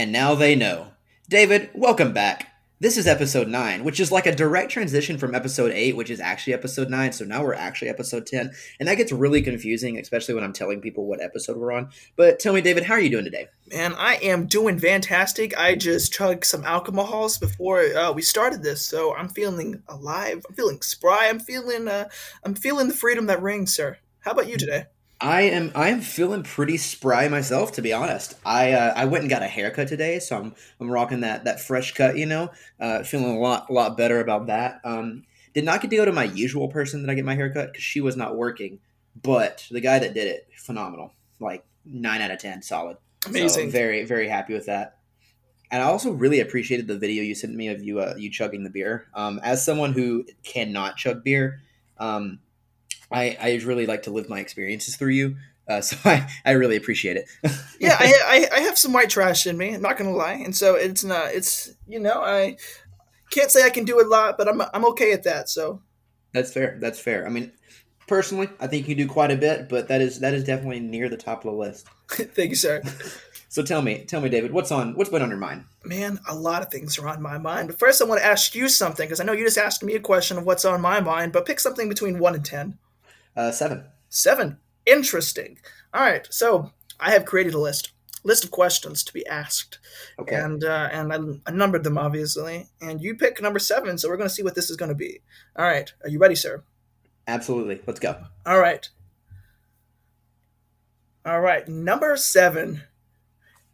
And 0.00 0.12
now 0.12 0.34
they 0.34 0.56
know. 0.56 0.92
David, 1.28 1.68
welcome 1.74 2.14
back. 2.14 2.54
This 2.78 2.96
is 2.96 3.06
episode 3.06 3.48
9, 3.48 3.84
which 3.84 4.00
is 4.00 4.10
like 4.10 4.24
a 4.24 4.34
direct 4.34 4.70
transition 4.70 5.18
from 5.18 5.34
episode 5.34 5.72
8, 5.72 5.94
which 5.94 6.08
is 6.08 6.20
actually 6.20 6.54
episode 6.54 6.88
9. 6.88 7.12
So 7.12 7.26
now 7.26 7.44
we're 7.44 7.52
actually 7.52 7.90
episode 7.90 8.24
10. 8.24 8.50
And 8.78 8.88
that 8.88 8.94
gets 8.94 9.12
really 9.12 9.42
confusing, 9.42 9.98
especially 9.98 10.32
when 10.32 10.42
I'm 10.42 10.54
telling 10.54 10.80
people 10.80 11.04
what 11.04 11.22
episode 11.22 11.58
we're 11.58 11.72
on. 11.72 11.90
But 12.16 12.38
tell 12.38 12.54
me, 12.54 12.62
David, 12.62 12.84
how 12.84 12.94
are 12.94 13.00
you 13.00 13.10
doing 13.10 13.26
today? 13.26 13.48
Man, 13.70 13.92
I 13.92 14.14
am 14.22 14.46
doing 14.46 14.78
fantastic. 14.78 15.54
I 15.58 15.74
just 15.74 16.14
chugged 16.14 16.46
some 16.46 16.64
alcohols 16.64 17.36
before 17.36 17.80
uh, 17.80 18.10
we 18.10 18.22
started 18.22 18.62
this, 18.62 18.80
so 18.80 19.14
I'm 19.14 19.28
feeling 19.28 19.82
alive. 19.86 20.46
I'm 20.48 20.54
feeling 20.54 20.80
spry. 20.80 21.28
I'm 21.28 21.40
feeling 21.40 21.88
uh, 21.88 22.08
I'm 22.42 22.54
feeling 22.54 22.88
the 22.88 22.94
freedom 22.94 23.26
that 23.26 23.42
rings, 23.42 23.76
sir. 23.76 23.98
How 24.20 24.30
about 24.30 24.48
you 24.48 24.56
today? 24.56 24.86
I 25.20 25.42
am 25.42 25.70
I 25.74 25.90
am 25.90 26.00
feeling 26.00 26.42
pretty 26.42 26.78
spry 26.78 27.28
myself, 27.28 27.72
to 27.72 27.82
be 27.82 27.92
honest. 27.92 28.34
I 28.44 28.72
uh, 28.72 28.94
I 28.96 29.04
went 29.04 29.22
and 29.22 29.30
got 29.30 29.42
a 29.42 29.48
haircut 29.48 29.88
today, 29.88 30.18
so 30.18 30.36
I'm 30.36 30.54
I'm 30.80 30.90
rocking 30.90 31.20
that 31.20 31.44
that 31.44 31.60
fresh 31.60 31.92
cut. 31.92 32.16
You 32.16 32.26
know, 32.26 32.50
uh, 32.80 33.02
feeling 33.02 33.36
a 33.36 33.38
lot 33.38 33.68
a 33.68 33.72
lot 33.72 33.96
better 33.96 34.20
about 34.20 34.46
that. 34.46 34.80
Um, 34.82 35.24
did 35.52 35.64
not 35.64 35.82
get 35.82 35.90
to 35.90 35.96
go 35.96 36.04
to 36.04 36.12
my 36.12 36.24
usual 36.24 36.68
person 36.68 37.02
that 37.02 37.10
I 37.10 37.14
get 37.14 37.24
my 37.24 37.34
haircut 37.34 37.72
because 37.72 37.84
she 37.84 38.00
was 38.00 38.16
not 38.16 38.36
working, 38.36 38.78
but 39.20 39.66
the 39.70 39.80
guy 39.80 39.98
that 39.98 40.14
did 40.14 40.26
it, 40.26 40.48
phenomenal, 40.56 41.12
like 41.38 41.64
nine 41.84 42.22
out 42.22 42.30
of 42.30 42.38
ten, 42.38 42.62
solid. 42.62 42.96
Amazing. 43.26 43.66
So 43.66 43.72
very 43.72 44.04
very 44.04 44.28
happy 44.28 44.54
with 44.54 44.66
that. 44.66 44.96
And 45.70 45.82
I 45.82 45.86
also 45.86 46.10
really 46.10 46.40
appreciated 46.40 46.88
the 46.88 46.98
video 46.98 47.22
you 47.22 47.34
sent 47.34 47.54
me 47.54 47.68
of 47.68 47.82
you 47.82 48.00
uh, 48.00 48.14
you 48.16 48.30
chugging 48.30 48.64
the 48.64 48.70
beer. 48.70 49.06
Um, 49.12 49.38
as 49.42 49.64
someone 49.64 49.92
who 49.92 50.24
cannot 50.44 50.96
chug 50.96 51.22
beer, 51.22 51.60
um, 51.98 52.40
I, 53.10 53.36
I 53.40 53.60
really 53.64 53.86
like 53.86 54.04
to 54.04 54.10
live 54.10 54.28
my 54.28 54.40
experiences 54.40 54.96
through 54.96 55.12
you. 55.12 55.36
Uh, 55.68 55.80
so 55.80 55.96
I, 56.04 56.28
I 56.44 56.52
really 56.52 56.76
appreciate 56.76 57.16
it. 57.16 57.26
yeah, 57.80 57.96
I, 57.98 58.48
I, 58.52 58.56
I 58.56 58.60
have 58.60 58.78
some 58.78 58.92
white 58.92 59.10
trash 59.10 59.46
in 59.46 59.56
me. 59.56 59.74
I'm 59.74 59.82
not 59.82 59.96
gonna 59.96 60.10
lie, 60.10 60.32
and 60.32 60.54
so 60.54 60.74
it's 60.74 61.04
not. 61.04 61.32
It's 61.32 61.72
you 61.86 62.00
know 62.00 62.22
I 62.22 62.56
can't 63.30 63.50
say 63.50 63.64
I 63.64 63.70
can 63.70 63.84
do 63.84 64.00
a 64.00 64.06
lot, 64.06 64.36
but 64.36 64.48
I'm 64.48 64.60
I'm 64.74 64.84
okay 64.86 65.12
at 65.12 65.22
that. 65.24 65.48
So 65.48 65.80
that's 66.32 66.52
fair. 66.52 66.78
That's 66.80 66.98
fair. 66.98 67.26
I 67.26 67.30
mean, 67.30 67.52
personally, 68.06 68.48
I 68.58 68.66
think 68.66 68.88
you 68.88 68.94
do 68.94 69.06
quite 69.06 69.30
a 69.30 69.36
bit, 69.36 69.68
but 69.68 69.88
that 69.88 70.00
is 70.00 70.20
that 70.20 70.34
is 70.34 70.44
definitely 70.44 70.80
near 70.80 71.08
the 71.08 71.16
top 71.16 71.44
of 71.44 71.52
the 71.52 71.58
list. 71.58 71.86
Thank 72.08 72.50
you, 72.50 72.56
sir. 72.56 72.82
so 73.48 73.62
tell 73.62 73.82
me, 73.82 74.04
tell 74.04 74.20
me, 74.20 74.28
David, 74.28 74.52
what's 74.52 74.72
on 74.72 74.94
what's 74.94 75.10
been 75.10 75.22
on 75.22 75.28
your 75.30 75.38
mind? 75.38 75.64
Man, 75.84 76.18
a 76.28 76.34
lot 76.34 76.62
of 76.62 76.70
things 76.70 76.98
are 76.98 77.08
on 77.08 77.22
my 77.22 77.38
mind. 77.38 77.68
But 77.68 77.78
first, 77.78 78.02
I 78.02 78.04
want 78.04 78.20
to 78.20 78.26
ask 78.26 78.54
you 78.54 78.68
something 78.68 79.06
because 79.06 79.20
I 79.20 79.24
know 79.24 79.32
you 79.32 79.44
just 79.44 79.58
asked 79.58 79.82
me 79.82 79.94
a 79.94 80.00
question 80.00 80.36
of 80.38 80.44
what's 80.44 80.64
on 80.64 80.80
my 80.80 81.00
mind. 81.00 81.32
But 81.32 81.46
pick 81.46 81.60
something 81.60 81.88
between 81.88 82.18
one 82.18 82.34
and 82.34 82.44
ten. 82.44 82.78
Uh, 83.40 83.50
seven. 83.50 83.84
Seven. 84.10 84.58
Interesting. 84.84 85.56
All 85.94 86.02
right. 86.02 86.28
So 86.30 86.72
I 87.00 87.12
have 87.12 87.24
created 87.24 87.54
a 87.54 87.58
list, 87.58 87.92
list 88.22 88.44
of 88.44 88.50
questions 88.50 89.02
to 89.02 89.14
be 89.14 89.26
asked. 89.26 89.78
Okay. 90.18 90.36
And 90.36 90.62
uh, 90.62 90.90
and 90.92 91.10
I, 91.10 91.50
I 91.50 91.50
numbered 91.50 91.82
them 91.82 91.96
obviously. 91.96 92.66
And 92.82 93.00
you 93.00 93.14
pick 93.14 93.40
number 93.40 93.58
seven. 93.58 93.96
So 93.96 94.10
we're 94.10 94.18
going 94.18 94.28
to 94.28 94.34
see 94.34 94.42
what 94.42 94.56
this 94.56 94.68
is 94.68 94.76
going 94.76 94.90
to 94.90 94.94
be. 94.94 95.22
All 95.56 95.64
right. 95.64 95.90
Are 96.04 96.10
you 96.10 96.18
ready, 96.18 96.34
sir? 96.34 96.62
Absolutely. 97.26 97.80
Let's 97.86 97.98
go. 97.98 98.22
All 98.44 98.60
right. 98.60 98.86
All 101.24 101.40
right. 101.40 101.66
Number 101.66 102.18
seven. 102.18 102.82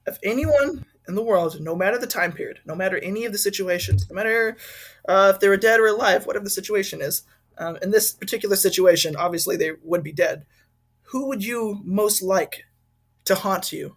If 0.07 0.17
anyone 0.23 0.87
in 1.09 1.17
the 1.17 1.25
world, 1.25 1.61
no 1.61 1.75
matter 1.75 1.99
the 1.99 2.07
time 2.07 2.31
period, 2.31 2.61
no 2.67 2.77
matter 2.77 2.99
any 2.99 3.25
of 3.25 3.33
the 3.33 3.39
situations, 3.39 4.09
no 4.09 4.15
matter 4.15 4.57
uh, 5.09 5.33
if 5.35 5.41
they 5.41 5.49
were 5.49 5.57
dead 5.57 5.81
or 5.81 5.87
alive, 5.87 6.25
whatever 6.25 6.45
the 6.45 6.51
situation 6.51 7.03
is, 7.03 7.25
um, 7.59 7.77
in 7.83 7.91
this 7.91 8.13
particular 8.13 8.57
situation, 8.57 9.17
obviously 9.17 9.57
they 9.57 9.73
would 9.83 10.03
be 10.03 10.13
dead. 10.13 10.47
Who 11.11 11.27
would 11.29 11.45
you 11.45 11.81
most 11.85 12.23
like 12.23 12.65
to 13.25 13.35
haunt 13.35 13.73
you? 13.73 13.97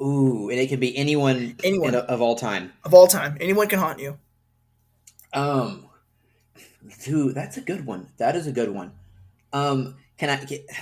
Ooh, 0.00 0.50
and 0.50 0.58
it 0.58 0.68
can 0.68 0.80
be 0.80 0.96
anyone, 0.96 1.56
anyone 1.64 1.94
of 1.94 2.20
all 2.20 2.36
time. 2.36 2.72
Of 2.84 2.92
all 2.92 3.06
time, 3.06 3.36
anyone 3.40 3.68
can 3.68 3.78
haunt 3.78 3.98
you. 3.98 4.18
Um, 5.32 5.86
dude, 7.04 7.34
that's 7.34 7.56
a 7.56 7.62
good 7.62 7.86
one. 7.86 8.08
That 8.18 8.36
is 8.36 8.46
a 8.46 8.52
good 8.52 8.70
one. 8.70 8.92
Um, 9.52 9.96
can 10.18 10.30
I? 10.30 10.34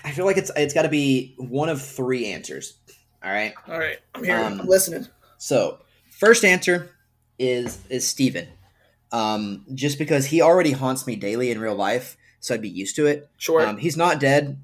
I 0.04 0.12
feel 0.12 0.24
like 0.24 0.36
it's 0.36 0.50
it's 0.56 0.74
got 0.74 0.82
to 0.82 0.88
be 0.88 1.34
one 1.38 1.68
of 1.68 1.80
three 1.80 2.26
answers. 2.26 2.74
All 3.22 3.30
right. 3.30 3.54
All 3.68 3.78
right. 3.78 3.98
I'm 4.14 4.24
here. 4.24 4.36
Um, 4.36 4.60
I'm 4.60 4.66
listening. 4.66 5.06
So, 5.38 5.78
first 6.10 6.44
answer 6.44 6.90
is 7.38 7.78
is 7.88 8.06
Steven 8.06 8.48
um, 9.14 9.64
just 9.72 9.96
because 9.96 10.26
he 10.26 10.42
already 10.42 10.72
haunts 10.72 11.06
me 11.06 11.14
daily 11.14 11.52
in 11.52 11.60
real 11.60 11.76
life, 11.76 12.16
so 12.40 12.52
I'd 12.52 12.60
be 12.60 12.68
used 12.68 12.96
to 12.96 13.06
it. 13.06 13.30
Sure. 13.38 13.64
Um, 13.64 13.78
he's 13.78 13.96
not 13.96 14.18
dead. 14.18 14.58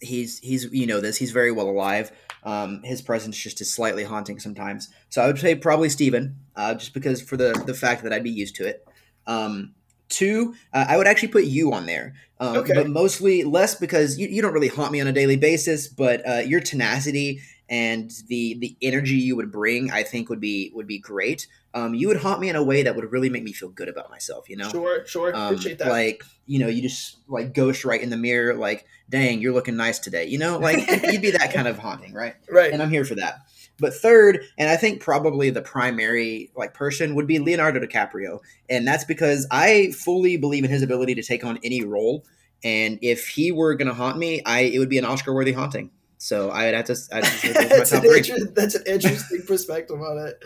He's 0.00 0.38
he's 0.38 0.72
you 0.72 0.86
know 0.86 1.00
this. 1.00 1.18
He's 1.18 1.32
very 1.32 1.52
well 1.52 1.68
alive. 1.68 2.10
Um, 2.42 2.82
his 2.82 3.02
presence 3.02 3.36
just 3.36 3.60
is 3.60 3.70
slightly 3.70 4.04
haunting 4.04 4.40
sometimes. 4.40 4.88
So 5.10 5.20
I 5.20 5.26
would 5.26 5.38
say 5.38 5.54
probably 5.54 5.90
Steven, 5.90 6.36
uh, 6.56 6.74
just 6.74 6.94
because 6.94 7.20
for 7.20 7.36
the 7.36 7.52
the 7.66 7.74
fact 7.74 8.02
that 8.04 8.12
I'd 8.12 8.24
be 8.24 8.30
used 8.30 8.56
to 8.56 8.66
it. 8.66 8.88
Um, 9.26 9.74
two, 10.08 10.54
uh, 10.72 10.86
I 10.88 10.96
would 10.96 11.06
actually 11.06 11.28
put 11.28 11.44
you 11.44 11.74
on 11.74 11.84
there, 11.84 12.14
um, 12.40 12.56
okay. 12.56 12.72
but 12.72 12.88
mostly 12.88 13.44
less 13.44 13.74
because 13.74 14.18
you, 14.18 14.28
you 14.28 14.40
don't 14.40 14.54
really 14.54 14.68
haunt 14.68 14.92
me 14.92 15.02
on 15.02 15.08
a 15.08 15.12
daily 15.12 15.36
basis. 15.36 15.88
But 15.88 16.26
uh, 16.26 16.38
your 16.38 16.60
tenacity 16.60 17.42
and 17.68 18.10
the 18.28 18.54
the 18.54 18.76
energy 18.80 19.16
you 19.16 19.36
would 19.36 19.52
bring, 19.52 19.90
I 19.90 20.04
think 20.04 20.30
would 20.30 20.40
be 20.40 20.72
would 20.74 20.86
be 20.86 20.98
great. 20.98 21.46
Um, 21.72 21.94
you 21.94 22.08
would 22.08 22.16
haunt 22.16 22.40
me 22.40 22.48
in 22.48 22.56
a 22.56 22.62
way 22.62 22.82
that 22.82 22.96
would 22.96 23.10
really 23.12 23.30
make 23.30 23.44
me 23.44 23.52
feel 23.52 23.68
good 23.68 23.88
about 23.88 24.10
myself. 24.10 24.48
You 24.48 24.56
know, 24.56 24.68
sure, 24.70 25.06
sure, 25.06 25.34
um, 25.36 25.54
appreciate 25.54 25.78
that. 25.78 25.88
Like 25.88 26.24
you 26.46 26.58
know, 26.58 26.68
you 26.68 26.82
just 26.82 27.18
like 27.28 27.54
ghost 27.54 27.84
right 27.84 28.00
in 28.00 28.10
the 28.10 28.16
mirror, 28.16 28.54
like, 28.54 28.86
dang, 29.08 29.40
you're 29.40 29.52
looking 29.52 29.76
nice 29.76 29.98
today. 29.98 30.26
You 30.26 30.38
know, 30.38 30.58
like 30.58 30.78
you'd 31.04 31.22
be 31.22 31.30
that 31.30 31.52
kind 31.54 31.68
of 31.68 31.78
haunting, 31.78 32.12
right? 32.12 32.34
Right. 32.50 32.72
And 32.72 32.82
I'm 32.82 32.90
here 32.90 33.04
for 33.04 33.14
that. 33.16 33.40
But 33.78 33.94
third, 33.94 34.44
and 34.58 34.68
I 34.68 34.76
think 34.76 35.00
probably 35.00 35.50
the 35.50 35.62
primary 35.62 36.50
like 36.56 36.74
person 36.74 37.14
would 37.14 37.26
be 37.26 37.38
Leonardo 37.38 37.80
DiCaprio, 37.80 38.40
and 38.68 38.86
that's 38.86 39.04
because 39.04 39.46
I 39.50 39.92
fully 39.92 40.36
believe 40.36 40.64
in 40.64 40.70
his 40.70 40.82
ability 40.82 41.14
to 41.14 41.22
take 41.22 41.44
on 41.44 41.58
any 41.64 41.82
role. 41.82 42.24
And 42.62 42.98
if 43.00 43.26
he 43.28 43.52
were 43.52 43.74
going 43.74 43.88
to 43.88 43.94
haunt 43.94 44.18
me, 44.18 44.42
I 44.44 44.60
it 44.60 44.78
would 44.78 44.90
be 44.90 44.98
an 44.98 45.04
Oscar 45.04 45.32
worthy 45.32 45.52
haunting. 45.52 45.90
So 46.18 46.50
I'd 46.50 46.74
have 46.74 46.84
to. 46.86 46.96
I'd 47.12 47.24
have 47.24 47.40
to 47.40 47.52
that's, 47.68 47.92
an 47.92 48.04
inter- 48.04 48.52
that's 48.54 48.74
an 48.74 48.82
interesting 48.86 49.42
perspective 49.46 50.00
on 50.00 50.18
it. 50.18 50.44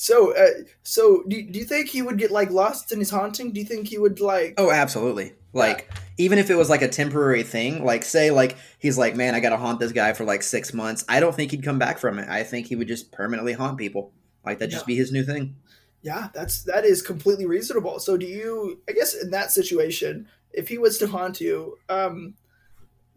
So, 0.00 0.34
uh, 0.34 0.62
so 0.82 1.24
do, 1.28 1.42
do 1.42 1.58
you 1.58 1.66
think 1.66 1.90
he 1.90 2.00
would 2.00 2.16
get 2.16 2.30
like 2.30 2.50
lost 2.50 2.90
in 2.90 3.00
his 3.00 3.10
haunting? 3.10 3.52
Do 3.52 3.60
you 3.60 3.66
think 3.66 3.86
he 3.86 3.98
would 3.98 4.18
like? 4.18 4.54
Oh, 4.56 4.70
absolutely. 4.70 5.34
Like 5.52 5.90
yeah. 5.90 6.00
even 6.16 6.38
if 6.38 6.48
it 6.48 6.54
was 6.54 6.70
like 6.70 6.80
a 6.80 6.88
temporary 6.88 7.42
thing, 7.42 7.84
like 7.84 8.04
say 8.04 8.30
like 8.30 8.56
he's 8.78 8.96
like, 8.96 9.14
man, 9.14 9.34
I 9.34 9.40
got 9.40 9.50
to 9.50 9.58
haunt 9.58 9.78
this 9.78 9.92
guy 9.92 10.14
for 10.14 10.24
like 10.24 10.42
six 10.42 10.72
months. 10.72 11.04
I 11.06 11.20
don't 11.20 11.34
think 11.34 11.50
he'd 11.50 11.62
come 11.62 11.78
back 11.78 11.98
from 11.98 12.18
it. 12.18 12.30
I 12.30 12.44
think 12.44 12.68
he 12.68 12.76
would 12.76 12.88
just 12.88 13.12
permanently 13.12 13.52
haunt 13.52 13.76
people. 13.76 14.14
Like 14.42 14.58
that, 14.60 14.70
yeah. 14.70 14.76
just 14.76 14.86
be 14.86 14.96
his 14.96 15.12
new 15.12 15.22
thing. 15.22 15.56
Yeah, 16.00 16.28
that's 16.32 16.62
that 16.62 16.86
is 16.86 17.02
completely 17.02 17.44
reasonable. 17.44 18.00
So, 18.00 18.16
do 18.16 18.24
you? 18.24 18.80
I 18.88 18.92
guess 18.92 19.12
in 19.12 19.30
that 19.32 19.52
situation, 19.52 20.28
if 20.50 20.68
he 20.68 20.78
was 20.78 20.96
to 21.00 21.08
haunt 21.08 21.42
you, 21.42 21.76
um, 21.90 22.36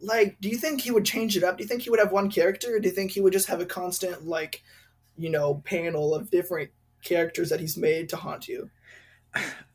like, 0.01 0.35
do 0.41 0.50
you 0.50 0.57
think 0.57 0.81
he 0.81 0.91
would 0.91 1.05
change 1.05 1.38
it 1.38 1.45
up? 1.45 1.57
Do 1.57 1.63
you 1.63 1.67
think 1.69 1.83
he 1.83 1.89
would 1.89 2.01
have 2.01 2.11
one 2.11 2.29
character, 2.29 2.75
or 2.75 2.79
do 2.79 2.89
you 2.89 2.94
think 2.94 3.11
he 3.11 3.21
would 3.21 3.31
just 3.31 3.47
have 3.47 3.61
a 3.61 3.65
constant 3.65 4.27
like, 4.27 4.63
you 5.18 5.29
know, 5.29 5.62
panel 5.66 6.13
of 6.13 6.29
different 6.29 6.72
characters 7.03 7.50
that 7.50 7.59
he's 7.59 7.78
made 7.78 8.09
to 8.09 8.16
haunt 8.16 8.47
you? 8.47 8.69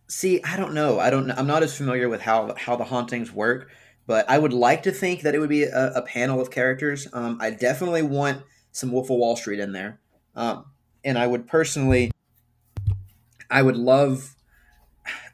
See, 0.09 0.43
I 0.43 0.57
don't 0.57 0.75
know. 0.75 0.99
I 0.99 1.11
don't. 1.11 1.31
I'm 1.31 1.47
not 1.47 1.63
as 1.63 1.77
familiar 1.77 2.09
with 2.09 2.23
how 2.23 2.55
how 2.57 2.77
the 2.77 2.85
hauntings 2.85 3.33
work, 3.33 3.71
but 4.07 4.29
I 4.29 4.39
would 4.39 4.53
like 4.53 4.83
to 4.85 4.93
think 4.93 5.23
that 5.23 5.35
it 5.35 5.39
would 5.39 5.51
be 5.51 5.65
a, 5.65 5.93
a 5.95 6.03
panel 6.03 6.41
of 6.41 6.51
characters. 6.51 7.07
Um, 7.13 7.39
I 7.41 7.51
definitely 7.51 8.03
want 8.03 8.43
some 8.73 8.91
Wolf 8.91 9.11
of 9.11 9.19
Wall 9.19 9.37
Street 9.37 9.61
in 9.61 9.73
there, 9.73 10.01
um, 10.35 10.65
and 11.05 11.19
I 11.19 11.27
would 11.27 11.47
personally, 11.47 12.11
I 13.51 13.61
would 13.61 13.77
love 13.77 14.35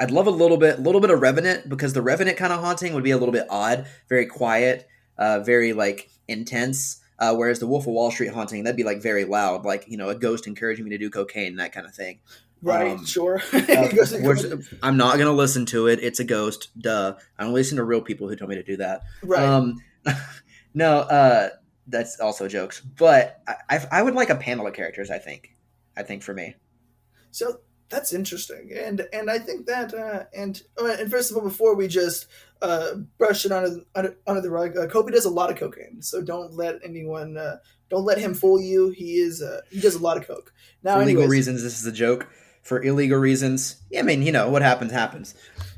I'd 0.01 0.11
love 0.11 0.27
a 0.27 0.31
little 0.31 0.57
bit, 0.57 0.79
a 0.79 0.83
little 0.83 1.01
bit 1.01 1.11
of 1.11 1.21
Revenant 1.21 1.69
because 1.69 1.93
the 1.93 2.03
Revenant 2.03 2.37
kind 2.37 2.53
of 2.53 2.61
haunting 2.61 2.95
would 2.95 3.05
be 3.05 3.11
a 3.11 3.19
little 3.19 3.33
bit 3.33 3.47
odd, 3.51 3.87
very 4.09 4.27
quiet, 4.27 4.87
uh, 5.19 5.41
very 5.41 5.73
like 5.73 6.11
intense. 6.29 7.01
Uh, 7.25 7.35
whereas 7.35 7.59
the 7.59 7.67
Wolf 7.67 7.87
of 7.87 7.95
Wall 7.95 8.11
Street 8.11 8.33
haunting, 8.33 8.65
that'd 8.65 8.77
be 8.77 8.85
like 8.85 9.01
very 9.01 9.25
loud, 9.25 9.65
like 9.65 9.87
you 9.89 9.97
know 9.97 10.11
a 10.11 10.15
ghost 10.15 10.47
encouraging 10.47 10.85
me 10.85 10.91
to 10.91 10.99
do 10.99 11.09
cocaine, 11.09 11.57
that 11.57 11.73
kind 11.73 11.87
of 11.87 11.95
thing. 11.95 12.21
Right, 12.61 12.93
um, 12.93 13.07
sure. 13.07 13.41
uh, 13.53 14.57
I'm 14.83 14.99
not 14.99 15.17
gonna 15.17 15.33
listen 15.33 15.65
to 15.67 15.87
it. 15.87 16.01
It's 16.03 16.21
a 16.21 16.25
ghost. 16.25 16.69
Duh. 16.79 17.15
I 17.39 17.45
don't 17.45 17.55
listen 17.55 17.79
to 17.79 17.85
real 17.85 18.03
people 18.03 18.29
who 18.29 18.37
tell 18.37 18.47
me 18.47 18.57
to 18.57 18.63
do 18.63 18.77
that. 18.77 19.03
Right. 19.23 19.43
Um, 19.43 19.83
no, 20.75 20.99
uh, 21.01 21.49
that's 21.87 22.21
also 22.21 22.47
jokes. 22.47 22.81
But 22.81 23.41
I, 23.49 23.55
I, 23.71 23.87
I 23.93 24.03
would 24.03 24.15
like 24.15 24.29
a 24.29 24.37
panel 24.37 24.67
of 24.67 24.75
characters. 24.75 25.11
I 25.11 25.19
think. 25.19 25.57
I 25.97 26.03
think 26.03 26.23
for 26.23 26.35
me. 26.35 26.57
So 27.31 27.61
that's 27.95 28.13
interesting, 28.13 28.73
and 28.77 29.07
and 29.13 29.31
I 29.31 29.39
think 29.39 29.67
that 29.67 29.95
uh, 29.95 30.25
and 30.37 30.61
uh, 30.81 30.97
and 30.99 31.11
first 31.11 31.31
of 31.31 31.37
all, 31.37 31.43
before 31.45 31.75
we 31.77 31.87
just 31.87 32.27
uh, 32.61 32.95
brush 33.19 33.45
it 33.47 33.53
under 33.53 33.83
under, 33.95 34.17
under 34.27 34.41
the 34.41 34.51
rug, 34.51 34.77
uh, 34.77 34.87
Kobe 34.89 35.13
does 35.13 35.25
a 35.25 35.31
lot 35.31 35.51
of 35.51 35.57
cocaine, 35.57 36.03
so 36.03 36.21
don't 36.23 36.55
let 36.55 36.81
anyone 36.85 37.37
uh, 37.37 37.59
don't 37.91 38.05
let 38.05 38.19
him 38.19 38.35
fool 38.35 38.61
you. 38.61 38.91
He 38.91 39.19
is 39.19 39.43
uh, 39.43 39.61
he 39.71 39.81
does 39.81 39.95
a 39.95 40.03
lot 40.03 40.17
of 40.17 40.27
coke. 40.27 40.53
Now, 40.83 40.95
for 40.95 41.05
legal 41.05 41.23
anyways, 41.23 41.31
reasons, 41.31 41.63
this 41.63 41.79
is 41.79 41.87
a 41.87 41.93
joke. 41.93 42.27
For 42.63 42.83
illegal 42.83 43.19
reasons, 43.19 43.77
yeah, 43.91 44.01
I 44.01 44.03
mean, 44.03 44.23
you 44.23 44.33
know 44.33 44.49
what 44.51 44.63
happens 44.63 44.91
happens. 44.91 45.35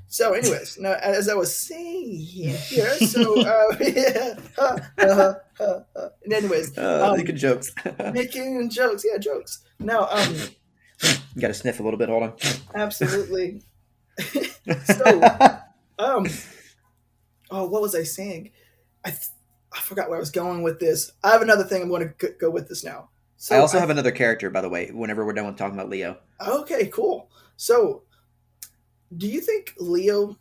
So, 0.08 0.32
anyways, 0.32 0.78
now 0.78 0.92
as 1.02 1.28
I 1.28 1.34
was 1.34 1.54
saying 1.56 2.18
here, 2.20 2.56
so 2.94 3.40
uh, 3.40 3.76
yeah, 3.80 4.38
uh, 4.58 4.78
uh, 4.98 5.34
uh, 5.60 5.80
uh, 5.96 6.08
anyways, 6.30 6.78
Uh, 6.78 7.08
um, 7.10 7.16
making 7.18 7.36
jokes. 7.36 7.72
making 8.14 8.70
jokes, 8.70 9.04
yeah, 9.04 9.18
jokes. 9.18 9.64
Now, 9.80 10.08
um, 10.10 10.36
you 11.02 11.40
got 11.40 11.48
to 11.48 11.54
sniff 11.54 11.80
a 11.80 11.82
little 11.82 11.98
bit. 11.98 12.08
Hold 12.08 12.22
on. 12.22 12.34
absolutely. 12.74 13.62
so, 14.84 15.20
um, 15.98 16.26
oh, 17.50 17.66
what 17.66 17.82
was 17.82 17.94
I 17.94 18.02
saying? 18.02 18.50
I 19.04 19.10
th- 19.10 19.20
I 19.72 19.80
forgot 19.80 20.08
where 20.08 20.16
I 20.16 20.20
was 20.20 20.30
going 20.30 20.62
with 20.62 20.80
this. 20.80 21.12
I 21.22 21.32
have 21.32 21.42
another 21.42 21.64
thing 21.64 21.82
I'm 21.82 21.88
going 21.88 22.14
to 22.18 22.28
go 22.40 22.50
with 22.50 22.68
this 22.68 22.82
now. 22.82 23.10
So 23.36 23.54
I 23.54 23.58
also 23.58 23.78
have 23.78 23.90
another 23.90 24.10
character, 24.12 24.48
by 24.48 24.62
the 24.62 24.68
way. 24.68 24.90
Whenever 24.90 25.26
we're 25.26 25.34
done 25.34 25.46
with 25.46 25.56
talking 25.56 25.78
about 25.78 25.90
Leo, 25.90 26.16
Okay, 26.46 26.86
cool. 26.86 27.30
So, 27.56 28.02
do 29.14 29.26
you 29.26 29.40
think 29.40 29.74
Leo 29.78 30.38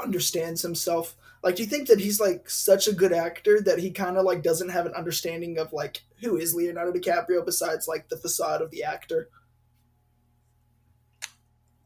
understands 0.00 0.62
himself? 0.62 1.16
Like, 1.42 1.56
do 1.56 1.62
you 1.62 1.68
think 1.68 1.88
that 1.88 2.00
he's 2.00 2.20
like 2.20 2.48
such 2.48 2.86
a 2.86 2.92
good 2.92 3.12
actor 3.12 3.60
that 3.62 3.80
he 3.80 3.90
kind 3.90 4.16
of 4.16 4.24
like 4.24 4.42
doesn't 4.42 4.68
have 4.68 4.86
an 4.86 4.94
understanding 4.94 5.58
of 5.58 5.72
like 5.72 6.02
who 6.22 6.36
is 6.36 6.54
Leonardo 6.54 6.92
DiCaprio 6.92 7.44
besides 7.44 7.88
like 7.88 8.08
the 8.08 8.16
facade 8.16 8.62
of 8.62 8.70
the 8.70 8.84
actor? 8.84 9.28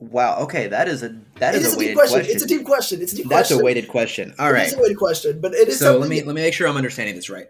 Wow. 0.01 0.39
Okay, 0.41 0.67
that 0.67 0.89
is 0.89 1.03
a 1.03 1.17
that 1.37 1.55
is 1.55 1.67
is 1.67 1.75
a 1.75 1.79
weighted 1.79 1.91
deep 1.93 1.97
question. 1.97 2.19
question. 2.19 2.35
It's 2.35 2.45
a 2.45 2.49
deep 2.49 2.65
question. 2.67 3.03
It's 3.03 3.13
a 3.13 3.17
deep 3.17 3.29
That's 3.29 3.49
question. 3.49 3.61
a 3.61 3.65
weighted 3.65 3.89
question. 3.89 4.35
All 4.39 4.53
right. 4.53 4.53
It 4.53 4.59
right. 4.59 4.67
is 4.67 4.75
a 4.75 4.79
weighted 4.81 4.99
question, 4.99 5.41
but 5.41 5.55
it 5.55 5.69
is 5.69 5.79
So 5.79 5.99
let 5.99 6.09
me 6.09 6.21
that- 6.21 6.27
let 6.27 6.35
me 6.35 6.43
make 6.43 6.55
sure 6.55 6.67
I'm 6.67 6.77
understanding 6.77 7.15
this 7.15 7.31
right. 7.31 7.49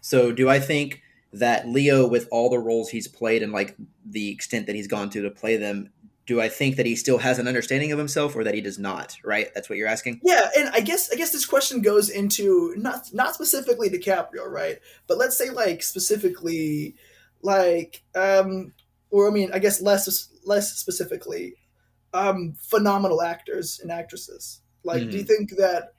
So 0.00 0.32
do 0.32 0.48
I 0.48 0.60
think 0.60 1.00
that 1.32 1.66
Leo, 1.66 2.06
with 2.06 2.28
all 2.30 2.50
the 2.50 2.58
roles 2.58 2.90
he's 2.90 3.08
played 3.08 3.42
and 3.42 3.52
like 3.52 3.74
the 4.04 4.30
extent 4.30 4.66
that 4.66 4.76
he's 4.76 4.86
gone 4.86 5.10
to 5.10 5.22
to 5.22 5.30
play 5.30 5.56
them, 5.56 5.90
do 6.26 6.40
I 6.40 6.48
think 6.48 6.76
that 6.76 6.86
he 6.86 6.96
still 6.96 7.18
has 7.18 7.38
an 7.38 7.48
understanding 7.48 7.92
of 7.92 7.98
himself, 7.98 8.34
or 8.34 8.44
that 8.44 8.54
he 8.54 8.60
does 8.60 8.78
not? 8.78 9.16
Right? 9.24 9.48
That's 9.54 9.68
what 9.68 9.76
you're 9.76 9.88
asking. 9.88 10.20
Yeah, 10.22 10.48
and 10.56 10.70
I 10.72 10.80
guess 10.80 11.10
I 11.12 11.16
guess 11.16 11.32
this 11.32 11.44
question 11.44 11.82
goes 11.82 12.08
into 12.08 12.74
not 12.76 13.12
not 13.12 13.34
specifically 13.34 13.90
DiCaprio, 13.90 14.46
right? 14.46 14.78
But 15.06 15.18
let's 15.18 15.36
say 15.36 15.50
like 15.50 15.82
specifically, 15.82 16.94
like 17.42 18.02
um, 18.14 18.72
or 19.10 19.28
I 19.28 19.32
mean, 19.32 19.50
I 19.52 19.58
guess 19.58 19.82
less 19.82 20.28
less 20.46 20.72
specifically, 20.78 21.56
um, 22.14 22.54
phenomenal 22.58 23.20
actors 23.20 23.80
and 23.82 23.92
actresses. 23.92 24.60
Like, 24.84 25.10
do 25.10 25.18
you 25.18 25.24
think 25.24 25.50
that? 25.56 25.94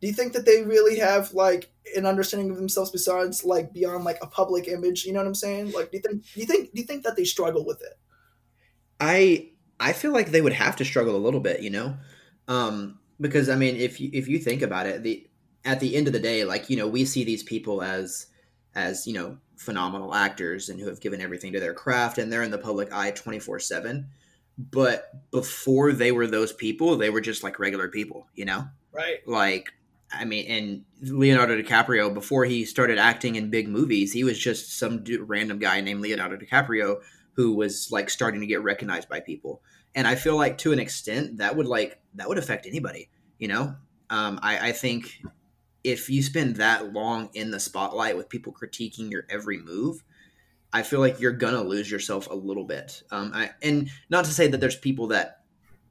Do 0.00 0.06
you 0.06 0.12
think 0.12 0.32
that 0.34 0.46
they 0.46 0.62
really 0.62 0.98
have 1.00 1.34
like 1.34 1.72
an 1.96 2.06
understanding 2.06 2.50
of 2.50 2.56
themselves 2.56 2.90
besides 2.90 3.44
like 3.44 3.72
beyond 3.72 4.04
like 4.04 4.18
a 4.22 4.26
public 4.26 4.68
image? 4.68 5.04
You 5.04 5.12
know 5.12 5.18
what 5.18 5.26
I'm 5.26 5.34
saying? 5.34 5.72
Like, 5.72 5.90
do 5.90 5.96
you 5.96 6.02
think? 6.02 6.22
Do 6.34 6.40
you 6.40 6.46
think? 6.46 6.72
Do 6.72 6.80
you 6.80 6.86
think 6.86 7.02
that 7.02 7.16
they 7.16 7.24
struggle 7.24 7.66
with 7.66 7.82
it? 7.82 7.98
I 9.00 9.50
I 9.80 9.92
feel 9.92 10.12
like 10.12 10.30
they 10.30 10.40
would 10.40 10.52
have 10.52 10.76
to 10.76 10.84
struggle 10.84 11.16
a 11.16 11.18
little 11.18 11.40
bit, 11.40 11.62
you 11.62 11.70
know, 11.70 11.96
um, 12.46 12.98
because 13.20 13.48
I 13.48 13.56
mean, 13.56 13.76
if 13.76 14.00
you 14.00 14.10
if 14.12 14.28
you 14.28 14.38
think 14.38 14.62
about 14.62 14.86
it, 14.86 15.02
the 15.02 15.28
at 15.64 15.80
the 15.80 15.96
end 15.96 16.06
of 16.06 16.12
the 16.12 16.20
day, 16.20 16.44
like 16.44 16.70
you 16.70 16.76
know, 16.76 16.86
we 16.86 17.04
see 17.04 17.24
these 17.24 17.42
people 17.42 17.82
as 17.82 18.26
as 18.74 19.06
you 19.06 19.14
know 19.14 19.38
phenomenal 19.56 20.14
actors 20.14 20.68
and 20.68 20.78
who 20.78 20.86
have 20.86 21.00
given 21.00 21.20
everything 21.20 21.52
to 21.54 21.60
their 21.60 21.74
craft, 21.74 22.18
and 22.18 22.32
they're 22.32 22.42
in 22.42 22.50
the 22.50 22.58
public 22.58 22.92
eye 22.92 23.10
twenty 23.10 23.38
four 23.38 23.58
seven. 23.58 24.08
But 24.58 25.30
before 25.30 25.92
they 25.92 26.10
were 26.10 26.26
those 26.26 26.52
people, 26.52 26.96
they 26.96 27.10
were 27.10 27.20
just 27.20 27.44
like 27.44 27.58
regular 27.58 27.88
people, 27.88 28.28
you 28.34 28.44
know, 28.44 28.66
Right. 28.92 29.26
like. 29.26 29.72
I 30.10 30.24
mean, 30.24 30.46
and 30.50 31.12
Leonardo 31.12 31.60
DiCaprio, 31.60 32.14
before 32.14 32.46
he 32.46 32.64
started 32.64 32.96
acting 32.96 33.34
in 33.34 33.50
big 33.50 33.68
movies, 33.68 34.10
he 34.10 34.24
was 34.24 34.38
just 34.38 34.78
some 34.78 35.04
dude, 35.04 35.28
random 35.28 35.58
guy 35.58 35.82
named 35.82 36.00
Leonardo 36.00 36.38
DiCaprio 36.38 37.02
who 37.38 37.54
was 37.54 37.92
like 37.92 38.10
starting 38.10 38.40
to 38.40 38.46
get 38.48 38.64
recognized 38.64 39.08
by 39.08 39.20
people 39.20 39.62
and 39.94 40.08
i 40.08 40.14
feel 40.16 40.36
like 40.36 40.58
to 40.58 40.72
an 40.72 40.80
extent 40.80 41.38
that 41.38 41.56
would 41.56 41.68
like 41.68 42.00
that 42.16 42.28
would 42.28 42.36
affect 42.36 42.66
anybody 42.66 43.08
you 43.38 43.46
know 43.46 43.74
um, 44.10 44.40
I, 44.42 44.70
I 44.70 44.72
think 44.72 45.22
if 45.84 46.08
you 46.08 46.22
spend 46.22 46.56
that 46.56 46.94
long 46.94 47.28
in 47.34 47.50
the 47.50 47.60
spotlight 47.60 48.16
with 48.16 48.30
people 48.30 48.54
critiquing 48.54 49.10
your 49.10 49.24
every 49.30 49.58
move 49.58 50.02
i 50.72 50.82
feel 50.82 51.00
like 51.00 51.20
you're 51.20 51.32
gonna 51.32 51.62
lose 51.62 51.90
yourself 51.90 52.28
a 52.30 52.34
little 52.34 52.64
bit 52.64 53.02
um, 53.10 53.32
I, 53.34 53.50
and 53.62 53.90
not 54.10 54.24
to 54.26 54.32
say 54.32 54.48
that 54.48 54.60
there's 54.60 54.76
people 54.76 55.08
that 55.08 55.42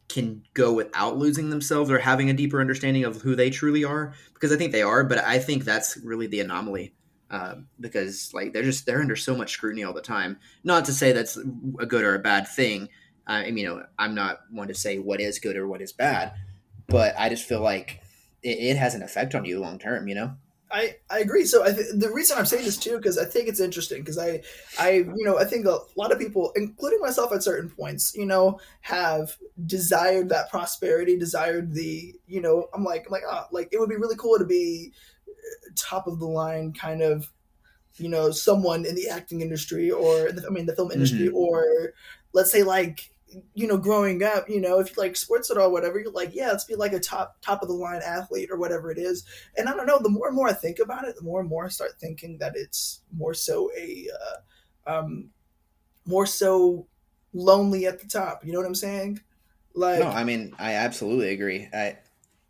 can 0.10 0.44
go 0.54 0.72
without 0.72 1.18
losing 1.18 1.50
themselves 1.50 1.92
or 1.92 2.00
having 2.00 2.30
a 2.30 2.34
deeper 2.34 2.62
understanding 2.62 3.04
of 3.04 3.22
who 3.22 3.36
they 3.36 3.50
truly 3.50 3.84
are 3.84 4.14
because 4.34 4.52
i 4.52 4.56
think 4.56 4.72
they 4.72 4.82
are 4.82 5.04
but 5.04 5.20
i 5.20 5.38
think 5.40 5.64
that's 5.64 5.98
really 5.98 6.28
the 6.28 6.40
anomaly 6.40 6.94
uh, 7.30 7.56
because 7.82 8.34
like 8.34 8.54
they're 8.54 8.64
just 8.64 8.86
they're 8.86 9.02
under 9.02 9.18
so 9.18 9.36
much 9.36 9.52
scrutiny 9.52 9.84
all 9.84 9.92
the 9.92 10.02
time 10.02 10.38
not 10.64 10.86
to 10.86 10.94
say 10.94 11.12
that's 11.12 11.38
a 11.80 11.86
good 11.86 12.06
or 12.06 12.16
a 12.16 12.20
bad 12.20 12.48
thing 12.48 12.88
I 13.28 13.52
mean, 13.52 13.58
you 13.58 13.66
know, 13.66 13.84
I'm 14.00 14.16
not 14.16 14.40
one 14.50 14.70
to 14.70 14.74
say 14.74 15.00
what 15.00 15.20
is 15.20 15.40
good 15.40 15.58
or 15.58 15.68
what 15.68 15.82
is 15.82 15.92
bad, 15.92 16.34
but 16.88 17.14
I 17.18 17.30
just 17.30 17.44
feel 17.44 17.62
like 17.62 18.02
it, 18.42 18.58
it 18.58 18.78
has 18.78 18.96
an 18.96 19.04
effect 19.04 19.36
on 19.36 19.46
you 19.46 19.60
long 19.60 19.80
term. 19.80 20.08
You 20.08 20.16
know. 20.16 20.36
I, 20.70 20.96
I 21.10 21.20
agree. 21.20 21.46
So 21.46 21.64
I 21.64 21.72
th- 21.72 21.94
the 21.96 22.12
reason 22.12 22.38
I'm 22.38 22.46
saying 22.46 22.66
this 22.66 22.78
too 22.78 22.98
because 22.98 23.18
I 23.18 23.26
think 23.26 23.48
it's 23.48 23.60
interesting 23.60 24.02
because 24.02 24.18
I 24.18 24.42
I 24.78 24.92
you 24.92 25.24
know 25.24 25.38
I 25.38 25.46
think 25.46 25.66
a 25.66 25.80
lot 25.96 26.12
of 26.12 26.20
people, 26.20 26.52
including 26.56 27.00
myself 27.00 27.32
at 27.32 27.44
certain 27.44 27.70
points, 27.70 28.14
you 28.16 28.26
know, 28.26 28.60
have 28.82 29.38
desired 29.66 30.30
that 30.30 30.50
prosperity, 30.50 31.18
desired 31.18 31.74
the 31.74 32.14
you 32.28 32.42
know 32.42 32.68
I'm 32.74 32.84
like 32.84 33.06
I'm 33.08 33.12
like 33.12 33.24
ah 33.30 33.48
like 33.52 33.70
it 33.72 33.80
would 33.80 33.90
be 33.90 33.96
really 33.96 34.18
cool 34.18 34.38
to 34.38 34.46
be 34.46 34.92
top 35.76 36.08
of 36.08 36.20
the 36.20 36.28
line 36.28 36.74
kind 36.74 37.02
of 37.02 37.32
you 37.96 38.10
know 38.10 38.32
someone 38.32 38.86
in 38.86 38.96
the 38.96 39.10
acting 39.10 39.42
industry 39.42 39.90
or 39.90 40.32
the, 40.32 40.46
I 40.46 40.50
mean 40.50 40.66
the 40.66 40.76
film 40.76 40.92
industry 40.92 41.30
or 41.30 41.94
let's 42.34 42.52
say 42.52 42.64
like 42.64 43.12
you 43.54 43.68
know 43.68 43.78
growing 43.78 44.24
up 44.24 44.50
you 44.50 44.62
know 44.62 44.80
if 44.80 44.96
you 44.96 45.02
like 45.02 45.16
sports 45.16 45.52
at 45.52 45.58
all 45.58 45.72
whatever 45.72 46.00
you're 46.00 46.12
like 46.12 46.34
yeah 46.34 46.48
let's 46.48 46.64
be 46.64 46.76
like 46.76 46.94
a 46.94 47.00
top 47.00 47.36
top 47.42 47.62
of 47.62 47.68
the 47.68 47.74
line 47.74 48.02
athlete 48.06 48.50
or 48.50 48.58
whatever 48.58 48.90
it 48.90 48.98
is 48.98 49.26
and 49.58 49.68
I 49.68 49.76
don't 49.76 49.88
know. 49.88 50.00
The 50.00 50.10
more 50.10 50.28
and 50.28 50.36
more 50.36 50.48
I 50.48 50.54
think 50.54 50.80
about 50.80 51.08
it, 51.08 51.16
the 51.16 51.24
more 51.24 51.40
and 51.40 51.50
more 51.50 51.66
I 51.66 51.70
start 51.70 52.00
thinking 52.00 52.38
that 52.40 52.54
it's 52.56 53.02
more 53.16 53.34
so 53.34 53.72
a, 53.78 54.08
uh, 54.88 55.00
um, 55.00 55.30
more 56.06 56.26
so 56.26 56.88
lonely 57.34 57.86
at 57.86 58.00
the 58.00 58.08
top. 58.08 58.46
You 58.46 58.54
know 58.54 58.60
what 58.60 58.68
I'm 58.68 58.76
saying? 58.76 59.20
Like, 59.74 60.00
No, 60.00 60.08
I 60.08 60.24
mean, 60.24 60.54
I 60.58 60.74
absolutely 60.74 61.30
agree. 61.30 61.68
I 61.74 61.98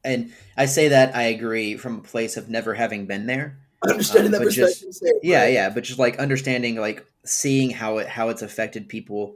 and 0.03 0.31
I 0.55 0.65
say 0.65 0.89
that 0.89 1.15
I 1.15 1.23
agree 1.23 1.77
from 1.77 1.97
a 1.97 2.01
place 2.01 2.37
of 2.37 2.49
never 2.49 2.73
having 2.73 3.05
been 3.05 3.25
there. 3.25 3.57
understanding 3.87 4.33
um, 4.33 4.43
that 4.43 4.51
just- 4.51 4.85
perspective. 4.85 5.19
Yeah, 5.23 5.47
yeah, 5.47 5.69
but 5.69 5.83
just 5.83 5.99
like 5.99 6.19
understanding, 6.19 6.75
like 6.75 7.05
seeing 7.25 7.69
how 7.69 7.97
it 7.97 8.07
how 8.07 8.29
it's 8.29 8.41
affected 8.41 8.89
people, 8.89 9.35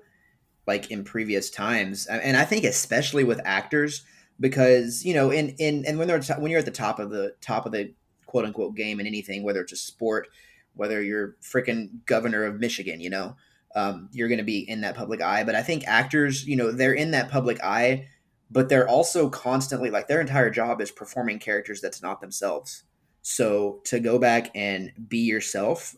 like 0.72 0.90
in 0.90 1.04
previous 1.04 1.50
times, 1.50 2.08
and 2.08 2.38
I 2.38 2.46
think 2.46 2.64
especially 2.64 3.26
with 3.26 3.42
actors, 3.44 4.06
because 4.40 5.04
you 5.04 5.14
know, 5.14 5.30
in 5.30 5.50
in 5.60 5.84
and 5.86 6.00
when 6.00 6.08
they're 6.08 6.22
when 6.40 6.50
you're 6.50 6.62
at 6.62 6.66
the 6.66 6.72
top 6.72 6.98
of 6.98 7.10
the 7.10 7.36
top 7.42 7.66
of 7.66 7.74
the 7.74 7.94
quote 8.26 8.46
unquote 8.46 8.74
game 8.76 9.02
in 9.02 9.06
anything, 9.06 9.44
whether 9.44 9.60
it's 9.60 9.74
a 9.74 9.76
sport, 9.76 10.30
whether 10.74 11.04
you're 11.04 11.36
freaking 11.42 12.06
governor 12.06 12.46
of 12.46 12.62
Michigan, 12.62 13.02
you 13.02 13.10
know, 13.10 13.36
um, 13.76 14.08
you're 14.14 14.30
going 14.30 14.38
to 14.38 14.46
be 14.46 14.60
in 14.60 14.80
that 14.82 14.96
public 14.96 15.22
eye. 15.22 15.44
But 15.44 15.56
I 15.56 15.62
think 15.62 15.84
actors, 15.88 16.48
you 16.48 16.56
know, 16.56 16.72
they're 16.72 16.94
in 16.94 17.12
that 17.12 17.30
public 17.30 17.62
eye, 17.62 18.08
but 18.50 18.70
they're 18.70 18.88
also 18.88 19.30
constantly 19.30 19.90
like 19.90 20.08
their 20.08 20.22
entire 20.22 20.50
job 20.50 20.80
is 20.80 20.90
performing 20.90 21.40
characters 21.40 21.82
that's 21.82 22.02
not 22.02 22.22
themselves. 22.22 22.84
So 23.24 23.82
to 23.86 24.00
go 24.00 24.18
back 24.18 24.50
and 24.56 24.94
be 25.10 25.20
yourself, 25.20 25.94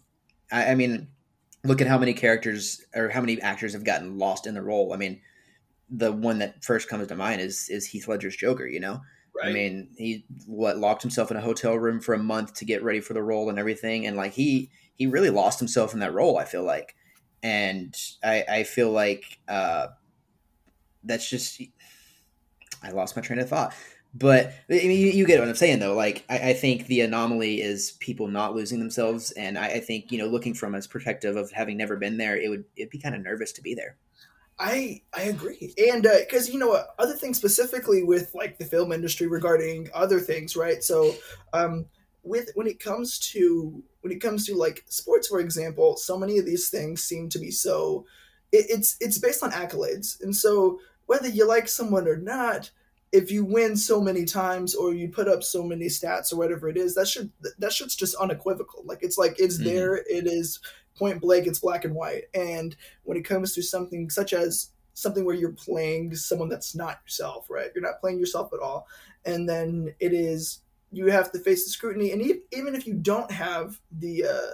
I, 0.52 0.72
I 0.72 0.76
mean, 0.76 1.10
look 1.64 1.82
at 1.82 1.88
how 1.88 1.98
many 1.98 2.14
characters 2.14 2.84
or 2.96 3.10
how 3.10 3.22
many 3.22 3.42
actors 3.42 3.74
have 3.74 3.84
gotten 3.84 4.18
lost 4.18 4.48
in 4.48 4.54
the 4.54 4.62
role. 4.62 4.94
I 4.94 4.98
mean, 4.98 5.22
the 5.90 6.12
one 6.12 6.40
that 6.40 6.64
first 6.64 6.90
comes 6.90 7.08
to 7.08 7.16
mind 7.16 7.42
is 7.42 7.70
is 7.70 7.86
Heath 7.86 8.08
Ledger's 8.08 8.36
Joker. 8.36 8.68
You 8.68 8.80
know, 8.80 9.02
Right. 9.36 9.50
I 9.50 9.54
mean, 9.54 9.90
he 9.98 10.26
what 10.46 10.78
locked 10.78 11.02
himself 11.02 11.32
in 11.32 11.38
a 11.38 11.42
hotel 11.42 11.76
room 11.76 12.00
for 12.00 12.14
a 12.14 12.20
month 12.20 12.54
to 12.56 12.66
get 12.66 12.84
ready 12.84 13.00
for 13.00 13.14
the 13.14 13.24
role 13.24 13.50
and 13.50 13.58
everything, 13.58 14.06
and 14.06 14.16
like 14.16 14.34
he 14.34 14.70
he 14.94 15.08
really 15.08 15.32
lost 15.32 15.58
himself 15.58 15.94
in 15.94 16.00
that 16.02 16.14
role. 16.14 16.38
I 16.38 16.46
feel 16.46 16.64
like, 16.64 16.96
and 17.42 17.96
I 18.24 18.46
I 18.48 18.64
feel 18.64 18.92
like 18.92 19.40
uh, 19.48 19.88
that's 21.04 21.28
just 21.28 21.62
I 22.84 22.92
lost 22.92 23.16
my 23.16 23.24
train 23.24 23.40
of 23.40 23.50
thought. 23.50 23.74
But 24.14 24.54
I 24.70 24.74
mean, 24.74 24.92
you, 24.92 25.08
you 25.08 25.26
get 25.26 25.40
what 25.40 25.50
I'm 25.50 25.56
saying, 25.56 25.80
though. 25.80 25.96
Like, 25.96 26.24
I, 26.30 26.50
I 26.50 26.54
think 26.54 26.86
the 26.86 27.02
anomaly 27.02 27.62
is 27.62 27.94
people 27.94 28.28
not 28.28 28.56
losing 28.56 28.80
themselves, 28.80 29.32
and 29.32 29.58
I, 29.58 29.68
I 29.68 29.80
think 29.80 30.12
you 30.12 30.20
know, 30.20 30.28
looking 30.28 30.54
from 30.54 30.76
a 30.76 30.82
perspective 30.82 31.36
of 31.36 31.52
having 31.52 31.78
never 31.78 31.96
been 31.96 32.18
there, 32.18 32.38
it 32.38 32.50
would 32.50 32.66
it'd 32.76 32.92
be 32.92 33.00
kind 33.00 33.16
of 33.16 33.22
nervous 33.22 33.52
to 33.54 33.62
be 33.62 33.74
there. 33.74 33.98
I 34.60 35.02
I 35.16 35.24
agree, 35.24 35.74
and 35.90 36.04
because 36.04 36.50
you 36.50 36.60
know 36.60 36.80
other 37.00 37.14
things 37.14 37.38
specifically 37.38 38.04
with 38.04 38.36
like 38.36 38.60
the 38.60 38.66
film 38.66 38.92
industry 38.92 39.26
regarding 39.26 39.90
other 39.96 40.20
things, 40.20 40.56
right? 40.56 40.84
So, 40.84 41.16
um, 41.54 41.88
with 42.22 42.52
when 42.54 42.68
it 42.68 42.80
comes 42.80 43.18
to 43.32 43.84
when 44.02 44.14
it 44.14 44.22
comes 44.22 44.46
to 44.46 44.56
like 44.56 44.84
sports, 44.88 45.28
for 45.28 45.40
example, 45.40 45.98
so 45.98 46.18
many 46.20 46.38
of 46.38 46.46
these 46.46 46.70
things 46.70 47.04
seem 47.04 47.30
to 47.30 47.40
be 47.40 47.50
so 47.50 48.06
it, 48.52 48.68
it's 48.70 48.96
it's 49.00 49.18
based 49.18 49.42
on 49.42 49.52
accolades, 49.52 50.22
and 50.22 50.36
so 50.36 50.80
whether 51.08 51.28
you 51.28 51.48
like 51.48 51.68
someone 51.68 52.08
or 52.08 52.18
not, 52.18 52.70
if 53.14 53.32
you 53.32 53.46
win 53.46 53.78
so 53.78 54.02
many 54.02 54.26
times 54.26 54.74
or 54.76 54.92
you 54.94 55.08
put 55.08 55.28
up 55.30 55.44
so 55.44 55.64
many 55.64 55.86
stats 55.86 56.34
or 56.34 56.38
whatever 56.38 56.68
it 56.68 56.76
is, 56.76 56.96
that 56.96 57.08
should 57.08 57.32
that 57.60 57.72
shit's 57.72 57.96
just 57.96 58.16
unequivocal. 58.16 58.84
Like 58.86 59.00
it's 59.04 59.18
like 59.18 59.40
it's 59.40 59.60
Mhm. 59.60 59.64
there, 59.64 59.96
it 59.98 60.28
is 60.28 60.60
point 60.98 61.22
blank, 61.22 61.48
it's 61.48 61.60
black 61.60 61.86
and 61.86 61.96
white, 61.96 62.24
and 62.34 62.76
when 63.04 63.16
it 63.16 63.24
comes 63.24 63.54
to 63.54 63.62
something 63.62 64.10
such 64.10 64.34
as 64.34 64.72
something 64.96 65.26
where 65.26 65.36
you're 65.36 65.52
playing 65.52 66.16
someone 66.16 66.50
that's 66.50 66.76
not 66.76 67.02
yourself, 67.06 67.50
right? 67.50 67.72
You're 67.74 67.84
not 67.84 68.00
playing 68.02 68.20
yourself 68.20 68.52
at 68.52 68.60
all, 68.60 68.88
and 69.26 69.48
then 69.48 69.94
it 70.00 70.12
is 70.14 70.60
you 70.92 71.08
have 71.12 71.32
to 71.34 71.40
face 71.40 71.66
the 71.66 71.72
scrutiny, 71.72 72.12
and 72.12 72.22
even 72.52 72.76
if 72.76 72.88
you 72.88 72.96
don't 72.96 73.32
have 73.32 73.80
the 73.92 74.26
uh, 74.26 74.52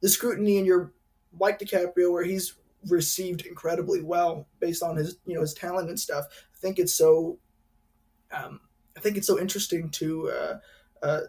the 0.00 0.08
scrutiny, 0.08 0.58
and 0.58 0.66
you're 0.66 0.92
like 1.38 1.58
DiCaprio, 1.58 2.12
where 2.12 2.24
he's 2.24 2.54
received 2.86 3.44
incredibly 3.44 4.02
well 4.02 4.46
based 4.60 4.84
on 4.84 4.96
his 4.96 5.16
you 5.26 5.34
know 5.34 5.40
his 5.40 5.54
talent 5.54 5.88
and 5.88 5.98
stuff. 5.98 6.26
I 6.30 6.58
think 6.60 6.78
it's 6.78 6.94
so. 6.94 7.38
Um, 8.30 8.60
I 8.96 9.00
think 9.00 9.16
it's 9.16 9.26
so 9.26 9.38
interesting 9.38 9.90
to. 9.90 10.30
Uh, 10.30 10.58
uh, 11.02 11.20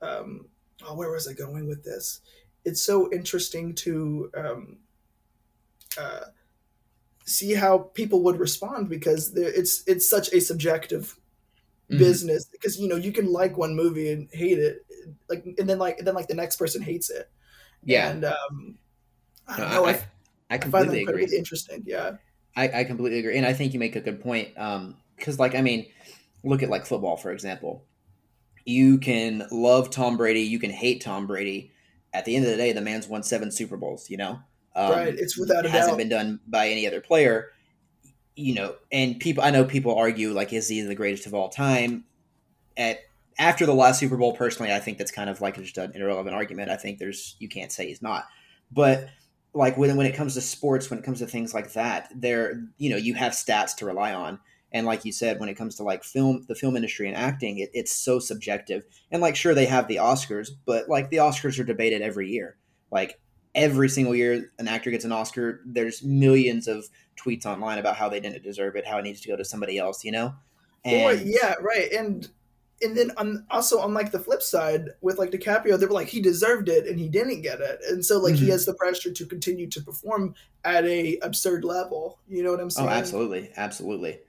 um, 0.00 0.46
oh, 0.86 0.94
where 0.94 1.10
was 1.10 1.28
I 1.28 1.32
going 1.32 1.68
with 1.68 1.84
this? 1.84 2.20
It's 2.64 2.82
so 2.82 3.10
interesting 3.12 3.74
to 3.76 4.30
um, 4.36 4.76
uh, 5.98 6.26
see 7.24 7.54
how 7.54 7.78
people 7.78 8.22
would 8.22 8.38
respond 8.38 8.88
because 8.88 9.36
it's 9.36 9.84
it's 9.86 10.08
such 10.08 10.32
a 10.32 10.40
subjective 10.40 11.18
mm-hmm. 11.90 11.98
business 11.98 12.46
because 12.46 12.78
you 12.78 12.88
know 12.88 12.96
you 12.96 13.12
can 13.12 13.30
like 13.32 13.56
one 13.56 13.76
movie 13.76 14.10
and 14.10 14.28
hate 14.32 14.58
it 14.58 14.86
like 15.28 15.44
and 15.58 15.68
then 15.68 15.78
like 15.78 15.98
and 15.98 16.06
then 16.06 16.14
like 16.14 16.28
the 16.28 16.34
next 16.34 16.56
person 16.56 16.82
hates 16.82 17.10
it 17.10 17.30
yeah 17.84 18.10
and 18.10 18.24
um 18.24 18.78
i 19.46 19.56
don't 19.56 19.70
know 19.70 19.86
I, 19.86 19.90
I, 19.90 20.04
I 20.50 20.58
completely 20.58 21.00
I 21.00 21.10
agree 21.10 21.28
interesting 21.36 21.82
yeah 21.86 22.16
I, 22.56 22.80
I 22.80 22.84
completely 22.84 23.18
agree 23.18 23.36
and 23.36 23.46
i 23.46 23.52
think 23.52 23.74
you 23.74 23.78
make 23.78 23.96
a 23.96 24.00
good 24.00 24.22
point 24.22 24.56
um 24.56 24.96
because 25.16 25.38
like 25.38 25.54
i 25.54 25.60
mean 25.60 25.86
look 26.44 26.62
at 26.62 26.70
like 26.70 26.86
football 26.86 27.16
for 27.16 27.32
example 27.32 27.84
you 28.64 28.98
can 28.98 29.46
love 29.50 29.90
tom 29.90 30.16
brady 30.16 30.40
you 30.40 30.58
can 30.58 30.70
hate 30.70 31.02
tom 31.02 31.26
brady 31.26 31.72
at 32.12 32.24
the 32.24 32.36
end 32.36 32.44
of 32.44 32.50
the 32.50 32.56
day 32.56 32.72
the 32.72 32.80
man's 32.80 33.08
won 33.08 33.22
seven 33.22 33.50
super 33.50 33.76
bowls 33.76 34.08
you 34.08 34.16
know 34.16 34.38
um, 34.78 34.92
right, 34.92 35.14
it's 35.18 35.36
without 35.36 35.66
a 35.66 35.68
hasn't 35.68 35.92
doubt. 35.92 35.98
been 35.98 36.08
done 36.08 36.40
by 36.46 36.68
any 36.68 36.86
other 36.86 37.00
player. 37.00 37.50
You 38.36 38.54
know, 38.54 38.76
and 38.92 39.18
people 39.18 39.42
I 39.42 39.50
know 39.50 39.64
people 39.64 39.96
argue 39.96 40.32
like 40.32 40.52
is 40.52 40.68
he 40.68 40.80
the 40.82 40.94
greatest 40.94 41.26
of 41.26 41.34
all 41.34 41.48
time? 41.48 42.04
At 42.76 43.00
after 43.40 43.66
the 43.66 43.74
last 43.74 43.98
Super 43.98 44.16
Bowl, 44.16 44.36
personally, 44.36 44.72
I 44.72 44.78
think 44.78 44.98
that's 44.98 45.10
kind 45.10 45.28
of 45.28 45.40
like 45.40 45.56
just 45.56 45.76
an 45.78 45.92
irrelevant 45.96 46.36
argument. 46.36 46.70
I 46.70 46.76
think 46.76 46.98
there's 47.00 47.34
you 47.40 47.48
can't 47.48 47.72
say 47.72 47.88
he's 47.88 48.02
not, 48.02 48.26
but 48.70 49.08
like 49.52 49.76
when 49.76 49.96
when 49.96 50.06
it 50.06 50.14
comes 50.14 50.34
to 50.34 50.40
sports, 50.40 50.88
when 50.88 51.00
it 51.00 51.04
comes 51.04 51.18
to 51.18 51.26
things 51.26 51.52
like 51.52 51.72
that, 51.72 52.08
there 52.14 52.62
you 52.76 52.90
know 52.90 52.96
you 52.96 53.14
have 53.14 53.32
stats 53.32 53.74
to 53.78 53.86
rely 53.86 54.14
on, 54.14 54.38
and 54.72 54.86
like 54.86 55.04
you 55.04 55.12
said, 55.12 55.40
when 55.40 55.48
it 55.48 55.54
comes 55.54 55.76
to 55.76 55.82
like 55.82 56.04
film, 56.04 56.44
the 56.48 56.54
film 56.54 56.76
industry 56.76 57.08
and 57.08 57.16
acting, 57.16 57.58
it, 57.58 57.70
it's 57.72 57.94
so 57.94 58.18
subjective. 58.18 58.84
And 59.10 59.22
like, 59.22 59.36
sure, 59.36 59.54
they 59.54 59.66
have 59.66 59.88
the 59.88 59.96
Oscars, 59.96 60.50
but 60.66 60.88
like 60.88 61.10
the 61.10 61.18
Oscars 61.18 61.58
are 61.58 61.64
debated 61.64 62.02
every 62.02 62.28
year. 62.28 62.56
Like 62.90 63.18
every 63.54 63.88
single 63.88 64.14
year 64.14 64.50
an 64.58 64.68
actor 64.68 64.90
gets 64.90 65.04
an 65.04 65.12
Oscar, 65.12 65.62
there's 65.64 66.02
millions 66.02 66.68
of 66.68 66.86
tweets 67.16 67.46
online 67.46 67.78
about 67.78 67.96
how 67.96 68.08
they 68.08 68.20
didn't 68.20 68.42
deserve 68.42 68.76
it, 68.76 68.86
how 68.86 68.98
it 68.98 69.02
needs 69.02 69.20
to 69.22 69.28
go 69.28 69.36
to 69.36 69.44
somebody 69.44 69.78
else, 69.78 70.04
you 70.04 70.12
know? 70.12 70.34
And 70.84 71.22
yeah, 71.24 71.54
right. 71.60 71.90
And 71.92 72.28
and 72.80 72.96
then 72.96 73.10
on, 73.16 73.44
also 73.50 73.80
on 73.80 73.92
like 73.92 74.12
the 74.12 74.20
flip 74.20 74.42
side 74.42 74.90
with 75.00 75.18
like 75.18 75.30
DiCaprio, 75.30 75.78
they 75.78 75.86
were 75.86 75.92
like 75.92 76.08
he 76.08 76.20
deserved 76.20 76.68
it 76.68 76.86
and 76.86 76.98
he 76.98 77.08
didn't 77.08 77.42
get 77.42 77.60
it, 77.60 77.80
and 77.88 78.04
so 78.04 78.18
like 78.18 78.34
mm-hmm. 78.34 78.44
he 78.44 78.50
has 78.50 78.66
the 78.66 78.74
pressure 78.74 79.12
to 79.12 79.26
continue 79.26 79.68
to 79.68 79.82
perform 79.82 80.34
at 80.64 80.84
a 80.84 81.18
absurd 81.22 81.64
level. 81.64 82.20
You 82.28 82.44
know 82.44 82.52
what 82.52 82.60
I'm 82.60 82.66
oh, 82.66 82.70
saying? 82.70 82.88
Oh, 82.88 82.92
absolutely, 82.92 83.50
absolutely. 83.56 84.20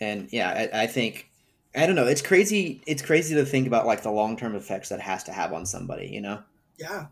And 0.00 0.28
yeah, 0.32 0.68
I, 0.72 0.82
I 0.82 0.86
think 0.86 1.30
I 1.74 1.86
don't 1.86 1.96
know. 1.96 2.06
It's 2.06 2.22
crazy. 2.22 2.82
It's 2.86 3.02
crazy 3.02 3.34
to 3.34 3.44
think 3.44 3.66
about 3.66 3.86
like 3.86 4.02
the 4.02 4.10
long 4.10 4.36
term 4.36 4.54
effects 4.54 4.88
that 4.90 5.00
has 5.00 5.24
to 5.24 5.32
have 5.32 5.52
on 5.52 5.66
somebody. 5.66 6.06
You 6.08 6.20
know? 6.20 6.42
Yeah, 6.78 7.06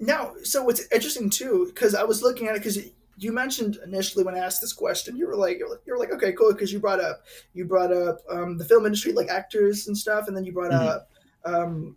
now, 0.00 0.32
so 0.42 0.64
what's 0.64 0.86
interesting 0.92 1.30
too, 1.30 1.66
because 1.72 1.94
I 1.94 2.02
was 2.02 2.22
looking 2.22 2.48
at 2.48 2.56
it 2.56 2.58
because 2.58 2.78
you 3.16 3.32
mentioned 3.32 3.78
initially 3.84 4.24
when 4.24 4.34
I 4.34 4.38
asked 4.38 4.60
this 4.60 4.72
question, 4.72 5.16
you 5.16 5.26
were 5.26 5.36
like, 5.36 5.58
you 5.58 5.78
were 5.86 5.98
like, 5.98 6.10
okay, 6.12 6.32
cool, 6.32 6.52
because 6.52 6.72
you 6.72 6.80
brought 6.80 7.00
up 7.00 7.22
you 7.52 7.64
brought 7.64 7.92
up 7.92 8.18
um, 8.28 8.58
the 8.58 8.64
film 8.64 8.86
industry, 8.86 9.12
like 9.12 9.28
actors 9.28 9.86
and 9.86 9.96
stuff, 9.96 10.26
and 10.26 10.36
then 10.36 10.44
you 10.44 10.52
brought 10.52 10.72
mm-hmm. 10.72 10.88
up 10.88 11.10
um, 11.44 11.96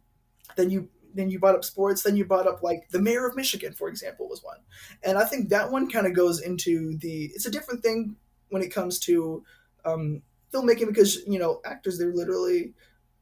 then 0.55 0.69
you 0.69 0.89
then 1.15 1.31
you 1.31 1.39
brought 1.39 1.55
up 1.55 1.65
sports, 1.65 2.03
then 2.03 2.15
you 2.15 2.25
brought 2.25 2.45
up 2.45 2.61
like 2.61 2.87
the 2.91 3.01
mayor 3.01 3.25
of 3.25 3.35
Michigan, 3.35 3.73
for 3.73 3.89
example, 3.89 4.29
was 4.29 4.43
one, 4.43 4.59
and 5.03 5.17
I 5.17 5.25
think 5.25 5.49
that 5.49 5.71
one 5.71 5.89
kind 5.89 6.05
of 6.05 6.13
goes 6.13 6.41
into 6.41 6.97
the 6.99 7.31
it's 7.33 7.47
a 7.47 7.51
different 7.51 7.81
thing 7.81 8.15
when 8.49 8.61
it 8.61 8.71
comes 8.71 8.99
to 8.99 9.43
um, 9.87 10.21
filmmaking 10.53 10.87
because 10.87 11.25
you 11.27 11.39
know 11.39 11.61
actors 11.65 11.97
they're 11.97 12.13
literally 12.13 12.73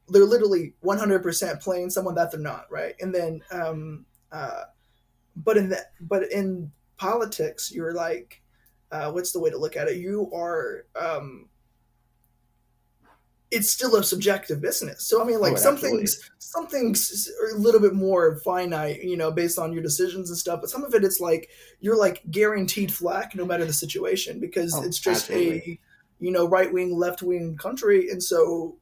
they're 0.10 0.26
literally 0.26 0.74
100% 0.84 1.64
playing 1.64 1.90
someone 1.90 2.14
that 2.14 2.32
they're 2.32 2.40
not 2.40 2.66
right 2.70 2.94
and 3.00 3.14
then 3.14 3.42
um, 3.52 4.06
uh, 4.32 4.64
but 5.36 5.58
in 5.58 5.70
that, 5.70 5.92
but 6.02 6.32
in 6.32 6.72
politics, 6.98 7.72
you're 7.72 7.94
like, 7.94 8.42
uh, 8.92 9.12
what's 9.12 9.32
the 9.32 9.40
way 9.40 9.50
to 9.50 9.58
look 9.58 9.76
at 9.76 9.88
it? 9.88 9.98
You 9.98 10.32
are. 10.34 10.86
Um, 11.00 11.50
it's 13.52 13.70
still 13.70 13.96
a 13.96 14.04
subjective 14.04 14.62
business. 14.62 15.06
So 15.06 15.22
I 15.22 15.26
mean, 15.26 15.40
like 15.40 15.54
oh, 15.54 15.58
some 15.58 15.76
absolutely. 15.76 16.00
things, 16.00 16.32
some 16.40 16.68
things 16.68 17.32
are 17.42 17.56
a 17.56 17.60
little 17.60 17.80
bit 17.80 17.94
more 17.94 18.38
finite, 18.38 19.04
you 19.04 19.18
know, 19.18 19.32
based 19.32 19.60
on 19.60 19.72
your 19.72 19.84
decisions 19.84 20.30
and 20.30 20.38
stuff. 20.38 20.62
But 20.62 20.70
some 20.70 20.84
of 20.84 20.94
it, 20.94 21.04
it's 21.04 21.20
like 21.20 21.50
you're 21.80 21.98
like 21.98 22.24
guaranteed 22.32 22.94
flack 22.94 23.36
no 23.36 23.46
matter 23.46 23.66
the 23.66 23.74
situation 23.74 24.40
because 24.40 24.74
oh, 24.76 24.84
it's 24.84 25.00
just 25.00 25.30
absolutely. 25.30 25.60
a, 25.74 25.80
you 26.20 26.32
know, 26.32 26.48
right 26.48 26.72
wing, 26.72 26.98
left 26.98 27.22
wing 27.22 27.58
country, 27.58 28.10
and 28.10 28.22
so 28.22 28.78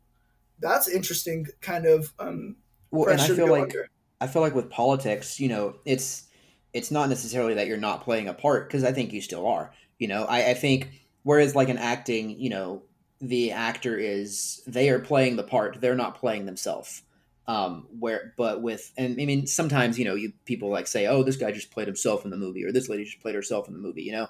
that's 0.60 0.88
interesting 0.88 1.48
kind 1.62 1.86
of 1.86 2.14
um, 2.20 2.56
well, 2.92 3.10
and 3.10 3.22
I 3.22 3.28
feel 3.28 3.50
like 3.50 3.64
under. 3.64 3.90
I 4.22 4.28
feel 4.28 4.42
like 4.42 4.56
with 4.56 4.70
politics, 4.70 5.40
you 5.40 5.50
know, 5.50 5.76
it's 5.86 6.28
it's 6.74 6.92
not 6.92 7.10
necessarily 7.10 7.54
that 7.56 7.68
you're 7.68 7.78
not 7.78 8.04
playing 8.04 8.28
a 8.28 8.34
part 8.34 8.68
because 8.68 8.84
I 8.84 8.92
think 8.92 9.14
you 9.14 9.22
still 9.22 9.48
are. 9.48 9.74
You 10.00 10.08
know, 10.08 10.26
I, 10.26 10.52
I 10.52 10.54
think 10.54 10.90
whereas 11.24 11.56
like 11.56 11.70
an 11.70 11.78
acting, 11.78 12.40
you 12.40 12.50
know, 12.50 12.84
the 13.20 13.52
actor 13.52 13.98
is 13.98 14.62
they 14.68 14.90
are 14.90 15.00
playing 15.00 15.36
the 15.36 15.44
part, 15.44 15.80
they're 15.82 15.96
not 15.96 16.20
playing 16.20 16.46
themselves. 16.46 17.04
Um, 17.46 17.88
where 18.00 18.34
but 18.38 18.62
with 18.62 18.94
and 18.96 19.20
I 19.20 19.26
mean 19.26 19.48
sometimes 19.48 20.00
you 20.00 20.06
know 20.06 20.16
you 20.16 20.32
people 20.46 20.70
like 20.70 20.88
say 20.88 21.08
oh 21.08 21.24
this 21.24 21.36
guy 21.36 21.52
just 21.52 21.72
played 21.72 21.88
himself 21.88 22.24
in 22.24 22.32
the 22.32 22.38
movie 22.38 22.64
or 22.64 22.72
this 22.72 22.88
lady 22.88 23.04
just 23.04 23.20
played 23.20 23.36
herself 23.36 23.68
in 23.68 23.74
the 23.74 23.82
movie 23.82 24.04
you 24.04 24.14
know 24.14 24.28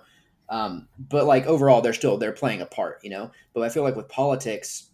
um, 0.49 0.87
but 0.97 1.25
like 1.25 1.45
overall 1.45 1.81
they're 1.81 1.93
still 1.93 2.17
they're 2.17 2.31
playing 2.31 2.61
a 2.61 2.65
part 2.65 2.99
you 3.03 3.09
know? 3.09 3.31
But 3.53 3.63
I 3.63 3.69
feel 3.69 3.83
like 3.83 3.95
with 3.95 4.09
politics 4.09 4.89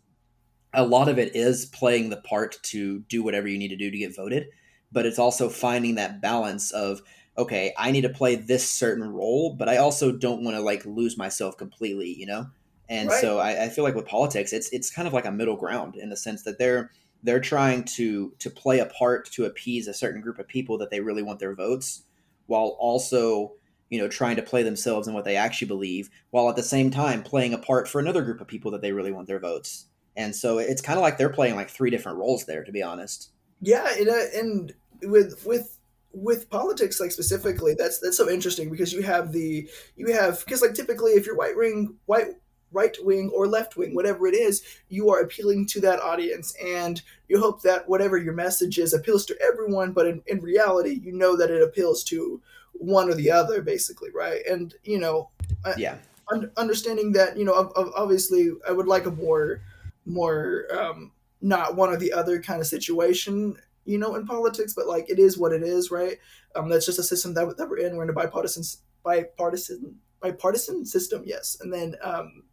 a 0.73 0.85
lot 0.85 1.09
of 1.09 1.17
it 1.17 1.35
is 1.35 1.65
playing 1.65 2.09
the 2.09 2.17
part 2.17 2.59
to 2.61 2.99
do 3.09 3.23
whatever 3.23 3.47
you 3.47 3.57
need 3.57 3.69
to 3.69 3.75
do 3.75 3.89
to 3.89 3.97
get 3.97 4.15
voted. 4.15 4.49
But 4.91 5.05
it's 5.05 5.19
also 5.19 5.49
finding 5.49 5.95
that 5.95 6.21
balance 6.21 6.71
of 6.71 7.01
okay 7.37 7.73
i 7.77 7.91
need 7.91 8.01
to 8.01 8.09
play 8.09 8.35
this 8.35 8.69
certain 8.69 9.07
role 9.13 9.53
but 9.53 9.69
i 9.69 9.77
also 9.77 10.11
don't 10.11 10.43
want 10.43 10.57
to 10.57 10.61
like 10.61 10.83
lose 10.85 11.17
myself 11.17 11.57
completely 11.57 12.13
you 12.13 12.25
know? 12.25 12.47
And 12.89 13.09
right. 13.09 13.21
so 13.21 13.37
I, 13.37 13.65
I, 13.65 13.69
feel 13.69 13.83
like 13.83 13.93
with 13.93 14.07
politics 14.07 14.51
it's 14.51 14.69
it's 14.69 14.89
kind 14.89 15.07
of 15.07 15.13
like 15.13 15.25
a 15.25 15.31
middle 15.31 15.55
ground 15.55 15.95
in 15.95 16.09
the 16.09 16.17
sense 16.17 16.43
that 16.43 16.57
they're 16.57 16.91
they're 17.23 17.39
trying 17.39 17.83
to 17.83 18.33
to 18.39 18.49
play 18.49 18.79
a 18.79 18.85
part 18.85 19.29
to 19.31 19.45
appease 19.45 19.87
a 19.87 19.93
certain 19.93 20.21
group 20.21 20.39
of 20.39 20.47
people 20.47 20.77
that 20.79 20.89
they 20.89 20.99
really 20.99 21.23
want 21.23 21.39
their 21.39 21.55
votes 21.55 22.03
while 22.47 22.75
also 22.79 23.53
you 23.89 23.99
know 23.99 24.07
trying 24.07 24.35
to 24.35 24.41
play 24.41 24.63
themselves 24.63 25.07
and 25.07 25.15
what 25.15 25.25
they 25.25 25.35
actually 25.35 25.67
believe 25.67 26.09
while 26.31 26.49
at 26.49 26.55
the 26.55 26.63
same 26.63 26.91
time 26.91 27.23
playing 27.23 27.53
a 27.53 27.57
part 27.57 27.87
for 27.87 27.99
another 27.99 28.21
group 28.21 28.41
of 28.41 28.47
people 28.47 28.71
that 28.71 28.81
they 28.81 28.91
really 28.91 29.11
want 29.11 29.27
their 29.27 29.39
votes. 29.39 29.85
And 30.15 30.35
so 30.35 30.57
it's 30.57 30.81
kind 30.81 30.97
of 30.97 31.03
like 31.03 31.17
they're 31.17 31.29
playing 31.29 31.55
like 31.55 31.69
three 31.69 31.89
different 31.89 32.17
roles 32.17 32.45
there 32.45 32.63
to 32.63 32.71
be 32.71 32.83
honest. 32.83 33.31
Yeah, 33.61 33.87
and, 33.97 34.09
uh, 34.09 34.23
and 34.35 34.73
with 35.03 35.45
with 35.45 35.77
with 36.11 36.49
politics 36.49 36.99
like 36.99 37.11
specifically 37.11 37.75
that's 37.77 37.99
that's 37.99 38.17
so 38.17 38.29
interesting 38.29 38.71
because 38.71 38.91
you 38.91 39.03
have 39.03 39.31
the 39.31 39.69
you 39.95 40.11
have 40.11 40.43
because 40.43 40.61
like 40.61 40.73
typically 40.73 41.11
if 41.11 41.25
you're 41.25 41.37
white 41.37 41.55
wing 41.55 41.95
white 42.07 42.29
right 42.71 42.97
wing 43.01 43.31
or 43.33 43.47
left 43.47 43.77
wing 43.77 43.93
whatever 43.93 44.27
it 44.27 44.33
is 44.33 44.63
you 44.89 45.09
are 45.09 45.21
appealing 45.21 45.65
to 45.67 45.79
that 45.81 45.99
audience. 45.99 46.53
And 46.63 47.01
you 47.27 47.39
hope 47.39 47.61
that 47.61 47.87
whatever 47.87 48.17
your 48.17 48.33
message 48.33 48.77
is 48.79 48.93
appeals 48.93 49.25
to 49.27 49.37
everyone 49.41 49.93
but 49.93 50.07
in, 50.07 50.21
in 50.25 50.41
reality 50.41 50.99
you 51.03 51.11
know 51.11 51.37
that 51.37 51.51
it 51.51 51.61
appeals 51.61 52.03
to 52.05 52.41
one 52.73 53.09
or 53.09 53.13
the 53.13 53.29
other 53.29 53.61
basically 53.61 54.09
right 54.13 54.45
and 54.45 54.75
you 54.83 54.99
know 54.99 55.29
yeah 55.77 55.97
un- 56.31 56.51
understanding 56.57 57.11
that 57.11 57.37
you 57.37 57.43
know 57.43 57.71
obviously 57.95 58.51
i 58.67 58.71
would 58.71 58.87
like 58.87 59.05
a 59.05 59.11
more 59.11 59.61
more 60.05 60.65
um 60.71 61.11
not 61.41 61.75
one 61.75 61.89
or 61.89 61.97
the 61.97 62.13
other 62.13 62.41
kind 62.41 62.59
of 62.59 62.67
situation, 62.67 63.55
you 63.85 63.97
know, 63.97 64.15
in 64.15 64.25
politics, 64.25 64.73
but 64.73 64.87
like 64.87 65.09
it 65.09 65.19
is 65.19 65.37
what 65.37 65.53
it 65.53 65.63
is, 65.63 65.91
right? 65.91 66.17
Um, 66.55 66.69
that's 66.69 66.85
just 66.85 66.99
a 66.99 67.03
system 67.03 67.33
that, 67.35 67.57
that 67.57 67.69
we're 67.69 67.77
in. 67.79 67.95
We're 67.95 68.03
in 68.03 68.09
a 68.09 68.13
bipartisan, 68.13 68.63
bipartisan, 69.03 69.95
bipartisan 70.19 70.85
system, 70.85 71.23
yes. 71.25 71.57
And 71.61 71.71
then, 71.71 71.95
um, 72.01 72.43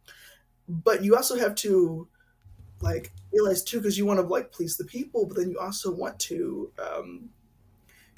but 0.67 1.03
you 1.03 1.15
also 1.15 1.37
have 1.37 1.55
to 1.55 2.07
like 2.81 3.11
realize 3.33 3.63
too, 3.63 3.77
because 3.77 3.97
you 3.97 4.05
want 4.05 4.19
to 4.19 4.25
like 4.25 4.51
please 4.51 4.77
the 4.77 4.85
people, 4.85 5.25
but 5.25 5.37
then 5.37 5.49
you 5.49 5.59
also 5.59 5.91
want 5.91 6.19
to, 6.19 6.71
um, 6.79 7.29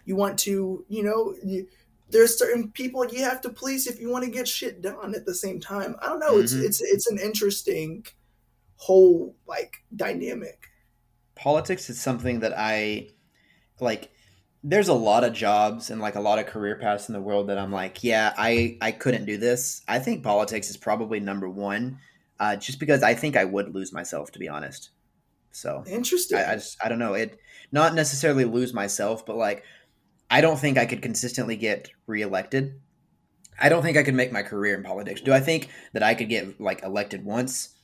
you 0.05 0.15
want 0.15 0.37
to, 0.39 0.85
you 0.87 1.03
know, 1.03 1.35
you, 1.43 1.67
there's 2.09 2.37
certain 2.37 2.71
people 2.71 3.05
you 3.05 3.23
have 3.23 3.41
to 3.41 3.49
please 3.49 3.87
if 3.87 3.99
you 3.99 4.09
want 4.09 4.25
to 4.25 4.31
get 4.31 4.47
shit 4.47 4.81
done 4.81 5.13
at 5.15 5.25
the 5.25 5.33
same 5.33 5.59
time. 5.59 5.95
I 6.01 6.07
don't 6.07 6.19
know. 6.19 6.33
Mm-hmm. 6.33 6.41
It's 6.41 6.53
it's 6.53 6.81
it's 6.81 7.07
an 7.11 7.19
interesting 7.19 8.05
whole 8.77 9.35
like 9.47 9.83
dynamic. 9.95 10.67
Politics 11.35 11.89
is 11.89 12.01
something 12.01 12.39
that 12.39 12.53
I 12.57 13.09
like 13.79 14.11
there's 14.63 14.89
a 14.89 14.93
lot 14.93 15.23
of 15.23 15.33
jobs 15.33 15.89
and 15.89 16.01
like 16.01 16.15
a 16.15 16.21
lot 16.21 16.39
of 16.39 16.45
career 16.45 16.75
paths 16.75 17.07
in 17.07 17.13
the 17.13 17.21
world 17.21 17.47
that 17.47 17.57
I'm 17.57 17.71
like, 17.71 18.03
yeah, 18.03 18.33
I 18.37 18.77
I 18.81 18.91
couldn't 18.91 19.25
do 19.25 19.37
this. 19.37 19.81
I 19.87 19.99
think 19.99 20.23
politics 20.23 20.69
is 20.69 20.77
probably 20.77 21.19
number 21.19 21.49
one, 21.49 21.99
uh, 22.39 22.55
just 22.55 22.79
because 22.79 23.03
I 23.03 23.13
think 23.13 23.37
I 23.37 23.45
would 23.45 23.73
lose 23.73 23.93
myself 23.93 24.31
to 24.31 24.39
be 24.39 24.49
honest. 24.49 24.89
So 25.51 25.83
interesting. 25.87 26.39
I, 26.39 26.53
I 26.53 26.55
just 26.55 26.77
I 26.83 26.89
don't 26.89 26.99
know 26.99 27.13
it. 27.13 27.39
Not 27.71 27.93
necessarily 27.93 28.45
lose 28.45 28.73
myself, 28.73 29.25
but 29.25 29.35
like 29.35 29.63
I 30.29 30.41
don't 30.41 30.59
think 30.59 30.77
I 30.77 30.85
could 30.85 31.01
consistently 31.01 31.55
get 31.55 31.89
reelected. 32.07 32.79
I 33.61 33.69
don't 33.69 33.81
think 33.81 33.97
I 33.97 34.03
could 34.03 34.13
make 34.13 34.31
my 34.31 34.43
career 34.43 34.75
in 34.75 34.83
politics. 34.83 35.21
Do 35.21 35.33
I 35.33 35.39
think 35.39 35.69
that 35.93 36.03
I 36.03 36.13
could 36.13 36.29
get 36.29 36.61
like 36.61 36.83
elected 36.83 37.25
once? 37.25 37.75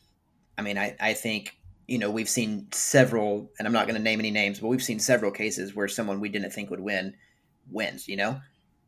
I 0.58 0.62
mean, 0.62 0.78
I 0.78 0.96
I 1.00 1.14
think 1.14 1.58
you 1.88 1.98
know, 1.98 2.10
we've 2.10 2.30
seen 2.30 2.68
several, 2.72 3.52
and 3.58 3.68
I'm 3.68 3.74
not 3.74 3.88
going 3.88 3.98
to 3.98 4.02
name 4.02 4.20
any 4.20 4.32
names, 4.32 4.60
but 4.60 4.68
we've 4.68 4.84
seen 4.84 5.00
several 5.00 5.32
cases 5.32 5.76
where 5.76 5.88
someone 5.88 6.20
we 6.20 6.30
didn't 6.30 6.52
think 6.52 6.70
would 6.70 6.80
win 6.80 7.16
wins, 7.70 8.08
you 8.08 8.16
know? 8.16 8.40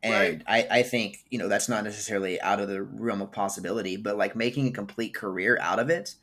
And 0.04 0.44
right. 0.48 0.68
I, 0.72 0.80
I 0.80 0.84
think, 0.84 1.18
you 1.30 1.38
know, 1.38 1.48
that's 1.48 1.70
not 1.70 1.84
necessarily 1.84 2.40
out 2.42 2.60
of 2.60 2.68
the 2.68 2.82
realm 2.82 3.22
of 3.22 3.32
possibility, 3.32 3.98
but 3.98 4.18
like 4.18 4.36
making 4.36 4.68
a 4.68 4.72
complete 4.72 5.14
career 5.14 5.58
out 5.62 5.80
of 5.80 5.90
it, 5.90 6.16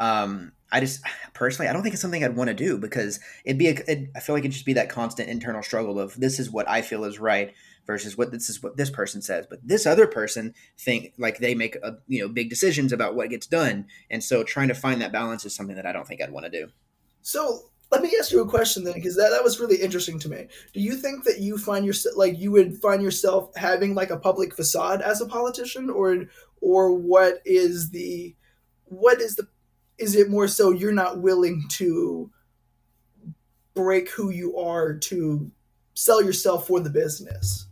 um, 0.00 0.52
I 0.70 0.80
just 0.80 1.02
personally, 1.34 1.68
I 1.68 1.72
don't 1.72 1.82
think 1.82 1.94
it's 1.94 2.02
something 2.02 2.24
I'd 2.24 2.36
want 2.36 2.48
to 2.48 2.54
do 2.54 2.78
because 2.78 3.20
it'd 3.44 3.58
be, 3.58 3.68
a, 3.68 3.74
it, 3.86 4.10
I 4.14 4.20
feel 4.20 4.34
like 4.34 4.42
it'd 4.42 4.52
just 4.52 4.66
be 4.66 4.74
that 4.74 4.90
constant 4.90 5.28
internal 5.28 5.62
struggle 5.62 5.98
of 5.98 6.18
this 6.18 6.38
is 6.38 6.50
what 6.50 6.68
I 6.68 6.82
feel 6.82 7.04
is 7.04 7.18
right 7.18 7.54
versus 7.86 8.18
what 8.18 8.30
this 8.30 8.48
is 8.48 8.62
what 8.62 8.76
this 8.76 8.90
person 8.90 9.20
says. 9.22 9.46
But 9.48 9.66
this 9.66 9.86
other 9.86 10.06
person 10.06 10.54
think 10.78 11.14
like 11.18 11.38
they 11.38 11.54
make 11.54 11.76
a, 11.76 11.96
you 12.06 12.20
know 12.20 12.28
big 12.28 12.50
decisions 12.50 12.92
about 12.92 13.16
what 13.16 13.30
gets 13.30 13.46
done. 13.46 13.86
And 14.10 14.22
so 14.22 14.44
trying 14.44 14.68
to 14.68 14.74
find 14.74 15.00
that 15.00 15.10
balance 15.12 15.44
is 15.44 15.54
something 15.54 15.76
that 15.76 15.86
i 15.86 15.92
don't 15.92 16.06
think 16.06 16.22
i'd 16.22 16.30
want 16.30 16.44
to 16.44 16.50
do. 16.50 16.70
So 17.22 17.70
let 17.90 18.02
me 18.02 18.14
ask 18.18 18.30
you 18.30 18.42
a 18.42 18.48
question 18.48 18.84
then 18.84 18.94
because 18.94 19.16
that, 19.16 19.30
that 19.30 19.42
was 19.42 19.58
really 19.58 19.76
interesting 19.76 20.18
to 20.20 20.28
me. 20.28 20.46
Do 20.74 20.80
you 20.80 20.94
think 20.96 21.24
that 21.24 21.40
you 21.40 21.56
find 21.56 21.86
yourself 21.86 22.16
like 22.16 22.38
you 22.38 22.52
would 22.52 22.76
find 22.76 23.02
yourself 23.02 23.50
having 23.56 23.94
like 23.94 24.10
a 24.10 24.18
public 24.18 24.54
facade 24.54 25.00
as 25.00 25.20
a 25.20 25.26
politician? 25.26 25.88
Or 25.88 26.26
or 26.60 26.94
what 26.94 27.40
is 27.46 27.90
the 27.90 28.36
what 28.84 29.20
is 29.20 29.36
the 29.36 29.48
is 29.98 30.14
it 30.14 30.30
more 30.30 30.48
so 30.48 30.70
you're 30.70 30.92
not 30.92 31.20
willing 31.20 31.64
to 31.68 32.30
break 33.74 34.10
who 34.10 34.30
you 34.30 34.56
are 34.56 34.94
to 34.94 35.50
sell 35.94 36.22
yourself 36.22 36.66
for 36.66 36.80
the 36.80 36.90
business 36.90 37.68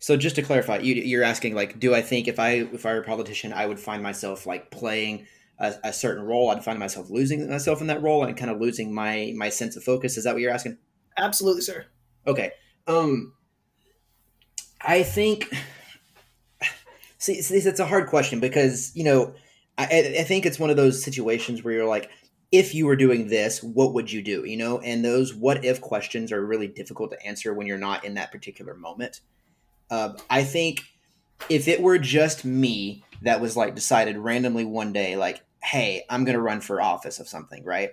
so 0.00 0.16
just 0.16 0.36
to 0.36 0.42
clarify, 0.42 0.78
you, 0.78 1.20
are 1.20 1.24
asking 1.24 1.54
like, 1.54 1.78
do 1.80 1.94
I 1.94 2.02
think 2.02 2.28
if 2.28 2.38
I 2.38 2.50
if 2.72 2.86
I 2.86 2.94
were 2.94 3.00
a 3.00 3.04
politician, 3.04 3.52
I 3.52 3.66
would 3.66 3.80
find 3.80 4.02
myself 4.02 4.46
like 4.46 4.70
playing 4.70 5.26
a, 5.58 5.74
a, 5.84 5.92
certain 5.92 6.24
role? 6.24 6.50
I'd 6.50 6.64
find 6.64 6.78
myself 6.78 7.10
losing 7.10 7.48
myself 7.48 7.80
in 7.80 7.88
that 7.88 8.00
role 8.00 8.24
and 8.24 8.36
kind 8.36 8.50
of 8.50 8.60
losing 8.60 8.94
my 8.94 9.32
my 9.36 9.48
sense 9.48 9.76
of 9.76 9.82
focus. 9.82 10.16
Is 10.16 10.24
that 10.24 10.34
what 10.34 10.40
you're 10.40 10.52
asking? 10.52 10.78
Absolutely, 11.16 11.62
sir. 11.62 11.86
Okay. 12.26 12.52
Um, 12.86 13.34
I 14.80 15.02
think. 15.02 15.52
See, 17.20 17.42
see, 17.42 17.56
it's 17.56 17.80
a 17.80 17.84
hard 17.84 18.06
question 18.06 18.38
because 18.38 18.92
you 18.94 19.02
know, 19.02 19.34
I, 19.78 20.16
I 20.18 20.24
think 20.24 20.44
it's 20.44 20.58
one 20.58 20.70
of 20.70 20.76
those 20.76 21.02
situations 21.02 21.62
where 21.62 21.72
you're 21.72 21.86
like, 21.86 22.10
if 22.50 22.74
you 22.74 22.86
were 22.86 22.96
doing 22.96 23.28
this, 23.28 23.62
what 23.62 23.94
would 23.94 24.10
you 24.10 24.22
do? 24.22 24.44
You 24.44 24.56
know, 24.56 24.80
and 24.80 25.04
those 25.04 25.34
what 25.34 25.64
if 25.64 25.80
questions 25.80 26.32
are 26.32 26.44
really 26.44 26.66
difficult 26.66 27.10
to 27.12 27.26
answer 27.26 27.54
when 27.54 27.66
you're 27.66 27.78
not 27.78 28.04
in 28.04 28.14
that 28.14 28.32
particular 28.32 28.74
moment. 28.74 29.20
Uh, 29.90 30.14
I 30.28 30.44
think 30.44 30.80
if 31.48 31.68
it 31.68 31.80
were 31.80 31.98
just 31.98 32.44
me 32.44 33.04
that 33.22 33.40
was 33.40 33.56
like 33.56 33.74
decided 33.74 34.16
randomly 34.16 34.64
one 34.64 34.92
day, 34.92 35.16
like, 35.16 35.42
hey, 35.62 36.04
I'm 36.10 36.24
going 36.24 36.36
to 36.36 36.42
run 36.42 36.60
for 36.60 36.80
office 36.80 37.20
of 37.20 37.28
something, 37.28 37.64
right? 37.64 37.90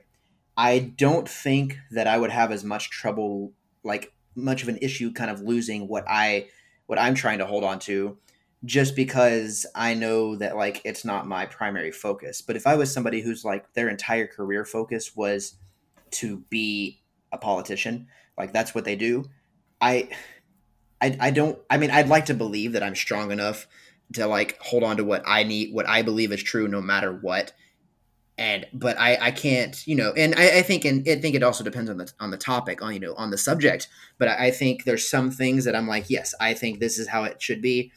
I 0.57 0.79
don't 0.79 1.27
think 1.27 1.77
that 1.91 2.07
I 2.07 2.17
would 2.17 2.31
have 2.31 2.51
as 2.51 2.63
much 2.63 2.89
trouble, 2.89 3.53
like 3.83 4.13
much 4.35 4.63
of 4.63 4.69
an 4.69 4.77
issue, 4.81 5.11
kind 5.11 5.29
of 5.29 5.41
losing 5.41 5.87
what 5.87 6.05
I 6.07 6.47
what 6.87 6.99
I'm 6.99 7.15
trying 7.15 7.39
to 7.39 7.45
hold 7.45 7.63
on 7.63 7.79
to, 7.79 8.17
just 8.63 8.95
because 8.95 9.65
I 9.75 9.93
know 9.93 10.35
that 10.37 10.55
like 10.55 10.81
it's 10.85 11.03
not 11.03 11.27
my 11.27 11.45
primary 11.45 11.91
focus. 11.91 12.41
But 12.41 12.55
if 12.55 12.65
I 12.65 12.75
was 12.75 12.91
somebody 12.91 13.21
who's 13.21 13.43
like 13.43 13.73
their 13.73 13.89
entire 13.89 14.27
career 14.27 14.65
focus 14.65 15.15
was 15.15 15.55
to 16.11 16.37
be 16.49 17.01
a 17.31 17.37
politician, 17.37 18.07
like 18.37 18.53
that's 18.53 18.73
what 18.73 18.85
they 18.85 18.95
do, 18.95 19.25
I 19.81 20.09
I, 21.01 21.17
I 21.19 21.31
don't 21.31 21.59
I 21.69 21.77
mean 21.77 21.91
I'd 21.91 22.07
like 22.09 22.25
to 22.25 22.33
believe 22.33 22.73
that 22.73 22.83
I'm 22.83 22.95
strong 22.95 23.31
enough 23.31 23.67
to 24.13 24.27
like 24.27 24.57
hold 24.61 24.83
on 24.83 24.97
to 24.97 25.03
what 25.03 25.23
I 25.25 25.43
need 25.43 25.73
what 25.73 25.87
I 25.87 26.01
believe 26.01 26.31
is 26.31 26.41
true 26.41 26.67
no 26.67 26.81
matter 26.81 27.11
what. 27.11 27.53
And 28.37 28.65
but 28.73 28.97
I 28.99 29.17
I 29.21 29.31
can't 29.31 29.85
you 29.85 29.95
know 29.95 30.11
and 30.13 30.33
I, 30.35 30.59
I 30.59 30.61
think 30.61 30.85
and 30.85 31.07
I 31.07 31.15
think 31.15 31.35
it 31.35 31.43
also 31.43 31.63
depends 31.63 31.89
on 31.89 31.97
the 31.97 32.11
on 32.19 32.31
the 32.31 32.37
topic 32.37 32.81
on 32.81 32.93
you 32.93 32.99
know 32.99 33.13
on 33.15 33.29
the 33.29 33.37
subject. 33.37 33.87
But 34.17 34.29
I, 34.29 34.47
I 34.47 34.51
think 34.51 34.85
there's 34.85 35.07
some 35.07 35.29
things 35.29 35.65
that 35.65 35.75
I'm 35.75 35.87
like 35.87 36.09
yes 36.09 36.33
I 36.39 36.53
think 36.53 36.79
this 36.79 36.97
is 36.97 37.09
how 37.09 37.23
it 37.25 37.41
should 37.41 37.61
be 37.61 37.91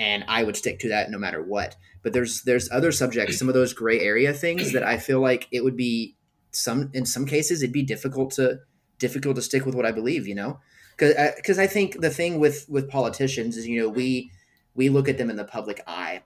and 0.00 0.24
I 0.26 0.42
would 0.44 0.56
stick 0.56 0.78
to 0.80 0.88
that 0.88 1.10
no 1.10 1.18
matter 1.18 1.42
what. 1.42 1.76
But 2.02 2.14
there's 2.14 2.42
there's 2.42 2.70
other 2.72 2.90
subjects 2.90 3.38
some 3.38 3.48
of 3.48 3.54
those 3.54 3.74
gray 3.74 4.00
area 4.00 4.32
things 4.32 4.72
that 4.72 4.82
I 4.82 4.96
feel 4.96 5.20
like 5.20 5.46
it 5.52 5.62
would 5.62 5.76
be 5.76 6.16
some 6.50 6.90
in 6.94 7.06
some 7.06 7.26
cases 7.26 7.62
it'd 7.62 7.72
be 7.72 7.82
difficult 7.82 8.32
to 8.32 8.60
difficult 8.98 9.36
to 9.36 9.42
stick 9.42 9.64
with 9.64 9.74
what 9.76 9.86
I 9.86 9.92
believe 9.92 10.26
you 10.26 10.34
know? 10.34 10.58
Because 10.96 11.58
I, 11.58 11.62
uh, 11.62 11.64
I 11.64 11.66
think 11.68 12.00
the 12.00 12.10
thing 12.10 12.40
with 12.40 12.66
with 12.68 12.88
politicians 12.88 13.56
is 13.56 13.68
you 13.68 13.80
know 13.80 13.88
we 13.88 14.32
we 14.74 14.88
look 14.88 15.08
at 15.08 15.18
them 15.18 15.30
in 15.30 15.36
the 15.36 15.44
public 15.44 15.82
eye. 15.86 16.22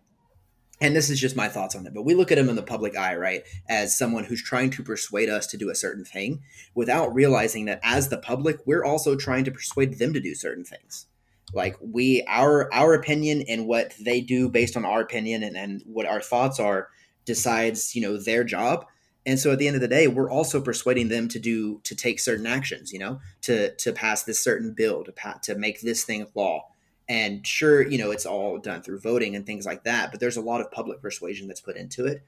And 0.81 0.95
this 0.95 1.09
is 1.09 1.21
just 1.21 1.37
my 1.37 1.49
thoughts 1.49 1.77
on 1.77 1.87
it, 1.87 1.95
but 1.95 2.05
we 2.05 2.15
look 2.15 2.33
at 2.33 2.37
them 2.37 2.49
in 2.49 2.57
the 2.57 2.63
public 2.63 2.97
eye, 2.97 3.15
right, 3.15 3.45
as 3.69 3.97
someone 3.97 4.25
who's 4.25 4.43
trying 4.43 4.71
to 4.71 4.83
persuade 4.83 5.29
us 5.29 5.47
to 5.47 5.57
do 5.57 5.71
a 5.71 5.75
certain 5.75 6.05
thing 6.05 6.43
without 6.75 7.15
realizing 7.15 7.67
that 7.67 7.79
as 7.85 8.09
the 8.09 8.19
public, 8.19 8.59
we're 8.67 8.85
also 8.85 9.15
trying 9.15 9.45
to 9.45 9.53
persuade 9.53 9.99
them 9.99 10.13
to 10.13 10.21
do 10.21 10.35
certain 10.35 10.65
things. 10.65 11.07
Like 11.53 11.77
we, 11.81 12.25
our 12.27 12.73
our 12.73 12.95
opinion 12.95 13.45
and 13.49 13.67
what 13.67 13.95
they 14.01 14.21
do 14.21 14.49
based 14.49 14.77
on 14.77 14.85
our 14.85 15.01
opinion 15.01 15.43
and, 15.43 15.57
and 15.57 15.83
what 15.85 16.07
our 16.07 16.21
thoughts 16.21 16.59
are 16.59 16.89
decides, 17.25 17.95
you 17.95 18.03
know, 18.03 18.17
their 18.17 18.45
job. 18.45 18.87
And 19.27 19.39
so 19.39 19.53
at 19.53 19.59
the 19.59 19.67
end 19.67 19.77
of 19.77 19.83
the 19.83 19.89
day 19.89 20.07
we're 20.07 20.31
also 20.31 20.61
persuading 20.61 21.09
them 21.09 21.29
to 21.29 21.39
do 21.39 21.81
to 21.85 21.95
take 21.95 22.21
certain 22.21 22.47
actions 22.47 22.93
you 22.93 22.99
know 22.99 23.21
to 23.43 23.75
to 23.77 23.93
pass 23.93 24.23
this 24.23 24.43
certain 24.43 24.75
bill 24.75 25.05
to 25.05 25.13
pa- 25.13 25.39
to 25.43 25.55
make 25.55 25.81
this 25.81 26.05
thing 26.05 26.27
law. 26.35 26.69
And 27.09 27.47
sure 27.47 27.87
you 27.87 27.99
know 27.99 28.11
it's 28.11 28.27
all 28.27 28.59
done 28.59 28.83
through 28.83 29.01
voting 29.01 29.37
and 29.37 29.47
things 29.47 29.67
like 29.67 29.85
that 29.85 30.11
but 30.11 30.21
there's 30.21 30.37
a 30.37 30.43
lot 30.43 30.61
of 30.61 30.71
public 30.71 31.01
persuasion 31.01 31.49
that's 31.49 31.61
put 31.61 31.77
into 31.77 32.07
it. 32.07 32.23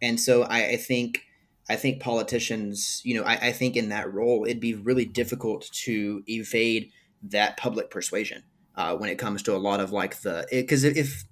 And 0.00 0.18
so 0.18 0.42
i, 0.42 0.70
I 0.70 0.76
think 0.76 1.22
i 1.70 1.76
think 1.76 2.00
politicians 2.00 3.00
you 3.04 3.14
know 3.14 3.22
I, 3.22 3.34
I 3.34 3.52
think 3.52 3.76
in 3.76 3.90
that 3.90 4.12
role 4.12 4.44
it'd 4.44 4.60
be 4.60 4.74
really 4.74 5.04
difficult 5.04 5.70
to 5.84 6.24
evade 6.26 6.90
that 7.22 7.56
public 7.56 7.88
persuasion 7.88 8.42
uh, 8.76 8.96
when 8.96 9.10
it 9.10 9.18
comes 9.18 9.42
to 9.42 9.54
a 9.54 9.58
lot 9.58 9.80
of 9.80 9.92
like 9.92 10.20
the 10.22 10.46
because 10.50 10.84
if 10.84 11.24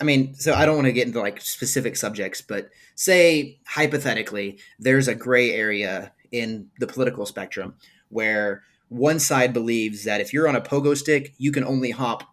I 0.00 0.04
mean, 0.04 0.34
so 0.34 0.52
I 0.52 0.66
don't 0.66 0.76
want 0.76 0.86
to 0.86 0.92
get 0.92 1.06
into 1.06 1.20
like 1.20 1.40
specific 1.40 1.96
subjects, 1.96 2.42
but 2.42 2.68
say 2.94 3.60
hypothetically, 3.66 4.58
there's 4.78 5.08
a 5.08 5.14
gray 5.14 5.52
area 5.52 6.12
in 6.30 6.68
the 6.78 6.86
political 6.86 7.24
spectrum 7.24 7.74
where 8.08 8.62
one 8.88 9.18
side 9.18 9.52
believes 9.52 10.04
that 10.04 10.20
if 10.20 10.32
you're 10.32 10.48
on 10.48 10.56
a 10.56 10.60
pogo 10.60 10.96
stick, 10.96 11.34
you 11.38 11.50
can 11.50 11.64
only 11.64 11.90
hop 11.90 12.24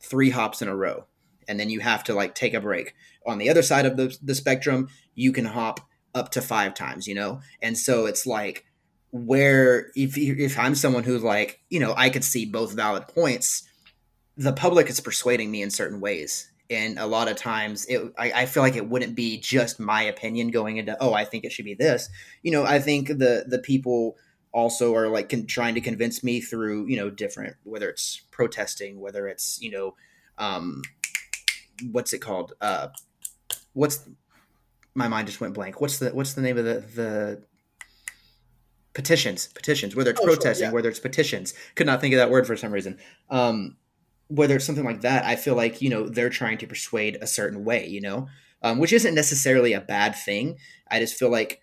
three 0.00 0.30
hops 0.30 0.60
in 0.60 0.68
a 0.68 0.76
row, 0.76 1.06
and 1.48 1.60
then 1.60 1.70
you 1.70 1.80
have 1.80 2.04
to 2.04 2.14
like 2.14 2.34
take 2.34 2.54
a 2.54 2.60
break. 2.60 2.94
On 3.26 3.38
the 3.38 3.48
other 3.48 3.62
side 3.62 3.86
of 3.86 3.96
the, 3.96 4.16
the 4.20 4.34
spectrum, 4.34 4.88
you 5.14 5.32
can 5.32 5.44
hop 5.44 5.80
up 6.14 6.30
to 6.30 6.42
five 6.42 6.74
times, 6.74 7.06
you 7.06 7.14
know? 7.14 7.40
And 7.62 7.78
so 7.78 8.06
it's 8.06 8.26
like, 8.26 8.64
where 9.12 9.90
if 9.94 10.16
if 10.16 10.58
I'm 10.58 10.74
someone 10.74 11.04
who's 11.04 11.22
like, 11.22 11.60
you 11.68 11.78
know, 11.78 11.94
I 11.96 12.08
could 12.08 12.24
see 12.24 12.46
both 12.46 12.72
valid 12.72 13.08
points, 13.08 13.62
the 14.36 14.52
public 14.52 14.88
is 14.88 15.00
persuading 15.00 15.50
me 15.50 15.62
in 15.62 15.70
certain 15.70 16.00
ways. 16.00 16.50
And 16.70 16.98
a 16.98 17.06
lot 17.06 17.28
of 17.28 17.36
times 17.36 17.84
it 17.86 18.00
I, 18.18 18.32
I, 18.32 18.46
feel 18.46 18.62
like 18.62 18.76
it 18.76 18.88
wouldn't 18.88 19.14
be 19.14 19.38
just 19.38 19.78
my 19.78 20.02
opinion 20.02 20.50
going 20.50 20.78
into 20.78 20.96
oh 21.00 21.12
i 21.12 21.24
think 21.24 21.44
it 21.44 21.52
should 21.52 21.66
be 21.66 21.74
this. 21.74 22.08
You 22.42 22.52
know 22.52 22.64
i 22.64 22.78
think 22.78 23.08
the 23.08 23.44
the 23.46 23.58
people 23.58 24.16
also 24.52 24.94
are 24.94 25.08
like 25.08 25.28
con- 25.28 25.46
trying 25.46 25.74
to 25.74 25.82
convince 25.82 26.24
me 26.24 26.40
through 26.40 26.86
you 26.86 26.96
know 26.96 27.10
different 27.10 27.56
whether 27.64 27.90
it's 27.90 28.22
protesting 28.30 29.00
whether 29.00 29.26
it's 29.26 29.60
you 29.60 29.70
know 29.70 29.94
um 30.38 30.82
what's 31.90 32.12
it 32.12 32.18
called? 32.18 32.52
Uh 32.60 32.88
what's 33.72 34.08
my 34.94 35.08
mind 35.08 35.26
just 35.26 35.40
went 35.40 35.54
blank. 35.54 35.80
What's 35.80 35.98
the 35.98 36.10
what's 36.10 36.34
the 36.34 36.42
name 36.42 36.58
of 36.58 36.64
the 36.64 36.84
the 36.94 37.42
petitions 38.94 39.46
petitions 39.46 39.96
whether 39.96 40.10
it's 40.10 40.20
oh, 40.20 40.24
protesting 40.24 40.64
sure, 40.64 40.68
yeah. 40.68 40.72
whether 40.72 40.88
it's 40.88 41.00
petitions. 41.00 41.54
Could 41.74 41.86
not 41.86 42.00
think 42.00 42.14
of 42.14 42.18
that 42.18 42.30
word 42.30 42.46
for 42.46 42.56
some 42.56 42.72
reason. 42.72 42.98
Um 43.30 43.76
whether 44.28 44.56
it's 44.56 44.64
something 44.64 44.84
like 44.84 45.02
that, 45.02 45.24
I 45.24 45.36
feel 45.36 45.54
like 45.54 45.82
you 45.82 45.90
know 45.90 46.08
they're 46.08 46.30
trying 46.30 46.58
to 46.58 46.66
persuade 46.66 47.18
a 47.20 47.26
certain 47.26 47.64
way, 47.64 47.86
you 47.86 48.00
know, 48.00 48.28
um, 48.62 48.78
which 48.78 48.92
isn't 48.92 49.14
necessarily 49.14 49.72
a 49.72 49.80
bad 49.80 50.14
thing. 50.14 50.58
I 50.90 50.98
just 51.00 51.18
feel 51.18 51.30
like 51.30 51.60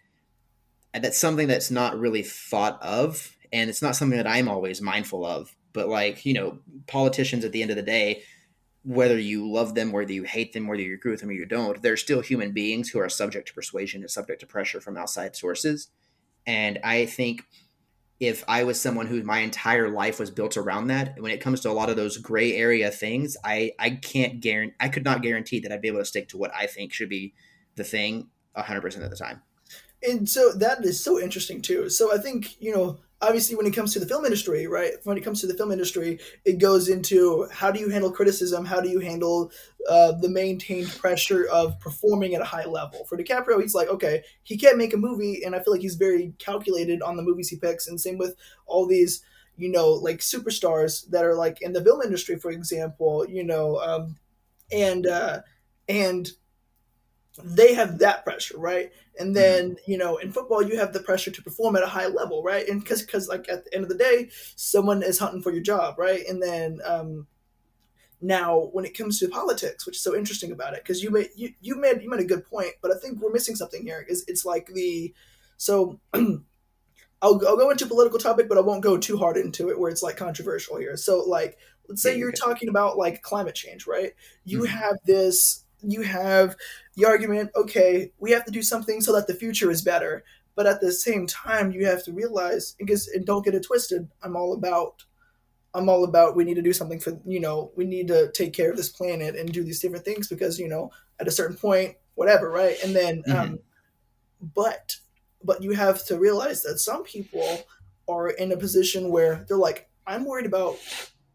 that's 0.93 1.17
something 1.17 1.47
that's 1.47 1.71
not 1.71 1.99
really 1.99 2.23
thought 2.23 2.81
of, 2.81 3.35
and 3.51 3.69
it's 3.69 3.81
not 3.81 3.95
something 3.95 4.17
that 4.17 4.27
I'm 4.27 4.47
always 4.47 4.81
mindful 4.81 5.25
of. 5.25 5.55
But 5.73 5.87
like 5.87 6.25
you 6.25 6.33
know, 6.33 6.59
politicians 6.87 7.45
at 7.45 7.51
the 7.51 7.61
end 7.61 7.71
of 7.71 7.77
the 7.77 7.83
day, 7.83 8.23
whether 8.83 9.19
you 9.19 9.49
love 9.49 9.75
them, 9.75 9.91
whether 9.91 10.11
you 10.11 10.23
hate 10.23 10.53
them, 10.53 10.67
whether 10.67 10.81
you 10.81 10.93
agree 10.93 11.11
with 11.11 11.19
them 11.19 11.29
or 11.29 11.33
you 11.33 11.45
don't, 11.45 11.81
they're 11.81 11.97
still 11.97 12.21
human 12.21 12.51
beings 12.51 12.89
who 12.89 12.99
are 12.99 13.09
subject 13.09 13.47
to 13.47 13.53
persuasion 13.53 14.01
and 14.01 14.09
subject 14.09 14.39
to 14.41 14.47
pressure 14.47 14.79
from 14.79 14.97
outside 14.97 15.35
sources. 15.35 15.89
And 16.47 16.79
I 16.83 17.05
think 17.05 17.43
if 18.19 18.43
I 18.47 18.63
was 18.63 18.79
someone 18.79 19.07
who 19.07 19.23
my 19.23 19.39
entire 19.39 19.89
life 19.89 20.19
was 20.19 20.29
built 20.29 20.57
around 20.57 20.87
that, 20.87 21.19
when 21.19 21.31
it 21.31 21.41
comes 21.41 21.61
to 21.61 21.69
a 21.69 21.71
lot 21.71 21.89
of 21.89 21.95
those 21.95 22.17
gray 22.17 22.53
area 22.55 22.91
things, 22.91 23.37
I 23.43 23.71
I 23.79 23.91
can't 23.91 24.41
guarantee 24.41 24.75
I 24.79 24.89
could 24.89 25.05
not 25.05 25.21
guarantee 25.21 25.59
that 25.61 25.71
I'd 25.71 25.81
be 25.81 25.87
able 25.87 25.99
to 25.99 26.05
stick 26.05 26.29
to 26.29 26.37
what 26.37 26.53
I 26.53 26.67
think 26.67 26.93
should 26.93 27.09
be 27.09 27.33
the 27.75 27.83
thing 27.83 28.27
100% 28.57 29.03
of 29.03 29.09
the 29.09 29.15
time. 29.15 29.41
And 30.03 30.29
so 30.29 30.53
that 30.53 30.83
is 30.83 31.01
so 31.01 31.19
interesting 31.19 31.61
too. 31.61 31.89
So 31.89 32.13
I 32.13 32.17
think, 32.17 32.61
you 32.61 32.73
know, 32.73 32.99
obviously 33.21 33.55
when 33.55 33.65
it 33.65 33.75
comes 33.75 33.93
to 33.93 33.99
the 33.99 34.05
film 34.05 34.23
industry 34.23 34.65
right 34.67 34.93
when 35.03 35.17
it 35.17 35.23
comes 35.23 35.41
to 35.41 35.47
the 35.47 35.53
film 35.53 35.71
industry 35.71 36.19
it 36.45 36.57
goes 36.57 36.87
into 36.87 37.47
how 37.51 37.69
do 37.69 37.79
you 37.79 37.89
handle 37.89 38.11
criticism? 38.11 38.65
How 38.65 38.79
do 38.79 38.89
you 38.89 38.99
handle 38.99 39.51
uh, 39.89 40.13
the 40.13 40.29
maintained 40.29 40.89
pressure 40.97 41.47
of 41.51 41.79
performing 41.79 42.33
at 42.35 42.41
a 42.41 42.45
high 42.45 42.65
level? 42.65 43.05
For 43.05 43.17
DiCaprio 43.17 43.61
he's 43.61 43.75
like 43.75 43.89
okay 43.89 44.23
he 44.43 44.57
can't 44.57 44.77
make 44.77 44.93
a 44.93 44.97
movie 44.97 45.43
and 45.43 45.55
I 45.55 45.59
feel 45.59 45.73
like 45.73 45.81
he's 45.81 45.95
very 45.95 46.33
calculated 46.39 47.01
on 47.01 47.17
the 47.17 47.23
movies 47.23 47.49
he 47.49 47.57
picks 47.57 47.87
and 47.87 47.99
same 47.99 48.17
with 48.17 48.35
all 48.65 48.85
these 48.85 49.21
you 49.57 49.69
know 49.69 49.89
like 49.91 50.19
superstars 50.19 51.07
that 51.09 51.25
are 51.25 51.35
like 51.35 51.61
in 51.61 51.73
the 51.73 51.83
film 51.83 52.01
industry 52.01 52.37
for 52.37 52.51
example 52.51 53.25
you 53.27 53.43
know 53.43 53.77
um, 53.79 54.15
and 54.71 55.05
uh, 55.05 55.41
and 55.87 56.31
they 57.43 57.73
have 57.73 57.99
that 57.99 58.23
pressure, 58.23 58.57
right? 58.57 58.91
And 59.19 59.35
then, 59.35 59.77
you 59.85 59.97
know, 59.97 60.17
in 60.17 60.31
football, 60.31 60.61
you 60.61 60.77
have 60.77 60.93
the 60.93 61.01
pressure 61.01 61.31
to 61.31 61.41
perform 61.41 61.75
at 61.75 61.83
a 61.83 61.87
high 61.87 62.07
level, 62.07 62.43
right? 62.43 62.67
And 62.67 62.81
because, 62.81 63.01
because 63.01 63.27
like 63.27 63.47
at 63.49 63.65
the 63.65 63.73
end 63.73 63.83
of 63.83 63.89
the 63.89 63.97
day, 63.97 64.29
someone 64.55 65.03
is 65.03 65.19
hunting 65.19 65.41
for 65.41 65.51
your 65.51 65.61
job, 65.61 65.97
right? 65.97 66.25
And 66.27 66.41
then, 66.41 66.79
um, 66.85 67.27
now 68.21 68.69
when 68.73 68.85
it 68.85 68.97
comes 68.97 69.19
to 69.19 69.29
politics, 69.29 69.85
which 69.85 69.95
is 69.95 70.03
so 70.03 70.15
interesting 70.15 70.51
about 70.51 70.73
it, 70.73 70.83
because 70.83 71.01
you 71.01 71.09
made 71.09 71.29
you, 71.35 71.53
you 71.61 71.79
made 71.79 72.01
you 72.01 72.09
made 72.09 72.19
a 72.19 72.25
good 72.25 72.45
point, 72.45 72.73
but 72.81 72.91
I 72.91 72.99
think 72.99 73.19
we're 73.19 73.31
missing 73.31 73.55
something 73.55 73.83
here. 73.83 74.05
Is 74.09 74.25
it's 74.27 74.45
like 74.45 74.67
the 74.67 75.13
so 75.57 75.99
I'll, 76.13 76.37
I'll 77.21 77.57
go 77.57 77.69
into 77.69 77.85
political 77.85 78.19
topic, 78.19 78.47
but 78.47 78.57
I 78.57 78.61
won't 78.61 78.83
go 78.83 78.97
too 78.97 79.17
hard 79.17 79.37
into 79.37 79.69
it 79.69 79.79
where 79.79 79.89
it's 79.89 80.03
like 80.03 80.17
controversial 80.17 80.77
here. 80.77 80.97
So 80.97 81.19
like 81.19 81.57
let's 81.87 82.01
say 82.01 82.17
you're 82.17 82.31
talking 82.31 82.69
about 82.69 82.97
like 82.97 83.21
climate 83.21 83.55
change, 83.55 83.87
right? 83.87 84.11
You 84.43 84.59
mm-hmm. 84.59 84.77
have 84.77 84.97
this 85.05 85.65
you 85.81 86.01
have 86.01 86.55
the 86.95 87.05
argument 87.05 87.51
okay 87.55 88.11
we 88.19 88.31
have 88.31 88.45
to 88.45 88.51
do 88.51 88.61
something 88.61 89.01
so 89.01 89.13
that 89.13 89.27
the 89.27 89.33
future 89.33 89.71
is 89.71 89.81
better. 89.81 90.23
But 90.55 90.67
at 90.67 90.81
the 90.81 90.91
same 90.91 91.25
time 91.25 91.71
you 91.71 91.85
have 91.85 92.03
to 92.03 92.11
realize 92.11 92.75
because 92.77 93.07
and 93.07 93.25
don't 93.25 93.45
get 93.45 93.55
it 93.55 93.65
twisted 93.65 94.09
i'm 94.21 94.35
all 94.35 94.53
about 94.53 95.05
i'm 95.73 95.87
all 95.87 96.03
about 96.03 96.35
we 96.35 96.43
need 96.43 96.55
to 96.55 96.61
do 96.61 96.73
something 96.73 96.99
for 96.99 97.17
you 97.25 97.39
know 97.39 97.71
we 97.77 97.85
need 97.85 98.09
to 98.09 98.29
take 98.33 98.51
care 98.51 98.69
of 98.69 98.75
this 98.75 98.89
planet 98.89 99.35
and 99.35 99.53
do 99.53 99.63
these 99.63 99.79
different 99.79 100.03
things 100.03 100.27
because 100.27 100.59
you 100.59 100.67
know 100.67 100.91
at 101.19 101.27
a 101.27 101.31
certain 101.31 101.55
point 101.55 101.95
whatever 102.19 102.51
right? 102.51 102.75
And 102.83 102.93
then 102.93 103.23
mm-hmm. 103.23 103.39
um 103.39 103.59
but 104.41 104.97
but 105.43 105.63
you 105.63 105.71
have 105.71 106.05
to 106.05 106.19
realize 106.19 106.63
that 106.63 106.79
some 106.79 107.03
people 107.03 107.63
are 108.09 108.29
in 108.29 108.51
a 108.51 108.57
position 108.57 109.09
where 109.09 109.45
they're 109.47 109.57
like 109.57 109.89
i'm 110.05 110.25
worried 110.25 110.45
about 110.45 110.77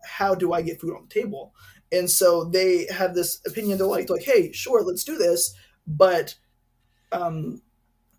how 0.04 0.34
do 0.34 0.52
i 0.52 0.60
get 0.60 0.80
food 0.80 0.94
on 0.94 1.06
the 1.08 1.20
table 1.20 1.54
and 1.94 2.10
so 2.10 2.44
they 2.44 2.86
have 2.92 3.14
this 3.14 3.40
opinion. 3.46 3.78
They're 3.78 3.86
like, 3.86 4.10
like, 4.10 4.22
hey, 4.22 4.52
sure, 4.52 4.82
let's 4.82 5.04
do 5.04 5.16
this, 5.16 5.54
but 5.86 6.34
um, 7.12 7.62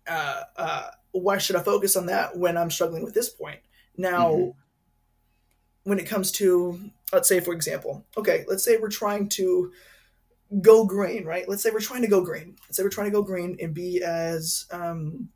uh, 0.06 0.42
uh, 0.56 0.90
why 1.12 1.38
should 1.38 1.56
I 1.56 1.62
focus 1.62 1.96
on 1.96 2.06
that 2.06 2.36
when 2.36 2.56
I'm 2.56 2.70
struggling 2.70 3.04
with 3.04 3.14
this 3.14 3.28
point? 3.28 3.60
Now, 3.96 4.32
mm-hmm. 4.32 4.50
when 5.84 5.98
it 5.98 6.06
comes 6.06 6.32
to, 6.32 6.78
let's 7.12 7.28
say, 7.28 7.40
for 7.40 7.52
example, 7.52 8.04
okay, 8.16 8.44
let's 8.48 8.64
say 8.64 8.76
we're 8.76 8.88
trying 8.88 9.28
to 9.30 9.72
go 10.60 10.84
green, 10.84 11.24
right? 11.24 11.48
Let's 11.48 11.62
say 11.62 11.70
we're 11.70 11.80
trying 11.80 12.02
to 12.02 12.08
go 12.08 12.22
green. 12.22 12.56
Let's 12.66 12.76
say 12.76 12.82
we're 12.82 12.90
trying 12.90 13.10
to 13.10 13.16
go 13.16 13.22
green 13.22 13.56
and 13.60 13.74
be 13.74 14.02
as, 14.02 14.66
um, 14.70 15.28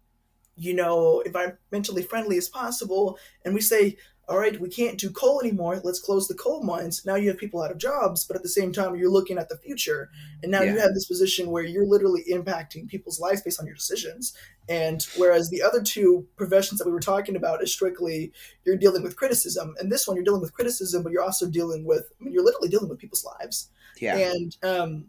you 0.56 0.74
know, 0.74 1.22
environmentally 1.26 2.06
friendly 2.06 2.36
as 2.36 2.48
possible. 2.48 3.18
And 3.44 3.54
we 3.54 3.60
say, 3.60 3.96
all 4.30 4.38
right, 4.38 4.60
we 4.60 4.68
can't 4.68 4.96
do 4.96 5.10
coal 5.10 5.40
anymore. 5.40 5.80
Let's 5.82 5.98
close 5.98 6.28
the 6.28 6.34
coal 6.34 6.62
mines. 6.62 7.04
Now 7.04 7.16
you 7.16 7.28
have 7.28 7.36
people 7.36 7.60
out 7.60 7.72
of 7.72 7.78
jobs, 7.78 8.24
but 8.24 8.36
at 8.36 8.44
the 8.44 8.48
same 8.48 8.72
time, 8.72 8.94
you're 8.94 9.10
looking 9.10 9.38
at 9.38 9.48
the 9.48 9.56
future. 9.56 10.08
And 10.44 10.52
now 10.52 10.62
yeah. 10.62 10.72
you 10.72 10.78
have 10.78 10.94
this 10.94 11.06
position 11.06 11.50
where 11.50 11.64
you're 11.64 11.84
literally 11.84 12.22
impacting 12.30 12.86
people's 12.86 13.18
lives 13.18 13.42
based 13.42 13.58
on 13.58 13.66
your 13.66 13.74
decisions. 13.74 14.32
And 14.68 15.04
whereas 15.16 15.50
the 15.50 15.60
other 15.60 15.82
two 15.82 16.28
professions 16.36 16.78
that 16.78 16.86
we 16.86 16.92
were 16.92 17.00
talking 17.00 17.34
about 17.34 17.60
is 17.60 17.72
strictly 17.72 18.32
you're 18.64 18.76
dealing 18.76 19.02
with 19.02 19.16
criticism. 19.16 19.74
And 19.80 19.90
this 19.90 20.06
one, 20.06 20.16
you're 20.16 20.24
dealing 20.24 20.42
with 20.42 20.54
criticism, 20.54 21.02
but 21.02 21.10
you're 21.10 21.24
also 21.24 21.50
dealing 21.50 21.84
with, 21.84 22.04
I 22.20 22.24
mean, 22.24 22.32
you're 22.32 22.44
literally 22.44 22.68
dealing 22.68 22.88
with 22.88 23.00
people's 23.00 23.24
lives. 23.24 23.68
Yeah. 24.00 24.16
And, 24.16 24.56
um, 24.62 25.06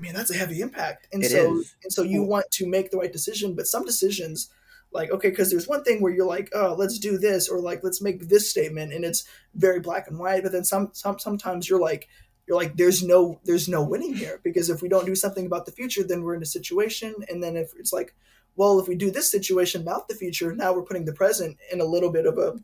man, 0.00 0.14
that's 0.14 0.32
a 0.32 0.36
heavy 0.36 0.60
impact. 0.60 1.06
And 1.12 1.22
it 1.22 1.30
so, 1.30 1.58
is. 1.58 1.76
and 1.84 1.92
so 1.92 2.02
you 2.02 2.24
want 2.24 2.50
to 2.50 2.66
make 2.66 2.90
the 2.90 2.96
right 2.96 3.12
decision, 3.12 3.54
but 3.54 3.68
some 3.68 3.84
decisions, 3.84 4.50
like 4.94 5.10
okay 5.10 5.28
because 5.28 5.50
there's 5.50 5.68
one 5.68 5.82
thing 5.82 6.00
where 6.00 6.12
you're 6.12 6.26
like 6.26 6.48
oh 6.54 6.74
let's 6.78 6.98
do 6.98 7.18
this 7.18 7.48
or 7.48 7.58
like 7.58 7.82
let's 7.82 8.00
make 8.00 8.28
this 8.28 8.48
statement 8.48 8.92
and 8.92 9.04
it's 9.04 9.24
very 9.54 9.80
black 9.80 10.06
and 10.08 10.18
white 10.18 10.42
but 10.42 10.52
then 10.52 10.64
some, 10.64 10.88
some 10.92 11.18
sometimes 11.18 11.68
you're 11.68 11.80
like 11.80 12.08
you're 12.46 12.56
like 12.56 12.76
there's 12.76 13.02
no 13.02 13.38
there's 13.44 13.68
no 13.68 13.82
winning 13.82 14.14
here 14.14 14.40
because 14.44 14.70
if 14.70 14.80
we 14.80 14.88
don't 14.88 15.06
do 15.06 15.14
something 15.14 15.46
about 15.46 15.66
the 15.66 15.72
future 15.72 16.04
then 16.04 16.22
we're 16.22 16.34
in 16.34 16.42
a 16.42 16.46
situation 16.46 17.14
and 17.28 17.42
then 17.42 17.56
if 17.56 17.72
it's 17.78 17.92
like 17.92 18.14
well 18.56 18.78
if 18.78 18.86
we 18.86 18.94
do 18.94 19.10
this 19.10 19.30
situation 19.30 19.82
about 19.82 20.08
the 20.08 20.14
future 20.14 20.54
now 20.54 20.72
we're 20.72 20.82
putting 20.82 21.04
the 21.04 21.12
present 21.12 21.56
in 21.72 21.80
a 21.80 21.84
little 21.84 22.10
bit 22.10 22.26
of 22.26 22.38
a 22.38 22.54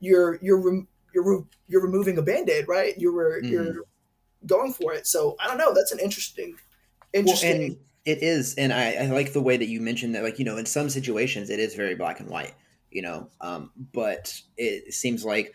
you're 0.00 0.38
you're 0.42 0.84
you're 1.14 1.46
you're 1.68 1.82
removing 1.82 2.18
a 2.18 2.22
band-aid 2.22 2.66
right 2.66 2.98
you 2.98 3.12
were 3.14 3.40
mm. 3.42 3.48
you're 3.48 3.84
going 4.46 4.72
for 4.72 4.92
it 4.92 5.06
so 5.06 5.36
i 5.40 5.46
don't 5.46 5.58
know 5.58 5.72
that's 5.72 5.92
an 5.92 5.98
interesting 5.98 6.54
interesting 7.12 7.68
well, 7.68 7.78
it 8.06 8.22
is, 8.22 8.54
and 8.54 8.72
I, 8.72 8.92
I, 8.92 9.06
like 9.06 9.32
the 9.32 9.42
way 9.42 9.56
that 9.56 9.66
you 9.66 9.80
mentioned 9.80 10.14
that. 10.14 10.22
Like 10.22 10.38
you 10.38 10.44
know, 10.44 10.56
in 10.56 10.64
some 10.64 10.88
situations, 10.88 11.50
it 11.50 11.58
is 11.58 11.74
very 11.74 11.96
black 11.96 12.20
and 12.20 12.30
white. 12.30 12.54
You 12.90 13.02
know, 13.02 13.28
um, 13.40 13.72
but 13.92 14.40
it 14.56 14.94
seems 14.94 15.24
like 15.24 15.52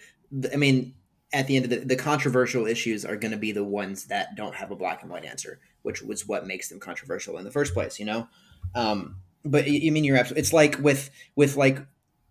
I 0.54 0.58
mean, 0.58 0.94
at 1.34 1.48
the 1.48 1.56
end 1.56 1.66
of 1.66 1.72
the, 1.72 1.78
the 1.78 1.96
controversial 1.96 2.68
issues 2.68 3.06
are 3.06 3.16
going 3.16 3.32
to 3.32 3.38
be 3.38 3.54
the 3.54 3.64
ones 3.64 4.06
that 4.08 4.36
don't 4.36 4.54
have 4.56 4.70
a 4.70 4.76
black 4.76 5.02
and 5.02 5.10
white 5.10 5.24
answer, 5.24 5.60
which 5.84 6.02
was 6.02 6.28
what 6.28 6.46
makes 6.46 6.68
them 6.68 6.80
controversial 6.80 7.38
in 7.38 7.46
the 7.46 7.52
first 7.52 7.74
place. 7.74 8.00
You 8.00 8.06
know, 8.06 8.28
um, 8.76 9.16
but 9.46 9.68
you 9.68 9.92
mean 9.94 10.04
you're 10.04 10.18
absolutely. 10.18 10.42
It's 10.42 10.54
like 10.54 10.78
with 10.80 11.10
with 11.36 11.56
like, 11.56 11.80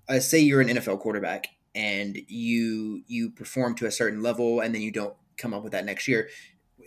uh, 0.06 0.20
say 0.20 0.38
you're 0.38 0.61
an 0.61 0.68
NFL 0.68 1.00
quarterback 1.00 1.46
and 1.74 2.18
you 2.28 3.02
you 3.06 3.30
perform 3.30 3.74
to 3.76 3.87
a 3.87 3.90
certain 3.90 4.22
level 4.22 4.61
and 4.61 4.74
then 4.74 4.83
you 4.83 4.92
don't 4.92 5.14
come 5.38 5.54
up 5.54 5.62
with 5.62 5.72
that 5.72 5.87
next 5.87 6.06
year 6.06 6.28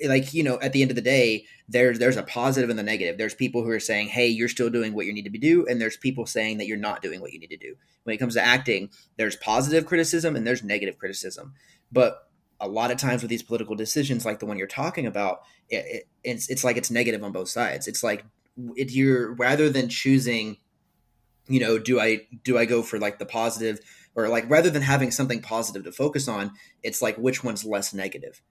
like 0.05 0.33
you 0.33 0.43
know 0.43 0.59
at 0.61 0.73
the 0.73 0.81
end 0.81 0.91
of 0.91 0.95
the 0.95 1.01
day 1.01 1.45
there's 1.67 1.99
there's 1.99 2.17
a 2.17 2.23
positive 2.23 2.69
and 2.69 2.77
the 2.77 2.83
negative. 2.83 3.17
There's 3.17 3.33
people 3.33 3.63
who 3.63 3.69
are 3.69 3.79
saying 3.79 4.09
hey 4.09 4.27
you're 4.27 4.49
still 4.49 4.69
doing 4.69 4.93
what 4.93 5.05
you 5.05 5.13
need 5.13 5.23
to 5.23 5.29
be 5.29 5.37
do 5.37 5.65
and 5.67 5.81
there's 5.81 5.97
people 5.97 6.25
saying 6.25 6.57
that 6.57 6.67
you're 6.67 6.77
not 6.77 7.01
doing 7.01 7.21
what 7.21 7.33
you 7.33 7.39
need 7.39 7.49
to 7.49 7.57
do. 7.57 7.75
When 8.03 8.13
it 8.13 8.17
comes 8.17 8.35
to 8.35 8.45
acting 8.45 8.89
there's 9.17 9.35
positive 9.35 9.85
criticism 9.85 10.35
and 10.35 10.45
there's 10.45 10.63
negative 10.63 10.97
criticism. 10.97 11.53
But 11.91 12.27
a 12.59 12.67
lot 12.67 12.91
of 12.91 12.97
times 12.97 13.21
with 13.21 13.29
these 13.29 13.43
political 13.43 13.75
decisions 13.75 14.25
like 14.25 14.39
the 14.39 14.45
one 14.45 14.57
you're 14.57 14.67
talking 14.67 15.05
about 15.05 15.41
it, 15.69 15.85
it, 15.85 16.03
it's, 16.23 16.49
it's 16.49 16.63
like 16.63 16.77
it's 16.77 16.91
negative 16.91 17.23
on 17.23 17.31
both 17.31 17.49
sides. 17.49 17.87
It's 17.87 18.03
like 18.03 18.25
if 18.75 18.93
you're 18.93 19.33
rather 19.33 19.69
than 19.69 19.89
choosing 19.89 20.57
you 21.47 21.59
know 21.59 21.77
do 21.77 21.99
i 21.99 22.21
do 22.43 22.57
i 22.57 22.65
go 22.65 22.81
for 22.81 22.99
like 22.99 23.19
the 23.19 23.25
positive 23.25 23.79
or 24.15 24.29
like 24.29 24.49
rather 24.49 24.69
than 24.69 24.81
having 24.81 25.11
something 25.11 25.41
positive 25.41 25.83
to 25.83 25.91
focus 25.91 26.27
on 26.27 26.51
it's 26.83 27.01
like 27.01 27.17
which 27.17 27.43
one's 27.43 27.65
less 27.65 27.93
negative 27.93 28.41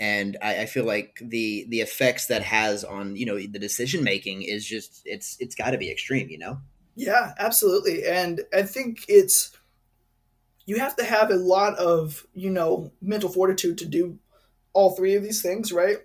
and 0.00 0.38
I, 0.42 0.62
I, 0.62 0.66
feel 0.66 0.84
like 0.84 1.20
the 1.22 1.66
the 1.68 1.82
effects 1.82 2.26
that 2.26 2.42
has 2.42 2.82
on 2.82 3.14
you 3.14 3.26
know 3.26 3.36
the 3.36 3.58
decision 3.58 4.02
making 4.02 4.42
is 4.42 4.64
just 4.64 5.02
it's 5.04 5.36
it's 5.38 5.54
got 5.54 5.70
to 5.70 5.78
be 5.78 5.90
extreme 5.90 6.30
you 6.30 6.38
know? 6.38 6.58
Yeah 6.96 7.34
absolutely 7.38 8.04
and 8.06 8.40
i 8.52 8.62
think 8.62 9.04
it's 9.08 9.56
you 10.66 10.78
have 10.78 10.96
to 10.96 11.04
have 11.04 11.30
a 11.30 11.36
lot 11.36 11.76
of 11.78 12.26
you 12.34 12.50
know 12.50 12.90
mental 13.00 13.28
fortitude 13.28 13.78
to 13.78 13.86
do 13.86 14.18
all 14.72 14.96
three 14.96 15.14
of 15.14 15.22
these 15.22 15.42
things 15.42 15.72
right 15.72 15.98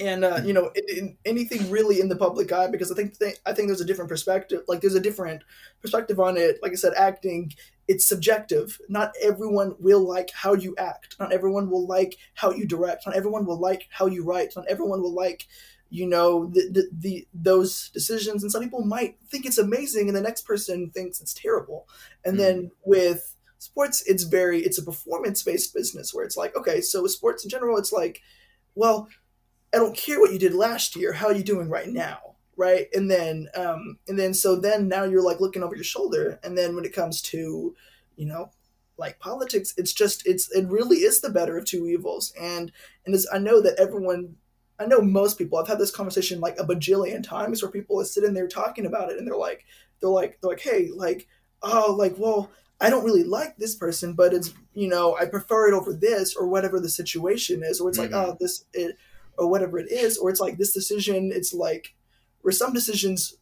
and 0.00 0.24
uh, 0.24 0.40
you 0.44 0.52
know 0.52 0.70
in, 0.74 0.96
in 0.96 1.18
anything 1.24 1.70
really 1.70 2.00
in 2.00 2.08
the 2.08 2.16
public 2.16 2.52
eye 2.52 2.68
because 2.68 2.90
i 2.90 2.94
think 2.94 3.18
th- 3.18 3.38
i 3.46 3.52
think 3.52 3.68
there's 3.68 3.80
a 3.80 3.84
different 3.84 4.08
perspective 4.08 4.62
like 4.68 4.80
there's 4.80 4.94
a 4.94 5.00
different 5.00 5.42
perspective 5.80 6.20
on 6.20 6.36
it 6.36 6.58
like 6.62 6.72
i 6.72 6.76
said 6.76 6.92
acting 6.96 7.52
it's 7.88 8.06
subjective. 8.06 8.78
Not 8.88 9.14
everyone 9.20 9.74
will 9.80 10.06
like 10.06 10.30
how 10.32 10.52
you 10.52 10.74
act. 10.76 11.16
Not 11.18 11.32
everyone 11.32 11.70
will 11.70 11.86
like 11.86 12.16
how 12.34 12.52
you 12.52 12.66
direct. 12.66 13.06
Not 13.06 13.16
everyone 13.16 13.46
will 13.46 13.58
like 13.58 13.88
how 13.90 14.06
you 14.06 14.22
write. 14.22 14.52
Not 14.54 14.68
everyone 14.68 15.00
will 15.00 15.14
like, 15.14 15.48
you 15.88 16.06
know, 16.06 16.46
the, 16.46 16.68
the, 16.70 16.88
the 16.92 17.28
those 17.32 17.88
decisions. 17.88 18.42
And 18.42 18.52
some 18.52 18.62
people 18.62 18.84
might 18.84 19.16
think 19.30 19.46
it's 19.46 19.56
amazing, 19.56 20.08
and 20.08 20.16
the 20.16 20.20
next 20.20 20.42
person 20.42 20.90
thinks 20.90 21.20
it's 21.22 21.32
terrible. 21.32 21.88
And 22.26 22.34
mm. 22.34 22.38
then 22.38 22.70
with 22.84 23.34
sports, 23.58 24.04
it's 24.06 24.24
very 24.24 24.60
it's 24.60 24.78
a 24.78 24.84
performance 24.84 25.42
based 25.42 25.74
business 25.74 26.12
where 26.12 26.26
it's 26.26 26.36
like, 26.36 26.54
okay, 26.56 26.82
so 26.82 27.02
with 27.02 27.12
sports 27.12 27.42
in 27.42 27.48
general, 27.48 27.78
it's 27.78 27.92
like, 27.92 28.20
well, 28.74 29.08
I 29.74 29.78
don't 29.78 29.96
care 29.96 30.18
what 30.20 30.32
you 30.32 30.38
did 30.38 30.54
last 30.54 30.96
year. 30.96 31.12
How 31.12 31.26
are 31.28 31.34
you 31.34 31.44
doing 31.44 31.68
right 31.68 31.88
now? 31.88 32.20
right 32.60 32.88
and 32.92 33.08
then 33.08 33.46
um 33.54 33.98
and 34.08 34.18
then 34.18 34.34
so 34.34 34.56
then 34.56 34.88
now 34.88 35.04
you're 35.04 35.22
like 35.22 35.38
looking 35.38 35.62
over 35.62 35.76
your 35.76 35.84
shoulder 35.84 36.40
and 36.42 36.58
then 36.58 36.74
when 36.74 36.84
it 36.84 36.92
comes 36.92 37.22
to 37.22 37.72
you 38.16 38.26
know 38.26 38.50
like 38.96 39.20
politics 39.20 39.72
it's 39.76 39.92
just 39.92 40.26
it's 40.26 40.50
it 40.50 40.66
really 40.66 40.96
is 40.96 41.20
the 41.20 41.30
better 41.30 41.56
of 41.56 41.64
two 41.64 41.86
evils 41.86 42.32
and 42.40 42.72
and 43.06 43.14
as 43.14 43.28
i 43.32 43.38
know 43.38 43.60
that 43.62 43.78
everyone 43.78 44.34
i 44.80 44.84
know 44.86 45.00
most 45.00 45.38
people 45.38 45.56
i've 45.56 45.68
had 45.68 45.78
this 45.78 45.92
conversation 45.92 46.40
like 46.40 46.58
a 46.58 46.64
bajillion 46.64 47.22
times 47.22 47.62
where 47.62 47.70
people 47.70 48.00
are 48.00 48.04
sitting 48.04 48.34
there 48.34 48.48
talking 48.48 48.86
about 48.86 49.08
it 49.08 49.18
and 49.18 49.24
they're 49.28 49.36
like 49.36 49.64
they're 50.00 50.10
like 50.10 50.36
they're 50.40 50.50
like 50.50 50.58
hey 50.60 50.88
like 50.92 51.28
oh 51.62 51.94
like 51.96 52.16
well 52.18 52.50
I 52.80 52.90
don't 52.90 53.04
really 53.04 53.24
like 53.24 53.56
this 53.56 53.74
person, 53.74 54.12
but 54.12 54.32
it's 54.32 54.54
you 54.72 54.86
know 54.86 55.16
I 55.16 55.24
prefer 55.26 55.66
it 55.66 55.74
over 55.74 55.92
this 55.92 56.36
or 56.36 56.46
whatever 56.46 56.78
the 56.78 56.88
situation 56.88 57.64
is, 57.64 57.80
or 57.80 57.88
it's 57.88 57.98
Mhm. 57.98 58.02
like 58.02 58.12
oh 58.14 58.36
this 58.38 58.66
it 58.72 58.96
or 59.38 59.48
whatever 59.48 59.78
it 59.78 59.90
is, 59.90 60.18
or 60.18 60.30
it's 60.30 60.40
like 60.40 60.58
this 60.58 60.72
decision. 60.74 61.30
It's 61.32 61.54
like 61.54 61.94
where 62.42 62.52
some 62.52 62.72
decisions 62.72 63.34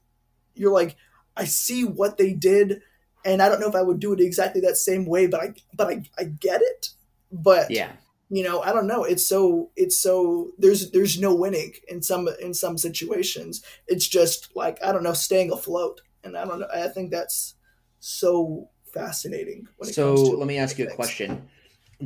you're 0.54 0.72
like 0.72 0.96
I 1.36 1.44
see 1.44 1.84
what 1.84 2.16
they 2.18 2.32
did, 2.32 2.82
and 3.24 3.42
I 3.42 3.48
don't 3.48 3.60
know 3.60 3.68
if 3.68 3.74
I 3.74 3.82
would 3.82 4.00
do 4.00 4.12
it 4.12 4.20
exactly 4.20 4.60
that 4.62 4.76
same 4.76 5.06
way, 5.06 5.26
but 5.26 5.40
I 5.40 5.54
but 5.74 5.88
I 5.88 6.04
I 6.18 6.24
get 6.24 6.62
it, 6.62 6.90
but 7.30 7.70
Yeah. 7.70 7.92
you 8.28 8.42
know 8.42 8.60
i 8.62 8.72
don't 8.72 8.88
know 8.88 9.04
it's 9.04 9.26
so 9.26 9.70
it's 9.76 9.96
so 9.96 10.50
there's 10.58 10.90
there's 10.90 11.20
no 11.20 11.32
winning 11.34 11.72
in 11.88 12.02
some 12.02 12.28
in 12.40 12.52
some 12.52 12.76
situations 12.76 13.62
it's 13.86 14.08
just 14.08 14.54
like 14.56 14.82
i 14.82 14.90
don't 14.92 15.04
know 15.04 15.12
staying 15.12 15.52
afloat 15.52 16.00
and 16.24 16.36
i 16.36 16.44
don't 16.44 16.58
know 16.58 16.66
i 16.74 16.88
think 16.88 17.10
that's 17.12 17.54
so 18.00 18.68
fascinating 18.84 19.66
when 19.76 19.88
it 19.88 19.94
So 19.94 20.06
comes 20.16 20.30
to 20.30 20.36
let 20.36 20.46
me 20.48 20.58
ask 20.58 20.78
you 20.78 20.86
a 20.88 20.94
question. 20.94 21.48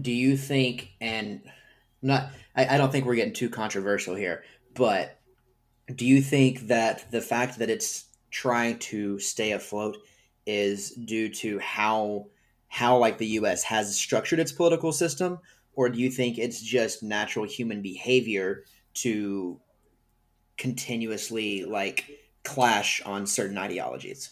Do 0.00 0.12
you 0.12 0.36
think, 0.36 0.90
and 1.00 1.42
not, 2.02 2.30
I, 2.56 2.74
I 2.74 2.78
don't 2.78 2.90
think 2.90 3.06
we're 3.06 3.14
getting 3.14 3.34
too 3.34 3.50
controversial 3.50 4.14
here, 4.14 4.44
but 4.74 5.18
do 5.94 6.06
you 6.06 6.20
think 6.20 6.68
that 6.68 7.10
the 7.10 7.20
fact 7.20 7.58
that 7.58 7.70
it's 7.70 8.06
trying 8.30 8.78
to 8.78 9.18
stay 9.18 9.52
afloat 9.52 9.96
is 10.46 10.90
due 10.90 11.28
to 11.28 11.58
how 11.58 12.26
how 12.68 12.96
like 12.96 13.18
the 13.18 13.26
U.S. 13.26 13.64
has 13.64 13.96
structured 13.96 14.38
its 14.38 14.52
political 14.52 14.92
system, 14.92 15.40
or 15.74 15.88
do 15.88 15.98
you 15.98 16.08
think 16.08 16.38
it's 16.38 16.62
just 16.62 17.02
natural 17.02 17.44
human 17.44 17.82
behavior 17.82 18.62
to 18.94 19.60
continuously 20.56 21.64
like 21.64 22.04
clash 22.44 23.02
on 23.02 23.26
certain 23.26 23.58
ideologies? 23.58 24.30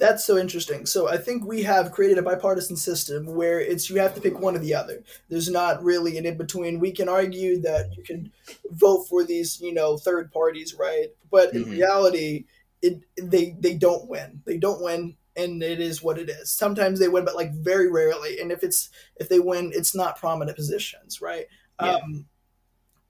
That's 0.00 0.24
so 0.24 0.38
interesting. 0.38 0.86
So 0.86 1.08
I 1.08 1.18
think 1.18 1.44
we 1.44 1.62
have 1.64 1.92
created 1.92 2.18
a 2.18 2.22
bipartisan 2.22 2.76
system 2.76 3.26
where 3.26 3.60
it's 3.60 3.90
you 3.90 4.00
have 4.00 4.14
to 4.14 4.20
pick 4.20 4.40
one 4.40 4.56
or 4.56 4.58
the 4.58 4.74
other. 4.74 5.04
There's 5.28 5.50
not 5.50 5.84
really 5.84 6.18
an 6.18 6.26
in 6.26 6.38
between. 6.38 6.80
We 6.80 6.90
can 6.90 7.08
argue 7.08 7.60
that 7.62 7.94
you 7.96 8.02
can 8.02 8.32
vote 8.70 9.06
for 9.08 9.24
these, 9.24 9.60
you 9.60 9.74
know, 9.74 9.98
third 9.98 10.32
parties, 10.32 10.74
right? 10.78 11.08
But 11.30 11.54
in 11.54 11.66
Mhm. 11.66 11.70
reality, 11.72 12.46
it 12.82 13.02
they 13.16 13.56
they 13.60 13.74
don't 13.76 14.08
win. 14.08 14.42
They 14.46 14.56
don't 14.56 14.82
win, 14.82 15.16
and 15.36 15.62
it 15.62 15.80
is 15.80 16.02
what 16.02 16.18
it 16.18 16.30
is. 16.30 16.50
Sometimes 16.50 16.98
they 16.98 17.08
win, 17.08 17.26
but 17.26 17.36
like 17.36 17.52
very 17.52 17.90
rarely. 17.90 18.40
And 18.40 18.50
if 18.50 18.64
it's 18.64 18.90
if 19.16 19.28
they 19.28 19.38
win, 19.40 19.70
it's 19.74 19.94
not 19.94 20.18
prominent 20.18 20.56
positions, 20.56 21.20
right? 21.20 21.46
Yeah. 21.78 21.96
Um, 21.96 22.26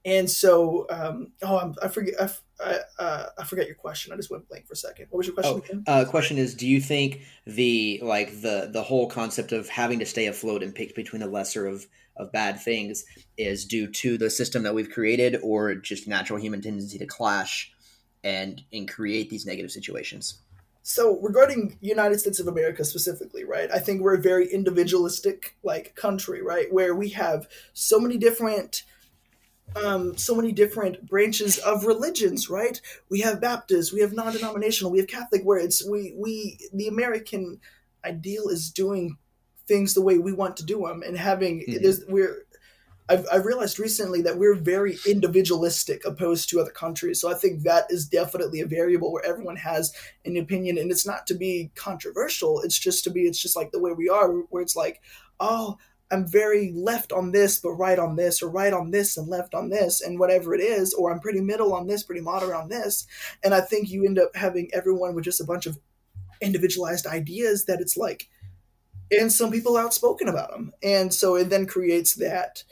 and 0.03 0.29
so, 0.29 0.87
um, 0.89 1.31
oh, 1.43 1.59
I'm, 1.59 1.75
I 1.81 1.87
forget. 1.87 2.15
I, 2.19 2.29
I, 2.63 2.79
uh, 2.99 3.25
I 3.39 3.43
forget 3.43 3.67
your 3.67 3.75
question. 3.75 4.13
I 4.13 4.15
just 4.15 4.29
went 4.29 4.47
blank 4.47 4.67
for 4.67 4.73
a 4.73 4.77
second. 4.77 5.07
What 5.09 5.17
was 5.17 5.27
your 5.27 5.33
question 5.35 5.53
Oh, 5.53 5.57
again? 5.57 5.83
Uh, 5.87 6.05
question 6.05 6.37
is, 6.37 6.53
do 6.55 6.67
you 6.67 6.79
think 6.81 7.21
the 7.45 7.99
like 8.03 8.41
the 8.41 8.69
the 8.71 8.83
whole 8.83 9.07
concept 9.07 9.51
of 9.51 9.69
having 9.69 9.99
to 9.99 10.05
stay 10.05 10.27
afloat 10.27 10.63
and 10.63 10.73
pick 10.73 10.95
between 10.95 11.21
the 11.21 11.27
lesser 11.27 11.65
of 11.67 11.85
of 12.17 12.31
bad 12.31 12.59
things 12.59 13.05
is 13.37 13.65
due 13.65 13.87
to 13.87 14.17
the 14.17 14.29
system 14.29 14.63
that 14.63 14.75
we've 14.75 14.89
created, 14.89 15.37
or 15.41 15.75
just 15.75 16.07
natural 16.07 16.39
human 16.39 16.61
tendency 16.61 16.97
to 16.97 17.05
clash 17.05 17.71
and 18.23 18.61
and 18.71 18.89
create 18.89 19.29
these 19.29 19.45
negative 19.45 19.71
situations? 19.71 20.39
so 20.83 21.19
regarding 21.21 21.77
united 21.79 22.19
states 22.19 22.39
of 22.39 22.47
america 22.47 22.83
specifically 22.83 23.43
right 23.43 23.69
i 23.71 23.77
think 23.77 24.01
we're 24.01 24.15
a 24.15 24.21
very 24.21 24.51
individualistic 24.51 25.55
like 25.63 25.95
country 25.95 26.41
right 26.41 26.73
where 26.73 26.95
we 26.95 27.09
have 27.09 27.47
so 27.73 27.99
many 27.99 28.17
different 28.17 28.83
um, 29.75 30.17
so 30.17 30.35
many 30.35 30.51
different 30.51 31.05
branches 31.07 31.57
of 31.59 31.85
religions 31.85 32.49
right 32.49 32.81
we 33.09 33.21
have 33.21 33.39
baptist 33.39 33.93
we 33.93 34.01
have 34.01 34.13
non-denominational 34.13 34.91
we 34.91 34.97
have 34.99 35.07
catholic 35.07 35.43
where 35.43 35.59
it's 35.59 35.87
we 35.87 36.13
we 36.17 36.57
the 36.73 36.87
american 36.87 37.59
ideal 38.05 38.49
is 38.49 38.69
doing 38.71 39.17
things 39.67 39.93
the 39.93 40.01
way 40.01 40.17
we 40.17 40.33
want 40.33 40.57
to 40.57 40.65
do 40.65 40.85
them 40.85 41.01
and 41.03 41.17
having 41.17 41.59
Mhm. 41.61 41.81
there's 41.81 42.03
we're 42.07 42.45
I've, 43.09 43.25
I've 43.31 43.45
realized 43.45 43.77
recently 43.77 44.21
that 44.21 44.37
we're 44.37 44.55
very 44.55 44.97
individualistic 45.05 46.05
opposed 46.05 46.49
to 46.49 46.61
other 46.61 46.71
countries. 46.71 47.19
So 47.19 47.29
I 47.29 47.33
think 47.33 47.63
that 47.63 47.85
is 47.89 48.07
definitely 48.07 48.61
a 48.61 48.65
variable 48.65 49.11
where 49.11 49.25
everyone 49.25 49.57
has 49.57 49.93
an 50.23 50.37
opinion 50.37 50.77
and 50.77 50.89
it's 50.91 51.05
not 51.05 51.27
to 51.27 51.33
be 51.33 51.71
controversial. 51.75 52.61
It's 52.61 52.79
just 52.79 53.03
to 53.03 53.09
be, 53.09 53.23
it's 53.23 53.41
just 53.41 53.55
like 53.57 53.71
the 53.71 53.79
way 53.79 53.91
we 53.91 54.07
are, 54.07 54.31
where 54.31 54.61
it's 54.61 54.77
like, 54.77 55.01
oh, 55.41 55.77
I'm 56.11 56.27
very 56.27 56.71
left 56.75 57.11
on 57.11 57.31
this, 57.31 57.57
but 57.57 57.71
right 57.71 57.97
on 57.97 58.15
this, 58.15 58.41
or 58.41 58.49
right 58.49 58.73
on 58.73 58.91
this 58.91 59.17
and 59.17 59.27
left 59.27 59.53
on 59.53 59.69
this, 59.69 60.01
and 60.01 60.19
whatever 60.19 60.53
it 60.53 60.61
is, 60.61 60.93
or 60.93 61.11
I'm 61.11 61.19
pretty 61.19 61.41
middle 61.41 61.73
on 61.73 61.87
this, 61.87 62.03
pretty 62.03 62.21
moderate 62.21 62.55
on 62.55 62.69
this. 62.69 63.07
And 63.43 63.53
I 63.53 63.61
think 63.61 63.89
you 63.89 64.05
end 64.05 64.19
up 64.19 64.35
having 64.35 64.69
everyone 64.73 65.15
with 65.15 65.23
just 65.23 65.41
a 65.41 65.45
bunch 65.45 65.65
of 65.65 65.79
individualized 66.41 67.07
ideas 67.07 67.65
that 67.65 67.79
it's 67.79 67.95
like, 67.95 68.27
and 69.11 69.31
some 69.31 69.51
people 69.51 69.77
outspoken 69.77 70.27
about 70.27 70.51
them. 70.51 70.71
And 70.83 71.13
so 71.13 71.35
it 71.35 71.49
then 71.49 71.65
creates 71.65 72.15
that 72.15 72.63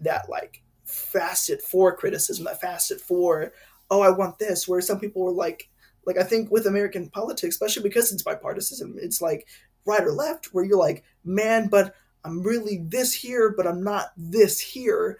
that 0.00 0.28
like 0.28 0.62
facet 0.84 1.62
for 1.62 1.96
criticism, 1.96 2.44
that 2.44 2.60
facet 2.60 3.00
for, 3.00 3.52
oh, 3.90 4.00
I 4.00 4.10
want 4.10 4.38
this, 4.38 4.68
where 4.68 4.80
some 4.80 5.00
people 5.00 5.22
were 5.22 5.32
like, 5.32 5.68
like 6.06 6.18
I 6.18 6.22
think 6.22 6.50
with 6.50 6.66
American 6.66 7.08
politics, 7.08 7.54
especially 7.54 7.82
because 7.82 8.12
it's 8.12 8.22
bipartisan, 8.22 8.96
it's 9.00 9.20
like 9.20 9.46
right 9.86 10.02
or 10.02 10.12
left, 10.12 10.46
where 10.52 10.64
you're 10.64 10.78
like, 10.78 11.04
man, 11.24 11.68
but 11.68 11.94
I'm 12.26 12.42
really 12.42 12.84
this 12.88 13.14
here, 13.14 13.54
but 13.56 13.66
I'm 13.66 13.82
not 13.82 14.12
this 14.16 14.58
here. 14.58 15.18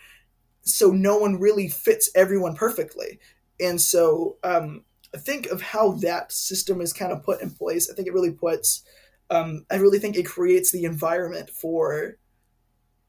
So 0.63 0.91
no 0.91 1.17
one 1.17 1.39
really 1.39 1.69
fits 1.69 2.11
everyone 2.15 2.55
perfectly. 2.57 3.21
And 3.61 3.81
so 3.81 4.37
um, 4.43 4.85
I 5.15 5.19
think 5.19 5.47
of 5.47 5.63
how 5.63 5.93
that 5.93 6.33
system 6.33 6.81
is 6.81 6.93
kind 6.93 7.13
of 7.13 7.23
put 7.23 7.41
in 7.41 7.51
place. 7.51 7.89
I 7.91 7.95
think 7.95 8.09
it 8.09 8.15
really 8.15 8.33
puts, 8.33 8.83
um, 9.31 9.65
I 9.71 9.77
really 9.77 9.99
think 10.01 10.17
it 10.17 10.27
creates 10.27 10.73
the 10.73 10.85
environment 10.85 11.51
for 11.51 12.17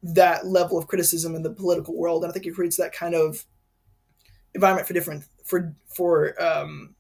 that 0.03 0.45
level 0.45 0.77
of 0.77 0.87
criticism 0.87 1.35
in 1.35 1.41
the 1.41 1.49
political 1.53 1.97
world, 1.97 2.23
and 2.23 2.31
I 2.31 2.33
think 2.33 2.45
it 2.45 2.53
creates 2.53 2.77
that 2.77 2.93
kind 2.93 3.15
of 3.15 3.45
environment 4.53 4.87
for 4.87 4.93
different 4.93 5.25
for 5.43 5.75
for 5.87 6.41
um, 6.41 6.95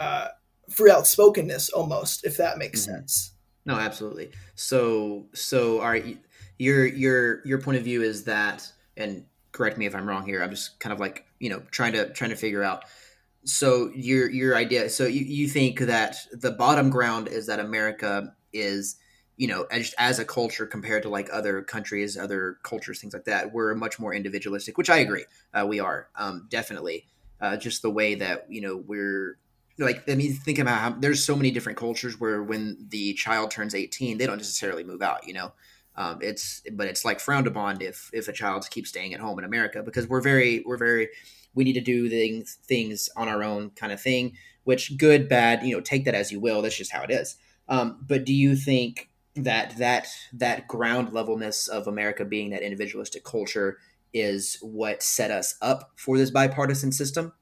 uh, 0.00 0.28
for 0.70 0.88
outspokenness 0.88 1.70
almost, 1.70 2.24
if 2.24 2.36
that 2.36 2.58
makes 2.58 2.80
Mhm. 2.80 2.84
sense. 2.84 3.33
No, 3.66 3.74
absolutely. 3.74 4.30
So, 4.54 5.26
so 5.32 5.80
all 5.80 5.88
right, 5.88 6.18
your 6.58 6.86
your 6.86 7.46
your 7.46 7.60
point 7.60 7.78
of 7.78 7.84
view 7.84 8.02
is 8.02 8.24
that, 8.24 8.70
and 8.96 9.24
correct 9.52 9.78
me 9.78 9.86
if 9.86 9.94
I'm 9.94 10.06
wrong 10.06 10.26
here. 10.26 10.42
I'm 10.42 10.50
just 10.50 10.78
kind 10.80 10.92
of 10.92 11.00
like 11.00 11.26
you 11.40 11.48
know 11.48 11.62
trying 11.70 11.92
to 11.94 12.10
trying 12.12 12.30
to 12.30 12.36
figure 12.36 12.62
out. 12.62 12.84
So 13.44 13.90
your 13.94 14.30
your 14.30 14.56
idea. 14.56 14.90
So 14.90 15.06
you, 15.06 15.24
you 15.24 15.48
think 15.48 15.80
that 15.80 16.16
the 16.32 16.50
bottom 16.50 16.90
ground 16.90 17.28
is 17.28 17.46
that 17.46 17.58
America 17.60 18.34
is 18.52 18.96
you 19.36 19.48
know 19.48 19.62
as, 19.70 19.94
as 19.98 20.18
a 20.18 20.24
culture 20.24 20.66
compared 20.66 21.02
to 21.04 21.08
like 21.08 21.28
other 21.32 21.62
countries, 21.62 22.18
other 22.18 22.58
cultures, 22.64 23.00
things 23.00 23.14
like 23.14 23.24
that. 23.24 23.52
We're 23.52 23.74
much 23.74 23.98
more 23.98 24.14
individualistic, 24.14 24.76
which 24.76 24.90
I 24.90 24.98
agree. 24.98 25.24
Uh, 25.54 25.66
we 25.66 25.80
are 25.80 26.08
um, 26.16 26.46
definitely 26.50 27.06
uh, 27.40 27.56
just 27.56 27.80
the 27.82 27.90
way 27.90 28.14
that 28.16 28.46
you 28.50 28.60
know 28.60 28.76
we're 28.76 29.38
like 29.78 30.08
I 30.08 30.14
mean, 30.14 30.34
think 30.34 30.58
about 30.58 30.78
how 30.78 30.90
there's 30.98 31.24
so 31.24 31.36
many 31.36 31.50
different 31.50 31.78
cultures 31.78 32.20
where 32.20 32.42
when 32.42 32.76
the 32.88 33.14
child 33.14 33.50
turns 33.50 33.74
18, 33.74 34.18
they 34.18 34.26
don't 34.26 34.36
necessarily 34.36 34.84
move 34.84 35.02
out. 35.02 35.26
You 35.26 35.34
know, 35.34 35.52
um, 35.96 36.18
it's 36.20 36.62
but 36.72 36.86
it's 36.86 37.04
like 37.04 37.20
frowned 37.20 37.46
upon 37.46 37.80
if 37.80 38.10
if 38.12 38.28
a 38.28 38.32
child 38.32 38.68
keeps 38.70 38.90
staying 38.90 39.14
at 39.14 39.20
home 39.20 39.38
in 39.38 39.44
America 39.44 39.82
because 39.82 40.08
we're 40.08 40.20
very 40.20 40.62
we're 40.64 40.76
very 40.76 41.08
we 41.54 41.64
need 41.64 41.74
to 41.74 41.80
do 41.80 42.08
things 42.08 42.58
things 42.66 43.08
on 43.16 43.28
our 43.28 43.42
own 43.42 43.70
kind 43.70 43.92
of 43.92 44.00
thing. 44.00 44.36
Which 44.64 44.96
good 44.96 45.28
bad 45.28 45.64
you 45.64 45.74
know 45.74 45.80
take 45.80 46.04
that 46.04 46.14
as 46.14 46.30
you 46.30 46.40
will. 46.40 46.62
That's 46.62 46.76
just 46.76 46.92
how 46.92 47.02
it 47.02 47.10
is. 47.10 47.36
Um, 47.68 48.04
but 48.06 48.24
do 48.24 48.34
you 48.34 48.56
think 48.56 49.10
that 49.36 49.76
that 49.78 50.06
that 50.32 50.68
ground 50.68 51.12
levelness 51.12 51.66
of 51.66 51.86
America 51.86 52.24
being 52.24 52.50
that 52.50 52.62
individualistic 52.62 53.24
culture 53.24 53.78
is 54.12 54.58
what 54.62 55.02
set 55.02 55.32
us 55.32 55.56
up 55.60 55.90
for 55.96 56.16
this 56.16 56.30
bipartisan 56.30 56.92
system? 56.92 57.32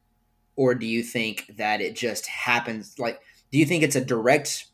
Or 0.56 0.74
do 0.74 0.86
you 0.86 1.02
think 1.02 1.46
that 1.56 1.80
it 1.80 1.94
just 1.96 2.26
happens 2.26 2.98
like 2.98 3.20
do 3.50 3.58
you 3.58 3.66
think 3.66 3.82
it's 3.82 3.96
a 3.96 4.04
direct 4.04 4.66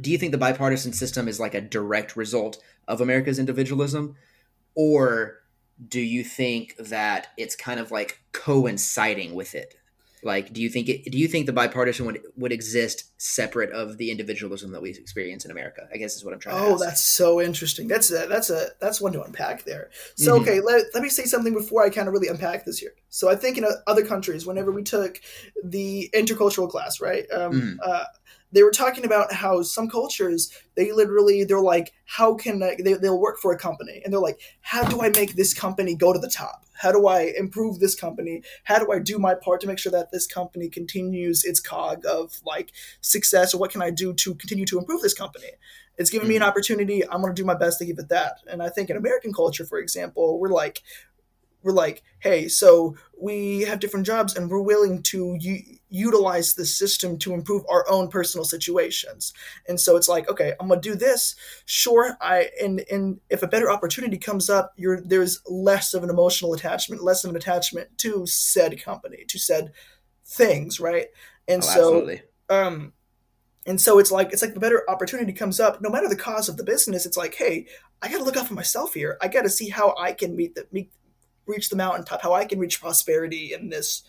do 0.00 0.10
you 0.10 0.18
think 0.18 0.32
the 0.32 0.38
bipartisan 0.38 0.92
system 0.92 1.26
is 1.26 1.40
like 1.40 1.54
a 1.54 1.60
direct 1.60 2.16
result 2.16 2.62
of 2.86 3.00
america's 3.00 3.38
individualism? 3.38 4.16
Or 4.74 5.40
do 5.86 6.00
you 6.00 6.24
think 6.24 6.76
that 6.78 7.28
it's 7.36 7.56
kind 7.56 7.80
of 7.80 7.90
like 7.90 8.20
coinciding 8.32 9.34
with 9.34 9.54
it 9.54 9.74
like 10.22 10.52
do 10.52 10.60
you 10.60 10.68
think 10.68 10.88
it 10.88 11.04
do 11.10 11.18
you 11.18 11.28
think 11.28 11.46
the 11.46 11.52
bipartisan 11.52 12.06
would 12.06 12.20
would 12.36 12.52
exist 12.52 13.04
separate 13.20 13.70
of 13.72 13.98
the 13.98 14.10
individualism 14.10 14.72
that 14.72 14.82
we 14.82 14.90
experience 14.90 15.44
in 15.44 15.50
america 15.50 15.88
i 15.92 15.96
guess 15.96 16.16
is 16.16 16.24
what 16.24 16.34
i'm 16.34 16.40
trying 16.40 16.56
to 16.56 16.62
Oh, 16.62 16.78
that's 16.78 17.02
so 17.02 17.40
interesting. 17.40 17.88
That's 17.88 18.10
a 18.10 18.26
that's 18.26 18.50
a 18.50 18.68
that's 18.80 19.00
one 19.00 19.12
to 19.12 19.22
unpack 19.22 19.64
there. 19.64 19.90
So 20.16 20.32
Mhm. 20.36 20.40
okay, 20.42 20.60
let, 20.60 20.84
let 20.94 21.02
me 21.02 21.08
say 21.08 21.24
something 21.24 21.52
before 21.54 21.84
I 21.84 21.90
kind 21.90 22.08
of 22.08 22.14
really 22.14 22.28
unpack 22.28 22.64
this 22.64 22.78
here. 22.78 22.94
So 23.10 23.28
I 23.30 23.36
think 23.36 23.58
in 23.58 23.64
uh, 23.64 23.70
other 23.86 24.04
countries, 24.04 24.46
whenever 24.46 24.72
we 24.72 24.82
took 24.82 25.20
the 25.62 26.10
intercultural 26.14 26.68
class, 26.70 27.00
right? 27.00 27.26
Um, 27.30 27.52
Mhm. 27.52 27.76
uh, 27.82 28.04
they 28.52 28.62
were 28.62 28.70
talking 28.70 29.04
about 29.04 29.32
how 29.32 29.62
some 29.62 29.88
cultures 29.88 30.52
they 30.76 30.92
literally 30.92 31.44
they're 31.44 31.60
like 31.60 31.92
how 32.06 32.34
can 32.34 32.62
I, 32.62 32.76
they, 32.82 32.94
they'll 32.94 33.20
work 33.20 33.38
for 33.38 33.52
a 33.52 33.58
company. 33.58 34.00
And 34.04 34.12
they're 34.12 34.20
like 34.20 34.40
how 34.60 34.82
do 34.84 35.02
i 35.02 35.08
make 35.10 35.34
this 35.34 35.54
company 35.54 35.94
go 35.94 36.12
to 36.12 36.18
the 36.18 36.30
top? 36.30 36.64
How 36.74 36.92
do 36.92 37.06
i 37.06 37.32
improve 37.36 37.80
this 37.80 37.94
company? 37.94 38.42
How 38.64 38.78
do 38.78 38.92
i 38.92 38.98
do 38.98 39.18
my 39.18 39.34
part 39.34 39.60
to 39.62 39.66
make 39.66 39.78
sure 39.78 39.92
that 39.92 40.10
this 40.12 40.26
company 40.26 40.68
continues 40.68 41.44
its 41.44 41.60
cog 41.60 42.04
of 42.06 42.40
like 42.44 42.72
success? 43.00 43.54
Or 43.54 43.58
what 43.58 43.70
can 43.70 43.82
i 43.82 43.90
do 43.90 44.14
to 44.14 44.34
continue 44.34 44.66
to 44.66 44.78
improve 44.78 45.02
this 45.02 45.14
company? 45.14 45.50
It's 45.96 46.10
given 46.10 46.24
mm-hmm. 46.24 46.28
me 46.28 46.36
an 46.36 46.42
mm-hmm. 46.42 46.50
opportunity. 46.50 47.02
I'm 47.08 47.20
going 47.20 47.34
to 47.34 47.42
do 47.42 47.44
my 47.44 47.56
best 47.56 47.78
to 47.80 47.84
give 47.84 47.98
it 47.98 48.08
that. 48.08 48.38
And 48.46 48.62
i 48.62 48.68
think 48.68 48.90
in 48.90 48.96
american 48.96 49.32
culture 49.32 49.64
for 49.64 49.78
example 49.78 50.38
we're 50.38 50.48
like 50.50 50.82
we're 51.62 51.72
like, 51.72 52.02
hey, 52.20 52.48
so 52.48 52.96
we 53.20 53.62
have 53.62 53.80
different 53.80 54.06
jobs 54.06 54.36
and 54.36 54.50
we're 54.50 54.62
willing 54.62 55.02
to 55.04 55.36
u- 55.40 55.77
utilize 55.88 56.54
the 56.54 56.66
system 56.66 57.18
to 57.18 57.34
improve 57.34 57.64
our 57.68 57.88
own 57.88 58.08
personal 58.08 58.44
situations. 58.44 59.32
And 59.68 59.80
so 59.80 59.96
it's 59.96 60.08
like, 60.08 60.28
okay, 60.30 60.54
I'm 60.60 60.68
gonna 60.68 60.80
do 60.80 60.94
this. 60.94 61.34
Sure, 61.66 62.16
I 62.20 62.50
and 62.62 62.84
and 62.90 63.20
if 63.30 63.42
a 63.42 63.48
better 63.48 63.70
opportunity 63.70 64.18
comes 64.18 64.50
up, 64.50 64.72
you're 64.76 65.00
there's 65.00 65.40
less 65.46 65.94
of 65.94 66.02
an 66.02 66.10
emotional 66.10 66.54
attachment, 66.54 67.02
less 67.02 67.24
of 67.24 67.30
an 67.30 67.36
attachment 67.36 67.96
to 67.98 68.26
said 68.26 68.82
company, 68.82 69.24
to 69.28 69.38
said 69.38 69.72
things, 70.26 70.80
right? 70.80 71.06
And 71.46 71.62
oh, 71.62 71.66
so 71.66 71.70
absolutely. 71.70 72.22
um 72.50 72.92
and 73.66 73.80
so 73.80 73.98
it's 73.98 74.10
like 74.10 74.32
it's 74.32 74.42
like 74.42 74.54
the 74.54 74.60
better 74.60 74.82
opportunity 74.88 75.32
comes 75.32 75.60
up, 75.60 75.80
no 75.80 75.90
matter 75.90 76.08
the 76.08 76.16
cause 76.16 76.48
of 76.48 76.56
the 76.56 76.64
business, 76.64 77.06
it's 77.06 77.16
like, 77.16 77.34
hey, 77.34 77.66
I 78.02 78.10
gotta 78.10 78.24
look 78.24 78.36
out 78.36 78.48
for 78.48 78.54
myself 78.54 78.94
here. 78.94 79.18
I 79.20 79.28
gotta 79.28 79.50
see 79.50 79.68
how 79.68 79.94
I 79.98 80.12
can 80.12 80.36
meet 80.36 80.54
the 80.54 80.66
meet 80.72 80.90
reach 81.46 81.70
the 81.70 81.76
mountaintop, 81.76 82.22
how 82.22 82.34
I 82.34 82.44
can 82.44 82.58
reach 82.58 82.80
prosperity 82.80 83.52
in 83.52 83.70
this 83.70 84.02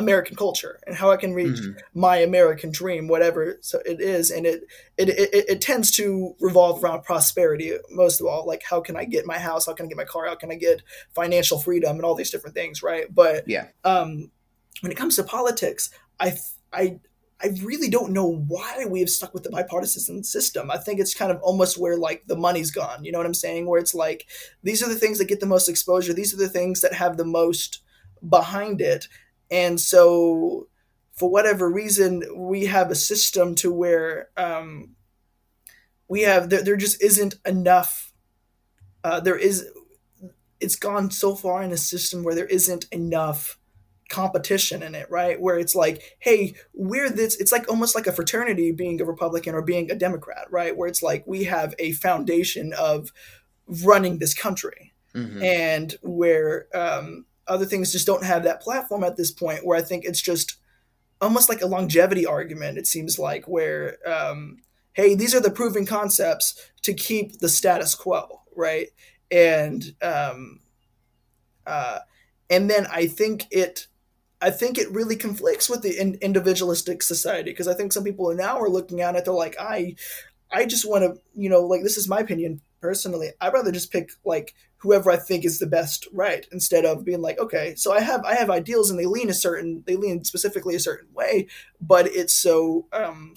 American 0.00 0.36
culture, 0.36 0.80
and 0.86 0.96
how 0.96 1.10
I 1.10 1.16
can 1.16 1.32
reach 1.32 1.58
mm-hmm. 1.58 1.78
my 1.94 2.16
American 2.16 2.72
dream, 2.72 3.06
whatever 3.06 3.58
so 3.60 3.80
it 3.86 4.00
is. 4.00 4.30
And 4.30 4.46
it, 4.46 4.64
it 4.98 5.08
it, 5.08 5.44
it 5.48 5.60
tends 5.60 5.90
to 5.92 6.34
revolve 6.40 6.82
around 6.82 7.02
prosperity 7.02 7.72
most 7.90 8.20
of 8.20 8.26
all. 8.26 8.46
Like 8.46 8.62
how 8.68 8.80
can 8.80 8.96
I 8.96 9.04
get 9.04 9.26
my 9.26 9.38
house? 9.38 9.66
How 9.66 9.74
can 9.74 9.86
I 9.86 9.88
get 9.88 9.96
my 9.96 10.04
car? 10.04 10.26
How 10.26 10.34
can 10.34 10.50
I 10.50 10.56
get 10.56 10.82
financial 11.14 11.58
freedom 11.58 11.96
and 11.96 12.04
all 12.04 12.14
these 12.14 12.30
different 12.30 12.56
things, 12.56 12.82
right? 12.82 13.06
But 13.14 13.46
yeah, 13.46 13.68
um, 13.84 14.30
when 14.80 14.90
it 14.90 14.98
comes 14.98 15.16
to 15.16 15.24
politics, 15.24 15.90
I 16.18 16.36
I 16.72 16.98
I 17.42 17.48
really 17.62 17.88
don't 17.88 18.12
know 18.12 18.26
why 18.48 18.84
we 18.88 19.00
have 19.00 19.08
stuck 19.08 19.32
with 19.32 19.44
the 19.44 19.50
bipartisan 19.50 20.22
system. 20.24 20.70
I 20.70 20.76
think 20.76 21.00
it's 21.00 21.14
kind 21.14 21.32
of 21.32 21.40
almost 21.40 21.78
where 21.78 21.96
like 21.96 22.24
the 22.26 22.36
money's 22.36 22.70
gone. 22.70 23.04
You 23.04 23.12
know 23.12 23.18
what 23.18 23.26
I'm 23.26 23.34
saying? 23.34 23.66
Where 23.66 23.80
it's 23.80 23.94
like 23.94 24.26
these 24.62 24.82
are 24.82 24.88
the 24.88 24.94
things 24.94 25.18
that 25.18 25.28
get 25.28 25.40
the 25.40 25.46
most 25.46 25.68
exposure. 25.68 26.12
These 26.12 26.34
are 26.34 26.38
the 26.38 26.48
things 26.48 26.82
that 26.82 26.92
have 26.92 27.16
the 27.16 27.24
most 27.24 27.80
behind 28.28 28.80
it. 28.80 29.08
And 29.50 29.80
so, 29.80 30.68
for 31.12 31.30
whatever 31.30 31.70
reason, 31.70 32.22
we 32.34 32.66
have 32.66 32.90
a 32.90 32.94
system 32.94 33.54
to 33.56 33.72
where 33.72 34.28
um, 34.36 34.96
we 36.08 36.22
have 36.22 36.50
there, 36.50 36.62
there 36.62 36.76
just 36.76 37.02
isn't 37.02 37.34
enough. 37.46 38.12
Uh, 39.02 39.20
there 39.20 39.36
is, 39.36 39.66
it's 40.60 40.76
gone 40.76 41.10
so 41.10 41.34
far 41.34 41.62
in 41.62 41.72
a 41.72 41.76
system 41.76 42.22
where 42.22 42.34
there 42.34 42.46
isn't 42.46 42.86
enough 42.92 43.58
competition 44.10 44.82
in 44.82 44.94
it, 44.94 45.10
right? 45.10 45.40
Where 45.40 45.58
it's 45.58 45.74
like, 45.74 46.16
hey, 46.18 46.54
we're 46.74 47.08
this, 47.08 47.40
it's 47.40 47.52
like 47.52 47.70
almost 47.70 47.94
like 47.94 48.06
a 48.06 48.12
fraternity 48.12 48.72
being 48.72 49.00
a 49.00 49.04
Republican 49.04 49.54
or 49.54 49.62
being 49.62 49.90
a 49.90 49.94
Democrat, 49.94 50.46
right? 50.50 50.76
Where 50.76 50.88
it's 50.88 51.02
like 51.02 51.24
we 51.26 51.44
have 51.44 51.74
a 51.78 51.92
foundation 51.92 52.74
of 52.78 53.10
running 53.84 54.18
this 54.18 54.34
country. 54.34 54.92
Mm-hmm. 55.14 55.42
And 55.42 55.94
where 56.02 56.66
um, 56.74 57.24
other 57.50 57.66
things 57.66 57.92
just 57.92 58.06
don't 58.06 58.24
have 58.24 58.44
that 58.44 58.62
platform 58.62 59.04
at 59.04 59.16
this 59.16 59.30
point, 59.30 59.66
where 59.66 59.76
I 59.76 59.82
think 59.82 60.04
it's 60.04 60.22
just 60.22 60.56
almost 61.20 61.48
like 61.48 61.60
a 61.60 61.66
longevity 61.66 62.24
argument, 62.24 62.78
it 62.78 62.86
seems 62.86 63.18
like, 63.18 63.46
where, 63.46 63.98
um, 64.08 64.58
hey, 64.94 65.14
these 65.14 65.34
are 65.34 65.40
the 65.40 65.50
proven 65.50 65.84
concepts 65.84 66.70
to 66.82 66.94
keep 66.94 67.40
the 67.40 67.48
status 67.48 67.94
quo, 67.94 68.40
right? 68.56 68.88
And, 69.30 69.84
um, 70.00 70.60
uh, 71.66 71.98
and 72.48 72.70
then 72.70 72.86
I 72.90 73.06
think 73.06 73.46
it 73.50 73.86
I 74.42 74.50
think 74.50 74.78
it 74.78 74.90
really 74.90 75.16
conflicts 75.16 75.68
with 75.68 75.82
the 75.82 76.00
in- 76.00 76.18
individualistic 76.22 77.02
society 77.02 77.50
because 77.50 77.68
I 77.68 77.74
think 77.74 77.92
some 77.92 78.04
people 78.04 78.34
now 78.34 78.58
are 78.58 78.70
looking 78.70 79.02
at 79.02 79.14
it. 79.14 79.26
They're 79.26 79.34
like, 79.34 79.56
I, 79.60 79.96
I 80.50 80.64
just 80.64 80.88
want 80.88 81.04
to, 81.04 81.20
you 81.36 81.50
know, 81.50 81.60
like 81.60 81.82
this 81.82 81.98
is 81.98 82.08
my 82.08 82.20
opinion 82.20 82.62
personally. 82.80 83.30
I'd 83.40 83.52
rather 83.52 83.72
just 83.72 83.92
pick 83.92 84.10
like 84.24 84.54
whoever 84.78 85.10
I 85.10 85.16
think 85.16 85.44
is 85.44 85.58
the 85.58 85.66
best, 85.66 86.08
right? 86.12 86.46
Instead 86.52 86.84
of 86.84 87.04
being 87.04 87.20
like, 87.20 87.38
okay, 87.38 87.74
so 87.76 87.92
I 87.92 88.00
have 88.00 88.24
I 88.24 88.34
have 88.34 88.50
ideals 88.50 88.90
and 88.90 88.98
they 88.98 89.06
lean 89.06 89.30
a 89.30 89.34
certain, 89.34 89.84
they 89.86 89.96
lean 89.96 90.24
specifically 90.24 90.74
a 90.74 90.80
certain 90.80 91.08
way, 91.12 91.48
but 91.80 92.06
it's 92.06 92.34
so, 92.34 92.86
um, 92.92 93.34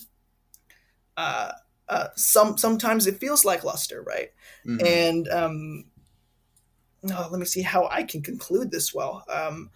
uh, 1.17 1.51
uh, 1.89 2.07
some 2.15 2.57
sometimes 2.57 3.07
it 3.07 3.19
feels 3.19 3.45
like 3.45 3.63
luster, 3.63 4.01
right? 4.01 4.29
Mm-hmm. 4.65 4.85
And 4.85 5.27
um, 5.27 5.85
oh, 7.11 7.27
let 7.29 7.39
me 7.39 7.45
see 7.45 7.61
how 7.61 7.87
I 7.91 8.03
can 8.03 8.21
conclude 8.21 8.71
this 8.71 8.93
well. 8.93 9.25
Um, 9.29 9.69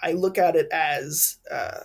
I 0.00 0.12
look 0.12 0.36
at 0.36 0.54
it 0.56 0.68
as 0.70 1.38
uh, 1.50 1.80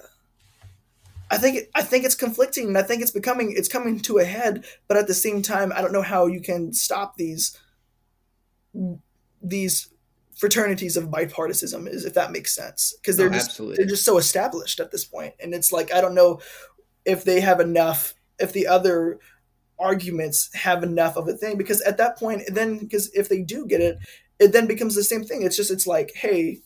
I 1.32 1.38
think 1.38 1.70
I 1.74 1.82
think 1.82 2.04
it's 2.04 2.16
conflicting, 2.16 2.68
and 2.68 2.78
I 2.78 2.84
think 2.84 3.02
it's 3.02 3.12
becoming 3.12 3.54
it's 3.56 3.70
coming 3.70 4.00
to 4.02 4.18
a 4.18 4.26
head. 4.26 4.66
But 4.88 4.98
at 4.98 5.08
the 5.08 5.14
same 5.14 5.42
time, 5.42 5.72
I 5.74 5.82
don't 5.82 5.94
know 5.94 6.02
how 6.02 6.28
you 6.28 6.42
can 6.42 6.74
stop 6.74 7.16
these 7.16 7.58
these 9.42 9.90
fraternities 10.36 10.98
of 10.98 11.06
bipartisanism, 11.06 11.88
is 11.88 12.04
if 12.04 12.16
that 12.16 12.34
makes 12.34 12.54
sense, 12.54 12.94
because 12.98 13.16
they're 13.16 13.30
oh, 13.30 13.34
just 13.34 13.52
absolutely. 13.52 13.78
they're 13.78 13.90
just 13.90 14.04
so 14.04 14.18
established 14.18 14.82
at 14.82 14.92
this 14.92 15.06
point, 15.06 15.34
and 15.40 15.54
it's 15.54 15.72
like 15.72 15.94
I 15.94 16.02
don't 16.02 16.16
know 16.16 16.42
if 17.06 17.24
they 17.24 17.40
have 17.40 17.62
enough, 17.62 18.14
if 18.38 18.52
the 18.52 18.68
other 18.68 19.18
arguments 19.80 20.54
have 20.54 20.84
enough 20.84 21.16
of 21.16 21.30
a 21.30 21.34
thing, 21.34 21.58
because 21.58 21.82
at 21.82 21.98
that 21.98 22.18
point, 22.18 22.44
then 22.50 22.78
because 22.78 23.10
if 23.14 23.30
they 23.30 23.42
do 23.42 23.66
get 23.66 23.80
it, 23.80 24.00
it 24.38 24.52
then 24.52 24.68
becomes 24.68 24.96
the 24.96 25.04
same 25.04 25.24
thing. 25.24 25.44
It's 25.44 25.56
just 25.56 25.72
it's 25.72 25.88
like, 25.88 26.12
hey, 26.14 26.60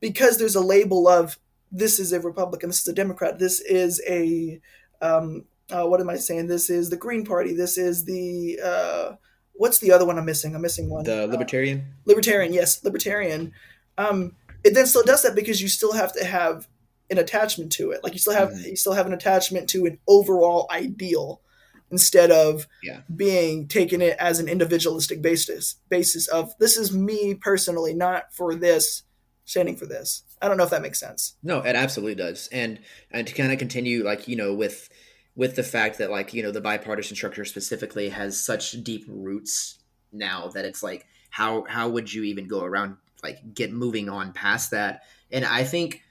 because 0.00 0.38
there's 0.38 0.56
a 0.56 0.60
label 0.60 1.06
of 1.06 1.38
this 1.74 1.98
is 1.98 2.12
a 2.12 2.20
Republican, 2.20 2.68
this 2.70 2.80
is 2.80 2.88
a 2.88 2.94
Democrat, 2.94 3.38
this 3.38 3.60
is 3.60 4.00
a 4.08 4.60
um, 5.02 5.44
uh, 5.70 5.84
what 5.84 6.00
am 6.00 6.08
I 6.08 6.16
saying? 6.16 6.46
This 6.46 6.70
is 6.70 6.90
the 6.90 6.96
Green 6.96 7.24
Party. 7.24 7.54
This 7.54 7.78
is 7.78 8.04
the 8.04 8.58
uh, 8.64 9.16
what's 9.54 9.78
the 9.78 9.92
other 9.92 10.04
one 10.04 10.18
I'm 10.18 10.24
missing? 10.24 10.54
I'm 10.54 10.62
missing 10.62 10.88
one. 10.88 11.04
The 11.04 11.26
Libertarian. 11.26 11.80
Uh, 11.80 12.02
libertarian, 12.06 12.52
yes, 12.52 12.84
Libertarian. 12.84 13.52
Um, 13.98 14.36
it 14.62 14.74
then 14.74 14.86
still 14.86 15.02
does 15.02 15.22
that 15.22 15.34
because 15.34 15.60
you 15.60 15.68
still 15.68 15.92
have 15.92 16.12
to 16.14 16.24
have 16.24 16.68
an 17.10 17.18
attachment 17.18 17.72
to 17.72 17.90
it. 17.90 18.02
Like 18.02 18.12
you 18.12 18.18
still 18.18 18.34
have 18.34 18.50
mm-hmm. 18.50 18.70
you 18.70 18.76
still 18.76 18.92
have 18.92 19.06
an 19.06 19.12
attachment 19.12 19.68
to 19.70 19.86
an 19.86 19.98
overall 20.06 20.66
ideal 20.70 21.40
instead 21.90 22.30
of 22.30 22.66
yeah. 22.82 23.00
being 23.14 23.68
taken 23.68 24.00
it 24.00 24.16
as 24.18 24.40
an 24.40 24.48
individualistic 24.48 25.22
basis 25.22 25.76
basis 25.88 26.26
of 26.28 26.56
this 26.58 26.76
is 26.76 26.92
me 26.92 27.34
personally, 27.34 27.94
not 27.94 28.32
for 28.34 28.54
this 28.54 29.02
standing 29.44 29.76
for 29.76 29.86
this. 29.86 30.24
I 30.40 30.48
don't 30.48 30.56
know 30.56 30.64
if 30.64 30.70
that 30.70 30.82
makes 30.82 31.00
sense. 31.00 31.34
No, 31.42 31.58
it 31.60 31.76
absolutely 31.76 32.14
does. 32.14 32.48
And 32.52 32.80
and 33.10 33.26
to 33.26 33.34
kind 33.34 33.52
of 33.52 33.58
continue 33.58 34.04
like, 34.04 34.28
you 34.28 34.36
know, 34.36 34.54
with 34.54 34.88
with 35.36 35.56
the 35.56 35.62
fact 35.62 35.98
that 35.98 36.10
like, 36.10 36.32
you 36.32 36.42
know, 36.42 36.50
the 36.50 36.60
bipartisan 36.60 37.16
structure 37.16 37.44
specifically 37.44 38.08
has 38.10 38.40
such 38.40 38.72
deep 38.84 39.04
roots 39.08 39.78
now 40.12 40.48
that 40.48 40.64
it's 40.64 40.82
like 40.82 41.06
how 41.30 41.64
how 41.68 41.88
would 41.88 42.12
you 42.12 42.22
even 42.22 42.46
go 42.46 42.62
around 42.62 42.96
like 43.22 43.54
get 43.54 43.72
moving 43.72 44.08
on 44.08 44.32
past 44.32 44.70
that? 44.70 45.02
And 45.32 45.44
I 45.44 45.64
think 45.64 46.02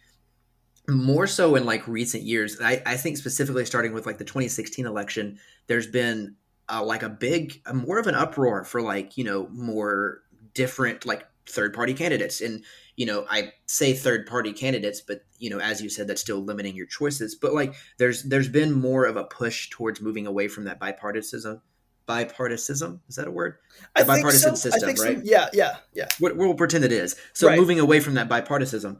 more 0.90 1.28
so 1.28 1.56
in 1.56 1.66
like 1.66 1.88
recent 1.88 2.24
years, 2.24 2.60
I, 2.62 2.82
I 2.86 2.98
think 2.98 3.18
specifically 3.18 3.66
starting 3.66 3.94
with 3.94 4.06
like 4.06 4.18
the 4.18 4.26
2016 4.26 4.86
election, 4.86 5.40
there's 5.68 5.88
been 5.88 6.36
uh, 6.70 6.84
like 6.84 7.04
a 7.04 7.10
big, 7.10 7.62
more 7.74 8.00
of 8.00 8.08
an 8.08 8.16
uproar 8.16 8.66
for 8.66 8.82
like, 8.82 9.18
you 9.18 9.24
know, 9.24 9.48
more 9.52 10.24
different 10.54 11.06
like 11.06 11.26
third 11.46 11.74
party 11.74 11.94
candidates. 11.94 12.42
And 12.42 12.64
you 12.96 13.06
know, 13.06 13.26
I 13.30 13.54
say 13.66 13.94
third 13.94 14.28
party 14.28 14.54
candidates, 14.54 15.02
but 15.02 15.26
you 15.40 15.50
know, 15.50 15.60
as 15.60 15.82
you 15.82 15.90
said, 15.90 16.08
that's 16.08 16.22
still 16.22 16.44
limiting 16.44 16.76
your 16.76 16.86
choices. 16.86 17.36
But 17.36 17.54
like, 17.54 17.74
there's 17.98 18.24
there's 18.24 18.50
been 18.50 18.72
more 18.72 19.06
of 19.06 19.18
a 19.18 19.24
push 19.24 19.70
towards 19.70 20.02
moving 20.02 20.28
away 20.28 20.48
from 20.48 20.66
that 20.66 20.80
bipartisan 20.80 21.62
bipartisan 22.06 23.00
is 23.08 23.16
that 23.16 23.28
a 23.28 23.32
word 23.32 23.56
the 23.96 24.04
bipartisan 24.04 24.56
so. 24.56 24.70
system 24.70 24.90
right 24.90 25.18
so. 25.18 25.22
yeah 25.24 25.48
yeah 25.54 25.78
yeah 25.94 26.08
we'll, 26.20 26.36
we'll, 26.36 26.54
pretend 26.54 26.84
it 26.84 26.92
is 26.92 27.16
so 27.32 27.48
right. 27.48 27.58
moving 27.58 27.80
away 27.80 28.00
from 28.00 28.16
that 28.16 28.28
bipartisan 28.28 28.98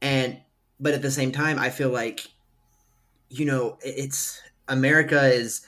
and 0.00 0.40
but 0.78 0.94
at 0.94 1.02
the 1.02 1.10
same 1.10 1.32
time 1.32 1.58
i 1.58 1.70
feel 1.70 1.90
like 1.90 2.28
you 3.30 3.44
know 3.44 3.76
it's 3.82 4.40
america 4.68 5.26
is 5.26 5.62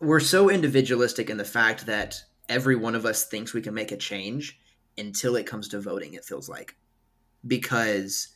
we're 0.00 0.20
so 0.20 0.50
individualistic 0.50 1.30
in 1.30 1.36
the 1.36 1.44
fact 1.44 1.86
that 1.86 2.20
every 2.48 2.74
one 2.74 2.94
of 2.94 3.06
us 3.06 3.24
thinks 3.24 3.54
we 3.54 3.62
can 3.62 3.72
make 3.72 3.92
a 3.92 3.96
change 3.96 4.58
until 4.98 5.36
it 5.36 5.46
comes 5.46 5.68
to 5.68 5.80
voting 5.80 6.14
it 6.14 6.24
feels 6.24 6.48
like. 6.48 6.76
Because 7.46 8.28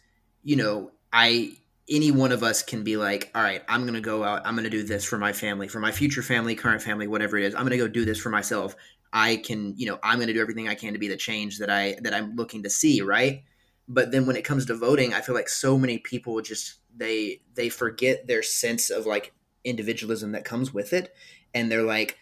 you 0.42 0.56
know 0.56 0.90
i 1.12 1.52
any 1.88 2.10
one 2.10 2.32
of 2.32 2.42
us 2.42 2.62
can 2.62 2.84
be 2.84 2.96
like 2.96 3.30
all 3.34 3.42
right 3.42 3.62
i'm 3.68 3.82
going 3.82 3.94
to 3.94 4.00
go 4.00 4.22
out 4.24 4.42
i'm 4.46 4.54
going 4.54 4.64
to 4.64 4.70
do 4.70 4.82
this 4.82 5.04
for 5.04 5.18
my 5.18 5.32
family 5.32 5.68
for 5.68 5.80
my 5.80 5.92
future 5.92 6.22
family 6.22 6.54
current 6.54 6.82
family 6.82 7.06
whatever 7.06 7.36
it 7.36 7.44
is. 7.44 7.54
I'm 7.54 7.62
going 7.62 7.72
to 7.72 7.76
go 7.76 7.88
do 7.88 8.04
this 8.04 8.18
for 8.18 8.30
myself. 8.30 8.74
I 9.12 9.36
can 9.36 9.74
you 9.76 9.86
know 9.86 9.98
i'm 10.02 10.16
going 10.16 10.28
to 10.28 10.34
do 10.34 10.40
everything 10.40 10.68
i 10.68 10.74
can 10.74 10.92
to 10.92 10.98
be 10.98 11.08
the 11.08 11.16
change 11.16 11.58
that 11.58 11.70
i 11.70 11.96
that 12.02 12.14
i'm 12.14 12.36
looking 12.36 12.62
to 12.62 12.70
see 12.70 13.02
right? 13.02 13.42
But 13.88 14.12
then 14.12 14.24
when 14.24 14.36
it 14.36 14.44
comes 14.44 14.66
to 14.66 14.74
voting 14.74 15.14
i 15.14 15.20
feel 15.20 15.34
like 15.34 15.48
so 15.48 15.76
many 15.76 15.98
people 15.98 16.40
just 16.40 16.76
they 16.96 17.40
they 17.54 17.68
forget 17.68 18.26
their 18.26 18.42
sense 18.42 18.90
of 18.90 19.06
like 19.06 19.32
individualism 19.64 20.32
that 20.32 20.44
comes 20.44 20.72
with 20.72 20.92
it. 20.92 21.14
And 21.52 21.70
they're 21.70 21.82
like 21.82 22.16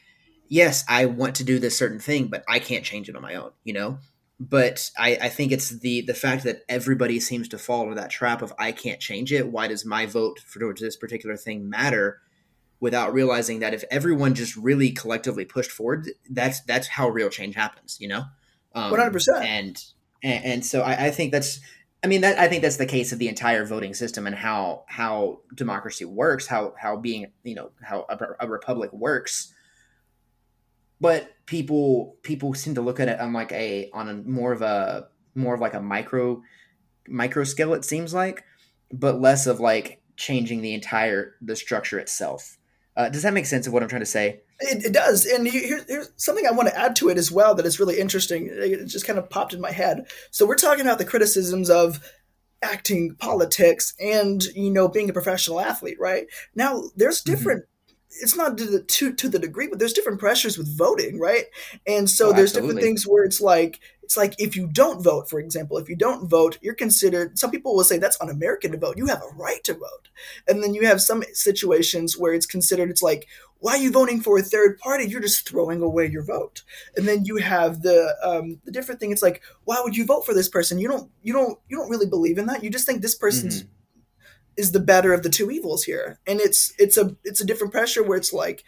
yes 0.48 0.82
i 0.88 1.04
want 1.04 1.34
to 1.34 1.44
do 1.44 1.58
this 1.58 1.76
certain 1.76 2.00
thing 2.00 2.28
but 2.28 2.42
i 2.48 2.58
can't 2.58 2.84
change 2.84 3.10
it 3.10 3.14
on 3.14 3.20
my 3.20 3.34
own 3.34 3.50
you 3.64 3.74
know 3.74 3.98
but 4.40 4.90
I, 4.96 5.18
I 5.22 5.28
think 5.28 5.52
it's 5.52 5.70
the 5.70 6.02
the 6.02 6.14
fact 6.14 6.44
that 6.44 6.62
everybody 6.68 7.18
seems 7.20 7.48
to 7.48 7.58
fall 7.58 7.84
into 7.84 7.96
that 7.96 8.10
trap 8.10 8.42
of 8.42 8.52
i 8.58 8.72
can't 8.72 9.00
change 9.00 9.32
it. 9.32 9.48
Why 9.48 9.68
does 9.68 9.84
my 9.84 10.06
vote 10.06 10.38
for 10.40 10.74
this 10.74 10.96
particular 10.96 11.36
thing 11.36 11.68
matter? 11.68 12.20
without 12.80 13.12
realizing 13.12 13.58
that 13.58 13.74
if 13.74 13.82
everyone 13.90 14.36
just 14.36 14.54
really 14.54 14.92
collectively 14.92 15.44
pushed 15.44 15.72
forward 15.72 16.08
that's 16.30 16.60
that's 16.60 16.86
how 16.86 17.08
real 17.08 17.28
change 17.28 17.56
happens 17.56 17.96
you 17.98 18.06
know? 18.06 18.22
Um, 18.72 18.92
100% 18.92 19.26
and, 19.42 19.84
and 20.22 20.44
and 20.44 20.64
so 20.64 20.82
I, 20.82 21.06
I 21.06 21.10
think 21.10 21.32
that's 21.32 21.58
I 22.02 22.06
mean 22.06 22.20
that 22.20 22.38
I 22.38 22.48
think 22.48 22.62
that's 22.62 22.76
the 22.76 22.86
case 22.86 23.12
of 23.12 23.18
the 23.18 23.28
entire 23.28 23.64
voting 23.64 23.92
system 23.94 24.26
and 24.26 24.36
how 24.36 24.84
how 24.86 25.40
democracy 25.54 26.04
works, 26.04 26.46
how 26.46 26.74
how 26.78 26.96
being 26.96 27.32
you 27.42 27.56
know 27.56 27.70
how 27.82 28.06
a, 28.08 28.18
a, 28.40 28.48
republic 28.48 28.92
works. 28.92 29.52
But 31.00 31.32
people 31.46 32.16
people 32.22 32.54
seem 32.54 32.74
to 32.74 32.82
look 32.82 33.00
at 33.00 33.08
it 33.08 33.20
on 33.20 33.32
like 33.32 33.52
a 33.52 33.90
on 33.92 34.08
a 34.08 34.14
more 34.14 34.52
of 34.52 34.62
a 34.62 35.08
more 35.34 35.54
of 35.54 35.60
like 35.60 35.74
a 35.74 35.80
micro 35.80 36.42
micro 37.08 37.44
scale 37.44 37.74
it 37.74 37.84
seems 37.84 38.12
like, 38.12 38.44
but 38.92 39.20
less 39.20 39.46
of 39.46 39.60
like 39.60 40.02
changing 40.16 40.60
the 40.60 40.74
entire 40.74 41.34
the 41.40 41.56
structure 41.56 41.98
itself. 41.98 42.58
Uh, 42.96 43.08
does 43.08 43.22
that 43.22 43.32
make 43.32 43.46
sense 43.46 43.66
of 43.66 43.72
what 43.72 43.82
I'm 43.82 43.88
trying 43.88 44.00
to 44.00 44.06
say? 44.06 44.40
It, 44.58 44.86
it 44.86 44.92
does, 44.92 45.24
and 45.24 45.46
here, 45.46 45.84
here's 45.86 46.10
something 46.16 46.44
I 46.44 46.50
want 46.50 46.68
to 46.68 46.76
add 46.76 46.96
to 46.96 47.08
it 47.10 47.16
as 47.16 47.30
well 47.30 47.54
that 47.54 47.64
is 47.64 47.78
really 47.78 48.00
interesting. 48.00 48.48
It 48.50 48.86
just 48.86 49.06
kind 49.06 49.20
of 49.20 49.30
popped 49.30 49.54
in 49.54 49.60
my 49.60 49.70
head. 49.70 50.08
So 50.32 50.44
we're 50.44 50.56
talking 50.56 50.84
about 50.84 50.98
the 50.98 51.04
criticisms 51.04 51.70
of 51.70 52.00
acting, 52.60 53.14
politics, 53.14 53.94
and 54.00 54.42
you 54.42 54.70
know 54.70 54.88
being 54.88 55.08
a 55.08 55.12
professional 55.12 55.60
athlete, 55.60 55.98
right? 56.00 56.26
Now 56.54 56.82
there's 56.96 57.22
mm-hmm. 57.22 57.34
different. 57.34 57.62
Mm-hmm 57.62 57.72
it's 58.10 58.36
not 58.36 58.56
to 58.58 58.64
the 58.64 58.82
to, 58.82 59.12
to 59.12 59.28
the 59.28 59.38
degree, 59.38 59.68
but 59.68 59.78
there's 59.78 59.92
different 59.92 60.18
pressures 60.18 60.58
with 60.58 60.76
voting, 60.76 61.18
right? 61.18 61.44
And 61.86 62.08
so 62.08 62.28
oh, 62.28 62.32
there's 62.32 62.50
absolutely. 62.50 62.76
different 62.76 62.84
things 62.84 63.06
where 63.06 63.24
it's 63.24 63.40
like 63.40 63.80
it's 64.02 64.16
like 64.16 64.34
if 64.38 64.56
you 64.56 64.66
don't 64.66 65.02
vote, 65.02 65.28
for 65.28 65.38
example, 65.38 65.76
if 65.78 65.88
you 65.88 65.96
don't 65.96 66.28
vote, 66.28 66.58
you're 66.62 66.74
considered. 66.74 67.38
Some 67.38 67.50
people 67.50 67.76
will 67.76 67.84
say 67.84 67.98
that's 67.98 68.20
un-American 68.20 68.72
to 68.72 68.78
vote. 68.78 68.96
You 68.96 69.06
have 69.06 69.22
a 69.22 69.36
right 69.36 69.62
to 69.64 69.74
vote, 69.74 70.08
and 70.46 70.62
then 70.62 70.74
you 70.74 70.86
have 70.86 71.02
some 71.02 71.22
situations 71.32 72.16
where 72.16 72.32
it's 72.32 72.46
considered. 72.46 72.90
It's 72.90 73.02
like 73.02 73.26
why 73.60 73.72
are 73.72 73.78
you 73.78 73.90
voting 73.90 74.20
for 74.20 74.38
a 74.38 74.42
third 74.42 74.78
party? 74.78 75.06
You're 75.06 75.20
just 75.20 75.48
throwing 75.48 75.82
away 75.82 76.06
your 76.06 76.22
vote. 76.22 76.62
And 76.96 77.08
then 77.08 77.24
you 77.24 77.38
have 77.38 77.82
the 77.82 78.14
um, 78.22 78.60
the 78.64 78.70
different 78.70 79.00
thing. 79.00 79.10
It's 79.10 79.22
like 79.22 79.42
why 79.64 79.80
would 79.82 79.96
you 79.96 80.04
vote 80.04 80.24
for 80.24 80.34
this 80.34 80.48
person? 80.48 80.78
You 80.78 80.88
don't 80.88 81.10
you 81.22 81.32
don't 81.32 81.58
you 81.68 81.76
don't 81.76 81.90
really 81.90 82.06
believe 82.06 82.38
in 82.38 82.46
that. 82.46 82.62
You 82.62 82.70
just 82.70 82.86
think 82.86 83.02
this 83.02 83.14
person's 83.14 83.62
mm-hmm 83.62 83.72
is 84.58 84.72
the 84.72 84.80
better 84.80 85.14
of 85.14 85.22
the 85.22 85.30
two 85.30 85.50
evils 85.50 85.84
here 85.84 86.18
and 86.26 86.40
it's 86.40 86.74
it's 86.78 86.98
a 86.98 87.16
it's 87.24 87.40
a 87.40 87.46
different 87.46 87.72
pressure 87.72 88.02
where 88.02 88.18
it's 88.18 88.32
like 88.32 88.64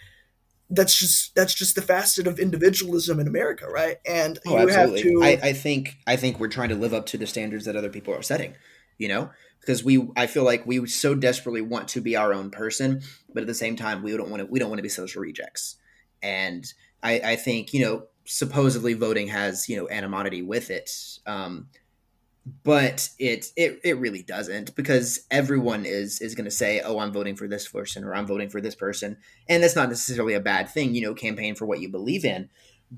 that's 0.70 0.96
just 0.96 1.34
that's 1.34 1.52
just 1.52 1.74
the 1.74 1.82
facet 1.82 2.26
of 2.26 2.38
individualism 2.38 3.18
in 3.18 3.26
America, 3.26 3.66
right? 3.68 3.96
And 4.06 4.38
oh, 4.46 4.52
you 4.52 4.70
absolutely. 4.70 5.26
have 5.26 5.40
to. 5.40 5.46
I, 5.46 5.48
I 5.50 5.52
think 5.52 5.96
I 6.06 6.16
think 6.16 6.38
we're 6.38 6.48
trying 6.48 6.68
to 6.68 6.76
live 6.76 6.94
up 6.94 7.06
to 7.06 7.18
the 7.18 7.26
standards 7.26 7.64
that 7.64 7.76
other 7.76 7.90
people 7.90 8.14
are 8.14 8.22
setting. 8.22 8.54
You 8.96 9.08
know, 9.08 9.30
because 9.60 9.82
we 9.82 10.08
I 10.16 10.26
feel 10.26 10.44
like 10.44 10.66
we 10.66 10.86
so 10.86 11.14
desperately 11.14 11.62
want 11.62 11.88
to 11.88 12.00
be 12.00 12.16
our 12.16 12.32
own 12.32 12.50
person, 12.50 13.02
but 13.32 13.42
at 13.42 13.46
the 13.46 13.54
same 13.54 13.76
time 13.76 14.02
we 14.02 14.16
don't 14.16 14.30
want 14.30 14.40
to 14.40 14.46
we 14.46 14.58
don't 14.58 14.68
want 14.68 14.78
to 14.78 14.84
be 14.84 14.88
social 14.88 15.22
rejects. 15.22 15.76
And 16.22 16.64
I, 17.02 17.20
I 17.20 17.36
think 17.36 17.72
you 17.72 17.84
know 17.84 18.04
supposedly 18.26 18.94
voting 18.94 19.28
has 19.28 19.68
you 19.68 19.76
know 19.76 19.88
animosity 19.88 20.42
with 20.42 20.70
it. 20.70 20.90
Um, 21.26 21.68
but 22.62 23.08
it 23.18 23.46
it 23.56 23.80
it 23.84 23.98
really 23.98 24.22
doesn't 24.22 24.74
because 24.74 25.26
everyone 25.30 25.84
is 25.84 26.20
is 26.20 26.34
going 26.34 26.44
to 26.44 26.50
say 26.50 26.80
oh 26.80 26.98
i'm 26.98 27.12
voting 27.12 27.36
for 27.36 27.46
this 27.46 27.68
person 27.68 28.04
or 28.04 28.14
i'm 28.14 28.26
voting 28.26 28.48
for 28.48 28.60
this 28.60 28.74
person 28.74 29.16
and 29.48 29.62
that's 29.62 29.76
not 29.76 29.88
necessarily 29.88 30.34
a 30.34 30.40
bad 30.40 30.68
thing 30.68 30.94
you 30.94 31.02
know 31.02 31.14
campaign 31.14 31.54
for 31.54 31.66
what 31.66 31.80
you 31.80 31.88
believe 31.88 32.24
in 32.24 32.48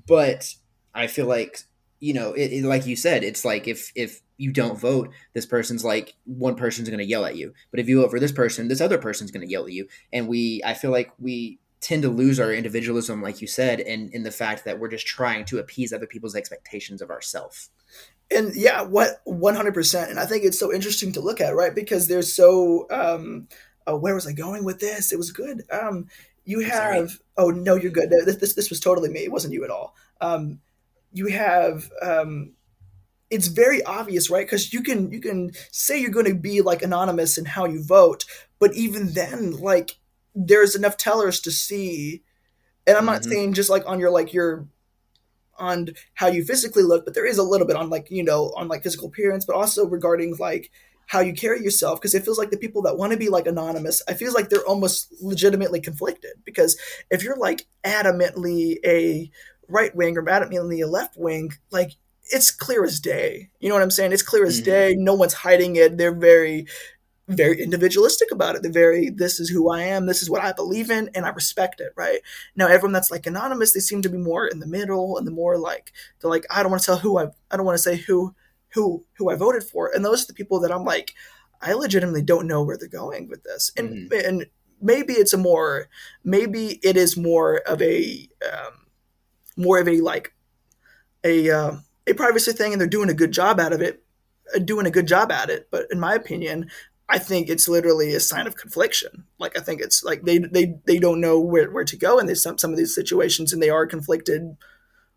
but 0.07 0.55
i 0.93 1.07
feel 1.07 1.25
like 1.25 1.59
you 1.99 2.13
know 2.13 2.33
it, 2.33 2.51
it, 2.51 2.63
like 2.63 2.85
you 2.85 2.95
said 2.95 3.23
it's 3.23 3.45
like 3.45 3.67
if 3.67 3.91
if 3.95 4.21
you 4.37 4.51
don't 4.51 4.79
vote 4.79 5.09
this 5.33 5.45
person's 5.45 5.85
like 5.85 6.15
one 6.25 6.55
person's 6.55 6.89
going 6.89 6.99
to 6.99 7.05
yell 7.05 7.25
at 7.25 7.35
you 7.35 7.53
but 7.71 7.79
if 7.79 7.87
you 7.87 8.01
vote 8.01 8.11
for 8.11 8.19
this 8.19 8.31
person 8.31 8.67
this 8.67 8.81
other 8.81 8.97
person's 8.97 9.31
going 9.31 9.45
to 9.45 9.51
yell 9.51 9.65
at 9.65 9.71
you 9.71 9.87
and 10.11 10.27
we 10.27 10.61
i 10.65 10.73
feel 10.73 10.91
like 10.91 11.11
we 11.19 11.59
tend 11.81 12.01
to 12.01 12.09
lose 12.09 12.39
our 12.39 12.53
individualism 12.53 13.21
like 13.21 13.41
you 13.41 13.47
said 13.47 13.81
and 13.81 14.09
in 14.13 14.23
the 14.23 14.31
fact 14.31 14.63
that 14.63 14.79
we're 14.79 14.89
just 14.89 15.05
trying 15.05 15.43
to 15.43 15.59
appease 15.59 15.91
other 15.91 16.07
people's 16.07 16.35
expectations 16.35 17.01
of 17.01 17.09
ourselves 17.09 17.69
and 18.33 18.55
yeah, 18.55 18.81
what 18.81 19.21
one 19.25 19.55
hundred 19.55 19.73
percent. 19.73 20.09
And 20.09 20.19
I 20.19 20.25
think 20.25 20.43
it's 20.43 20.59
so 20.59 20.73
interesting 20.73 21.11
to 21.13 21.21
look 21.21 21.41
at, 21.41 21.55
right? 21.55 21.73
Because 21.73 22.07
there's 22.07 22.33
so 22.33 22.87
um, 22.89 23.47
uh, 23.87 23.95
where 23.95 24.15
was 24.15 24.27
I 24.27 24.33
going 24.33 24.63
with 24.63 24.79
this? 24.79 25.11
It 25.11 25.17
was 25.17 25.31
good. 25.31 25.63
Um, 25.71 26.07
you 26.45 26.59
have 26.61 27.19
oh 27.37 27.49
no, 27.49 27.75
you're 27.75 27.91
good. 27.91 28.09
This, 28.09 28.37
this 28.37 28.53
this 28.53 28.69
was 28.69 28.79
totally 28.79 29.09
me. 29.09 29.21
It 29.21 29.31
wasn't 29.31 29.53
you 29.53 29.63
at 29.63 29.69
all. 29.69 29.95
Um, 30.21 30.59
you 31.13 31.27
have 31.27 31.89
um, 32.01 32.53
it's 33.29 33.47
very 33.47 33.83
obvious, 33.83 34.29
right? 34.29 34.45
Because 34.45 34.73
you 34.73 34.83
can 34.83 35.11
you 35.11 35.19
can 35.19 35.51
say 35.71 35.99
you're 35.99 36.11
going 36.11 36.25
to 36.25 36.35
be 36.35 36.61
like 36.61 36.83
anonymous 36.83 37.37
in 37.37 37.45
how 37.45 37.65
you 37.65 37.83
vote, 37.83 38.25
but 38.59 38.73
even 38.73 39.13
then, 39.13 39.51
like 39.51 39.97
there's 40.35 40.75
enough 40.75 40.97
tellers 40.97 41.39
to 41.41 41.51
see. 41.51 42.23
And 42.85 42.97
I'm 42.97 43.03
mm-hmm. 43.03 43.13
not 43.13 43.23
saying 43.23 43.53
just 43.53 43.69
like 43.69 43.87
on 43.87 43.99
your 43.99 44.11
like 44.11 44.33
your 44.33 44.67
on 45.57 45.89
how 46.15 46.27
you 46.27 46.43
physically 46.43 46.83
look, 46.83 47.05
but 47.05 47.13
there 47.13 47.25
is 47.25 47.37
a 47.37 47.43
little 47.43 47.67
bit 47.67 47.75
on 47.75 47.89
like, 47.89 48.09
you 48.09 48.23
know, 48.23 48.51
on 48.55 48.67
like 48.67 48.83
physical 48.83 49.07
appearance, 49.07 49.45
but 49.45 49.55
also 49.55 49.87
regarding 49.87 50.35
like 50.37 50.71
how 51.07 51.19
you 51.19 51.33
carry 51.33 51.61
yourself 51.61 51.99
because 51.99 52.15
it 52.15 52.23
feels 52.23 52.37
like 52.37 52.49
the 52.49 52.57
people 52.57 52.81
that 52.81 52.97
want 52.97 53.11
to 53.11 53.17
be 53.17 53.27
like 53.27 53.45
anonymous 53.45 54.01
i 54.07 54.13
feel 54.13 54.31
like 54.33 54.47
they're 54.47 54.65
almost 54.65 55.13
legitimately 55.21 55.81
conflicted 55.81 56.31
because 56.45 56.79
if 57.11 57.21
you're 57.21 57.35
like 57.35 57.67
adamantly 57.83 58.77
a 58.85 59.29
right 59.67 59.93
wing 59.97 60.17
or 60.17 60.23
adamantly 60.23 60.81
a 60.81 60.87
left 60.87 61.17
wing 61.17 61.51
like 61.71 61.91
it's 62.31 62.51
clear 62.51 62.83
as 62.83 62.99
day. 62.99 63.49
You 63.59 63.69
know 63.69 63.75
what 63.75 63.83
i'm 63.83 63.91
saying? 63.91 64.11
It's 64.11 64.23
clear 64.23 64.45
as 64.45 64.57
mm-hmm. 64.57 64.69
day. 64.69 64.95
No 64.97 65.13
one's 65.13 65.33
hiding 65.33 65.75
it. 65.75 65.97
They're 65.97 66.15
very 66.15 66.67
very 67.27 67.61
individualistic 67.61 68.31
about 68.31 68.55
it. 68.55 68.61
They're 68.61 68.71
very, 68.71 69.09
this 69.09 69.39
is 69.39 69.49
who 69.49 69.69
I 69.69 69.83
am, 69.83 70.05
this 70.05 70.21
is 70.21 70.29
what 70.29 70.43
I 70.43 70.51
believe 70.51 70.89
in, 70.89 71.09
and 71.15 71.25
I 71.25 71.29
respect 71.29 71.79
it, 71.79 71.93
right? 71.95 72.19
Now, 72.55 72.67
everyone 72.67 72.91
that's 72.91 73.11
like 73.11 73.25
anonymous, 73.25 73.73
they 73.73 73.79
seem 73.79 74.01
to 74.01 74.09
be 74.09 74.17
more 74.17 74.45
in 74.45 74.59
the 74.59 74.67
middle 74.67 75.17
and 75.17 75.25
the 75.25 75.31
more 75.31 75.57
like, 75.57 75.93
they're 76.19 76.29
like, 76.29 76.45
I 76.49 76.61
don't 76.61 76.71
want 76.71 76.83
to 76.83 76.85
tell 76.85 76.97
who 76.97 77.17
I, 77.17 77.27
I 77.49 77.57
don't 77.57 77.65
want 77.65 77.77
to 77.77 77.83
say 77.83 77.95
who, 77.95 78.35
who, 78.73 79.05
who 79.17 79.29
I 79.29 79.35
voted 79.35 79.63
for. 79.63 79.91
And 79.93 80.03
those 80.03 80.23
are 80.23 80.27
the 80.27 80.33
people 80.33 80.59
that 80.61 80.71
I'm 80.71 80.83
like, 80.83 81.13
I 81.61 81.73
legitimately 81.73 82.23
don't 82.23 82.47
know 82.47 82.61
where 82.61 82.77
they're 82.77 82.89
going 82.89 83.29
with 83.29 83.43
this. 83.43 83.71
And, 83.77 84.11
mm-hmm. 84.11 84.27
and 84.27 84.45
maybe 84.81 85.13
it's 85.13 85.33
a 85.33 85.37
more, 85.37 85.87
maybe 86.25 86.79
it 86.83 86.97
is 86.97 87.15
more 87.15 87.57
of 87.59 87.81
a, 87.81 88.27
um, 88.51 88.87
more 89.55 89.79
of 89.79 89.87
a 89.87 90.01
like, 90.01 90.33
a, 91.23 91.49
uh, 91.49 91.75
a 92.05 92.13
privacy 92.13 92.51
thing 92.51 92.73
and 92.73 92.81
they're 92.81 92.87
doing 92.87 93.09
a 93.09 93.13
good 93.13 93.31
job 93.31 93.61
out 93.61 93.71
of 93.71 93.81
it 93.81 94.03
uh, 94.53 94.59
doing 94.59 94.85
a 94.85 94.91
good 94.91 95.07
job 95.07 95.31
at 95.31 95.49
it. 95.49 95.69
But 95.71 95.87
in 95.89 95.99
my 95.99 96.15
opinion, 96.15 96.69
I 97.09 97.19
think 97.19 97.49
it's 97.49 97.67
literally 97.67 98.13
a 98.13 98.19
sign 98.19 98.47
of 98.47 98.55
confliction. 98.55 99.25
Like 99.37 99.57
I 99.57 99.61
think 99.61 99.81
it's 99.81 100.03
like 100.03 100.23
they 100.23 100.39
they 100.39 100.75
they 100.85 100.99
don't 100.99 101.21
know 101.21 101.39
where, 101.39 101.69
where 101.69 101.83
to 101.85 101.97
go 101.97 102.17
in 102.17 102.33
some 102.35 102.57
some 102.57 102.71
of 102.71 102.77
these 102.77 102.95
situations, 102.95 103.51
and 103.51 103.61
they 103.61 103.69
are 103.69 103.85
conflicted 103.85 104.55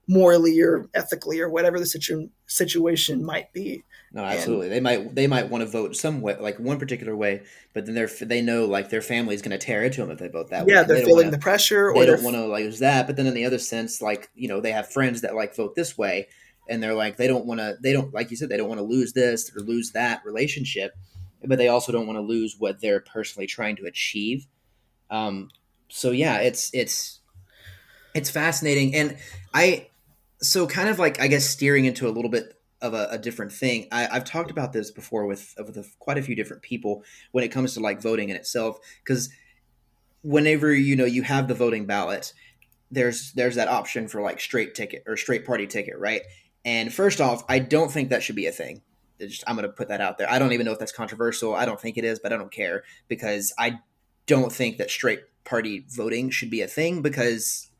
morally 0.08 0.60
or 0.60 0.88
ethically 0.94 1.40
or 1.40 1.48
whatever 1.48 1.78
the 1.78 1.86
situ- 1.86 2.28
situation 2.46 3.24
might 3.24 3.52
be. 3.52 3.84
No, 4.12 4.22
absolutely. 4.22 4.66
And, 4.66 4.74
they 4.74 4.80
might 4.80 5.14
they 5.14 5.26
might 5.26 5.50
want 5.50 5.62
to 5.62 5.70
vote 5.70 5.96
some 5.96 6.20
way, 6.20 6.36
like 6.38 6.58
one 6.58 6.78
particular 6.78 7.16
way, 7.16 7.42
but 7.72 7.86
then 7.86 7.94
they're 7.94 8.08
they 8.20 8.40
know 8.40 8.64
like 8.64 8.88
their 8.88 9.02
family 9.02 9.34
is 9.34 9.42
going 9.42 9.58
to 9.58 9.64
tear 9.64 9.82
into 9.82 10.00
them 10.00 10.10
if 10.10 10.18
they 10.18 10.28
vote 10.28 10.50
that 10.50 10.60
yeah, 10.60 10.64
way. 10.64 10.72
Yeah, 10.72 10.82
they're 10.84 10.96
they 10.98 11.04
feeling 11.04 11.26
wanna, 11.26 11.36
the 11.36 11.42
pressure. 11.42 11.92
They 11.94 12.06
don't 12.06 12.22
want 12.22 12.36
to 12.36 12.46
like 12.46 12.64
use 12.64 12.78
that. 12.80 13.06
But 13.06 13.16
then 13.16 13.26
in 13.26 13.34
the 13.34 13.44
other 13.44 13.58
sense, 13.58 14.00
like 14.00 14.30
you 14.34 14.48
know, 14.48 14.60
they 14.60 14.72
have 14.72 14.90
friends 14.90 15.20
that 15.20 15.34
like 15.34 15.54
vote 15.54 15.74
this 15.74 15.98
way, 15.98 16.28
and 16.68 16.82
they're 16.82 16.94
like 16.94 17.16
they 17.16 17.26
don't 17.26 17.46
want 17.46 17.60
to. 17.60 17.76
They 17.80 17.92
don't 17.92 18.14
like 18.14 18.30
you 18.30 18.36
said 18.36 18.48
they 18.48 18.56
don't 18.56 18.68
want 18.68 18.80
to 18.80 18.86
lose 18.86 19.12
this 19.12 19.54
or 19.54 19.60
lose 19.60 19.92
that 19.92 20.22
relationship 20.24 20.92
but 21.44 21.58
they 21.58 21.68
also 21.68 21.92
don't 21.92 22.06
want 22.06 22.16
to 22.16 22.22
lose 22.22 22.56
what 22.58 22.80
they're 22.80 23.00
personally 23.00 23.46
trying 23.46 23.76
to 23.76 23.84
achieve. 23.84 24.46
Um, 25.10 25.50
so 25.88 26.10
yeah, 26.10 26.38
it's 26.38 26.70
it's 26.74 27.20
it's 28.14 28.30
fascinating, 28.30 28.94
and 28.94 29.16
I 29.54 29.88
so 30.40 30.66
kind 30.66 30.88
of 30.88 30.98
like 30.98 31.20
I 31.20 31.28
guess 31.28 31.44
steering 31.44 31.84
into 31.84 32.08
a 32.08 32.10
little 32.10 32.30
bit 32.30 32.54
of 32.80 32.94
a, 32.94 33.08
a 33.12 33.18
different 33.18 33.52
thing. 33.52 33.88
I, 33.90 34.02
have 34.02 34.24
talked 34.24 34.50
about 34.50 34.72
this 34.72 34.90
before 34.90 35.26
with 35.26 35.54
with 35.58 35.76
a, 35.76 35.86
quite 35.98 36.18
a 36.18 36.22
few 36.22 36.34
different 36.34 36.62
people 36.62 37.04
when 37.32 37.44
it 37.44 37.48
comes 37.48 37.74
to 37.74 37.80
like 37.80 38.02
voting 38.02 38.28
in 38.28 38.36
itself, 38.36 38.78
because 39.04 39.30
whenever 40.22 40.74
you 40.74 40.96
know 40.96 41.04
you 41.04 41.22
have 41.22 41.48
the 41.48 41.54
voting 41.54 41.86
ballot, 41.86 42.32
there's 42.90 43.32
there's 43.32 43.54
that 43.56 43.68
option 43.68 44.08
for 44.08 44.20
like 44.22 44.40
straight 44.40 44.74
ticket 44.74 45.04
or 45.06 45.16
straight 45.16 45.44
party 45.44 45.66
ticket, 45.66 45.98
right? 45.98 46.22
And 46.64 46.92
first 46.92 47.20
off, 47.20 47.44
I 47.48 47.60
don't 47.60 47.92
think 47.92 48.10
that 48.10 48.24
should 48.24 48.34
be 48.34 48.46
a 48.46 48.52
thing 48.52 48.82
just, 49.20 49.44
I'm 49.46 49.56
going 49.56 49.66
to 49.66 49.72
put 49.72 49.88
that 49.88 50.00
out 50.00 50.18
there. 50.18 50.30
I 50.30 50.38
don't 50.38 50.52
even 50.52 50.66
know 50.66 50.72
if 50.72 50.78
that's 50.78 50.92
controversial. 50.92 51.54
I 51.54 51.64
don't 51.64 51.80
think 51.80 51.96
it 51.96 52.04
is, 52.04 52.18
but 52.18 52.32
I 52.32 52.36
don't 52.36 52.52
care 52.52 52.84
because 53.08 53.52
I 53.58 53.80
don't 54.26 54.52
think 54.52 54.78
that 54.78 54.90
straight 54.90 55.20
party 55.44 55.86
voting 55.88 56.30
should 56.30 56.50
be 56.50 56.60
a 56.60 56.66
thing 56.66 57.02
because 57.02 57.70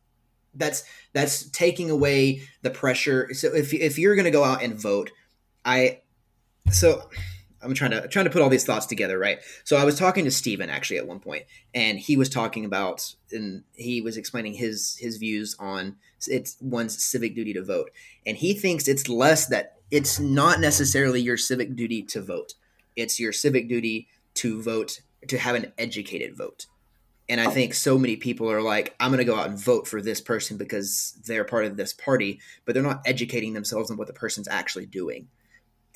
that's 0.54 0.84
that's 1.12 1.48
taking 1.50 1.90
away 1.90 2.42
the 2.62 2.70
pressure. 2.70 3.32
So 3.34 3.54
if 3.54 3.74
if 3.74 3.98
you're 3.98 4.14
going 4.14 4.24
to 4.24 4.30
go 4.30 4.44
out 4.44 4.62
and 4.62 4.80
vote, 4.80 5.10
I 5.64 6.00
so 6.70 7.08
I'm 7.62 7.74
trying 7.74 7.90
to 7.90 8.08
trying 8.08 8.24
to 8.24 8.30
put 8.30 8.42
all 8.42 8.48
these 8.48 8.64
thoughts 8.64 8.86
together, 8.86 9.18
right? 9.18 9.38
So 9.64 9.76
I 9.76 9.84
was 9.84 9.98
talking 9.98 10.24
to 10.24 10.30
Steven 10.30 10.70
actually 10.70 10.98
at 10.98 11.06
one 11.06 11.20
point, 11.20 11.44
and 11.74 11.98
he 11.98 12.16
was 12.16 12.28
talking 12.28 12.64
about 12.64 13.14
and 13.32 13.64
he 13.74 14.00
was 14.00 14.16
explaining 14.16 14.54
his 14.54 14.96
his 14.96 15.16
views 15.16 15.56
on 15.58 15.96
it's 16.26 16.56
one's 16.60 17.02
civic 17.02 17.34
duty 17.34 17.52
to 17.54 17.64
vote, 17.64 17.90
and 18.24 18.36
he 18.36 18.54
thinks 18.54 18.88
it's 18.88 19.08
less 19.08 19.46
that 19.48 19.75
it's 19.90 20.18
not 20.18 20.60
necessarily 20.60 21.20
your 21.20 21.36
civic 21.36 21.76
duty 21.76 22.02
to 22.02 22.20
vote, 22.20 22.54
it's 22.96 23.20
your 23.20 23.32
civic 23.32 23.68
duty 23.68 24.08
to 24.34 24.62
vote 24.62 25.00
to 25.28 25.38
have 25.38 25.54
an 25.54 25.72
educated 25.78 26.36
vote. 26.36 26.66
And 27.28 27.40
I 27.40 27.48
think 27.48 27.74
so 27.74 27.98
many 27.98 28.16
people 28.16 28.50
are 28.50 28.62
like, 28.62 28.94
I'm 29.00 29.10
going 29.10 29.18
to 29.18 29.24
go 29.24 29.36
out 29.36 29.48
and 29.48 29.58
vote 29.58 29.88
for 29.88 30.00
this 30.00 30.20
person 30.20 30.56
because 30.56 31.18
they're 31.26 31.44
part 31.44 31.64
of 31.64 31.76
this 31.76 31.92
party, 31.92 32.40
but 32.64 32.74
they're 32.74 32.84
not 32.84 33.02
educating 33.04 33.52
themselves 33.52 33.90
on 33.90 33.96
what 33.96 34.06
the 34.06 34.12
person's 34.12 34.46
actually 34.46 34.86
doing. 34.86 35.26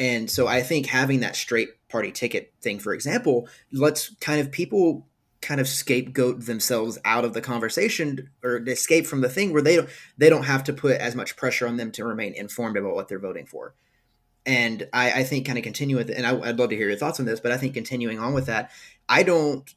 And 0.00 0.28
so 0.28 0.48
I 0.48 0.62
think 0.62 0.86
having 0.86 1.20
that 1.20 1.36
straight 1.36 1.68
party 1.88 2.10
ticket 2.10 2.52
thing, 2.62 2.80
for 2.80 2.94
example, 2.94 3.48
lets 3.70 4.14
kind 4.16 4.40
of 4.40 4.50
people 4.50 5.06
kind 5.42 5.60
of 5.60 5.68
scapegoat 5.68 6.44
themselves 6.44 6.98
out 7.04 7.24
of 7.24 7.32
the 7.32 7.40
conversation 7.40 8.30
or 8.42 8.56
escape 8.68 9.06
from 9.06 9.22
the 9.22 9.28
thing 9.28 9.52
where 9.52 9.62
they 9.62 9.76
don't 9.76 9.88
they 10.18 10.28
don't 10.28 10.44
have 10.44 10.64
to 10.64 10.72
put 10.72 11.00
as 11.00 11.14
much 11.14 11.36
pressure 11.36 11.66
on 11.66 11.76
them 11.76 11.90
to 11.92 12.04
remain 12.04 12.34
informed 12.34 12.76
about 12.76 12.94
what 12.94 13.08
they're 13.08 13.18
voting 13.18 13.46
for. 13.46 13.74
And 14.46 14.88
I, 14.92 15.20
I 15.20 15.24
think 15.24 15.46
kind 15.46 15.58
of 15.58 15.64
continue 15.64 15.96
with 15.96 16.10
it, 16.10 16.16
and 16.16 16.26
I, 16.26 16.38
I'd 16.48 16.58
love 16.58 16.70
to 16.70 16.76
hear 16.76 16.88
your 16.88 16.96
thoughts 16.96 17.20
on 17.20 17.26
this, 17.26 17.40
but 17.40 17.52
I 17.52 17.58
think 17.58 17.74
continuing 17.74 18.18
on 18.18 18.32
with 18.32 18.46
that, 18.46 18.70
I 19.08 19.22
don't 19.22 19.68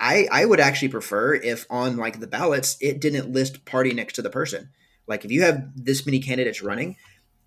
I 0.00 0.26
I 0.30 0.44
would 0.44 0.60
actually 0.60 0.88
prefer 0.88 1.34
if 1.34 1.66
on 1.70 1.96
like 1.96 2.20
the 2.20 2.26
ballots 2.26 2.76
it 2.80 3.00
didn't 3.00 3.32
list 3.32 3.64
party 3.64 3.92
next 3.92 4.14
to 4.14 4.22
the 4.22 4.30
person. 4.30 4.70
Like 5.06 5.24
if 5.24 5.30
you 5.30 5.42
have 5.42 5.70
this 5.74 6.06
many 6.06 6.20
candidates 6.20 6.62
running, 6.62 6.96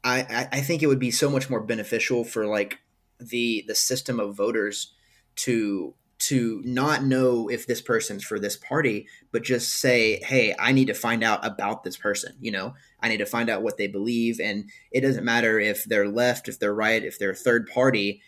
I, 0.04 0.48
I 0.52 0.62
think 0.62 0.84
it 0.84 0.88
would 0.88 1.00
be 1.00 1.12
so 1.12 1.30
much 1.30 1.50
more 1.50 1.62
beneficial 1.62 2.24
for 2.24 2.46
like 2.46 2.80
the 3.20 3.64
the 3.68 3.76
system 3.76 4.20
of 4.20 4.36
voters 4.36 4.94
to 5.36 5.94
to 6.28 6.62
not 6.66 7.04
know 7.04 7.50
if 7.50 7.68
this 7.68 7.82
person's 7.82 8.24
for 8.24 8.40
this 8.40 8.56
party, 8.56 9.08
but 9.32 9.44
just 9.44 9.74
say, 9.74 10.22
hey, 10.24 10.56
I 10.58 10.72
need 10.72 10.88
to 10.88 10.94
find 10.94 11.24
out 11.24 11.46
about 11.46 11.84
this 11.84 11.98
person. 11.98 12.36
You 12.40 12.52
know, 12.52 12.74
I 13.02 13.10
need 13.10 13.18
to 13.18 13.26
find 13.26 13.50
out 13.50 13.64
what 13.64 13.78
they 13.78 13.88
believe. 13.88 14.40
And 14.40 14.70
it 14.92 15.02
doesn't 15.02 15.26
matter 15.26 15.60
if 15.60 15.84
they're 15.84 16.08
left, 16.08 16.48
if 16.48 16.60
they're 16.60 16.74
right, 16.74 17.04
if 17.04 17.20
they're 17.20 17.36
third 17.36 17.68
party. 17.68 18.22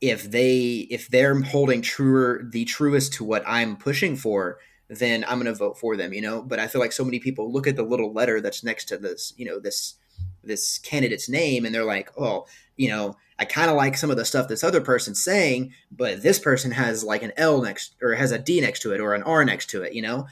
If 0.00 0.30
they 0.30 0.86
if 0.90 1.08
they're 1.08 1.40
holding 1.40 1.80
truer 1.80 2.46
the 2.50 2.66
truest 2.66 3.14
to 3.14 3.24
what 3.24 3.42
I'm 3.46 3.76
pushing 3.76 4.16
for, 4.16 4.58
then 4.88 5.24
I'm 5.24 5.40
going 5.40 5.46
to 5.46 5.54
vote 5.54 5.78
for 5.78 5.96
them. 5.96 6.12
You 6.12 6.20
know, 6.20 6.42
but 6.42 6.58
I 6.58 6.66
feel 6.66 6.80
like 6.80 6.92
so 6.92 7.04
many 7.04 7.20
people 7.20 7.50
look 7.50 7.66
at 7.66 7.76
the 7.76 7.84
little 7.84 8.12
letter 8.12 8.42
that's 8.42 8.62
next 8.62 8.84
to 8.86 8.98
this, 8.98 9.32
you 9.38 9.46
know, 9.46 9.58
this 9.58 9.94
this 10.42 10.78
candidate's 10.78 11.28
name 11.28 11.64
and 11.64 11.74
they're 11.74 11.84
like, 11.84 12.10
oh, 12.18 12.46
you 12.76 12.88
know, 12.88 13.16
I 13.38 13.44
kind 13.44 13.70
of 13.70 13.76
like 13.76 13.96
some 13.96 14.10
of 14.10 14.16
the 14.16 14.24
stuff 14.24 14.48
this 14.48 14.62
other 14.62 14.80
person's 14.80 15.22
saying, 15.22 15.72
but 15.90 16.22
this 16.22 16.38
person 16.38 16.70
has 16.70 17.02
like 17.02 17.22
an 17.22 17.32
L 17.36 17.62
next 17.62 17.94
or 18.00 18.14
has 18.14 18.30
a 18.30 18.38
D 18.38 18.60
next 18.60 18.80
to 18.82 18.92
it 18.92 19.00
or 19.00 19.14
an 19.14 19.22
R 19.24 19.44
next 19.44 19.70
to 19.70 19.82
it, 19.82 19.92
you 19.92 20.02
know? 20.02 20.26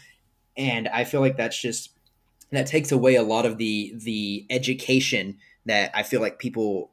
And 0.56 0.88
I 0.88 1.04
feel 1.04 1.20
like 1.20 1.36
that's 1.36 1.60
just 1.60 1.90
that 2.50 2.66
takes 2.66 2.92
away 2.92 3.16
a 3.16 3.22
lot 3.22 3.46
of 3.46 3.58
the 3.58 3.92
the 3.96 4.46
education 4.50 5.38
that 5.66 5.90
I 5.94 6.02
feel 6.02 6.20
like 6.20 6.38
people 6.38 6.92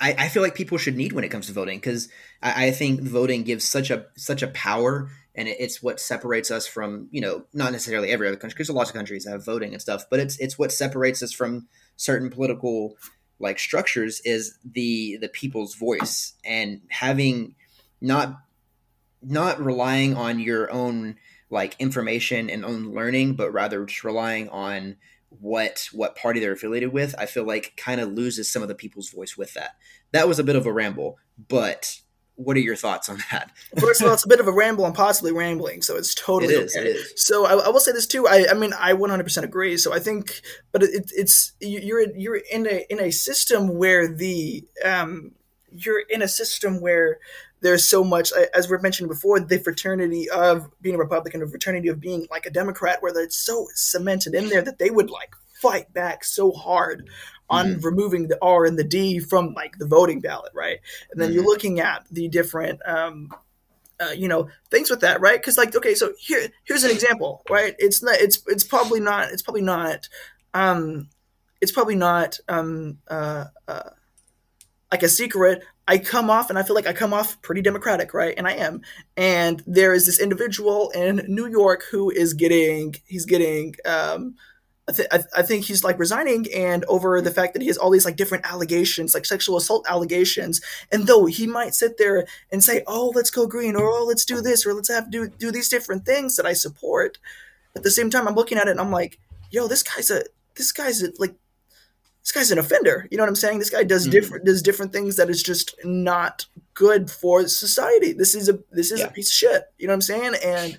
I, 0.00 0.14
I 0.18 0.28
feel 0.28 0.42
like 0.42 0.54
people 0.54 0.78
should 0.78 0.96
need 0.96 1.12
when 1.12 1.24
it 1.24 1.30
comes 1.30 1.46
to 1.46 1.52
voting 1.52 1.78
because 1.78 2.08
I, 2.42 2.66
I 2.66 2.70
think 2.70 3.00
voting 3.00 3.44
gives 3.44 3.64
such 3.64 3.90
a 3.90 4.06
such 4.16 4.42
a 4.42 4.48
power 4.48 5.10
and 5.34 5.48
it's 5.48 5.82
what 5.82 6.00
separates 6.00 6.50
us 6.50 6.66
from 6.66 7.08
you 7.10 7.20
know 7.20 7.44
not 7.54 7.72
necessarily 7.72 8.10
every 8.10 8.28
other 8.28 8.36
country 8.36 8.54
because 8.54 8.70
lots 8.70 8.90
of 8.90 8.96
countries 8.96 9.26
have 9.26 9.44
voting 9.44 9.72
and 9.72 9.80
stuff 9.80 10.04
but 10.10 10.20
it's 10.20 10.38
it's 10.38 10.58
what 10.58 10.72
separates 10.72 11.22
us 11.22 11.32
from 11.32 11.66
certain 11.96 12.30
political 12.30 12.96
like 13.38 13.58
structures 13.58 14.20
is 14.24 14.58
the 14.64 15.16
the 15.20 15.28
people's 15.28 15.74
voice 15.74 16.34
and 16.44 16.80
having 16.88 17.54
not 18.00 18.40
not 19.22 19.62
relying 19.62 20.16
on 20.16 20.38
your 20.38 20.70
own 20.70 21.16
like 21.50 21.76
information 21.78 22.50
and 22.50 22.64
own 22.64 22.92
learning 22.94 23.34
but 23.34 23.52
rather 23.52 23.84
just 23.84 24.04
relying 24.04 24.48
on 24.48 24.96
what 25.40 25.88
what 25.92 26.16
party 26.16 26.40
they're 26.40 26.52
affiliated 26.52 26.92
with 26.92 27.14
i 27.18 27.26
feel 27.26 27.44
like 27.44 27.74
kind 27.76 28.00
of 28.00 28.12
loses 28.12 28.50
some 28.50 28.62
of 28.62 28.68
the 28.68 28.74
people's 28.74 29.10
voice 29.10 29.36
with 29.36 29.52
that. 29.54 29.72
That 30.12 30.28
was 30.28 30.38
a 30.38 30.44
bit 30.44 30.56
of 30.56 30.66
a 30.66 30.72
ramble 30.72 31.18
but 31.48 32.00
what 32.36 32.56
are 32.56 32.60
your 32.60 32.76
thoughts 32.76 33.08
on 33.08 33.18
that? 33.30 33.50
First 33.78 34.00
of 34.00 34.06
all, 34.06 34.14
it's 34.14 34.24
a 34.24 34.28
bit 34.28 34.40
of 34.40 34.46
a 34.46 34.52
ramble 34.52 34.86
and 34.86 34.94
possibly 34.94 35.32
rambling, 35.32 35.82
so 35.82 35.96
it's 35.96 36.14
totally 36.14 36.54
it 36.54 36.64
is, 36.64 36.76
okay. 36.76 36.90
It 36.90 36.96
is. 36.96 37.12
So 37.16 37.46
I, 37.46 37.54
I, 37.54 37.68
will 37.70 37.80
say 37.80 37.92
this 37.92 38.06
too. 38.06 38.26
I, 38.28 38.46
I 38.50 38.54
mean, 38.54 38.72
I 38.78 38.92
100% 38.92 39.42
agree. 39.42 39.76
So 39.78 39.92
I 39.92 39.98
think, 39.98 40.42
but 40.70 40.82
it, 40.82 41.10
it's 41.14 41.52
you're 41.60 42.14
you're 42.14 42.40
in 42.52 42.66
a 42.66 42.86
in 42.90 43.00
a 43.00 43.10
system 43.10 43.76
where 43.76 44.06
the 44.06 44.64
um 44.84 45.32
you're 45.72 46.02
in 46.08 46.22
a 46.22 46.28
system 46.28 46.80
where 46.80 47.18
there's 47.60 47.88
so 47.88 48.04
much 48.04 48.32
as 48.54 48.70
we've 48.70 48.82
mentioned 48.82 49.08
before 49.08 49.40
the 49.40 49.58
fraternity 49.58 50.28
of 50.30 50.70
being 50.80 50.94
a 50.94 50.98
republican 50.98 51.40
the 51.40 51.48
fraternity 51.48 51.88
of 51.88 52.00
being 52.00 52.26
like 52.30 52.46
a 52.46 52.50
democrat 52.50 53.02
where 53.02 53.12
it's 53.20 53.36
so 53.36 53.66
cemented 53.74 54.34
in 54.34 54.48
there 54.48 54.62
that 54.62 54.78
they 54.78 54.90
would 54.90 55.10
like 55.10 55.34
fight 55.60 55.92
back 55.92 56.24
so 56.24 56.52
hard 56.52 57.08
on 57.48 57.66
mm-hmm. 57.66 57.86
removing 57.86 58.28
the 58.28 58.38
R 58.42 58.64
and 58.64 58.78
the 58.78 58.84
D 58.84 59.18
from 59.18 59.54
like 59.54 59.78
the 59.78 59.86
voting 59.86 60.20
ballot, 60.20 60.52
right? 60.54 60.78
And 61.10 61.20
then 61.20 61.28
mm-hmm. 61.28 61.36
you're 61.36 61.44
looking 61.44 61.80
at 61.80 62.06
the 62.10 62.28
different, 62.28 62.80
um, 62.86 63.30
uh, 64.00 64.10
you 64.10 64.28
know, 64.28 64.48
things 64.70 64.90
with 64.90 65.00
that, 65.00 65.20
right? 65.20 65.40
Because 65.40 65.56
like, 65.56 65.74
okay, 65.74 65.94
so 65.94 66.12
here 66.18 66.48
here's 66.64 66.84
an 66.84 66.90
example, 66.90 67.42
right? 67.48 67.74
It's 67.78 68.02
not, 68.02 68.16
it's 68.16 68.42
it's 68.48 68.64
probably 68.64 69.00
not, 69.00 69.30
it's 69.30 69.42
probably 69.42 69.62
not, 69.62 70.08
um, 70.54 71.08
it's 71.60 71.72
probably 71.72 71.96
not, 71.96 72.38
um, 72.48 72.98
uh, 73.08 73.46
uh, 73.68 73.90
like 74.92 75.02
a 75.02 75.08
secret. 75.08 75.62
I 75.88 75.98
come 75.98 76.30
off, 76.30 76.50
and 76.50 76.58
I 76.58 76.64
feel 76.64 76.74
like 76.74 76.88
I 76.88 76.92
come 76.92 77.14
off 77.14 77.40
pretty 77.42 77.62
democratic, 77.62 78.12
right? 78.12 78.34
And 78.36 78.46
I 78.48 78.54
am. 78.54 78.82
And 79.16 79.62
there 79.68 79.94
is 79.94 80.04
this 80.04 80.18
individual 80.18 80.90
in 80.90 81.24
New 81.28 81.46
York 81.46 81.84
who 81.90 82.10
is 82.10 82.34
getting, 82.34 82.96
he's 83.06 83.24
getting, 83.24 83.76
um, 83.84 84.34
I, 84.88 84.92
th- 84.92 85.08
I, 85.36 85.42
think 85.42 85.64
he's 85.64 85.82
like 85.82 85.98
resigning 85.98 86.46
and 86.54 86.84
over 86.84 87.20
the 87.20 87.32
fact 87.32 87.54
that 87.54 87.62
he 87.62 87.66
has 87.66 87.76
all 87.76 87.90
these 87.90 88.04
like 88.04 88.14
different 88.14 88.48
allegations 88.48 89.14
like 89.14 89.24
sexual 89.24 89.56
assault 89.56 89.84
allegations 89.88 90.60
and 90.92 91.08
though 91.08 91.26
he 91.26 91.48
might 91.48 91.74
sit 91.74 91.98
there 91.98 92.24
and 92.52 92.62
say 92.62 92.84
oh 92.86 93.10
let's 93.12 93.30
go 93.30 93.48
green 93.48 93.74
or 93.74 93.90
oh 93.90 94.04
let's 94.04 94.24
do 94.24 94.40
this 94.40 94.64
or 94.64 94.74
let's 94.74 94.88
have 94.88 95.10
do 95.10 95.28
do 95.28 95.50
these 95.50 95.68
different 95.68 96.06
things 96.06 96.36
that 96.36 96.46
i 96.46 96.52
support 96.52 97.18
at 97.74 97.82
the 97.82 97.90
same 97.90 98.10
time 98.10 98.28
i'm 98.28 98.36
looking 98.36 98.58
at 98.58 98.68
it 98.68 98.72
and 98.72 98.80
i'm 98.80 98.92
like 98.92 99.18
yo 99.50 99.66
this 99.66 99.82
guy's 99.82 100.08
a 100.08 100.22
this 100.54 100.70
guy's 100.70 101.02
a, 101.02 101.10
like 101.18 101.34
this 102.26 102.32
guy's 102.32 102.50
an 102.50 102.58
offender. 102.58 103.06
You 103.08 103.16
know 103.16 103.22
what 103.22 103.28
I'm 103.28 103.36
saying? 103.36 103.60
This 103.60 103.70
guy 103.70 103.84
does 103.84 104.02
mm-hmm. 104.02 104.10
different 104.10 104.44
does 104.44 104.60
different 104.60 104.92
things 104.92 105.14
that 105.14 105.30
is 105.30 105.44
just 105.44 105.76
not 105.84 106.46
good 106.74 107.08
for 107.08 107.46
society. 107.46 108.12
This 108.12 108.34
is 108.34 108.48
a 108.48 108.58
this 108.72 108.90
is 108.90 108.98
yeah. 108.98 109.06
a 109.06 109.10
piece 109.12 109.28
of 109.28 109.34
shit. 109.34 109.62
You 109.78 109.86
know 109.86 109.92
what 109.92 109.96
I'm 109.96 110.02
saying? 110.02 110.34
And 110.44 110.76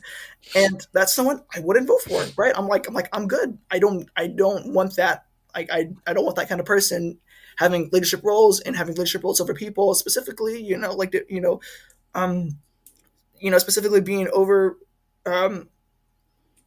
and 0.56 0.86
that's 0.94 1.14
someone 1.14 1.42
I 1.56 1.60
wouldn't 1.60 1.88
vote 1.88 2.02
for, 2.02 2.24
right? 2.38 2.54
I'm 2.56 2.68
like 2.68 2.88
I'm 2.88 2.94
like 2.94 3.10
I'm 3.14 3.28
good. 3.28 3.58
I 3.72 3.80
don't 3.80 4.10
I 4.16 4.28
don't 4.28 4.74
want 4.74 4.96
that. 4.96 5.26
I 5.54 5.68
I, 5.72 5.90
I 6.08 6.14
don't 6.14 6.26
want 6.26 6.38
that 6.38 6.50
kind 6.50 6.60
of 6.60 6.66
person 6.66 7.20
having 7.58 7.90
leadership 7.92 8.22
roles 8.24 8.60
and 8.62 8.76
having 8.76 8.96
leadership 8.96 9.24
roles 9.24 9.42
over 9.42 9.54
people 9.54 9.94
specifically. 9.96 10.62
You 10.62 10.78
know, 10.78 10.94
like 10.94 11.16
you 11.30 11.42
know, 11.42 11.60
um, 12.16 12.58
you 13.40 13.52
know, 13.52 13.58
specifically 13.58 14.02
being 14.02 14.30
over 14.34 14.78
um 15.26 15.70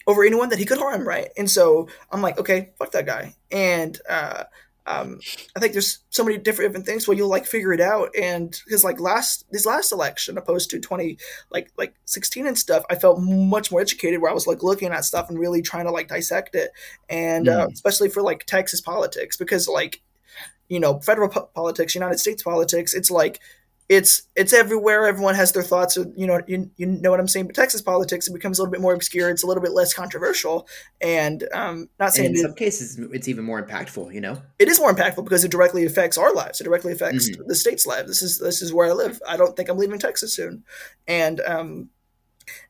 over 0.06 0.24
anyone 0.24 0.48
that 0.48 0.58
he 0.58 0.64
could 0.64 0.78
harm, 0.78 1.06
right? 1.06 1.28
And 1.36 1.50
so 1.50 1.88
I'm 2.10 2.22
like, 2.22 2.38
okay, 2.38 2.70
fuck 2.78 2.92
that 2.92 3.06
guy. 3.06 3.34
And 3.50 3.98
uh 4.08 4.44
um, 4.90 5.20
I 5.56 5.60
think 5.60 5.72
there's 5.72 6.00
so 6.10 6.24
many 6.24 6.36
different, 6.36 6.70
different 6.70 6.86
things 6.86 7.06
where 7.06 7.16
you'll 7.16 7.28
like 7.28 7.46
figure 7.46 7.72
it 7.72 7.80
out. 7.80 8.10
And 8.18 8.50
because 8.64 8.84
like 8.84 8.98
last 9.00 9.44
this 9.50 9.66
last 9.66 9.92
election, 9.92 10.36
opposed 10.36 10.70
to 10.70 10.80
20 10.80 11.18
like 11.50 11.70
like 11.76 11.94
16 12.06 12.46
and 12.46 12.58
stuff, 12.58 12.84
I 12.90 12.96
felt 12.96 13.20
much 13.20 13.70
more 13.70 13.80
educated 13.80 14.20
where 14.20 14.30
I 14.30 14.34
was 14.34 14.46
like 14.46 14.62
looking 14.62 14.92
at 14.92 15.04
stuff 15.04 15.28
and 15.28 15.38
really 15.38 15.62
trying 15.62 15.86
to 15.86 15.92
like 15.92 16.08
dissect 16.08 16.54
it. 16.54 16.72
And 17.08 17.46
mm. 17.46 17.58
uh, 17.58 17.68
especially 17.72 18.08
for 18.08 18.22
like 18.22 18.44
Texas 18.46 18.80
politics, 18.80 19.36
because 19.36 19.68
like 19.68 20.00
you 20.68 20.80
know 20.80 21.00
federal 21.00 21.28
po- 21.28 21.50
politics, 21.54 21.94
United 21.94 22.18
States 22.18 22.42
politics, 22.42 22.94
it's 22.94 23.10
like 23.10 23.40
it's 23.90 24.22
it's 24.36 24.52
everywhere. 24.52 25.08
Everyone 25.08 25.34
has 25.34 25.50
their 25.50 25.64
thoughts. 25.64 25.96
You 25.96 26.28
know, 26.28 26.40
you, 26.46 26.70
you 26.76 26.86
know 26.86 27.10
what 27.10 27.18
I'm 27.18 27.26
saying. 27.26 27.48
But 27.48 27.56
Texas 27.56 27.82
politics 27.82 28.28
it 28.28 28.32
becomes 28.32 28.60
a 28.60 28.62
little 28.62 28.70
bit 28.70 28.80
more 28.80 28.94
obscure. 28.94 29.28
It's 29.30 29.42
a 29.42 29.48
little 29.48 29.64
bit 29.64 29.72
less 29.72 29.92
controversial, 29.92 30.68
and 31.00 31.42
um, 31.52 31.88
not 31.98 32.12
saying 32.12 32.28
and 32.28 32.36
in 32.36 32.42
some 32.42 32.54
cases 32.54 32.96
it's 33.12 33.26
even 33.26 33.44
more 33.44 33.60
impactful. 33.60 34.14
You 34.14 34.20
know, 34.20 34.40
it 34.60 34.68
is 34.68 34.78
more 34.78 34.94
impactful 34.94 35.24
because 35.24 35.42
it 35.42 35.50
directly 35.50 35.84
affects 35.84 36.16
our 36.16 36.32
lives. 36.32 36.60
It 36.60 36.64
directly 36.64 36.92
affects 36.92 37.30
mm-hmm. 37.30 37.42
the 37.48 37.54
state's 37.56 37.84
lives. 37.84 38.06
This 38.06 38.22
is 38.22 38.38
this 38.38 38.62
is 38.62 38.72
where 38.72 38.86
I 38.88 38.92
live. 38.92 39.20
I 39.26 39.36
don't 39.36 39.56
think 39.56 39.68
I'm 39.68 39.76
leaving 39.76 39.98
Texas 39.98 40.32
soon, 40.36 40.62
and 41.08 41.40
um, 41.40 41.90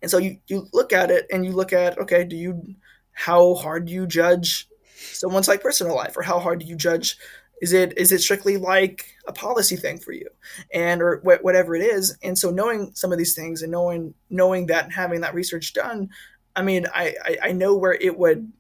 and 0.01 0.11
so 0.11 0.17
you 0.17 0.39
you 0.47 0.69
look 0.73 0.95
at 0.95 1.11
it 1.11 1.27
and 1.31 1.45
you 1.45 1.53
look 1.53 1.75
at 1.75 1.99
okay, 1.99 2.25
do 2.25 2.35
you 2.35 2.77
how 3.13 3.57
hard 3.57 3.85
do 3.85 3.93
you 3.93 4.07
judge 4.07 4.69
someone's 4.95 5.49
like 5.49 5.61
personal 5.61 5.95
life, 5.95 6.17
or 6.17 6.23
how 6.23 6.39
hard 6.39 6.61
do 6.61 6.65
you 6.65 6.77
judge 6.77 7.19
is 7.61 7.73
it 7.73 7.97
is 7.99 8.13
it 8.13 8.21
strictly 8.21 8.57
like 8.57 9.07
a 9.27 9.33
policy 9.33 9.77
thing 9.77 9.99
for 9.99 10.13
you, 10.13 10.29
and 10.73 11.03
or 11.03 11.19
wh- 11.19 11.45
whatever 11.45 11.75
it 11.75 11.83
is? 11.83 12.17
And 12.23 12.39
so 12.39 12.51
knowing 12.51 12.93
some 12.95 13.13
of 13.13 13.19
these 13.19 13.35
things 13.35 13.63
and 13.63 13.71
knowing 13.71 14.15
knowing 14.31 14.67
that 14.67 14.85
and 14.85 14.93
having 14.93 15.21
that 15.21 15.35
research 15.35 15.73
done, 15.73 16.09
I 16.57 16.63
mean, 16.63 16.87
I, 16.95 17.15
I 17.25 17.37
I 17.45 17.53
know 17.53 17.77
where 17.77 17.95
it 17.95 18.19
would 18.19 18.51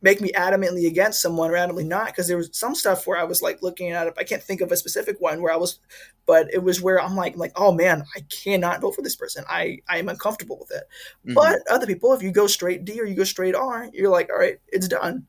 make 0.00 0.20
me 0.20 0.30
adamantly 0.32 0.86
against 0.86 1.20
someone, 1.20 1.50
randomly 1.50 1.84
not. 1.84 2.06
Because 2.06 2.28
there 2.28 2.36
was 2.36 2.50
some 2.52 2.74
stuff 2.74 3.06
where 3.06 3.18
I 3.18 3.24
was 3.24 3.42
like 3.42 3.62
looking 3.62 3.90
at 3.90 4.06
it. 4.06 4.14
I 4.16 4.24
can't 4.24 4.42
think 4.42 4.60
of 4.60 4.70
a 4.70 4.76
specific 4.76 5.20
one 5.20 5.42
where 5.42 5.52
I 5.52 5.56
was, 5.56 5.80
but 6.26 6.52
it 6.52 6.62
was 6.62 6.80
where 6.80 7.00
I'm 7.00 7.16
like, 7.16 7.36
like, 7.36 7.52
oh 7.56 7.72
man, 7.72 8.04
I 8.16 8.20
cannot 8.30 8.80
vote 8.80 8.94
for 8.94 9.02
this 9.02 9.16
person. 9.16 9.44
I 9.48 9.78
I 9.88 9.98
am 9.98 10.08
uncomfortable 10.08 10.58
with 10.58 10.70
it. 10.72 10.84
Mm-hmm. 11.24 11.34
But 11.34 11.60
other 11.70 11.86
people, 11.86 12.12
if 12.12 12.22
you 12.22 12.32
go 12.32 12.46
straight 12.46 12.84
D 12.84 13.00
or 13.00 13.04
you 13.04 13.14
go 13.14 13.24
straight 13.24 13.54
R, 13.54 13.88
you're 13.92 14.10
like, 14.10 14.28
all 14.30 14.38
right, 14.38 14.58
it's 14.68 14.88
done. 14.88 15.26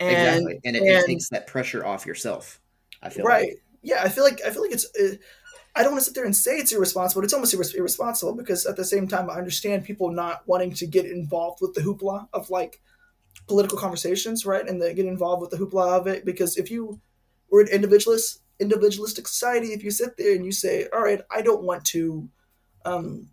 And, 0.00 0.10
exactly, 0.10 0.60
and 0.64 0.76
it, 0.76 0.82
and, 0.82 0.88
it 0.88 1.06
takes 1.06 1.28
that 1.30 1.46
pressure 1.46 1.84
off 1.84 2.06
yourself. 2.06 2.60
I 3.02 3.10
feel 3.10 3.24
right. 3.24 3.48
Like. 3.48 3.62
Yeah, 3.82 4.02
I 4.02 4.08
feel 4.08 4.24
like 4.24 4.40
I 4.44 4.50
feel 4.50 4.62
like 4.62 4.72
it's. 4.72 4.86
Uh, 4.98 5.16
I 5.74 5.82
don't 5.82 5.92
want 5.92 6.00
to 6.00 6.06
sit 6.06 6.14
there 6.14 6.24
and 6.24 6.34
say 6.34 6.56
it's 6.56 6.72
irresponsible. 6.72 7.22
It's 7.22 7.32
almost 7.32 7.54
irresponsible 7.54 8.34
because 8.34 8.66
at 8.66 8.76
the 8.76 8.84
same 8.84 9.06
time, 9.06 9.30
I 9.30 9.34
understand 9.34 9.84
people 9.84 10.10
not 10.10 10.42
wanting 10.46 10.72
to 10.74 10.86
get 10.86 11.06
involved 11.06 11.60
with 11.60 11.74
the 11.74 11.82
hoopla 11.82 12.26
of 12.32 12.50
like 12.50 12.80
political 13.46 13.78
conversations, 13.78 14.44
right? 14.44 14.66
And 14.66 14.82
they 14.82 14.94
get 14.94 15.06
involved 15.06 15.40
with 15.40 15.50
the 15.50 15.56
hoopla 15.56 15.98
of 15.98 16.06
it. 16.06 16.24
Because 16.24 16.56
if 16.56 16.70
you 16.70 17.00
were 17.50 17.60
an 17.60 17.68
individualist, 17.68 18.42
individualistic 18.58 19.28
society, 19.28 19.68
if 19.68 19.84
you 19.84 19.90
sit 19.90 20.16
there 20.16 20.34
and 20.34 20.44
you 20.44 20.52
say, 20.52 20.88
"All 20.92 21.02
right, 21.02 21.20
I 21.30 21.42
don't 21.42 21.62
want 21.62 21.84
to," 21.86 22.28
um, 22.84 23.28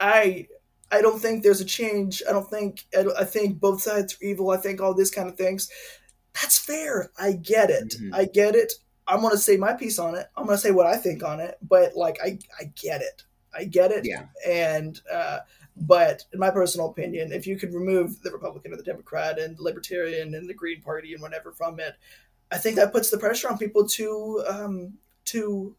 I 0.00 0.48
I 0.90 1.02
don't 1.02 1.20
think 1.20 1.42
there's 1.42 1.60
a 1.60 1.64
change. 1.64 2.22
I 2.28 2.32
don't 2.32 2.48
think 2.48 2.86
I, 2.96 3.02
don't, 3.02 3.16
I 3.16 3.24
think 3.24 3.60
both 3.60 3.82
sides 3.82 4.14
are 4.14 4.24
evil. 4.24 4.50
I 4.50 4.56
think 4.56 4.80
all 4.80 4.94
this 4.94 5.10
kind 5.10 5.28
of 5.28 5.36
things. 5.36 5.70
That's 6.34 6.58
fair. 6.58 7.10
I 7.18 7.32
get 7.32 7.70
it. 7.70 7.90
Mm-hmm. 7.90 8.14
I 8.14 8.24
get 8.26 8.54
it. 8.54 8.72
I'm 9.06 9.22
gonna 9.22 9.36
say 9.36 9.56
my 9.56 9.72
piece 9.72 9.98
on 9.98 10.14
it. 10.14 10.26
I'm 10.36 10.46
gonna 10.46 10.58
say 10.58 10.70
what 10.70 10.86
I 10.86 10.96
think 10.96 11.22
on 11.22 11.40
it. 11.40 11.58
But 11.62 11.96
like, 11.96 12.18
I 12.22 12.38
I 12.58 12.70
get 12.80 13.00
it. 13.00 13.24
I 13.56 13.64
get 13.64 13.90
it. 13.90 14.04
Yeah. 14.04 14.26
And 14.46 15.00
uh, 15.12 15.40
but 15.76 16.24
in 16.32 16.38
my 16.38 16.50
personal 16.50 16.90
opinion, 16.90 17.32
if 17.32 17.46
you 17.46 17.56
could 17.56 17.74
remove 17.74 18.20
the 18.22 18.30
Republican 18.30 18.72
or 18.72 18.76
the 18.76 18.82
Democrat 18.82 19.38
and 19.38 19.56
the 19.56 19.62
Libertarian 19.62 20.34
and 20.34 20.48
the 20.48 20.54
Green 20.54 20.82
Party 20.82 21.12
and 21.12 21.22
whatever 21.22 21.52
from 21.52 21.80
it, 21.80 21.94
I 22.50 22.58
think 22.58 22.76
that 22.76 22.92
puts 22.92 23.10
the 23.10 23.18
pressure 23.18 23.48
on 23.48 23.58
people 23.58 23.86
to 23.88 24.44
um, 24.48 24.94
to 25.26 25.76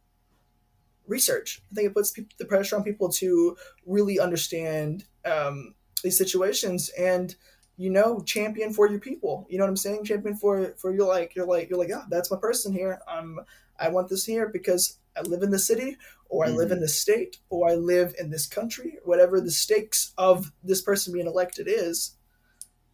research. 1.10 1.62
I 1.72 1.76
think 1.76 1.88
it 1.88 1.94
puts 1.94 2.14
the 2.38 2.46
pressure 2.46 2.76
on 2.76 2.84
people 2.84 3.10
to 3.14 3.58
really 3.86 4.20
understand 4.20 5.06
um, 5.26 5.74
these 6.04 6.18
situations 6.18 6.90
and 6.98 7.36
you 7.76 7.90
know 7.90 8.22
champion 8.22 8.74
for 8.74 8.90
your 8.90 9.00
people. 9.00 9.48
You 9.50 9.58
know 9.58 9.66
what 9.66 9.70
I'm 9.70 9.78
saying? 9.78 10.06
Champion 10.06 10.36
for 10.36 10.74
for 10.78 10.94
you're 10.94 11.08
like 11.08 11.36
you're 11.36 11.48
like 11.48 11.70
you're 11.70 11.80
like 11.80 11.90
yeah 11.90 12.04
that's 12.10 12.32
my 12.32 12.38
person 12.38 12.72
here. 12.72 13.00
I'm 13.08 13.40
I 13.80 13.90
want 13.90 14.10
this 14.10 14.26
here 14.26 14.50
because 14.50 14.98
I 15.18 15.22
live 15.22 15.42
in 15.42 15.52
the 15.52 15.60
city 15.60 15.98
or 16.30 16.46
I 16.46 16.50
mm-hmm. 16.50 16.58
live 16.58 16.72
in 16.72 16.80
the 16.80 16.88
state 16.88 17.38
or 17.50 17.70
I 17.70 17.76
live 17.76 18.14
in 18.20 18.30
this 18.30 18.46
country, 18.46 18.98
whatever 19.04 19.42
the 19.42 19.52
stakes 19.52 20.14
of 20.18 20.52
this 20.64 20.82
person 20.82 21.14
being 21.14 21.28
elected 21.28 21.68
is. 21.68 22.16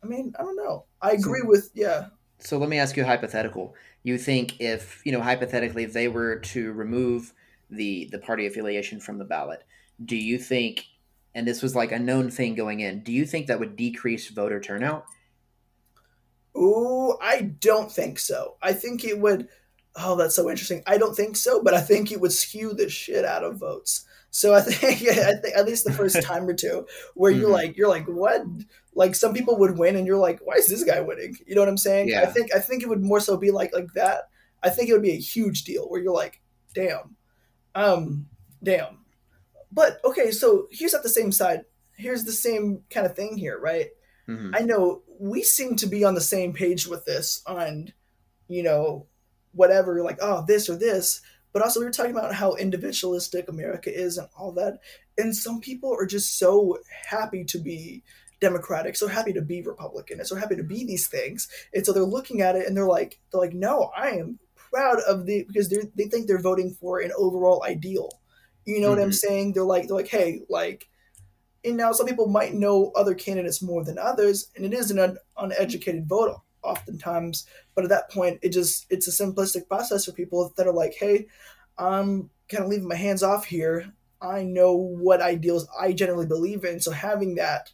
I 0.03 0.07
mean, 0.07 0.33
I 0.39 0.43
don't 0.43 0.55
know. 0.55 0.85
I 1.01 1.11
agree 1.11 1.41
so, 1.41 1.47
with 1.47 1.71
yeah. 1.73 2.07
So 2.39 2.57
let 2.57 2.69
me 2.69 2.77
ask 2.77 2.95
you 2.95 3.03
a 3.03 3.07
hypothetical. 3.07 3.75
You 4.03 4.17
think 4.17 4.61
if, 4.61 5.01
you 5.03 5.11
know, 5.11 5.21
hypothetically 5.21 5.83
if 5.83 5.93
they 5.93 6.07
were 6.07 6.37
to 6.37 6.71
remove 6.73 7.33
the 7.69 8.09
the 8.11 8.19
party 8.19 8.45
affiliation 8.45 8.99
from 8.99 9.17
the 9.17 9.25
ballot, 9.25 9.63
do 10.03 10.15
you 10.15 10.37
think 10.37 10.85
and 11.33 11.47
this 11.47 11.61
was 11.61 11.75
like 11.75 11.91
a 11.91 11.99
known 11.99 12.31
thing 12.31 12.55
going 12.55 12.79
in, 12.79 13.03
do 13.03 13.11
you 13.11 13.25
think 13.25 13.47
that 13.47 13.59
would 13.59 13.75
decrease 13.75 14.29
voter 14.29 14.59
turnout? 14.59 15.05
Ooh, 16.57 17.17
I 17.21 17.41
don't 17.41 17.91
think 17.91 18.19
so. 18.19 18.55
I 18.61 18.71
think 18.71 19.03
it 19.03 19.19
would 19.19 19.49
Oh, 19.97 20.15
that's 20.17 20.35
so 20.35 20.49
interesting. 20.49 20.83
I 20.85 20.97
don't 20.97 21.15
think 21.15 21.37
so, 21.37 21.63
but 21.63 21.73
I 21.73 21.79
think 21.79 22.11
it 22.11 22.19
would 22.19 22.33
skew 22.33 22.73
the 22.73 22.89
shit 22.89 23.23
out 23.23 23.43
of 23.43 23.57
votes. 23.57 24.05
So 24.29 24.53
I 24.53 24.59
think, 24.61 25.01
yeah, 25.01 25.29
I 25.29 25.39
think 25.39 25.55
at 25.55 25.65
least 25.65 25.85
the 25.85 25.93
first 25.93 26.21
time 26.23 26.47
or 26.47 26.53
two, 26.53 26.85
where 27.13 27.31
you're 27.31 27.45
mm-hmm. 27.45 27.53
like, 27.53 27.77
you're 27.77 27.87
like, 27.87 28.05
what? 28.05 28.43
Like 28.93 29.15
some 29.15 29.33
people 29.33 29.57
would 29.57 29.77
win, 29.77 29.95
and 29.95 30.05
you're 30.05 30.17
like, 30.17 30.39
why 30.43 30.55
is 30.55 30.67
this 30.67 30.83
guy 30.83 30.99
winning? 30.99 31.37
You 31.47 31.55
know 31.55 31.61
what 31.61 31.69
I'm 31.69 31.77
saying? 31.77 32.09
Yeah. 32.09 32.21
I 32.21 32.25
think 32.25 32.53
I 32.53 32.59
think 32.59 32.83
it 32.83 32.89
would 32.89 33.03
more 33.03 33.19
so 33.19 33.37
be 33.37 33.51
like 33.51 33.73
like 33.73 33.93
that. 33.95 34.29
I 34.63 34.69
think 34.69 34.89
it 34.89 34.93
would 34.93 35.01
be 35.01 35.11
a 35.11 35.19
huge 35.19 35.63
deal 35.63 35.87
where 35.87 36.01
you're 36.01 36.13
like, 36.13 36.41
damn, 36.73 37.15
um, 37.75 38.27
damn. 38.63 38.99
But 39.71 39.99
okay, 40.03 40.31
so 40.31 40.67
here's 40.71 40.93
at 40.93 41.03
the 41.03 41.09
same 41.09 41.31
side. 41.31 41.65
Here's 41.97 42.23
the 42.23 42.31
same 42.31 42.81
kind 42.89 43.05
of 43.05 43.15
thing 43.15 43.37
here, 43.37 43.59
right? 43.59 43.89
Mm-hmm. 44.27 44.55
I 44.55 44.59
know 44.59 45.03
we 45.19 45.43
seem 45.43 45.75
to 45.77 45.87
be 45.87 46.03
on 46.03 46.15
the 46.15 46.21
same 46.21 46.53
page 46.53 46.87
with 46.87 47.05
this 47.05 47.41
on, 47.45 47.93
you 48.47 48.63
know, 48.63 49.07
whatever, 49.51 50.01
like, 50.01 50.17
oh, 50.21 50.43
this 50.47 50.69
or 50.69 50.75
this. 50.75 51.21
But 51.53 51.61
also, 51.61 51.79
we 51.79 51.85
were 51.85 51.91
talking 51.91 52.11
about 52.11 52.33
how 52.33 52.55
individualistic 52.55 53.47
America 53.47 53.93
is 53.93 54.17
and 54.17 54.27
all 54.37 54.51
that. 54.53 54.79
And 55.17 55.33
some 55.33 55.61
people 55.61 55.95
are 55.97 56.05
just 56.05 56.37
so 56.37 56.79
happy 57.07 57.45
to 57.45 57.57
be 57.57 58.03
Democratic, 58.41 58.97
so 58.97 59.07
happy 59.07 59.31
to 59.31 59.41
be 59.41 59.61
Republican, 59.61 60.19
and 60.19 60.27
so 60.27 60.35
happy 60.35 60.57
to 60.57 60.63
be 60.63 60.85
these 60.85 61.07
things. 61.07 61.47
And 61.73 61.85
so 61.85 61.93
they're 61.93 62.03
looking 62.03 62.41
at 62.41 62.55
it 62.55 62.67
and 62.67 62.75
they're 62.75 62.85
like, 62.85 63.19
they're 63.31 63.39
like, 63.39 63.53
no, 63.53 63.91
I 63.95 64.11
am 64.11 64.39
proud 64.75 64.99
of 65.07 65.25
the 65.25 65.45
because 65.47 65.69
they 65.69 65.77
they 65.95 66.09
think 66.09 66.27
they're 66.27 66.41
voting 66.41 66.71
for 66.73 66.99
an 66.99 67.11
overall 67.17 67.63
ideal. 67.63 68.09
You 68.65 68.81
know 68.81 68.87
mm-hmm. 68.87 68.97
what 68.97 69.03
I'm 69.03 69.09
mm-hmm. 69.09 69.13
saying? 69.13 69.53
They're 69.53 69.63
like, 69.63 69.87
they're 69.87 69.95
like, 69.95 70.07
hey, 70.07 70.41
like, 70.49 70.89
and 71.63 71.77
now 71.77 71.93
some 71.93 72.07
people 72.07 72.27
might 72.27 72.53
know 72.53 72.91
other 72.95 73.15
candidates 73.15 73.61
more 73.61 73.83
than 73.85 73.97
others, 73.97 74.51
and 74.55 74.65
it 74.65 74.73
is 74.73 74.91
an 74.91 74.99
un- 74.99 75.17
uneducated 75.37 76.07
vote 76.07 76.35
oftentimes. 76.61 77.47
But 77.73 77.85
at 77.85 77.89
that 77.89 78.11
point, 78.11 78.39
it 78.41 78.49
just 78.49 78.85
it's 78.89 79.07
a 79.07 79.23
simplistic 79.23 79.67
process 79.67 80.05
for 80.05 80.11
people 80.11 80.53
that 80.57 80.67
are 80.67 80.73
like, 80.73 80.95
hey, 80.99 81.27
I'm 81.77 82.29
kind 82.49 82.63
of 82.63 82.69
leaving 82.69 82.87
my 82.87 82.95
hands 82.95 83.23
off 83.23 83.45
here. 83.45 83.93
I 84.21 84.43
know 84.43 84.73
what 84.73 85.21
ideals 85.21 85.67
I 85.79 85.93
generally 85.93 86.25
believe 86.25 86.65
in, 86.65 86.81
so 86.81 86.91
having 86.91 87.35
that, 87.35 87.71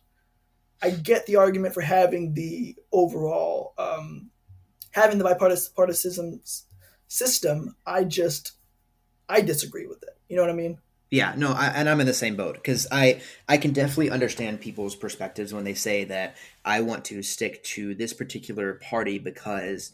I 0.84 0.92
get 0.92 1.26
the 1.26 1.38
argument 1.38 1.74
for 1.74 1.82
having 1.82 2.34
the 2.34 2.76
overall 2.92 3.74
um, 3.78 4.30
having 4.92 5.18
the 5.18 5.24
bipartisan 5.24 6.42
system. 7.12 7.76
I 7.86 8.06
just 8.06 8.54
I 9.28 9.42
disagree 9.42 9.86
with 9.86 10.02
it. 10.04 10.18
You 10.30 10.38
know 10.38 10.44
what 10.44 10.52
I 10.52 10.56
mean? 10.56 10.80
Yeah, 11.10 11.34
no, 11.36 11.52
I, 11.52 11.68
and 11.68 11.90
I'm 11.90 12.00
in 12.00 12.08
the 12.08 12.14
same 12.14 12.38
boat 12.38 12.56
because 12.56 12.88
I 12.90 13.22
I 13.50 13.58
can 13.58 13.74
definitely 13.74 14.10
understand 14.10 14.62
people's 14.62 14.96
perspectives 14.96 15.54
when 15.54 15.66
they 15.66 15.74
say 15.74 16.06
that 16.06 16.38
I 16.64 16.80
want 16.82 17.04
to 17.06 17.22
stick 17.22 17.62
to 17.76 17.94
this 17.96 18.14
particular 18.14 18.76
party 18.76 19.20
because 19.20 19.92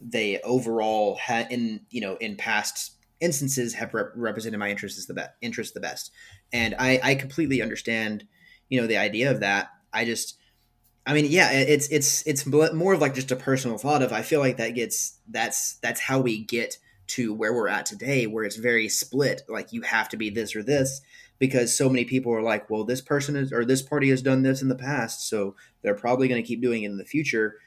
they 0.00 0.40
overall 0.40 1.16
had 1.16 1.52
in 1.52 1.80
you 1.90 2.00
know 2.00 2.16
in 2.16 2.36
past 2.36 2.92
instances 3.20 3.74
have 3.74 3.92
rep- 3.92 4.12
represented 4.16 4.58
my 4.58 4.70
interests 4.70 5.04
the 5.04 5.14
best 5.14 5.30
interest 5.42 5.74
the 5.74 5.80
best, 5.80 6.12
and 6.50 6.74
I 6.78 6.98
I 7.02 7.14
completely 7.14 7.60
understand 7.60 8.24
you 8.70 8.80
know 8.80 8.86
the 8.86 8.96
idea 8.96 9.30
of 9.30 9.40
that. 9.40 9.68
I 9.92 10.06
just 10.06 10.38
I 11.06 11.12
mean, 11.12 11.26
yeah, 11.28 11.50
it's 11.52 11.88
it's 11.88 12.26
it's 12.26 12.46
more 12.46 12.94
of 12.94 13.00
like 13.00 13.14
just 13.14 13.30
a 13.30 13.36
personal 13.36 13.76
thought 13.76 14.02
of 14.02 14.12
I 14.12 14.22
feel 14.22 14.40
like 14.40 14.56
that 14.56 14.70
gets 14.70 15.18
that's 15.28 15.74
that's 15.76 16.00
how 16.00 16.20
we 16.20 16.42
get 16.44 16.78
to 17.06 17.34
where 17.34 17.52
we're 17.52 17.68
at 17.68 17.84
today 17.84 18.26
where 18.26 18.44
it's 18.44 18.56
very 18.56 18.88
split 18.88 19.42
like 19.46 19.72
you 19.72 19.82
have 19.82 20.08
to 20.08 20.16
be 20.16 20.30
this 20.30 20.56
or 20.56 20.62
this 20.62 21.02
because 21.38 21.76
so 21.76 21.90
many 21.90 22.04
people 22.04 22.32
are 22.32 22.40
like 22.40 22.70
well 22.70 22.82
this 22.82 23.02
person 23.02 23.36
is 23.36 23.52
or 23.52 23.62
this 23.62 23.82
party 23.82 24.08
has 24.08 24.22
done 24.22 24.42
this 24.42 24.62
in 24.62 24.68
the 24.68 24.74
past 24.74 25.28
so 25.28 25.54
they're 25.84 25.94
probably 25.94 26.26
going 26.26 26.42
to 26.42 26.46
keep 26.46 26.62
doing 26.62 26.82
it 26.82 26.90
in 26.90 26.96
the 26.96 27.04
future. 27.04 27.58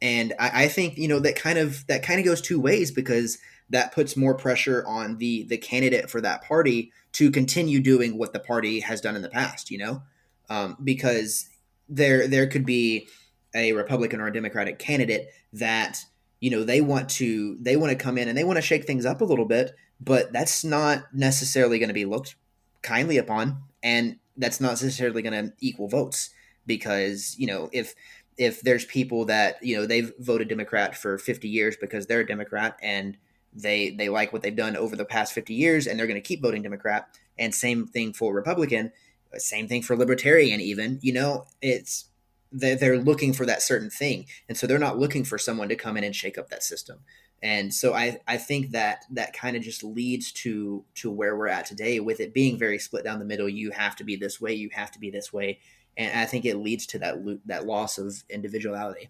And 0.00 0.32
I, 0.40 0.64
I, 0.64 0.68
think 0.68 0.96
you 0.96 1.06
know 1.06 1.20
that 1.20 1.36
kind 1.36 1.58
of 1.58 1.86
that 1.86 2.02
kind 2.02 2.18
of 2.18 2.26
goes 2.26 2.40
two 2.40 2.58
ways 2.58 2.90
because 2.90 3.38
that 3.70 3.92
puts 3.92 4.16
more 4.16 4.34
pressure 4.34 4.84
on 4.86 5.18
the 5.18 5.44
the 5.44 5.58
candidate 5.58 6.10
for 6.10 6.20
that 6.22 6.42
party 6.42 6.90
to 7.12 7.30
continue 7.30 7.78
doing 7.78 8.18
what 8.18 8.32
the 8.32 8.40
party 8.40 8.80
has 8.80 9.00
done 9.00 9.14
in 9.14 9.22
the 9.22 9.28
past 9.28 9.70
you 9.70 9.78
know? 9.78 10.02
Um, 10.50 10.76
because 10.82 11.48
there 11.92 12.26
there 12.26 12.46
could 12.46 12.64
be 12.64 13.06
a 13.54 13.72
republican 13.72 14.20
or 14.20 14.26
a 14.26 14.32
democratic 14.32 14.78
candidate 14.78 15.28
that 15.52 15.98
you 16.40 16.50
know 16.50 16.64
they 16.64 16.80
want 16.80 17.08
to 17.08 17.56
they 17.60 17.76
want 17.76 17.90
to 17.90 18.02
come 18.02 18.18
in 18.18 18.28
and 18.28 18.36
they 18.36 18.44
want 18.44 18.56
to 18.56 18.62
shake 18.62 18.84
things 18.84 19.06
up 19.06 19.20
a 19.20 19.24
little 19.24 19.44
bit 19.44 19.72
but 20.00 20.32
that's 20.32 20.64
not 20.64 21.04
necessarily 21.12 21.78
going 21.78 21.88
to 21.88 21.94
be 21.94 22.04
looked 22.04 22.34
kindly 22.82 23.18
upon 23.18 23.62
and 23.82 24.16
that's 24.36 24.60
not 24.60 24.70
necessarily 24.70 25.22
going 25.22 25.32
to 25.32 25.52
equal 25.60 25.88
votes 25.88 26.30
because 26.66 27.36
you 27.38 27.46
know 27.46 27.68
if 27.72 27.94
if 28.38 28.62
there's 28.62 28.84
people 28.86 29.26
that 29.26 29.56
you 29.62 29.76
know 29.76 29.86
they've 29.86 30.12
voted 30.18 30.48
democrat 30.48 30.96
for 30.96 31.18
50 31.18 31.48
years 31.48 31.76
because 31.80 32.06
they're 32.06 32.20
a 32.20 32.26
democrat 32.26 32.76
and 32.82 33.16
they 33.52 33.90
they 33.90 34.08
like 34.08 34.32
what 34.32 34.42
they've 34.42 34.56
done 34.56 34.76
over 34.76 34.96
the 34.96 35.04
past 35.04 35.32
50 35.32 35.52
years 35.52 35.86
and 35.86 35.98
they're 35.98 36.06
going 36.06 36.20
to 36.20 36.26
keep 36.26 36.40
voting 36.40 36.62
democrat 36.62 37.08
and 37.38 37.54
same 37.54 37.86
thing 37.86 38.12
for 38.12 38.34
republican 38.34 38.92
same 39.40 39.68
thing 39.68 39.82
for 39.82 39.96
libertarian 39.96 40.60
even 40.60 40.98
you 41.02 41.12
know 41.12 41.46
it's 41.60 42.10
they're 42.52 42.98
looking 42.98 43.32
for 43.32 43.46
that 43.46 43.62
certain 43.62 43.90
thing. 43.90 44.26
And 44.48 44.56
so 44.56 44.66
they're 44.66 44.78
not 44.78 44.98
looking 44.98 45.24
for 45.24 45.38
someone 45.38 45.68
to 45.70 45.76
come 45.76 45.96
in 45.96 46.04
and 46.04 46.14
shake 46.14 46.38
up 46.38 46.50
that 46.50 46.62
system. 46.62 47.00
And 47.42 47.74
so 47.74 47.92
i 47.92 48.20
i 48.28 48.36
think 48.36 48.70
that 48.70 49.04
that 49.10 49.32
kind 49.32 49.56
of 49.56 49.64
just 49.64 49.82
leads 49.82 50.30
to 50.32 50.84
to 50.96 51.10
where 51.10 51.36
we're 51.36 51.48
at 51.48 51.66
today 51.66 51.98
with 51.98 52.20
it 52.20 52.32
being 52.32 52.56
very 52.56 52.78
split 52.78 53.02
down 53.02 53.18
the 53.18 53.24
middle. 53.24 53.48
You 53.48 53.72
have 53.72 53.96
to 53.96 54.04
be 54.04 54.14
this 54.14 54.40
way 54.40 54.52
you 54.52 54.70
have 54.72 54.92
to 54.92 55.00
be 55.00 55.10
this 55.10 55.32
way. 55.32 55.58
And 55.96 56.20
i 56.20 56.24
think 56.24 56.44
it 56.44 56.58
leads 56.58 56.86
to 56.88 57.00
that 57.00 57.16
that 57.46 57.66
loss 57.66 57.98
of 57.98 58.22
individuality. 58.30 59.08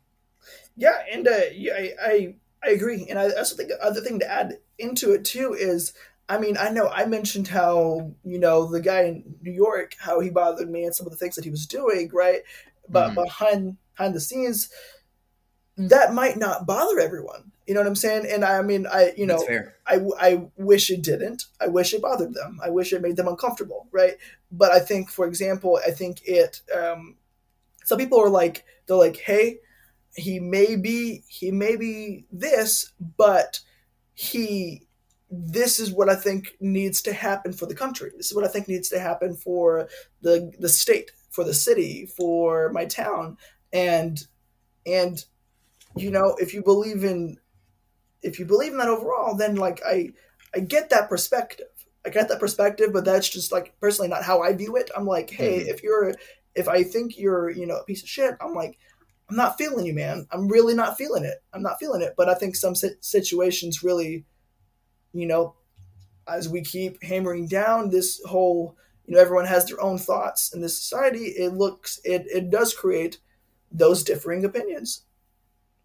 Yeah 0.77 1.03
and 1.13 1.29
uh, 1.29 1.41
yeah, 1.53 1.75
I, 1.75 1.93
I 2.03 2.35
i 2.65 2.71
agree. 2.71 3.07
And 3.11 3.19
i 3.19 3.29
also 3.33 3.55
think 3.55 3.69
the 3.69 3.85
other 3.85 4.01
thing 4.01 4.19
to 4.21 4.31
add 4.31 4.59
into 4.79 5.13
it 5.13 5.27
too 5.27 5.53
is 5.53 5.93
I 6.29 6.39
mean, 6.39 6.57
I 6.59 6.71
know 6.71 6.89
I 6.89 7.05
mentioned 7.07 7.49
how, 7.49 8.13
you 8.25 8.39
know, 8.39 8.71
the 8.71 8.81
guy 8.81 9.03
in 9.03 9.35
New 9.43 9.53
York, 9.53 9.95
how 9.99 10.21
he 10.21 10.31
bothered 10.31 10.71
me 10.71 10.85
and 10.85 10.95
some 10.95 11.07
of 11.07 11.13
the 11.13 11.19
things 11.19 11.35
that 11.35 11.45
he 11.45 11.51
was 11.51 11.67
doing, 11.67 12.11
right? 12.13 12.43
But 12.89 13.11
mm-hmm. 13.11 13.23
behind 13.23 13.77
behind 13.97 14.15
the 14.15 14.21
scenes, 14.21 14.71
that 15.77 16.15
might 16.15 16.37
not 16.37 16.67
bother 16.67 17.01
everyone. 17.01 17.53
You 17.67 17.75
know 17.75 17.81
what 17.81 17.87
I'm 17.87 17.97
saying? 17.97 18.27
And 18.29 18.45
I 18.45 18.63
mean, 18.63 18.87
I 18.87 19.13
you 19.17 19.27
know, 19.27 19.45
I 19.87 20.01
I 20.19 20.47
wish 20.57 20.91
it 20.91 21.03
didn't. 21.03 21.45
I 21.61 21.69
wish 21.69 21.95
it 21.95 22.03
bothered 22.03 22.35
them. 22.35 22.61
I 22.63 22.71
wish 22.71 22.93
it 22.93 23.03
made 23.03 23.17
them 23.17 23.29
uncomfortable, 23.29 23.89
right? 23.93 24.17
But 24.51 24.73
I 24.73 24.81
think, 24.81 25.11
for 25.11 25.27
example, 25.27 25.81
I 25.87 25.91
think 25.91 26.23
it. 26.25 26.63
Um, 26.75 27.17
some 27.85 27.99
people 27.99 28.21
are 28.21 28.31
like, 28.31 28.65
they're 28.87 28.97
like, 28.97 29.17
hey, 29.17 29.59
he 30.15 30.39
may 30.41 30.77
be 30.77 31.25
he 31.29 31.51
may 31.51 31.77
be 31.77 32.27
this, 32.31 32.93
but 33.17 33.61
he 34.15 34.87
this 35.35 35.81
is 35.81 35.91
what 35.91 36.11
I 36.11 36.15
think 36.15 36.57
needs 36.61 37.01
to 37.03 37.13
happen 37.13 37.55
for 37.55 37.65
the 37.65 37.75
country. 37.75 38.11
This 38.17 38.27
is 38.27 38.37
what 38.37 38.45
I 38.45 38.49
think 38.49 38.69
needs 38.69 38.91
to 38.91 39.01
happen 39.01 39.35
for 39.35 39.89
the 40.21 40.53
the 40.59 40.69
state, 40.69 41.11
for 41.31 41.43
the 41.43 41.55
city, 41.55 42.07
for 42.07 42.71
my 42.71 42.85
town, 42.85 43.39
and 43.73 44.23
and 44.87 45.25
you 45.97 46.11
know 46.11 46.37
if 46.39 46.53
you 46.53 46.63
believe 46.63 47.03
in 47.03 47.39
if 48.23 48.39
you 48.39 48.45
believe 48.45 48.73
in 48.73 48.79
that 48.79 48.89
overall, 48.89 49.35
then 49.35 49.57
like 49.57 49.81
I 49.87 50.13
I 50.55 50.61
get 50.61 50.91
that 50.91 51.09
perspective. 51.09 51.67
I 52.05 52.11
get 52.11 52.29
that 52.29 52.41
perspective, 52.41 52.91
but 52.93 53.05
that's 53.05 53.29
just 53.29 53.53
like 53.53 53.75
personally 53.81 54.09
not 54.09 54.25
how 54.25 54.43
I 54.43 54.53
view 54.53 54.77
it. 54.77 54.91
I'm 54.95 55.07
like, 55.07 55.31
hey, 55.31 55.61
mm-hmm. 55.61 55.69
if 55.69 55.83
you're 55.83 56.13
if 56.55 56.69
I 56.69 56.83
think 56.83 57.17
you're 57.17 57.49
you 57.49 57.67
know 57.67 57.77
a 57.77 57.85
piece 57.85 58.03
of 58.03 58.09
shit, 58.09 58.37
I'm 58.41 58.53
like 58.53 58.79
I'm 59.31 59.37
not 59.37 59.57
feeling 59.57 59.87
you, 59.87 59.95
man. 59.95 60.27
I'm 60.31 60.47
really 60.47 60.75
not 60.75 60.99
feeling 60.99 61.25
it. 61.25 61.43
I'm 61.55 61.63
not 61.63 61.79
feeling 61.79 62.03
it. 62.03 62.13
But 62.19 62.29
I 62.29 62.35
think 62.35 62.55
some 62.55 62.75
situations 62.75 63.83
really, 63.83 64.27
you 65.13 65.27
know, 65.27 65.55
as 66.29 66.49
we 66.49 66.63
keep 66.63 67.03
hammering 67.03 67.49
down 67.49 67.91
this 67.91 68.23
whole, 68.25 68.77
you 69.07 69.15
know, 69.15 69.21
everyone 69.21 69.47
has 69.47 69.67
their 69.67 69.81
own 69.81 69.99
thoughts 69.99 70.55
in 70.55 70.61
this 70.61 70.79
society. 70.79 71.27
It 71.27 71.55
looks, 71.55 72.01
it 72.05 72.27
it 72.33 72.51
does 72.51 72.75
create 72.75 73.19
those 73.71 74.05
differing 74.05 74.45
opinions. 74.45 75.03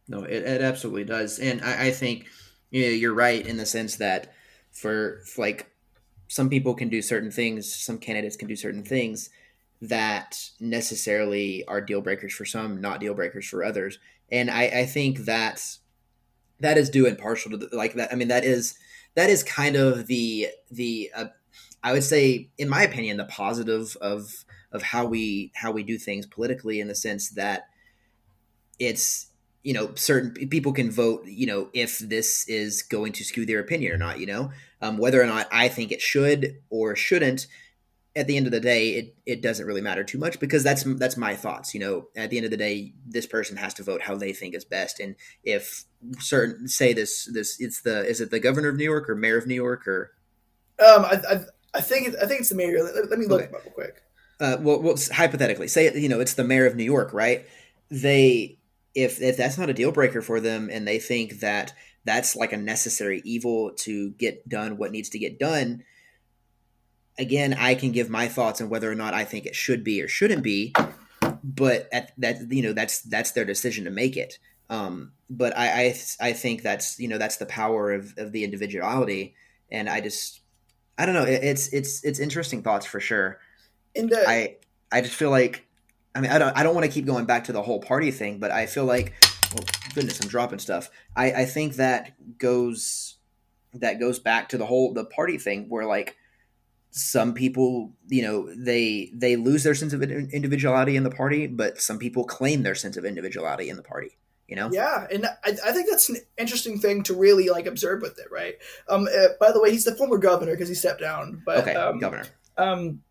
No, 0.07 0.23
it, 0.23 0.43
it 0.43 0.61
absolutely 0.61 1.03
does, 1.05 1.39
and 1.39 1.61
I, 1.61 1.87
I 1.87 1.91
think 1.91 2.27
you 2.69 2.83
know, 2.83 2.89
you're 2.89 3.13
right 3.13 3.45
in 3.45 3.57
the 3.57 3.65
sense 3.65 3.95
that 3.97 4.33
for, 4.71 5.21
like 5.37 5.71
some 6.27 6.49
people 6.49 6.73
can 6.73 6.89
do 6.89 7.01
certain 7.01 7.31
things, 7.31 7.73
some 7.73 7.97
candidates 7.97 8.35
can 8.35 8.47
do 8.47 8.55
certain 8.55 8.83
things 8.83 9.29
that 9.81 10.49
necessarily 10.59 11.65
are 11.67 11.81
deal 11.81 12.01
breakers 12.01 12.33
for 12.33 12.45
some, 12.45 12.81
not 12.81 12.99
deal 12.99 13.13
breakers 13.13 13.47
for 13.47 13.63
others. 13.63 13.99
And 14.31 14.49
I, 14.49 14.63
I 14.63 14.85
think 14.85 15.19
that 15.19 15.63
that 16.59 16.77
is 16.77 16.89
due 16.89 17.05
in 17.05 17.15
partial 17.15 17.51
to 17.51 17.57
the, 17.57 17.69
like 17.75 17.93
that. 17.93 18.11
I 18.11 18.15
mean, 18.15 18.27
that 18.27 18.43
is 18.43 18.77
that 19.17 19.31
is 19.31 19.43
kind 19.43 19.75
of 19.75 20.05
the 20.05 20.47
the 20.69 21.11
uh, 21.13 21.25
I 21.83 21.91
would 21.91 22.03
say, 22.03 22.51
in 22.59 22.69
my 22.69 22.83
opinion, 22.83 23.17
the 23.17 23.25
positive 23.25 23.97
of 23.99 24.45
of 24.71 24.83
how 24.83 25.05
we 25.07 25.51
how 25.55 25.71
we 25.71 25.81
do 25.81 25.97
things 25.97 26.27
politically, 26.27 26.79
in 26.79 26.87
the 26.87 26.95
sense 26.95 27.31
that 27.31 27.67
it's 28.77 29.27
you 29.63 29.73
know 29.73 29.89
certain 29.95 30.47
people 30.49 30.71
can 30.71 30.91
vote 30.91 31.23
you 31.25 31.47
know 31.47 31.67
if 31.73 31.97
this 31.97 32.47
is 32.47 32.83
going 32.83 33.11
to 33.13 33.23
skew 33.23 33.43
their 33.43 33.59
opinion 33.59 33.91
or 33.91 33.97
not 33.97 34.19
you 34.19 34.27
know? 34.27 34.51
Um, 34.79 34.99
whether 34.99 35.19
or 35.19 35.25
not 35.25 35.47
i 35.51 35.67
think 35.67 35.91
it 35.91 35.99
should 35.99 36.59
or 36.69 36.95
shouldn't 36.95 37.47
at 38.17 38.25
the 38.25 38.35
end 38.35 38.47
of 38.47 38.51
the 38.51 38.59
day, 38.59 38.89
it, 38.89 39.15
it 39.27 39.41
doesn't 39.43 39.67
really 39.67 39.81
matter 39.81 40.03
too 40.03 40.17
much 40.17 40.39
because 40.39 40.63
that's 40.63 40.83
that's 40.95 41.17
my 41.17 41.35
thoughts. 41.35 41.73
You 41.75 41.79
know, 41.79 42.07
at 42.15 42.31
the 42.31 42.37
end 42.37 42.45
of 42.45 42.51
the 42.51 42.57
day, 42.57 42.93
this 43.05 43.27
person 43.27 43.55
has 43.57 43.75
to 43.75 43.83
vote 43.83 44.01
how 44.01 44.15
they 44.15 44.33
think 44.33 44.55
is 44.55 44.65
best. 44.65 44.99
And 44.99 45.15
if 45.43 45.85
certain 46.19 46.67
say 46.67 46.93
this 46.93 47.29
this 47.31 47.57
it's 47.59 47.81
the 47.81 48.03
is 48.05 48.19
it 48.19 48.31
the 48.31 48.39
governor 48.39 48.69
of 48.69 48.75
New 48.75 48.83
York 48.83 49.07
or 49.07 49.15
mayor 49.15 49.37
of 49.37 49.45
New 49.45 49.55
York 49.55 49.87
or 49.87 50.11
um 50.79 51.05
I 51.05 51.21
I, 51.29 51.39
I 51.75 51.81
think 51.81 52.15
I 52.21 52.25
think 52.25 52.41
it's 52.41 52.49
the 52.49 52.55
mayor. 52.55 52.83
Let, 52.83 53.09
let 53.11 53.19
me 53.19 53.27
look 53.27 53.43
okay. 53.43 53.51
real 53.51 53.73
quick. 53.73 54.01
Uh, 54.39 54.57
well, 54.59 54.81
well, 54.81 54.95
hypothetically, 55.11 55.67
say 55.67 55.95
you 55.95 56.09
know 56.09 56.19
it's 56.19 56.33
the 56.33 56.43
mayor 56.43 56.65
of 56.65 56.75
New 56.75 56.83
York, 56.83 57.13
right? 57.13 57.45
They 57.91 58.57
if 58.95 59.21
if 59.21 59.37
that's 59.37 59.59
not 59.59 59.69
a 59.69 59.73
deal 59.73 59.91
breaker 59.91 60.23
for 60.23 60.39
them, 60.39 60.69
and 60.71 60.87
they 60.87 60.97
think 60.97 61.39
that 61.41 61.73
that's 62.03 62.35
like 62.35 62.53
a 62.53 62.57
necessary 62.57 63.21
evil 63.25 63.71
to 63.75 64.11
get 64.11 64.47
done 64.49 64.77
what 64.77 64.91
needs 64.91 65.09
to 65.09 65.19
get 65.19 65.37
done 65.37 65.83
again, 67.17 67.53
I 67.53 67.75
can 67.75 67.91
give 67.91 68.09
my 68.09 68.27
thoughts 68.27 68.61
on 68.61 68.69
whether 68.69 68.91
or 68.91 68.95
not 68.95 69.13
I 69.13 69.25
think 69.25 69.45
it 69.45 69.55
should 69.55 69.83
be 69.83 70.01
or 70.01 70.07
shouldn't 70.07 70.43
be, 70.43 70.73
but 71.43 71.87
at 71.91 72.11
that 72.17 72.51
you 72.51 72.61
know 72.61 72.73
that's 72.73 73.01
that's 73.01 73.31
their 73.31 73.45
decision 73.45 73.85
to 73.85 73.91
make 73.91 74.17
it. 74.17 74.39
Um, 74.69 75.13
but 75.29 75.57
I, 75.57 75.87
I 75.87 75.95
I 76.19 76.33
think 76.33 76.61
that's 76.61 76.99
you 76.99 77.07
know 77.07 77.17
that's 77.17 77.37
the 77.37 77.45
power 77.45 77.91
of, 77.91 78.13
of 78.17 78.31
the 78.31 78.43
individuality, 78.43 79.35
and 79.71 79.89
I 79.89 80.01
just 80.01 80.41
I 80.97 81.05
don't 81.05 81.15
know 81.15 81.23
it, 81.23 81.43
it's 81.43 81.67
it's 81.73 82.03
it's 82.03 82.19
interesting 82.19 82.63
thoughts 82.63 82.85
for 82.85 82.99
sure. 82.99 83.39
And 83.95 84.11
uh, 84.13 84.23
I 84.27 84.57
I 84.91 85.01
just 85.01 85.15
feel 85.15 85.31
like 85.31 85.65
I 86.13 86.21
mean 86.21 86.31
I 86.31 86.37
don't 86.37 86.57
I 86.57 86.63
don't 86.63 86.75
want 86.75 86.85
to 86.85 86.91
keep 86.91 87.05
going 87.05 87.25
back 87.25 87.45
to 87.45 87.51
the 87.51 87.61
whole 87.61 87.79
party 87.79 88.11
thing, 88.11 88.39
but 88.39 88.51
I 88.51 88.65
feel 88.65 88.85
like 88.85 89.13
well, 89.53 89.63
goodness 89.93 90.21
I'm 90.21 90.27
dropping 90.27 90.59
stuff. 90.59 90.89
I 91.15 91.31
I 91.31 91.45
think 91.45 91.75
that 91.75 92.13
goes 92.37 93.15
that 93.73 93.99
goes 93.99 94.19
back 94.19 94.49
to 94.49 94.57
the 94.57 94.65
whole 94.65 94.93
the 94.93 95.05
party 95.05 95.37
thing 95.37 95.69
where 95.69 95.85
like 95.85 96.15
some 96.97 97.33
people 97.33 97.93
you 98.07 98.21
know 98.21 98.53
they 98.55 99.11
they 99.13 99.35
lose 99.35 99.63
their 99.63 99.75
sense 99.75 99.93
of 99.93 100.01
individuality 100.01 100.95
in 100.95 101.03
the 101.03 101.11
party 101.11 101.45
but 101.45 101.79
some 101.79 101.99
people 101.99 102.23
claim 102.23 102.63
their 102.63 102.75
sense 102.75 102.97
of 102.97 103.05
individuality 103.05 103.69
in 103.69 103.77
the 103.77 103.83
party 103.83 104.17
you 104.47 104.55
know? 104.55 104.69
Yeah 104.71 105.05
and 105.11 105.25
I, 105.25 105.49
I 105.65 105.71
think 105.73 105.89
that's 105.89 106.09
an 106.09 106.17
interesting 106.37 106.79
thing 106.79 107.03
to 107.03 107.13
really 107.13 107.49
like 107.49 107.65
observe 107.65 108.01
with 108.01 108.17
it 108.17 108.31
right? 108.31 108.55
Um 108.89 109.07
uh, 109.07 109.29
by 109.39 109.51
the 109.51 109.61
way 109.61 109.71
he's 109.71 109.83
the 109.83 109.95
former 109.95 110.17
governor 110.17 110.53
because 110.53 110.69
he 110.69 110.75
stepped 110.75 111.01
down 111.01 111.41
but 111.45 111.59
okay 111.59 111.75
um, 111.75 111.99
governor. 111.99 112.25
um 112.57 113.01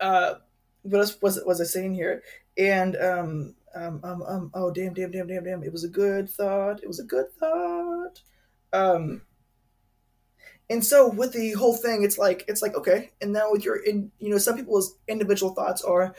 uh 0.00 0.34
what 0.82 0.98
else 0.98 1.20
was 1.22 1.40
was 1.46 1.60
i 1.60 1.64
saying 1.64 1.94
here? 1.94 2.22
And 2.58 2.96
um 2.96 3.54
um, 3.74 4.00
um, 4.04 4.22
um 4.22 4.50
oh 4.54 4.70
damn 4.70 4.94
damn 4.94 5.10
damn 5.10 5.26
damn 5.26 5.44
damn 5.44 5.62
it 5.62 5.72
was 5.72 5.84
a 5.84 5.88
good 5.88 6.28
thought 6.30 6.82
it 6.82 6.88
was 6.88 7.00
a 7.00 7.04
good 7.04 7.26
thought. 7.38 8.20
Um 8.72 9.22
and 10.70 10.84
so 10.84 11.08
with 11.08 11.32
the 11.32 11.52
whole 11.52 11.76
thing 11.76 12.02
it's 12.02 12.18
like 12.18 12.44
it's 12.48 12.62
like 12.62 12.74
okay 12.74 13.10
and 13.20 13.32
now 13.32 13.50
with 13.50 13.64
your 13.64 13.76
in 13.76 14.10
you 14.18 14.30
know 14.30 14.38
some 14.38 14.56
people's 14.56 14.96
individual 15.08 15.54
thoughts 15.54 15.82
are 15.82 16.14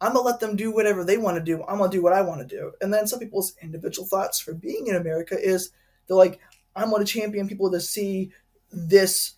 i'm 0.00 0.14
gonna 0.14 0.24
let 0.24 0.40
them 0.40 0.56
do 0.56 0.70
whatever 0.70 1.04
they 1.04 1.18
want 1.18 1.36
to 1.36 1.42
do 1.42 1.62
i'm 1.64 1.78
gonna 1.78 1.90
do 1.90 2.02
what 2.02 2.12
i 2.12 2.22
want 2.22 2.40
to 2.40 2.56
do. 2.56 2.72
And 2.80 2.92
then 2.92 3.06
some 3.06 3.18
people's 3.18 3.54
individual 3.60 4.06
thoughts 4.06 4.40
for 4.40 4.54
being 4.54 4.86
in 4.86 4.96
america 4.96 5.38
is 5.38 5.70
they're 6.06 6.16
like 6.16 6.40
i'm 6.74 6.90
gonna 6.90 7.04
champion 7.04 7.48
people 7.48 7.70
to 7.70 7.80
see 7.80 8.32
this 8.72 9.34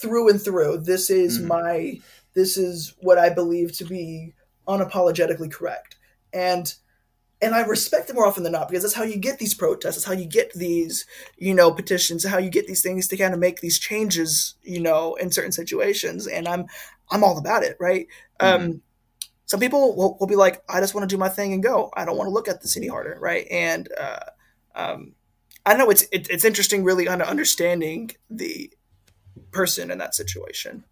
through 0.00 0.30
and 0.30 0.40
through. 0.40 0.78
This 0.78 1.10
is 1.10 1.38
mm-hmm. 1.38 1.48
my 1.48 2.00
this 2.34 2.56
is 2.56 2.94
what 3.00 3.18
i 3.18 3.28
believe 3.28 3.72
to 3.78 3.84
be 3.84 4.34
unapologetically 4.68 5.50
correct. 5.50 5.96
And 6.32 6.72
and 7.42 7.54
I 7.54 7.62
respect 7.62 8.10
it 8.10 8.14
more 8.14 8.26
often 8.26 8.42
than 8.42 8.52
not 8.52 8.68
because 8.68 8.82
that's 8.82 8.94
how 8.94 9.02
you 9.02 9.16
get 9.16 9.38
these 9.38 9.54
protests. 9.54 9.96
That's 9.96 10.04
how 10.04 10.12
you 10.12 10.26
get 10.26 10.52
these, 10.52 11.06
you 11.38 11.54
know, 11.54 11.72
petitions. 11.72 12.24
How 12.24 12.38
you 12.38 12.50
get 12.50 12.66
these 12.66 12.82
things 12.82 13.08
to 13.08 13.16
kind 13.16 13.32
of 13.32 13.40
make 13.40 13.60
these 13.60 13.78
changes, 13.78 14.54
you 14.62 14.80
know, 14.80 15.14
in 15.14 15.30
certain 15.30 15.52
situations. 15.52 16.26
And 16.26 16.46
I'm, 16.46 16.66
I'm 17.10 17.24
all 17.24 17.38
about 17.38 17.62
it, 17.62 17.76
right? 17.80 18.06
Mm-hmm. 18.40 18.62
Um, 18.62 18.82
some 19.46 19.58
people 19.58 19.96
will, 19.96 20.16
will, 20.20 20.26
be 20.26 20.36
like, 20.36 20.62
I 20.68 20.80
just 20.80 20.94
want 20.94 21.08
to 21.08 21.12
do 21.12 21.18
my 21.18 21.28
thing 21.28 21.52
and 21.52 21.62
go. 21.62 21.90
I 21.96 22.04
don't 22.04 22.16
want 22.16 22.28
to 22.28 22.32
look 22.32 22.46
at 22.46 22.60
this 22.60 22.76
any 22.76 22.86
harder, 22.86 23.16
right? 23.20 23.46
And 23.50 23.88
uh, 23.98 24.20
um, 24.74 25.14
I 25.66 25.74
know 25.76 25.90
it's 25.90 26.02
it, 26.12 26.28
it's 26.30 26.44
interesting, 26.44 26.84
really, 26.84 27.06
kind 27.06 27.20
of 27.20 27.28
understanding 27.28 28.12
the 28.28 28.72
person 29.50 29.90
in 29.90 29.98
that 29.98 30.14
situation. 30.14 30.84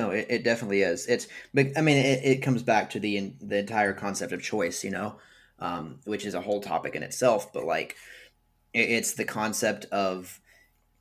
No, 0.00 0.12
it, 0.12 0.26
it 0.30 0.44
definitely 0.44 0.80
is. 0.80 1.06
It's, 1.06 1.28
I 1.54 1.82
mean, 1.82 1.98
it, 1.98 2.24
it 2.24 2.42
comes 2.42 2.62
back 2.62 2.88
to 2.90 3.00
the 3.00 3.34
the 3.42 3.58
entire 3.58 3.92
concept 3.92 4.32
of 4.32 4.42
choice, 4.42 4.82
you 4.82 4.90
know, 4.90 5.16
um, 5.58 6.00
which 6.04 6.24
is 6.24 6.32
a 6.32 6.40
whole 6.40 6.62
topic 6.62 6.94
in 6.94 7.02
itself. 7.02 7.52
But 7.52 7.66
like, 7.66 7.96
it, 8.72 8.88
it's 8.90 9.12
the 9.14 9.26
concept 9.26 9.84
of 9.92 10.40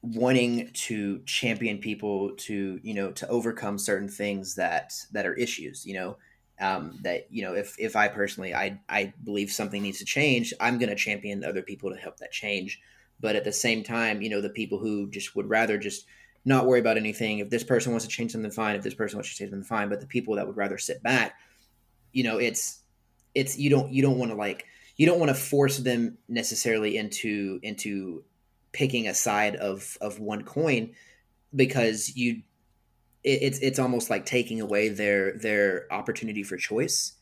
wanting 0.02 0.72
to 0.74 1.22
champion 1.26 1.80
people 1.80 2.32
to 2.38 2.80
you 2.84 2.94
know 2.94 3.12
to 3.12 3.28
overcome 3.30 3.78
certain 3.80 4.10
things 4.10 4.56
that 4.56 4.94
that 5.12 5.26
are 5.26 5.34
issues 5.36 5.86
you 5.86 5.94
know 5.96 6.18
um, 6.62 7.00
that 7.04 7.28
you 7.32 7.42
know 7.44 7.54
if 7.54 7.76
if 7.80 7.96
i 7.96 8.08
personally 8.08 8.54
i 8.54 8.80
i 8.90 9.14
believe 9.26 9.52
something 9.52 9.84
needs 9.84 10.00
to 10.00 10.06
change 10.06 10.54
i'm 10.62 10.78
going 10.80 10.90
to 10.90 10.96
champion 10.96 11.44
other 11.44 11.64
people 11.64 11.90
to 11.90 11.98
help 11.98 12.18
that 12.18 12.32
change 12.32 12.82
but 13.20 13.36
at 13.36 13.44
the 13.44 13.54
same 13.54 13.84
time 13.84 14.22
you 14.22 14.30
know 14.30 14.42
the 14.42 14.50
people 14.50 14.80
who 14.80 15.10
just 15.10 15.36
would 15.36 15.50
rather 15.50 15.78
just 15.78 16.06
not 16.46 16.66
worry 16.66 16.80
about 16.80 16.98
anything. 16.98 17.40
If 17.40 17.50
this 17.50 17.64
person 17.64 17.92
wants 17.92 18.06
to 18.06 18.12
change 18.12 18.32
something, 18.32 18.52
fine. 18.52 18.76
If 18.76 18.84
this 18.84 18.94
person 18.94 19.18
wants 19.18 19.30
to 19.30 19.36
change 19.36 19.52
something, 19.52 19.66
fine. 19.66 19.90
But 19.90 20.00
the 20.00 20.08
people 20.08 20.36
that 20.36 20.48
would 20.48 20.58
rather 20.58 20.78
sit 20.78 21.04
back, 21.04 21.36
you 22.12 22.24
know, 22.24 22.38
it's 22.38 22.82
it's 23.36 23.58
you 23.58 23.70
don't 23.70 23.92
you 23.92 24.02
don't 24.02 24.18
want 24.18 24.32
to 24.32 24.38
like 24.38 24.66
you 24.96 25.06
don't 25.06 25.20
want 25.20 25.30
to 25.30 25.36
force 25.36 25.78
them 25.78 26.18
necessarily 26.28 26.98
into 26.98 27.60
into 27.64 28.24
picking 28.72 29.08
a 29.08 29.14
side 29.14 29.56
of 29.56 29.98
of 30.02 30.20
one 30.20 30.44
coin 30.44 30.94
because 31.56 32.16
you 32.16 32.42
it, 33.24 33.40
it's 33.42 33.60
it's 33.60 33.80
almost 33.80 34.10
like 34.10 34.26
taking 34.26 34.62
away 34.62 34.90
their 34.90 35.38
their 35.38 35.92
opportunity 35.92 36.44
for 36.44 36.58
choice 36.58 37.14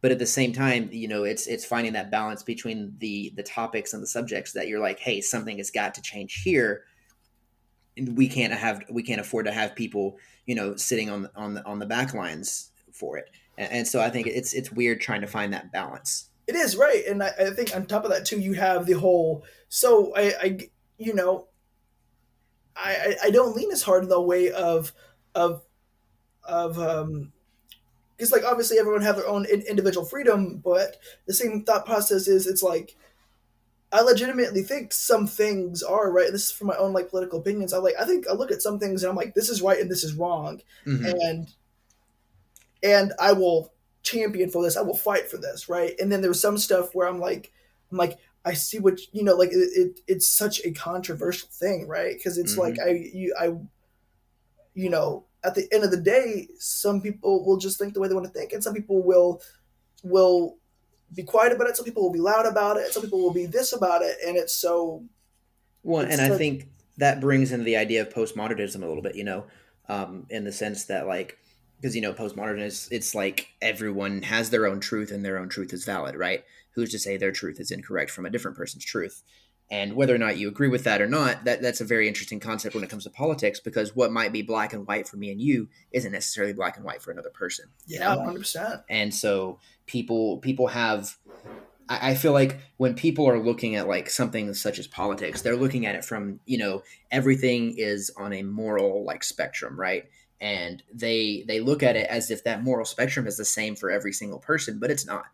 but 0.00 0.10
at 0.10 0.18
the 0.18 0.26
same 0.26 0.52
time 0.52 0.88
you 0.92 1.08
know 1.08 1.24
it's 1.24 1.46
it's 1.46 1.64
finding 1.64 1.92
that 1.94 2.10
balance 2.10 2.42
between 2.42 2.94
the 2.98 3.32
the 3.34 3.42
topics 3.42 3.92
and 3.92 4.02
the 4.02 4.06
subjects 4.06 4.52
that 4.52 4.68
you're 4.68 4.80
like 4.80 4.98
hey 4.98 5.20
something 5.20 5.58
has 5.58 5.70
got 5.70 5.94
to 5.94 6.02
change 6.02 6.42
here 6.42 6.84
we 8.14 8.28
can't 8.28 8.52
have 8.52 8.82
we 8.90 9.02
can't 9.02 9.20
afford 9.20 9.46
to 9.46 9.52
have 9.52 9.74
people 9.74 10.16
you 10.46 10.54
know 10.54 10.74
sitting 10.76 11.10
on 11.10 11.28
on 11.36 11.54
the 11.54 11.64
on 11.66 11.78
the 11.78 11.86
back 11.86 12.14
lines 12.14 12.70
for 12.92 13.18
it 13.18 13.30
and, 13.58 13.72
and 13.72 13.86
so 13.86 14.00
i 14.00 14.08
think 14.08 14.26
it's 14.26 14.52
it's 14.54 14.72
weird 14.72 15.00
trying 15.00 15.20
to 15.20 15.26
find 15.26 15.52
that 15.52 15.70
balance 15.72 16.30
It 16.46 16.56
is 16.56 16.76
right, 16.76 17.06
and 17.06 17.22
I, 17.22 17.28
I 17.38 17.50
think 17.50 17.74
on 17.74 17.86
top 17.86 18.04
of 18.04 18.10
that 18.10 18.26
too, 18.26 18.40
you 18.40 18.54
have 18.54 18.84
the 18.84 18.94
whole. 18.94 19.44
So 19.68 20.12
I, 20.16 20.32
I 20.42 20.58
you 20.98 21.14
know, 21.14 21.46
I, 22.76 23.14
I 23.22 23.30
don't 23.30 23.54
lean 23.54 23.70
as 23.70 23.82
hard 23.82 24.02
in 24.02 24.08
the 24.08 24.20
way 24.20 24.50
of 24.50 24.92
of 25.34 25.62
of 26.42 26.78
um 26.78 27.32
because 28.16 28.32
like 28.32 28.44
obviously 28.44 28.78
everyone 28.78 29.02
have 29.02 29.16
their 29.16 29.28
own 29.28 29.44
individual 29.46 30.04
freedom, 30.04 30.58
but 30.58 30.98
the 31.26 31.34
same 31.34 31.64
thought 31.64 31.86
process 31.86 32.28
is 32.28 32.46
it's 32.46 32.62
like 32.62 32.96
I 33.92 34.00
legitimately 34.00 34.62
think 34.62 34.92
some 34.92 35.26
things 35.26 35.82
are 35.82 36.10
right. 36.10 36.26
And 36.26 36.34
this 36.34 36.46
is 36.46 36.52
from 36.52 36.68
my 36.68 36.76
own 36.76 36.92
like 36.92 37.10
political 37.10 37.40
opinions. 37.40 37.72
I 37.72 37.78
like 37.78 37.94
I 38.00 38.04
think 38.04 38.26
I 38.26 38.32
look 38.32 38.50
at 38.50 38.62
some 38.62 38.78
things 38.78 39.02
and 39.02 39.10
I'm 39.10 39.16
like 39.16 39.34
this 39.34 39.50
is 39.50 39.60
right 39.60 39.78
and 39.78 39.90
this 39.90 40.02
is 40.02 40.14
wrong, 40.14 40.62
mm-hmm. 40.86 41.04
and 41.04 41.48
and 42.82 43.12
I 43.20 43.32
will 43.32 43.72
champion 44.02 44.48
for 44.48 44.62
this. 44.62 44.76
I 44.76 44.82
will 44.82 44.96
fight 44.96 45.30
for 45.30 45.36
this, 45.36 45.68
right? 45.68 45.94
And 46.00 46.10
then 46.10 46.22
there's 46.22 46.40
some 46.40 46.56
stuff 46.56 46.94
where 46.94 47.06
I'm 47.06 47.20
like 47.20 47.52
I'm 47.90 47.98
like 47.98 48.18
I 48.44 48.54
see 48.54 48.78
what 48.78 48.98
you 49.12 49.22
know, 49.22 49.34
like 49.34 49.50
it, 49.52 49.58
it 49.74 50.00
it's 50.06 50.26
such 50.26 50.64
a 50.64 50.72
controversial 50.72 51.48
thing, 51.52 51.86
right? 51.86 52.16
Because 52.16 52.38
it's 52.38 52.52
mm-hmm. 52.52 52.60
like 52.60 52.78
I 52.80 53.10
you 53.12 53.34
I 53.38 53.52
you 54.74 54.88
know 54.88 55.26
at 55.44 55.54
the 55.54 55.68
end 55.72 55.84
of 55.84 55.90
the 55.90 56.00
day, 56.00 56.48
some 56.58 57.00
people 57.00 57.44
will 57.44 57.58
just 57.58 57.78
think 57.78 57.94
the 57.94 58.00
way 58.00 58.08
they 58.08 58.14
want 58.14 58.26
to 58.26 58.32
think, 58.32 58.52
and 58.52 58.62
some 58.62 58.74
people 58.74 59.02
will 59.02 59.42
will 60.02 60.56
be 61.14 61.22
quiet 61.22 61.52
about 61.52 61.68
it. 61.68 61.76
Some 61.76 61.84
people 61.84 62.02
will 62.02 62.12
be 62.12 62.20
loud 62.20 62.46
about 62.46 62.76
it. 62.76 62.92
Some 62.92 63.02
people 63.02 63.20
will 63.20 63.32
be 63.32 63.46
this 63.46 63.72
about 63.72 64.02
it, 64.02 64.16
and 64.26 64.36
it's 64.36 64.54
so. 64.54 65.04
Well, 65.82 66.04
and 66.04 66.20
I 66.20 66.36
think 66.36 66.68
that 66.98 67.20
brings 67.20 67.52
into 67.52 67.64
the 67.64 67.76
idea 67.76 68.02
of 68.02 68.10
postmodernism 68.10 68.82
a 68.82 68.86
little 68.86 69.02
bit, 69.02 69.16
you 69.16 69.24
know, 69.24 69.44
um, 69.88 70.26
in 70.30 70.44
the 70.44 70.52
sense 70.52 70.84
that 70.84 71.06
like 71.06 71.38
because 71.80 71.96
you 71.96 72.02
know 72.02 72.12
postmodernism 72.12 72.88
it's 72.92 73.14
like 73.14 73.48
everyone 73.60 74.22
has 74.22 74.50
their 74.50 74.66
own 74.66 74.78
truth 74.80 75.10
and 75.10 75.24
their 75.24 75.38
own 75.38 75.48
truth 75.48 75.72
is 75.72 75.84
valid, 75.84 76.14
right? 76.14 76.44
Who's 76.74 76.90
to 76.92 76.98
say 76.98 77.16
their 77.16 77.32
truth 77.32 77.60
is 77.60 77.70
incorrect 77.70 78.10
from 78.10 78.26
a 78.26 78.30
different 78.30 78.56
person's 78.56 78.84
truth? 78.84 79.22
and 79.72 79.94
whether 79.94 80.14
or 80.14 80.18
not 80.18 80.36
you 80.36 80.48
agree 80.48 80.68
with 80.68 80.84
that 80.84 81.00
or 81.00 81.06
not 81.06 81.44
that 81.44 81.62
that's 81.62 81.80
a 81.80 81.84
very 81.84 82.06
interesting 82.06 82.38
concept 82.38 82.74
when 82.74 82.84
it 82.84 82.90
comes 82.90 83.04
to 83.04 83.10
politics 83.10 83.58
because 83.58 83.96
what 83.96 84.12
might 84.12 84.32
be 84.32 84.42
black 84.42 84.72
and 84.72 84.86
white 84.86 85.08
for 85.08 85.16
me 85.16 85.32
and 85.32 85.40
you 85.40 85.68
isn't 85.92 86.12
necessarily 86.12 86.52
black 86.52 86.76
and 86.76 86.84
white 86.84 87.02
for 87.02 87.10
another 87.10 87.30
person 87.30 87.64
yeah 87.86 88.14
100% 88.14 88.84
and 88.88 89.12
so 89.12 89.58
people 89.86 90.38
people 90.38 90.68
have 90.68 91.16
I, 91.88 92.14
feel 92.14 92.32
like 92.32 92.58
when 92.78 92.94
people 92.94 93.28
are 93.28 93.38
looking 93.38 93.74
at 93.76 93.88
like 93.88 94.08
something 94.08 94.54
such 94.54 94.78
as 94.78 94.86
politics 94.86 95.42
they're 95.42 95.56
looking 95.56 95.84
at 95.84 95.94
it 95.94 96.04
from 96.04 96.40
you 96.46 96.58
know 96.58 96.82
everything 97.10 97.74
is 97.76 98.10
on 98.16 98.32
a 98.32 98.42
moral 98.42 99.04
like 99.04 99.24
spectrum 99.24 99.78
right? 99.78 100.04
And 100.40 100.82
they 100.92 101.44
they 101.46 101.60
look 101.60 101.82
at 101.82 101.96
it 101.96 102.08
as 102.08 102.30
if 102.30 102.44
that 102.44 102.62
moral 102.64 102.84
spectrum 102.84 103.26
is 103.26 103.36
the 103.36 103.44
same 103.44 103.76
for 103.76 103.90
every 103.90 104.12
single 104.12 104.38
person 104.38 104.78
but 104.78 104.90
it's 104.90 105.06
not. 105.06 105.26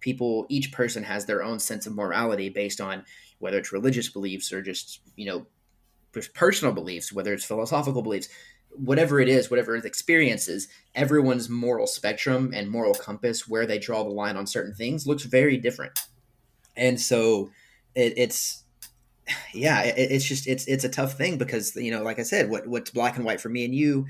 People 0.00 0.46
each 0.48 0.72
person 0.72 1.04
has 1.04 1.26
their 1.26 1.42
own 1.42 1.58
sense 1.58 1.86
of 1.86 1.94
morality 1.94 2.48
based 2.48 2.80
on 2.80 3.04
whether 3.38 3.58
it's 3.58 3.72
religious 3.72 4.08
beliefs 4.08 4.52
or 4.52 4.60
just 4.62 5.00
you 5.16 5.26
know 5.26 5.46
personal 6.34 6.74
beliefs 6.74 7.12
whether 7.12 7.32
it's 7.32 7.44
philosophical 7.44 8.02
beliefs 8.02 8.28
whatever 8.74 9.20
it 9.20 9.28
is 9.28 9.50
whatever 9.50 9.78
the 9.80 9.86
experience 9.86 10.48
is 10.48 10.68
everyone's 10.94 11.48
moral 11.48 11.86
spectrum 11.86 12.52
and 12.54 12.70
moral 12.70 12.94
compass 12.94 13.46
where 13.46 13.66
they 13.66 13.78
draw 13.78 14.02
the 14.02 14.10
line 14.10 14.36
on 14.36 14.46
certain 14.46 14.74
things 14.74 15.06
looks 15.06 15.24
very 15.24 15.56
different. 15.56 15.98
And 16.76 17.00
so 17.00 17.50
it, 17.94 18.14
it's 18.16 18.64
yeah 19.54 19.82
it, 19.82 20.10
it's 20.10 20.24
just 20.24 20.46
it's 20.46 20.66
it's 20.66 20.84
a 20.84 20.88
tough 20.88 21.14
thing 21.14 21.38
because 21.38 21.76
you 21.76 21.92
know 21.92 22.02
like 22.02 22.18
i 22.18 22.24
said 22.24 22.50
what 22.50 22.66
what's 22.66 22.90
black 22.90 23.16
and 23.16 23.24
white 23.24 23.40
for 23.40 23.48
me 23.48 23.64
and 23.64 23.74
you 23.74 24.04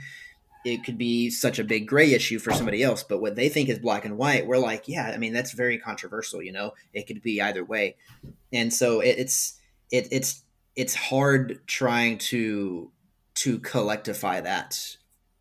it 0.64 0.84
could 0.84 0.96
be 0.96 1.28
such 1.28 1.58
a 1.58 1.64
big 1.64 1.86
gray 1.86 2.12
issue 2.12 2.38
for 2.38 2.50
somebody 2.52 2.82
else 2.82 3.02
but 3.02 3.20
what 3.20 3.36
they 3.36 3.50
think 3.50 3.68
is 3.68 3.78
black 3.78 4.06
and 4.06 4.16
white 4.16 4.46
we're 4.46 4.56
like 4.56 4.88
yeah 4.88 5.12
i 5.14 5.18
mean 5.18 5.34
that's 5.34 5.52
very 5.52 5.76
controversial 5.76 6.42
you 6.42 6.50
know 6.50 6.72
it 6.94 7.06
could 7.06 7.22
be 7.22 7.40
either 7.40 7.64
way. 7.64 7.96
And 8.52 8.72
so 8.72 9.00
it, 9.00 9.18
it's 9.18 9.58
it, 9.90 10.08
it's 10.10 10.42
it's 10.76 10.94
hard 10.94 11.60
trying 11.66 12.18
to 12.18 12.90
to 13.34 13.58
collectify 13.58 14.42
that 14.42 14.96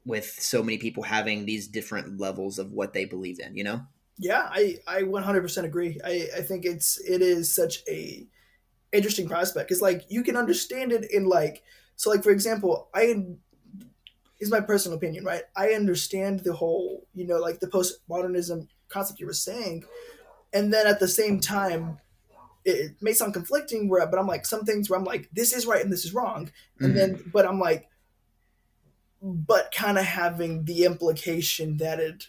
with 0.05 0.25
so 0.25 0.63
many 0.63 0.77
people 0.77 1.03
having 1.03 1.45
these 1.45 1.67
different 1.67 2.19
levels 2.19 2.57
of 2.57 2.71
what 2.71 2.93
they 2.93 3.05
believe 3.05 3.39
in 3.39 3.55
you 3.55 3.63
know 3.63 3.81
yeah 4.17 4.49
i 4.51 4.77
i 4.87 5.01
100% 5.01 5.63
agree 5.63 5.99
i 6.03 6.27
i 6.37 6.41
think 6.41 6.65
it's 6.65 6.99
it 7.01 7.21
is 7.21 7.53
such 7.53 7.83
a 7.87 8.27
interesting 8.91 9.27
prospect 9.27 9.67
because 9.67 9.81
like 9.81 10.03
you 10.09 10.23
can 10.23 10.35
understand 10.35 10.91
it 10.91 11.09
in 11.11 11.25
like 11.25 11.63
so 11.95 12.09
like 12.09 12.23
for 12.23 12.31
example 12.31 12.89
i 12.93 13.23
is 14.41 14.49
my 14.49 14.59
personal 14.59 14.97
opinion, 14.97 15.23
right? 15.23 15.43
I 15.55 15.69
understand 15.69 16.41
the 16.41 16.53
whole, 16.53 17.07
you 17.13 17.27
know, 17.27 17.37
like 17.37 17.59
the 17.59 17.67
postmodernism 17.67 18.67
concept 18.89 19.19
you 19.19 19.27
were 19.27 19.33
saying, 19.33 19.85
and 20.51 20.73
then 20.73 20.87
at 20.87 20.99
the 20.99 21.07
same 21.07 21.39
time, 21.39 21.99
it, 22.66 22.95
may 23.01 23.14
sound 23.14 23.34
conflicting. 23.34 23.89
Where, 23.89 24.05
but 24.07 24.20
I'm 24.20 24.28
like 24.28 24.45
some 24.45 24.64
things 24.64 24.89
where 24.89 24.99
I'm 24.99 25.05
like, 25.05 25.30
this 25.32 25.53
is 25.53 25.66
right 25.66 25.84
and 25.84 25.91
this 25.91 26.05
is 26.05 26.14
wrong, 26.14 26.51
and 26.80 26.89
mm-hmm. 26.89 26.97
then, 26.97 27.32
but 27.34 27.45
I'm 27.45 27.59
like, 27.59 27.88
but 29.22 29.74
kind 29.76 29.97
of 29.97 30.05
having 30.05 30.66
the 30.66 30.86
implication 30.86 31.78
that 31.78 31.99
it 31.99 32.28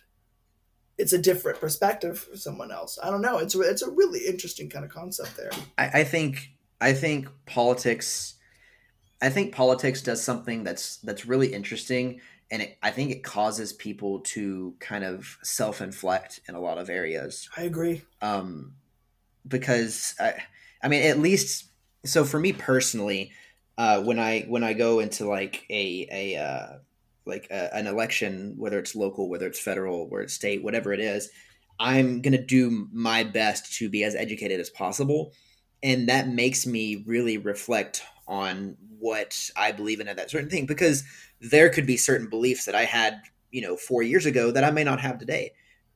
it's 0.98 1.12
a 1.12 1.18
different 1.18 1.58
perspective 1.58 2.18
for 2.18 2.36
someone 2.36 2.70
else. 2.70 2.98
I 3.02 3.10
don't 3.10 3.22
know. 3.22 3.38
It's 3.38 3.54
a, 3.54 3.60
it's 3.60 3.82
a 3.82 3.90
really 3.90 4.20
interesting 4.20 4.68
kind 4.68 4.84
of 4.84 4.90
concept 4.90 5.36
there. 5.36 5.50
I, 5.78 6.00
I 6.00 6.04
think 6.04 6.50
I 6.80 6.92
think 6.92 7.28
politics 7.46 8.34
I 9.22 9.30
think 9.30 9.54
politics 9.54 10.02
does 10.02 10.22
something 10.22 10.64
that's 10.64 10.96
that's 10.96 11.24
really 11.24 11.54
interesting, 11.54 12.20
and 12.50 12.62
it, 12.62 12.76
I 12.82 12.90
think 12.90 13.12
it 13.12 13.22
causes 13.22 13.72
people 13.72 14.18
to 14.20 14.74
kind 14.80 15.04
of 15.04 15.38
self-inflect 15.44 16.40
in 16.48 16.56
a 16.56 16.60
lot 16.60 16.76
of 16.76 16.90
areas. 16.90 17.48
I 17.56 17.62
agree. 17.62 18.02
Um, 18.20 18.74
because 19.46 20.14
I, 20.20 20.34
I 20.82 20.88
mean, 20.88 21.02
at 21.02 21.18
least 21.18 21.66
so 22.04 22.24
for 22.24 22.38
me 22.38 22.52
personally, 22.52 23.32
uh, 23.78 24.02
when 24.02 24.18
I 24.18 24.42
when 24.42 24.64
I 24.64 24.72
go 24.72 25.00
into 25.00 25.26
like 25.26 25.64
a 25.70 26.06
a 26.10 26.36
uh, 26.36 26.78
like 27.24 27.48
a, 27.50 27.74
an 27.74 27.86
election, 27.86 28.54
whether 28.56 28.78
it's 28.78 28.94
local, 28.94 29.28
whether 29.28 29.46
it's 29.46 29.60
federal, 29.60 30.08
whether 30.08 30.24
it's 30.24 30.34
state, 30.34 30.62
whatever 30.62 30.92
it 30.92 31.00
is, 31.00 31.30
I'm 31.78 32.20
gonna 32.20 32.42
do 32.42 32.88
my 32.92 33.24
best 33.24 33.74
to 33.78 33.88
be 33.88 34.04
as 34.04 34.14
educated 34.14 34.60
as 34.60 34.70
possible, 34.70 35.32
and 35.82 36.08
that 36.08 36.28
makes 36.28 36.66
me 36.66 37.04
really 37.06 37.38
reflect 37.38 38.02
on 38.26 38.76
what 38.98 39.50
I 39.56 39.72
believe 39.72 40.00
in 40.00 40.08
at 40.08 40.16
that 40.16 40.30
certain 40.30 40.48
thing 40.48 40.66
because 40.66 41.02
there 41.40 41.68
could 41.70 41.86
be 41.86 41.96
certain 41.96 42.28
beliefs 42.28 42.66
that 42.66 42.74
I 42.74 42.84
had, 42.84 43.20
you 43.50 43.60
know, 43.60 43.76
four 43.76 44.02
years 44.02 44.26
ago 44.26 44.52
that 44.52 44.62
I 44.62 44.70
may 44.70 44.84
not 44.84 45.00
have 45.00 45.18
today. 45.18 45.52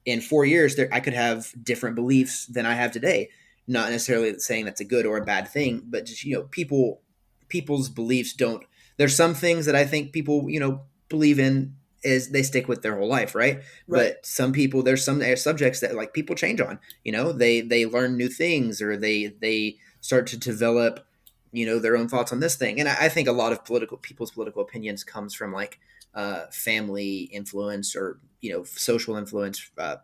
In 0.07 0.20
four 0.22 0.46
years, 0.46 0.76
there 0.76 0.88
I 0.90 1.00
could 1.00 1.12
have 1.12 1.52
different 1.62 1.96
beliefs 1.96 2.46
than 2.46 2.64
I 2.64 2.74
have 2.74 2.92
today. 2.92 3.28
Not 3.66 3.90
necessarily 3.90 4.38
saying 4.38 4.64
that's 4.64 4.80
a 4.80 4.84
good 4.84 5.04
or 5.04 5.18
a 5.18 5.24
bad 5.24 5.48
thing, 5.48 5.82
but 5.84 6.07
just 6.07 6.24
you 6.24 6.34
know, 6.34 6.44
people 6.44 7.02
people's 7.48 7.88
beliefs 7.88 8.32
don't. 8.32 8.64
There's 8.96 9.16
some 9.16 9.34
things 9.34 9.66
that 9.66 9.76
I 9.76 9.84
think 9.84 10.12
people 10.12 10.48
you 10.48 10.61
know 10.61 10.82
believe 11.09 11.38
in 11.38 11.76
is 12.02 12.30
they 12.30 12.42
stick 12.42 12.68
with 12.68 12.82
their 12.82 12.96
whole 12.96 13.09
life, 13.09 13.34
right? 13.34 13.57
right? 13.57 13.64
But 13.88 14.24
some 14.24 14.52
people, 14.52 14.82
there's 14.82 15.04
some 15.04 15.20
subjects 15.36 15.80
that 15.80 15.96
like 15.96 16.14
people 16.14 16.36
change 16.36 16.61
on. 16.61 16.78
You 17.04 17.12
know, 17.12 17.32
they 17.32 17.61
they 17.61 17.84
learn 17.84 18.16
new 18.16 18.28
things 18.28 18.80
or 18.80 18.96
they 18.96 19.26
they 19.26 19.76
start 20.00 20.28
to 20.28 20.38
develop 20.38 21.04
you 21.52 21.66
know 21.66 21.78
their 21.78 21.96
own 21.96 22.09
thoughts 22.09 22.32
on 22.32 22.40
this 22.40 22.57
thing 22.57 22.78
and 22.78 22.88
I, 22.88 23.07
I 23.07 23.09
think 23.09 23.28
a 23.28 23.32
lot 23.32 23.52
of 23.52 23.64
political 23.64 23.96
people's 23.96 24.30
political 24.30 24.62
opinions 24.62 25.02
comes 25.02 25.34
from 25.34 25.52
like 25.52 25.80
uh, 26.14 26.46
family 26.50 27.30
influence 27.32 27.94
or 27.94 28.18
you 28.47 28.53
know 28.53 28.64
social 28.64 29.16
influence 29.16 29.70
uh, 29.78 29.97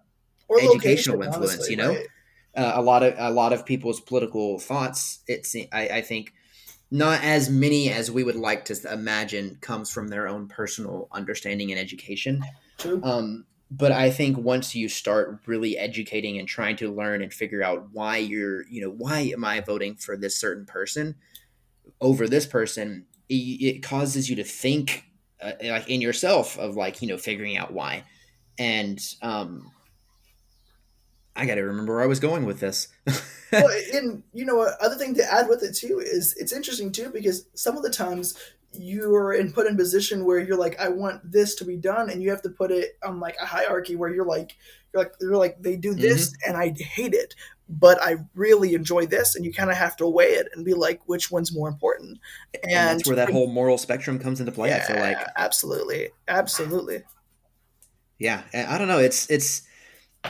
or 0.49 0.61
educational 0.61 1.23
influence 1.23 1.55
honestly, 1.55 1.71
you 1.71 1.77
know 1.77 1.91
right? 1.91 2.07
uh, 2.57 2.73
a 2.75 2.83
lot 2.83 3.03
of 3.03 3.15
a 3.19 3.31
lot 3.31 3.53
of 3.53 3.65
people's 3.65 4.01
political 4.01 4.59
thoughts 4.59 5.21
it's 5.27 5.55
I, 5.73 5.89
I 5.89 6.01
think 6.03 6.35
not 6.91 7.25
as 7.25 7.49
many 7.49 7.91
as 7.91 8.11
we 8.11 8.23
would 8.23 8.37
like 8.37 8.67
to 8.67 8.93
imagine 8.93 9.57
comes 9.61 9.91
from 9.91 10.09
their 10.09 10.29
own 10.29 10.49
personal 10.49 11.09
understanding 11.13 11.71
and 11.71 11.81
education 11.81 12.43
True. 12.79 13.01
Um, 13.03 13.45
but 13.71 13.93
I 13.93 14.11
think 14.11 14.37
once 14.37 14.75
you 14.75 14.89
start 14.89 15.41
really 15.47 15.79
educating 15.79 16.39
and 16.39 16.47
trying 16.47 16.77
to 16.77 16.93
learn 16.93 17.23
and 17.23 17.33
figure 17.33 17.63
out 17.63 17.89
why 17.93 18.19
you're, 18.19 18.67
you 18.69 18.83
know, 18.83 18.91
why 18.91 19.21
am 19.33 19.45
I 19.45 19.61
voting 19.61 19.95
for 19.95 20.17
this 20.17 20.37
certain 20.37 20.67
person, 20.67 21.15
over 22.01 22.29
this 22.29 22.45
person, 22.47 23.07
it, 23.31 23.35
it 23.35 23.83
causes 23.83 24.29
you 24.29 24.37
to 24.37 24.45
think 24.45 25.05
uh, 25.41 25.53
like 25.63 25.89
in 25.89 26.03
yourself 26.03 26.59
of 26.59 26.77
like 26.77 27.01
you 27.01 27.09
know 27.09 27.17
figuring 27.17 27.57
out 27.57 27.73
why, 27.73 28.05
and 28.59 29.01
um, 29.23 29.71
I 31.35 31.47
got 31.47 31.55
to 31.57 31.63
remember 31.63 31.95
where 31.95 32.03
I 32.03 32.07
was 32.07 32.21
going 32.21 32.45
with 32.45 32.61
this. 32.61 32.89
well, 33.53 33.69
and 33.95 34.23
you 34.33 34.45
know, 34.45 34.61
other 34.81 34.97
thing 34.97 35.15
to 35.15 35.33
add 35.33 35.49
with 35.49 35.63
it 35.63 35.75
too 35.75 36.01
is 36.01 36.35
it's 36.39 36.53
interesting 36.53 36.93
too 36.93 37.11
because 37.11 37.47
some 37.55 37.77
of 37.77 37.83
the 37.83 37.91
times 37.91 38.37
you're 38.75 39.35
in 39.35 39.53
put 39.53 39.67
in 39.67 39.77
position 39.77 40.25
where 40.25 40.39
you're 40.39 40.57
like, 40.57 40.81
I 40.81 40.89
want 40.89 41.31
this 41.31 41.55
to 41.57 41.65
be 41.65 41.77
done, 41.77 42.11
and 42.11 42.23
you 42.23 42.31
have 42.31 42.43
to 42.43 42.51
put 42.51 42.71
it 42.71 42.99
on 43.05 43.21
like 43.21 43.37
a 43.41 43.47
hierarchy 43.47 43.97
where 43.97 44.15
you're 44.15 44.27
like, 44.27 44.57
you're 44.93 45.03
like, 45.03 45.13
you're 45.21 45.37
like, 45.37 45.61
they 45.61 45.77
do 45.77 45.95
this, 45.95 46.31
mm-hmm. 46.31 46.51
and 46.51 46.57
I 46.57 46.75
hate 46.83 47.15
it, 47.15 47.35
but 47.69 48.03
I 48.03 48.17
really 48.35 48.75
enjoy 48.75 49.07
this, 49.07 49.35
and 49.35 49.45
you 49.45 49.53
kind 49.53 49.71
of 49.71 49.77
have 49.77 49.97
to 49.97 50.09
weigh 50.09 50.33
it 50.33 50.49
and 50.55 50.65
be 50.65 50.75
like, 50.75 51.01
which 51.07 51.31
one's 51.31 51.55
more 51.55 51.69
important, 51.69 52.19
and, 52.63 52.73
and 52.73 52.99
that's 52.99 53.07
where 53.07 53.17
that 53.17 53.31
whole 53.31 53.49
moral 53.49 53.79
spectrum 53.79 54.19
comes 54.19 54.41
into 54.41 54.53
play. 54.53 54.71
Yeah, 54.71 54.85
I 54.89 54.93
feel 54.93 55.01
like 55.01 55.19
absolutely, 55.37 56.09
absolutely. 56.29 57.03
Yeah, 58.23 58.43
I 58.55 58.79
don't 58.79 58.89
know. 58.89 59.01
It's 59.01 59.29
it's 59.29 59.63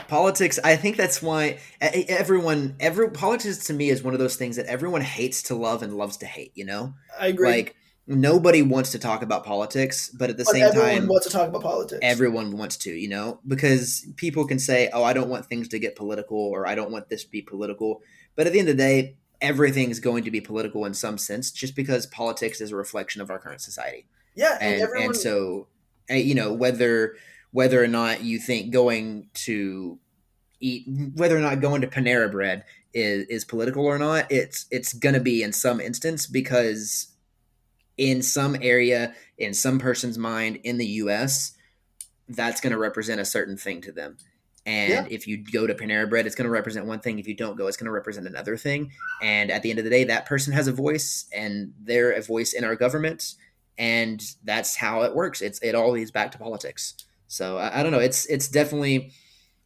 politics 0.07 0.57
i 0.63 0.75
think 0.75 0.97
that's 0.97 1.21
why 1.21 1.59
everyone 1.79 2.75
every 2.79 3.11
politics 3.11 3.65
to 3.65 3.73
me 3.73 3.89
is 3.89 4.01
one 4.01 4.15
of 4.15 4.19
those 4.19 4.35
things 4.35 4.55
that 4.55 4.65
everyone 4.65 5.01
hates 5.01 5.43
to 5.43 5.53
love 5.53 5.83
and 5.83 5.95
loves 5.95 6.17
to 6.17 6.25
hate 6.25 6.51
you 6.55 6.65
know 6.65 6.95
I 7.19 7.27
agree. 7.27 7.47
like 7.47 7.75
nobody 8.07 8.63
wants 8.63 8.91
to 8.93 8.97
talk 8.97 9.21
about 9.21 9.45
politics 9.45 10.09
but 10.09 10.31
at 10.31 10.37
the 10.37 10.45
but 10.45 10.53
same 10.53 10.63
everyone 10.63 10.89
time 10.89 11.07
wants 11.07 11.27
to 11.27 11.31
talk 11.31 11.47
about 11.47 11.61
politics. 11.61 11.99
everyone 12.01 12.57
wants 12.57 12.75
to 12.77 12.91
you 12.91 13.07
know 13.07 13.39
because 13.47 14.03
people 14.15 14.47
can 14.47 14.57
say 14.57 14.89
oh 14.93 15.03
i 15.03 15.13
don't 15.13 15.29
want 15.29 15.45
things 15.45 15.67
to 15.67 15.77
get 15.77 15.95
political 15.95 16.39
or 16.39 16.67
i 16.67 16.73
don't 16.73 16.89
want 16.89 17.07
this 17.09 17.23
to 17.23 17.29
be 17.29 17.43
political 17.43 18.01
but 18.35 18.47
at 18.47 18.53
the 18.53 18.57
end 18.57 18.67
of 18.69 18.75
the 18.75 18.83
day 18.83 19.15
everything's 19.41 19.99
going 19.99 20.23
to 20.23 20.31
be 20.31 20.41
political 20.41 20.85
in 20.85 20.95
some 20.95 21.19
sense 21.19 21.51
just 21.51 21.75
because 21.75 22.07
politics 22.07 22.61
is 22.61 22.71
a 22.71 22.75
reflection 22.75 23.21
of 23.21 23.29
our 23.29 23.37
current 23.37 23.61
society 23.61 24.07
yeah, 24.35 24.57
and, 24.59 24.73
and 24.73 24.81
everyone. 24.81 25.05
and 25.09 25.15
so 25.15 25.67
you 26.09 26.35
know 26.35 26.51
whether 26.51 27.15
whether 27.53 27.81
or 27.81 27.87
not 27.87 28.21
you 28.21 28.37
think 28.39 28.71
going 28.73 29.29
to 29.33 29.97
eat 30.59 30.85
whether 31.15 31.37
or 31.37 31.41
not 31.41 31.61
going 31.61 31.81
to 31.81 31.87
Panera 31.87 32.29
Bread 32.29 32.65
is 32.93 33.25
is 33.27 33.45
political 33.45 33.85
or 33.85 33.97
not, 33.97 34.29
it's 34.29 34.65
it's 34.71 34.91
gonna 34.93 35.21
be 35.21 35.41
in 35.41 35.53
some 35.53 35.79
instance 35.79 36.27
because 36.27 37.07
in 37.97 38.21
some 38.21 38.57
area 38.61 39.13
in 39.37 39.53
some 39.53 39.79
person's 39.79 40.17
mind 40.17 40.59
in 40.63 40.77
the 40.77 40.85
U.S. 41.03 41.53
that's 42.27 42.59
going 42.61 42.71
to 42.71 42.77
represent 42.79 43.21
a 43.21 43.25
certain 43.25 43.55
thing 43.57 43.81
to 43.81 43.91
them. 43.91 44.17
And 44.65 44.91
Yeah. 44.91 45.05
if 45.09 45.27
you 45.27 45.37
go 45.37 45.67
to 45.67 45.73
Panera 45.75 46.09
Bread, 46.09 46.25
it's 46.25 46.35
going 46.35 46.45
to 46.45 46.51
represent 46.51 46.85
one 46.85 47.01
thing. 47.01 47.19
If 47.19 47.27
you 47.27 47.35
don't 47.35 47.57
go, 47.57 47.67
it's 47.67 47.77
going 47.77 47.85
to 47.85 47.91
represent 47.91 48.25
another 48.27 48.57
thing. 48.57 48.91
And 49.21 49.51
at 49.51 49.61
the 49.61 49.69
end 49.69 49.77
of 49.79 49.85
the 49.85 49.91
day, 49.91 50.05
that 50.05 50.25
person 50.25 50.53
has 50.53 50.67
a 50.67 50.71
voice, 50.71 51.25
and 51.33 51.73
they're 51.81 52.11
a 52.11 52.21
voice 52.21 52.53
in 52.53 52.63
our 52.63 52.75
government, 52.75 53.35
and 53.77 54.21
that's 54.43 54.75
how 54.77 55.03
it 55.03 55.13
works. 55.13 55.41
It's 55.41 55.59
it 55.61 55.75
all 55.75 55.91
leads 55.91 56.11
back 56.11 56.31
to 56.31 56.37
politics. 56.37 56.95
So 57.33 57.57
I, 57.57 57.79
I 57.79 57.83
don't 57.83 57.91
know. 57.91 57.99
It's 57.99 58.25
it's 58.27 58.47
definitely 58.47 59.11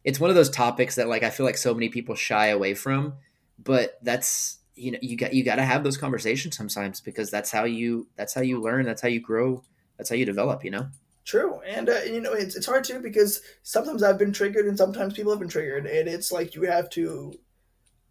it's 0.02 0.18
one 0.18 0.30
of 0.30 0.36
those 0.36 0.50
topics 0.50 0.94
that 0.94 1.08
like 1.08 1.22
I 1.22 1.30
feel 1.30 1.44
like 1.44 1.58
so 1.58 1.74
many 1.74 1.88
people 1.90 2.14
shy 2.14 2.46
away 2.46 2.74
from, 2.74 3.14
but 3.62 3.98
that's 4.02 4.58
you 4.74 4.92
know 4.92 4.98
you 5.02 5.16
got 5.16 5.34
you 5.34 5.44
got 5.44 5.56
to 5.56 5.64
have 5.64 5.84
those 5.84 5.98
conversations 5.98 6.56
sometimes 6.56 7.00
because 7.00 7.30
that's 7.30 7.50
how 7.50 7.64
you 7.64 8.08
that's 8.16 8.32
how 8.32 8.40
you 8.40 8.60
learn. 8.60 8.86
That's 8.86 9.02
how 9.02 9.08
you 9.08 9.20
grow. 9.20 9.62
That's 9.98 10.08
how 10.08 10.16
you 10.16 10.24
develop. 10.24 10.64
You 10.64 10.70
know. 10.70 10.88
True, 11.24 11.60
and 11.66 11.90
uh, 11.90 12.00
you 12.06 12.22
know 12.22 12.32
it's 12.32 12.56
it's 12.56 12.64
hard 12.64 12.84
too 12.84 13.00
because 13.00 13.42
sometimes 13.62 14.02
I've 14.02 14.18
been 14.18 14.32
triggered 14.32 14.66
and 14.66 14.78
sometimes 14.78 15.12
people 15.12 15.30
have 15.30 15.40
been 15.40 15.48
triggered, 15.48 15.84
and 15.84 16.08
it's 16.08 16.32
like 16.32 16.54
you 16.54 16.62
have 16.62 16.88
to 16.90 17.34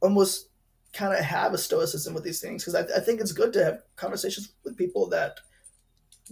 almost 0.01 0.49
kind 0.93 1.17
of 1.17 1.25
have 1.25 1.53
a 1.53 1.57
stoicism 1.57 2.13
with 2.13 2.23
these 2.23 2.41
things 2.41 2.63
because 2.63 2.75
I, 2.75 2.97
I 2.97 2.99
think 2.99 3.21
it's 3.21 3.31
good 3.31 3.53
to 3.53 3.63
have 3.63 3.81
conversations 3.95 4.53
with 4.63 4.77
people 4.77 5.09
that 5.09 5.39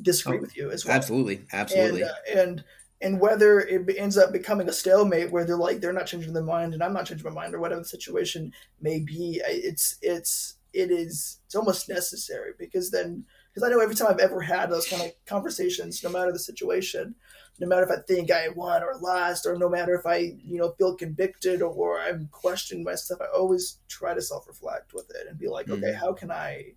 disagree 0.01 0.37
Oh, 0.37 0.41
with 0.41 0.55
you 0.55 0.69
as 0.71 0.85
well. 0.85 0.95
Absolutely. 0.95 1.41
Absolutely. 1.51 2.01
And, 2.01 2.09
uh, 2.09 2.41
and 2.41 2.63
and 3.01 3.19
whether 3.19 3.59
it 3.59 3.89
ends 3.97 4.17
up 4.17 4.31
becoming 4.31 4.69
a 4.69 4.73
stalemate 4.73 5.31
where 5.31 5.45
they're 5.45 5.57
like 5.57 5.81
they're 5.81 5.93
not 5.93 6.07
changing 6.07 6.33
their 6.33 6.43
mind 6.43 6.73
and 6.73 6.81
I'm 6.83 6.93
not 6.93 7.05
changing 7.05 7.27
my 7.27 7.41
mind 7.41 7.53
or 7.53 7.59
whatever 7.59 7.81
the 7.81 7.87
situation 7.87 8.53
may 8.81 8.99
be, 8.99 9.41
it's 9.45 9.97
it's 10.01 10.55
it 10.73 10.91
is 10.91 11.39
it's 11.45 11.55
almost 11.55 11.87
necessary 11.89 12.51
because 12.57 12.91
then 12.91 13.25
because 13.53 13.67
I 13.67 13.71
know 13.71 13.79
every 13.79 13.95
time 13.95 14.07
I've 14.09 14.19
ever 14.19 14.41
had 14.41 14.69
those 14.69 14.87
kind 14.87 15.01
of 15.01 15.11
conversations, 15.25 16.03
no 16.03 16.09
matter 16.09 16.31
the 16.31 16.39
situation, 16.39 17.15
no 17.59 17.67
matter 17.67 17.83
if 17.83 17.89
I 17.91 18.01
think 18.01 18.29
I 18.31 18.49
won 18.49 18.83
or 18.83 18.97
lost, 18.99 19.45
or 19.45 19.57
no 19.57 19.69
matter 19.69 19.93
if 19.95 20.05
I 20.05 20.17
you 20.17 20.57
know 20.57 20.71
feel 20.77 20.95
convicted 20.95 21.61
or 21.61 21.99
I'm 22.01 22.27
questioning 22.31 22.83
myself, 22.83 23.21
I 23.21 23.27
always 23.37 23.79
try 23.87 24.13
to 24.13 24.21
self 24.21 24.47
reflect 24.47 24.93
with 24.93 25.09
it 25.11 25.27
and 25.29 25.37
be 25.39 25.47
like, 25.47 25.69
okay, 25.69 25.93
Mhm. 25.93 25.95
how 25.95 26.13
can 26.13 26.31
I 26.31 26.73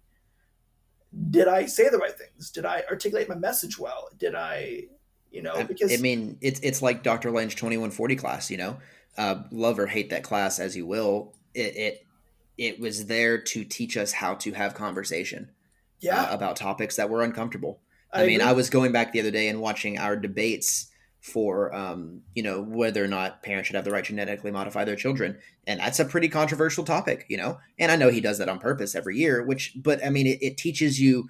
did 1.30 1.48
I 1.48 1.66
say 1.66 1.88
the 1.88 1.98
right 1.98 2.16
things? 2.16 2.50
Did 2.50 2.66
I 2.66 2.84
articulate 2.90 3.28
my 3.28 3.34
message 3.34 3.78
well? 3.78 4.08
Did 4.18 4.34
I, 4.34 4.84
you 5.30 5.42
know, 5.42 5.54
I- 5.54 5.62
because 5.64 5.92
I 5.92 5.96
mean, 5.96 6.38
it's 6.40 6.60
it's 6.60 6.82
like 6.82 7.02
Dr. 7.02 7.30
One 7.32 7.50
forty 7.90 8.16
class. 8.16 8.50
You 8.50 8.56
know, 8.56 8.78
uh, 9.16 9.42
love 9.50 9.78
or 9.78 9.86
hate 9.86 10.10
that 10.10 10.22
class 10.22 10.58
as 10.58 10.76
you 10.76 10.86
will. 10.86 11.34
It, 11.54 11.76
it 11.76 12.06
it 12.56 12.80
was 12.80 13.06
there 13.06 13.38
to 13.38 13.64
teach 13.64 13.96
us 13.96 14.12
how 14.12 14.34
to 14.34 14.52
have 14.52 14.74
conversation 14.74 15.50
yeah, 16.00 16.24
uh, 16.24 16.34
about 16.34 16.56
topics 16.56 16.96
that 16.96 17.08
were 17.08 17.22
uncomfortable. 17.22 17.80
I, 18.12 18.22
I, 18.22 18.26
mean, 18.26 18.40
agree. 18.40 18.48
I 18.48 18.52
was 18.52 18.70
going 18.70 18.92
back 18.92 19.12
the 19.12 19.20
other 19.20 19.30
day 19.30 19.48
and 19.48 19.60
watching 19.60 19.98
our 19.98 20.16
debates 20.16 20.88
for, 21.20 21.74
um, 21.74 22.22
you 22.34 22.42
know, 22.42 22.62
whether 22.62 23.04
or 23.04 23.08
not 23.08 23.42
parents 23.42 23.66
should 23.66 23.76
have 23.76 23.84
the 23.84 23.90
right 23.90 24.04
to 24.04 24.08
genetically 24.08 24.50
modify 24.50 24.84
their 24.84 24.96
children, 24.96 25.38
and 25.66 25.80
that's 25.80 26.00
a 26.00 26.04
pretty 26.04 26.28
controversial 26.28 26.84
topic, 26.84 27.26
you 27.28 27.36
know. 27.36 27.58
And 27.78 27.92
I 27.92 27.96
know 27.96 28.10
he 28.10 28.20
does 28.20 28.38
that 28.38 28.48
on 28.48 28.58
purpose 28.58 28.94
every 28.94 29.16
year, 29.18 29.44
which, 29.44 29.72
but 29.76 30.04
I 30.04 30.10
mean, 30.10 30.26
it, 30.26 30.38
it 30.42 30.56
teaches 30.56 31.00
you 31.00 31.28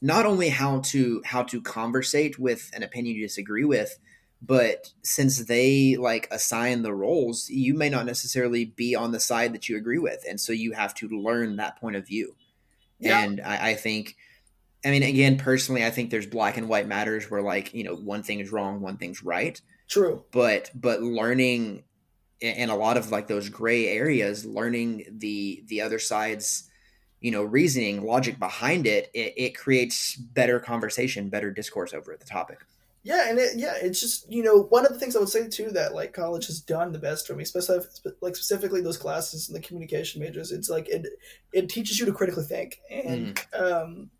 not 0.00 0.26
only 0.26 0.50
how 0.50 0.80
to 0.80 1.22
how 1.24 1.42
to 1.44 1.60
conversate 1.60 2.38
with 2.38 2.70
an 2.74 2.82
opinion 2.82 3.16
you 3.16 3.22
disagree 3.22 3.64
with, 3.64 3.98
but 4.42 4.92
since 5.02 5.46
they 5.46 5.96
like 5.96 6.28
assign 6.30 6.82
the 6.82 6.94
roles, 6.94 7.48
you 7.48 7.74
may 7.74 7.88
not 7.88 8.06
necessarily 8.06 8.64
be 8.64 8.94
on 8.94 9.12
the 9.12 9.20
side 9.20 9.54
that 9.54 9.68
you 9.68 9.76
agree 9.76 9.98
with, 9.98 10.24
and 10.28 10.40
so 10.40 10.52
you 10.52 10.72
have 10.72 10.94
to 10.94 11.08
learn 11.08 11.56
that 11.56 11.80
point 11.80 11.96
of 11.96 12.06
view. 12.06 12.36
Yeah. 12.98 13.20
And 13.20 13.40
I, 13.40 13.70
I 13.70 13.74
think, 13.74 14.16
I 14.84 14.90
mean, 14.90 15.02
again, 15.02 15.38
personally, 15.38 15.84
I 15.84 15.90
think 15.90 16.10
there's 16.10 16.26
black 16.26 16.56
and 16.56 16.68
white 16.68 16.86
matters 16.86 17.30
where 17.30 17.42
like 17.42 17.72
you 17.74 17.84
know 17.84 17.94
one 17.94 18.22
thing 18.22 18.40
is 18.40 18.52
wrong, 18.52 18.80
one 18.80 18.98
thing's 18.98 19.22
right. 19.22 19.60
true. 19.88 20.24
But 20.30 20.70
but 20.74 21.02
learning 21.02 21.84
in 22.40 22.54
in 22.54 22.70
a 22.70 22.76
lot 22.76 22.96
of 22.96 23.10
like 23.10 23.28
those 23.28 23.48
gray 23.48 23.88
areas, 23.88 24.44
learning 24.44 25.06
the 25.18 25.64
the 25.66 25.80
other 25.80 25.98
side's 25.98 26.68
you 27.20 27.30
know 27.30 27.42
reasoning, 27.42 28.04
logic 28.04 28.38
behind 28.38 28.86
it, 28.86 29.10
it, 29.14 29.34
it 29.36 29.56
creates 29.56 30.16
better 30.16 30.60
conversation, 30.60 31.28
better 31.28 31.50
discourse 31.50 31.94
over 31.94 32.16
the 32.18 32.26
topic. 32.26 32.58
Yeah, 33.06 33.30
and 33.30 33.38
it, 33.38 33.56
yeah, 33.56 33.74
it's 33.80 34.00
just 34.00 34.30
you 34.30 34.42
know 34.42 34.64
one 34.64 34.84
of 34.84 34.92
the 34.92 34.98
things 34.98 35.14
I 35.14 35.20
would 35.20 35.28
say 35.28 35.48
too 35.48 35.70
that 35.70 35.94
like 35.94 36.12
college 36.12 36.48
has 36.48 36.60
done 36.60 36.90
the 36.90 36.98
best 36.98 37.26
for 37.26 37.36
me, 37.36 37.44
especially 37.44 37.78
like 38.20 38.34
specifically 38.34 38.80
those 38.80 38.98
classes 38.98 39.48
in 39.48 39.54
the 39.54 39.60
communication 39.60 40.20
majors. 40.20 40.50
It's 40.50 40.68
like 40.68 40.88
it 40.88 41.06
it 41.52 41.68
teaches 41.68 42.00
you 42.00 42.06
to 42.06 42.12
critically 42.12 42.42
think, 42.42 42.80
and 42.90 43.40
um, 43.56 44.10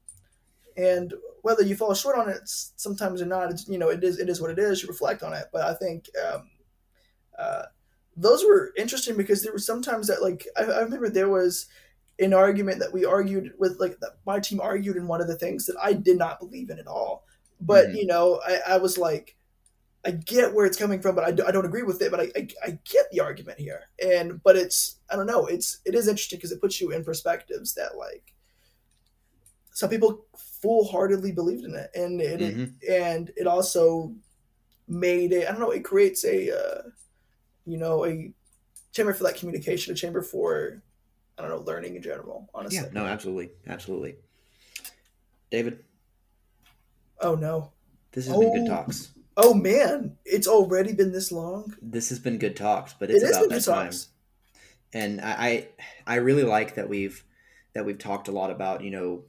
and 0.76 1.12
whether 1.42 1.64
you 1.64 1.74
fall 1.74 1.94
short 1.94 2.16
on 2.16 2.28
it 2.28 2.42
sometimes 2.44 3.20
or 3.20 3.26
not, 3.26 3.50
it's 3.50 3.66
you 3.66 3.76
know 3.76 3.88
it 3.88 4.04
is 4.04 4.20
it 4.20 4.28
is 4.28 4.40
what 4.40 4.50
it 4.50 4.58
is. 4.60 4.82
You 4.82 4.88
reflect 4.88 5.24
on 5.24 5.32
it, 5.32 5.46
but 5.52 5.62
I 5.62 5.74
think 5.74 6.08
um, 6.24 6.50
uh, 7.36 7.62
those 8.16 8.44
were 8.44 8.72
interesting 8.76 9.16
because 9.16 9.42
there 9.42 9.52
were 9.52 9.58
sometimes 9.58 10.06
that 10.06 10.22
like 10.22 10.46
I, 10.56 10.62
I 10.62 10.80
remember 10.82 11.08
there 11.08 11.28
was 11.28 11.66
an 12.18 12.32
argument 12.32 12.78
that 12.78 12.92
we 12.92 13.04
argued 13.04 13.52
with 13.58 13.78
like 13.78 13.98
that 14.00 14.16
my 14.26 14.40
team 14.40 14.60
argued 14.60 14.96
in 14.96 15.06
one 15.06 15.20
of 15.20 15.28
the 15.28 15.36
things 15.36 15.66
that 15.66 15.76
I 15.82 15.92
did 15.92 16.18
not 16.18 16.40
believe 16.40 16.70
in 16.70 16.78
at 16.78 16.86
all. 16.86 17.24
But 17.60 17.88
Mhm. 17.88 17.96
you 17.96 18.06
know, 18.06 18.40
I, 18.46 18.60
I 18.74 18.76
was 18.78 18.96
like, 18.98 19.36
I 20.04 20.12
get 20.12 20.54
where 20.54 20.66
it's 20.66 20.76
coming 20.78 21.00
from, 21.00 21.14
but 21.14 21.24
I, 21.24 21.32
do, 21.32 21.44
I 21.44 21.50
don't 21.50 21.66
agree 21.66 21.82
with 21.82 22.00
it. 22.00 22.10
But 22.10 22.20
I, 22.20 22.30
I, 22.36 22.48
I 22.64 22.78
get 22.84 23.10
the 23.10 23.20
argument 23.20 23.58
here, 23.58 23.82
and 24.02 24.42
but 24.42 24.56
it's 24.56 24.96
I 25.10 25.16
don't 25.16 25.26
know. 25.26 25.46
It's 25.46 25.80
it 25.84 25.94
is 25.94 26.08
interesting 26.08 26.38
because 26.38 26.52
it 26.52 26.60
puts 26.60 26.80
you 26.80 26.92
in 26.92 27.04
perspectives 27.04 27.74
that 27.74 27.96
like 27.96 28.32
some 29.72 29.90
people 29.90 30.24
full 30.62 30.84
heartedly 30.86 31.32
believed 31.32 31.64
in 31.64 31.74
it, 31.74 31.90
and 31.94 32.20
it 32.20 32.40
Mhm. 32.40 32.74
and 32.88 33.32
it 33.36 33.46
also 33.46 34.14
made 34.88 35.32
it. 35.32 35.48
I 35.48 35.50
don't 35.50 35.60
know. 35.60 35.70
It 35.72 35.84
creates 35.84 36.24
a 36.24 36.50
uh, 36.50 36.82
you 37.66 37.76
know 37.76 38.06
a 38.06 38.32
chamber 38.92 39.12
for 39.12 39.24
that 39.24 39.36
communication, 39.36 39.92
a 39.92 39.96
chamber 39.96 40.22
for 40.22 40.82
I 41.38 41.42
don't 41.42 41.50
know 41.50 41.58
learning 41.66 41.96
in 41.96 42.02
general. 42.02 42.48
Honestly, 42.54 42.78
Yeah, 42.78 42.88
no, 42.92 43.04
absolutely, 43.04 43.50
absolutely. 43.66 44.16
David, 45.50 45.84
oh 47.20 47.34
no, 47.34 47.72
this 48.12 48.26
has 48.26 48.36
been 48.36 48.52
good 48.52 48.70
Oh. 48.70 48.74
talks. 48.74 49.10
oh 49.36 49.54
man, 49.54 50.16
it's 50.24 50.46
already 50.48 50.92
been 50.92 51.12
this 51.12 51.30
long. 51.32 51.74
This 51.82 52.08
has 52.08 52.18
been 52.18 52.38
good 52.38 52.56
talks, 52.56 52.94
but 52.98 53.10
It 53.10 53.14
it's 53.16 53.24
is 53.24 53.30
about 53.30 53.40
been 53.42 53.48
that 53.50 53.54
good 53.64 53.64
time. 53.72 53.84
talks. 53.86 54.08
and 54.92 55.20
I, 55.20 55.32
I 55.32 55.68
I 56.06 56.14
really 56.16 56.42
like 56.44 56.74
that 56.76 56.88
we've 56.88 57.22
that 57.74 57.84
we've 57.84 57.98
talked 57.98 58.28
a 58.28 58.32
lot 58.32 58.50
about 58.50 58.82
you 58.82 58.90
know 58.90 59.24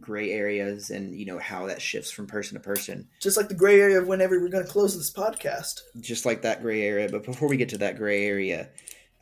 gray 0.00 0.32
areas 0.32 0.90
and 0.90 1.14
you 1.18 1.24
know 1.24 1.38
how 1.38 1.66
that 1.66 1.80
shifts 1.80 2.10
from 2.10 2.26
person 2.26 2.54
to 2.58 2.60
person 2.62 3.08
Just 3.22 3.38
like 3.38 3.48
the 3.48 3.54
gray 3.54 3.80
area 3.80 3.98
of 3.98 4.06
whenever 4.06 4.38
we're 4.38 4.50
going 4.50 4.64
to 4.66 4.70
close 4.70 4.94
this 4.94 5.10
podcast. 5.10 5.80
just 5.98 6.26
like 6.26 6.42
that 6.42 6.60
gray 6.60 6.82
area 6.82 7.08
but 7.08 7.24
before 7.24 7.48
we 7.48 7.56
get 7.56 7.70
to 7.70 7.78
that 7.78 7.96
gray 7.96 8.26
area 8.26 8.68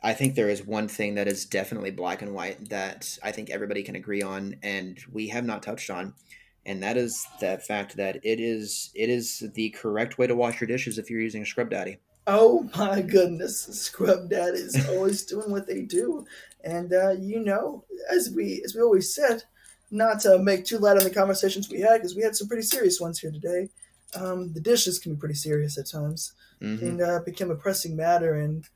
i 0.03 0.13
think 0.13 0.35
there 0.35 0.49
is 0.49 0.65
one 0.65 0.87
thing 0.87 1.15
that 1.15 1.27
is 1.27 1.45
definitely 1.45 1.91
black 1.91 2.21
and 2.21 2.33
white 2.33 2.69
that 2.69 3.17
i 3.23 3.31
think 3.31 3.49
everybody 3.49 3.83
can 3.83 3.95
agree 3.95 4.21
on 4.21 4.55
and 4.63 4.99
we 5.11 5.27
have 5.27 5.45
not 5.45 5.63
touched 5.63 5.89
on 5.89 6.13
and 6.65 6.83
that 6.83 6.97
is 6.97 7.25
the 7.39 7.57
fact 7.59 7.95
that 7.97 8.17
it 8.23 8.39
is 8.39 8.89
it 8.93 9.09
is 9.09 9.43
the 9.55 9.69
correct 9.71 10.17
way 10.17 10.27
to 10.27 10.35
wash 10.35 10.59
your 10.61 10.67
dishes 10.67 10.97
if 10.97 11.09
you're 11.09 11.21
using 11.21 11.43
a 11.43 11.45
scrub 11.45 11.69
daddy 11.69 11.97
Oh 12.29 12.69
my 12.75 13.01
goodness, 13.01 13.63
Scrub 13.67 14.29
Dad 14.29 14.53
is 14.53 14.75
always 14.89 15.23
doing 15.31 15.49
what 15.49 15.65
they 15.65 15.83
do, 15.83 16.25
and 16.61 16.91
uh, 16.91 17.11
you 17.11 17.39
know, 17.39 17.85
as 18.11 18.29
we 18.29 18.61
as 18.65 18.75
we 18.75 18.81
always 18.81 19.15
said, 19.15 19.43
not 19.91 20.19
to 20.21 20.37
make 20.37 20.65
too 20.65 20.77
light 20.77 20.97
on 20.97 21.05
the 21.05 21.09
conversations 21.09 21.69
we 21.69 21.79
had 21.79 21.93
because 22.01 22.17
we 22.17 22.23
had 22.23 22.35
some 22.35 22.49
pretty 22.49 22.63
serious 22.63 22.99
ones 22.99 23.19
here 23.19 23.31
today. 23.31 23.69
Um, 24.13 24.51
the 24.51 24.59
dishes 24.59 24.99
can 24.99 25.13
be 25.13 25.19
pretty 25.19 25.35
serious 25.35 25.77
at 25.77 25.89
times, 25.89 26.33
Mhm. 26.61 26.81
and 26.81 27.01
uh, 27.01 27.19
become 27.25 27.49
a 27.49 27.55
pressing 27.55 27.95
matter. 27.95 28.33
And 28.33 28.67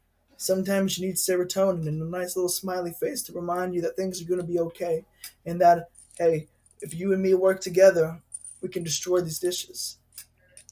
sometimes 0.42 0.98
you 0.98 1.06
need 1.06 1.16
serotonin 1.16 1.88
and 1.88 2.02
a 2.02 2.06
nice 2.06 2.36
little 2.36 2.50
smiley 2.50 2.92
face 3.00 3.22
to 3.22 3.34
remind 3.34 3.76
you 3.76 3.82
that 3.82 3.96
things 3.96 4.22
are 4.22 4.26
going 4.26 4.42
to 4.42 4.46
be 4.46 4.60
okay, 4.60 5.06
and 5.46 5.62
that 5.62 5.90
hey, 6.18 6.48
if 6.82 6.94
you 6.98 7.14
and 7.14 7.22
me 7.22 7.34
work 7.34 7.62
together, 7.62 8.20
we 8.62 8.70
can 8.70 8.84
destroy 8.84 9.22
these 9.22 9.40
dishes. 9.40 9.98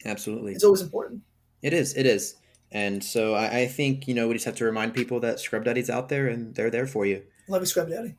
absolutely 0.05 0.53
It's 0.53 0.63
always 0.63 0.81
important. 0.81 1.21
It 1.61 1.73
is. 1.73 1.95
It 1.95 2.05
is. 2.05 2.35
And 2.71 3.03
so 3.03 3.33
I, 3.33 3.59
I 3.59 3.67
think 3.67 4.07
you 4.07 4.13
know 4.13 4.27
we 4.27 4.33
just 4.33 4.45
have 4.45 4.55
to 4.55 4.65
remind 4.65 4.93
people 4.93 5.19
that 5.21 5.39
Scrub 5.39 5.63
Daddy's 5.63 5.89
out 5.89 6.09
there 6.09 6.27
and 6.27 6.55
they're 6.55 6.71
there 6.71 6.87
for 6.87 7.05
you. 7.05 7.23
Love 7.47 7.61
you, 7.61 7.67
Scrub 7.67 7.89
Daddy. 7.89 8.15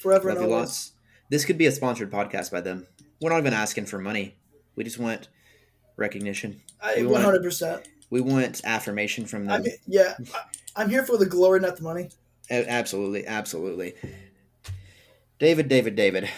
Forever 0.00 0.28
Love 0.28 0.38
and 0.38 0.46
always. 0.46 0.60
lots. 0.60 0.92
This 1.30 1.44
could 1.44 1.58
be 1.58 1.66
a 1.66 1.72
sponsored 1.72 2.10
podcast 2.10 2.50
by 2.50 2.60
them. 2.60 2.86
We're 3.20 3.30
not 3.30 3.38
even 3.38 3.52
asking 3.52 3.86
for 3.86 3.98
money. 3.98 4.36
We 4.76 4.84
just 4.84 4.98
want 4.98 5.28
recognition. 5.96 6.62
I 6.80 7.02
We 7.02 7.14
hundred 7.14 7.42
percent. 7.42 7.86
We 8.10 8.22
want 8.22 8.62
affirmation 8.64 9.26
from 9.26 9.46
them. 9.46 9.62
I'm 9.64 9.72
yeah. 9.86 10.14
I'm 10.76 10.90
here 10.90 11.04
for 11.04 11.16
the 11.16 11.26
glory, 11.26 11.60
not 11.60 11.76
the 11.76 11.82
money. 11.82 12.10
Absolutely, 12.50 13.26
absolutely. 13.26 13.94
David, 15.38 15.68
David, 15.68 15.96
David. 15.96 16.28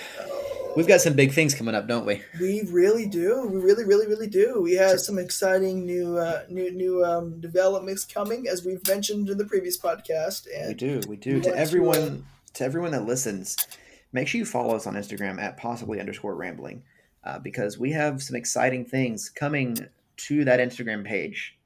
We've 0.77 0.87
got 0.87 1.01
some 1.01 1.15
big 1.15 1.33
things 1.33 1.55
coming 1.55 1.75
up, 1.75 1.89
don't 1.89 2.07
we? 2.07 2.23
We 2.41 2.63
really 2.69 3.07
do. 3.07 3.47
We 3.47 3.59
really, 3.59 3.85
really, 3.85 4.07
really 4.07 4.29
do. 4.29 4.61
We 4.61 4.75
have 4.75 5.01
some 5.01 5.19
exciting 5.19 5.85
new, 5.85 6.17
uh, 6.17 6.45
new, 6.49 6.71
new 6.71 7.05
um, 7.05 7.41
developments 7.41 8.05
coming, 8.05 8.47
as 8.47 8.65
we've 8.65 8.87
mentioned 8.87 9.29
in 9.29 9.39
the 9.39 9.45
previous 9.45 9.79
podcast. 9.79 10.47
We 10.69 10.75
do, 10.75 11.01
we 11.09 11.17
do. 11.17 11.37
We 11.37 11.41
To 11.41 11.49
want 11.49 11.57
to, 11.57 11.57
everyone, 11.57 12.27
to 12.55 12.65
everyone 12.65 12.93
that 12.93 13.05
listens, 13.05 13.57
make 14.13 14.29
sure 14.29 14.39
you 14.39 14.45
follow 14.45 14.77
us 14.77 14.87
on 14.87 14.95
Instagram 14.95 15.41
at 15.41 15.57
possibly 15.57 15.99
underscore 15.99 16.37
rambling, 16.37 16.83
uh, 17.25 17.39
because 17.41 17.79
we 17.79 17.93
have 17.93 18.23
some 18.23 18.37
exciting 18.37 18.85
things 18.85 19.29
coming 19.29 19.77
to 20.17 20.45
that 20.45 20.61
Instagram 20.61 21.05
page, 21.05 21.57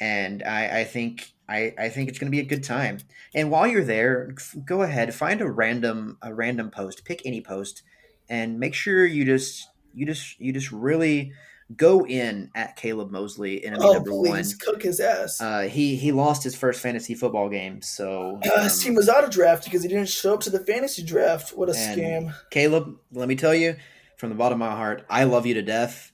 and 0.00 0.42
I, 0.42 0.80
I 0.80 0.84
think 0.84 1.32
I, 1.48 1.74
I 1.78 1.88
think 1.88 2.08
it's 2.08 2.18
going 2.18 2.30
to 2.30 2.36
be 2.36 2.40
a 2.40 2.48
good 2.48 2.64
time. 2.64 2.98
And 3.34 3.50
while 3.50 3.66
you're 3.66 3.84
there, 3.84 4.34
f- 4.36 4.56
go 4.64 4.82
ahead 4.82 5.14
find 5.14 5.40
a 5.40 5.50
random 5.50 6.18
a 6.22 6.34
random 6.34 6.70
post, 6.70 7.04
pick 7.04 7.22
any 7.24 7.40
post, 7.40 7.82
and 8.28 8.58
make 8.58 8.74
sure 8.74 9.04
you 9.04 9.24
just 9.24 9.68
you 9.92 10.06
just 10.06 10.40
you 10.40 10.52
just 10.52 10.72
really 10.72 11.32
go 11.76 12.06
in 12.06 12.50
at 12.54 12.76
Caleb 12.76 13.10
Mosley 13.10 13.64
enemy 13.64 13.84
oh, 13.84 13.92
number 13.94 14.14
one. 14.14 14.44
cook 14.60 14.82
his 14.82 15.00
ass. 15.00 15.40
Uh, 15.40 15.62
he 15.62 15.96
he 15.96 16.12
lost 16.12 16.42
his 16.42 16.54
first 16.54 16.80
fantasy 16.80 17.14
football 17.14 17.48
game, 17.48 17.82
so 17.82 18.40
Uh, 18.44 18.62
his 18.62 18.78
um, 18.78 18.84
team 18.84 18.94
was 18.94 19.08
out 19.08 19.24
of 19.24 19.30
draft 19.30 19.64
because 19.64 19.82
he 19.82 19.88
didn't 19.88 20.08
show 20.08 20.34
up 20.34 20.40
to 20.40 20.50
the 20.50 20.60
fantasy 20.64 21.02
draft. 21.02 21.56
What 21.56 21.68
a 21.68 21.72
scam! 21.72 22.34
Caleb, 22.50 22.96
let 23.12 23.28
me 23.28 23.36
tell 23.36 23.54
you 23.54 23.76
from 24.16 24.30
the 24.30 24.34
bottom 24.36 24.60
of 24.60 24.68
my 24.68 24.76
heart, 24.76 25.04
I 25.08 25.24
love 25.24 25.46
you 25.46 25.54
to 25.54 25.62
death. 25.62 26.12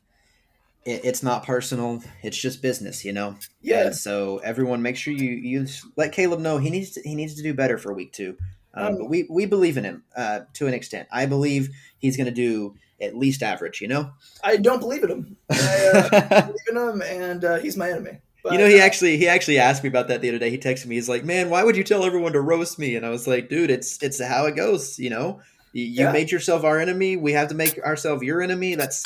It, 0.84 1.04
it's 1.04 1.22
not 1.22 1.44
personal; 1.44 2.02
it's 2.22 2.36
just 2.38 2.62
business, 2.62 3.04
you 3.04 3.12
know. 3.12 3.36
Yeah, 3.60 3.86
And 3.86 3.96
so 3.96 4.38
everyone, 4.38 4.82
make 4.82 4.96
sure 4.96 5.12
you 5.12 5.30
you 5.30 5.66
let 5.96 6.12
Caleb 6.12 6.40
know 6.40 6.58
he 6.58 6.70
needs 6.70 6.92
to, 6.92 7.02
he 7.02 7.14
needs 7.14 7.34
to 7.34 7.42
do 7.42 7.52
better 7.54 7.78
for 7.78 7.92
week 7.92 8.12
two. 8.12 8.36
Um, 8.72 8.86
Um, 8.86 8.98
but 8.98 9.10
we 9.10 9.26
we 9.28 9.46
believe 9.46 9.76
in 9.76 9.84
him 9.84 10.04
uh, 10.16 10.40
to 10.54 10.66
an 10.66 10.74
extent. 10.74 11.08
I 11.12 11.26
believe 11.26 11.70
he's 11.98 12.16
going 12.16 12.26
to 12.26 12.32
do 12.32 12.76
at 13.00 13.16
least 13.16 13.42
average. 13.42 13.80
You 13.80 13.88
know. 13.88 14.10
I 14.44 14.56
don't 14.56 14.80
believe 14.80 15.02
in 15.04 15.10
him. 15.10 15.36
I 15.50 15.90
uh, 15.94 16.40
believe 16.46 16.68
in 16.70 16.76
him, 16.76 17.02
and 17.02 17.44
uh, 17.44 17.58
he's 17.58 17.76
my 17.76 17.90
enemy. 17.90 18.18
But, 18.42 18.52
you 18.54 18.58
know, 18.58 18.66
he 18.68 18.80
uh, 18.80 18.84
actually 18.84 19.18
he 19.18 19.28
actually 19.28 19.58
asked 19.58 19.82
me 19.82 19.88
about 19.90 20.08
that 20.08 20.22
the 20.22 20.30
other 20.30 20.38
day. 20.38 20.48
He 20.48 20.56
texted 20.56 20.86
me. 20.86 20.94
He's 20.94 21.10
like, 21.10 21.24
"Man, 21.24 21.50
why 21.50 21.62
would 21.62 21.76
you 21.76 21.84
tell 21.84 22.04
everyone 22.04 22.32
to 22.32 22.40
roast 22.40 22.78
me?" 22.78 22.96
And 22.96 23.04
I 23.04 23.10
was 23.10 23.26
like, 23.26 23.50
"Dude, 23.50 23.70
it's 23.70 24.02
it's 24.02 24.22
how 24.22 24.46
it 24.46 24.56
goes. 24.56 24.98
You 24.98 25.10
know, 25.10 25.40
you, 25.74 25.84
you 25.84 26.04
Yeah. 26.04 26.12
made 26.12 26.30
yourself 26.30 26.64
our 26.64 26.78
enemy. 26.78 27.16
We 27.18 27.32
have 27.32 27.48
to 27.48 27.54
make 27.54 27.78
ourselves 27.80 28.22
your 28.22 28.40
enemy. 28.40 28.76
That's 28.76 29.04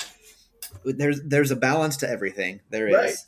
there's 0.85 1.21
there's 1.23 1.51
a 1.51 1.57
balance 1.57 1.97
to 1.99 2.09
everything. 2.09 2.61
There 2.71 2.89
is. 2.89 3.27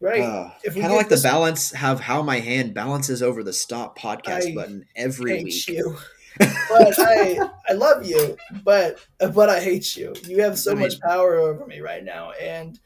Right. 0.00 0.20
right. 0.20 0.22
Uh, 0.22 0.50
kind 0.70 0.86
of 0.86 0.92
like 0.92 1.08
the 1.08 1.20
balance 1.22 1.72
have 1.72 2.00
how 2.00 2.22
my 2.22 2.40
hand 2.40 2.74
balances 2.74 3.22
over 3.22 3.42
the 3.42 3.52
stop 3.52 3.98
podcast 3.98 4.50
I 4.50 4.54
button 4.54 4.86
every 4.94 5.38
hate 5.38 5.44
week. 5.44 5.68
you. 5.68 5.96
but 6.38 6.94
I 6.98 7.50
I 7.68 7.72
love 7.72 8.06
you, 8.06 8.36
but 8.62 8.98
but 9.32 9.48
I 9.48 9.60
hate 9.60 9.96
you. 9.96 10.14
You 10.24 10.42
have 10.42 10.58
so 10.58 10.70
I 10.72 10.74
mean- 10.74 10.84
much 10.84 11.00
power 11.00 11.36
over 11.36 11.66
me 11.66 11.80
right 11.80 12.04
now, 12.04 12.30
and 12.32 12.78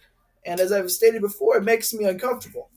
and 0.46 0.58
as 0.58 0.72
I've 0.72 0.90
stated 0.90 1.20
before, 1.22 1.58
it 1.58 1.64
makes 1.64 1.92
me 1.92 2.04
uncomfortable. 2.04 2.70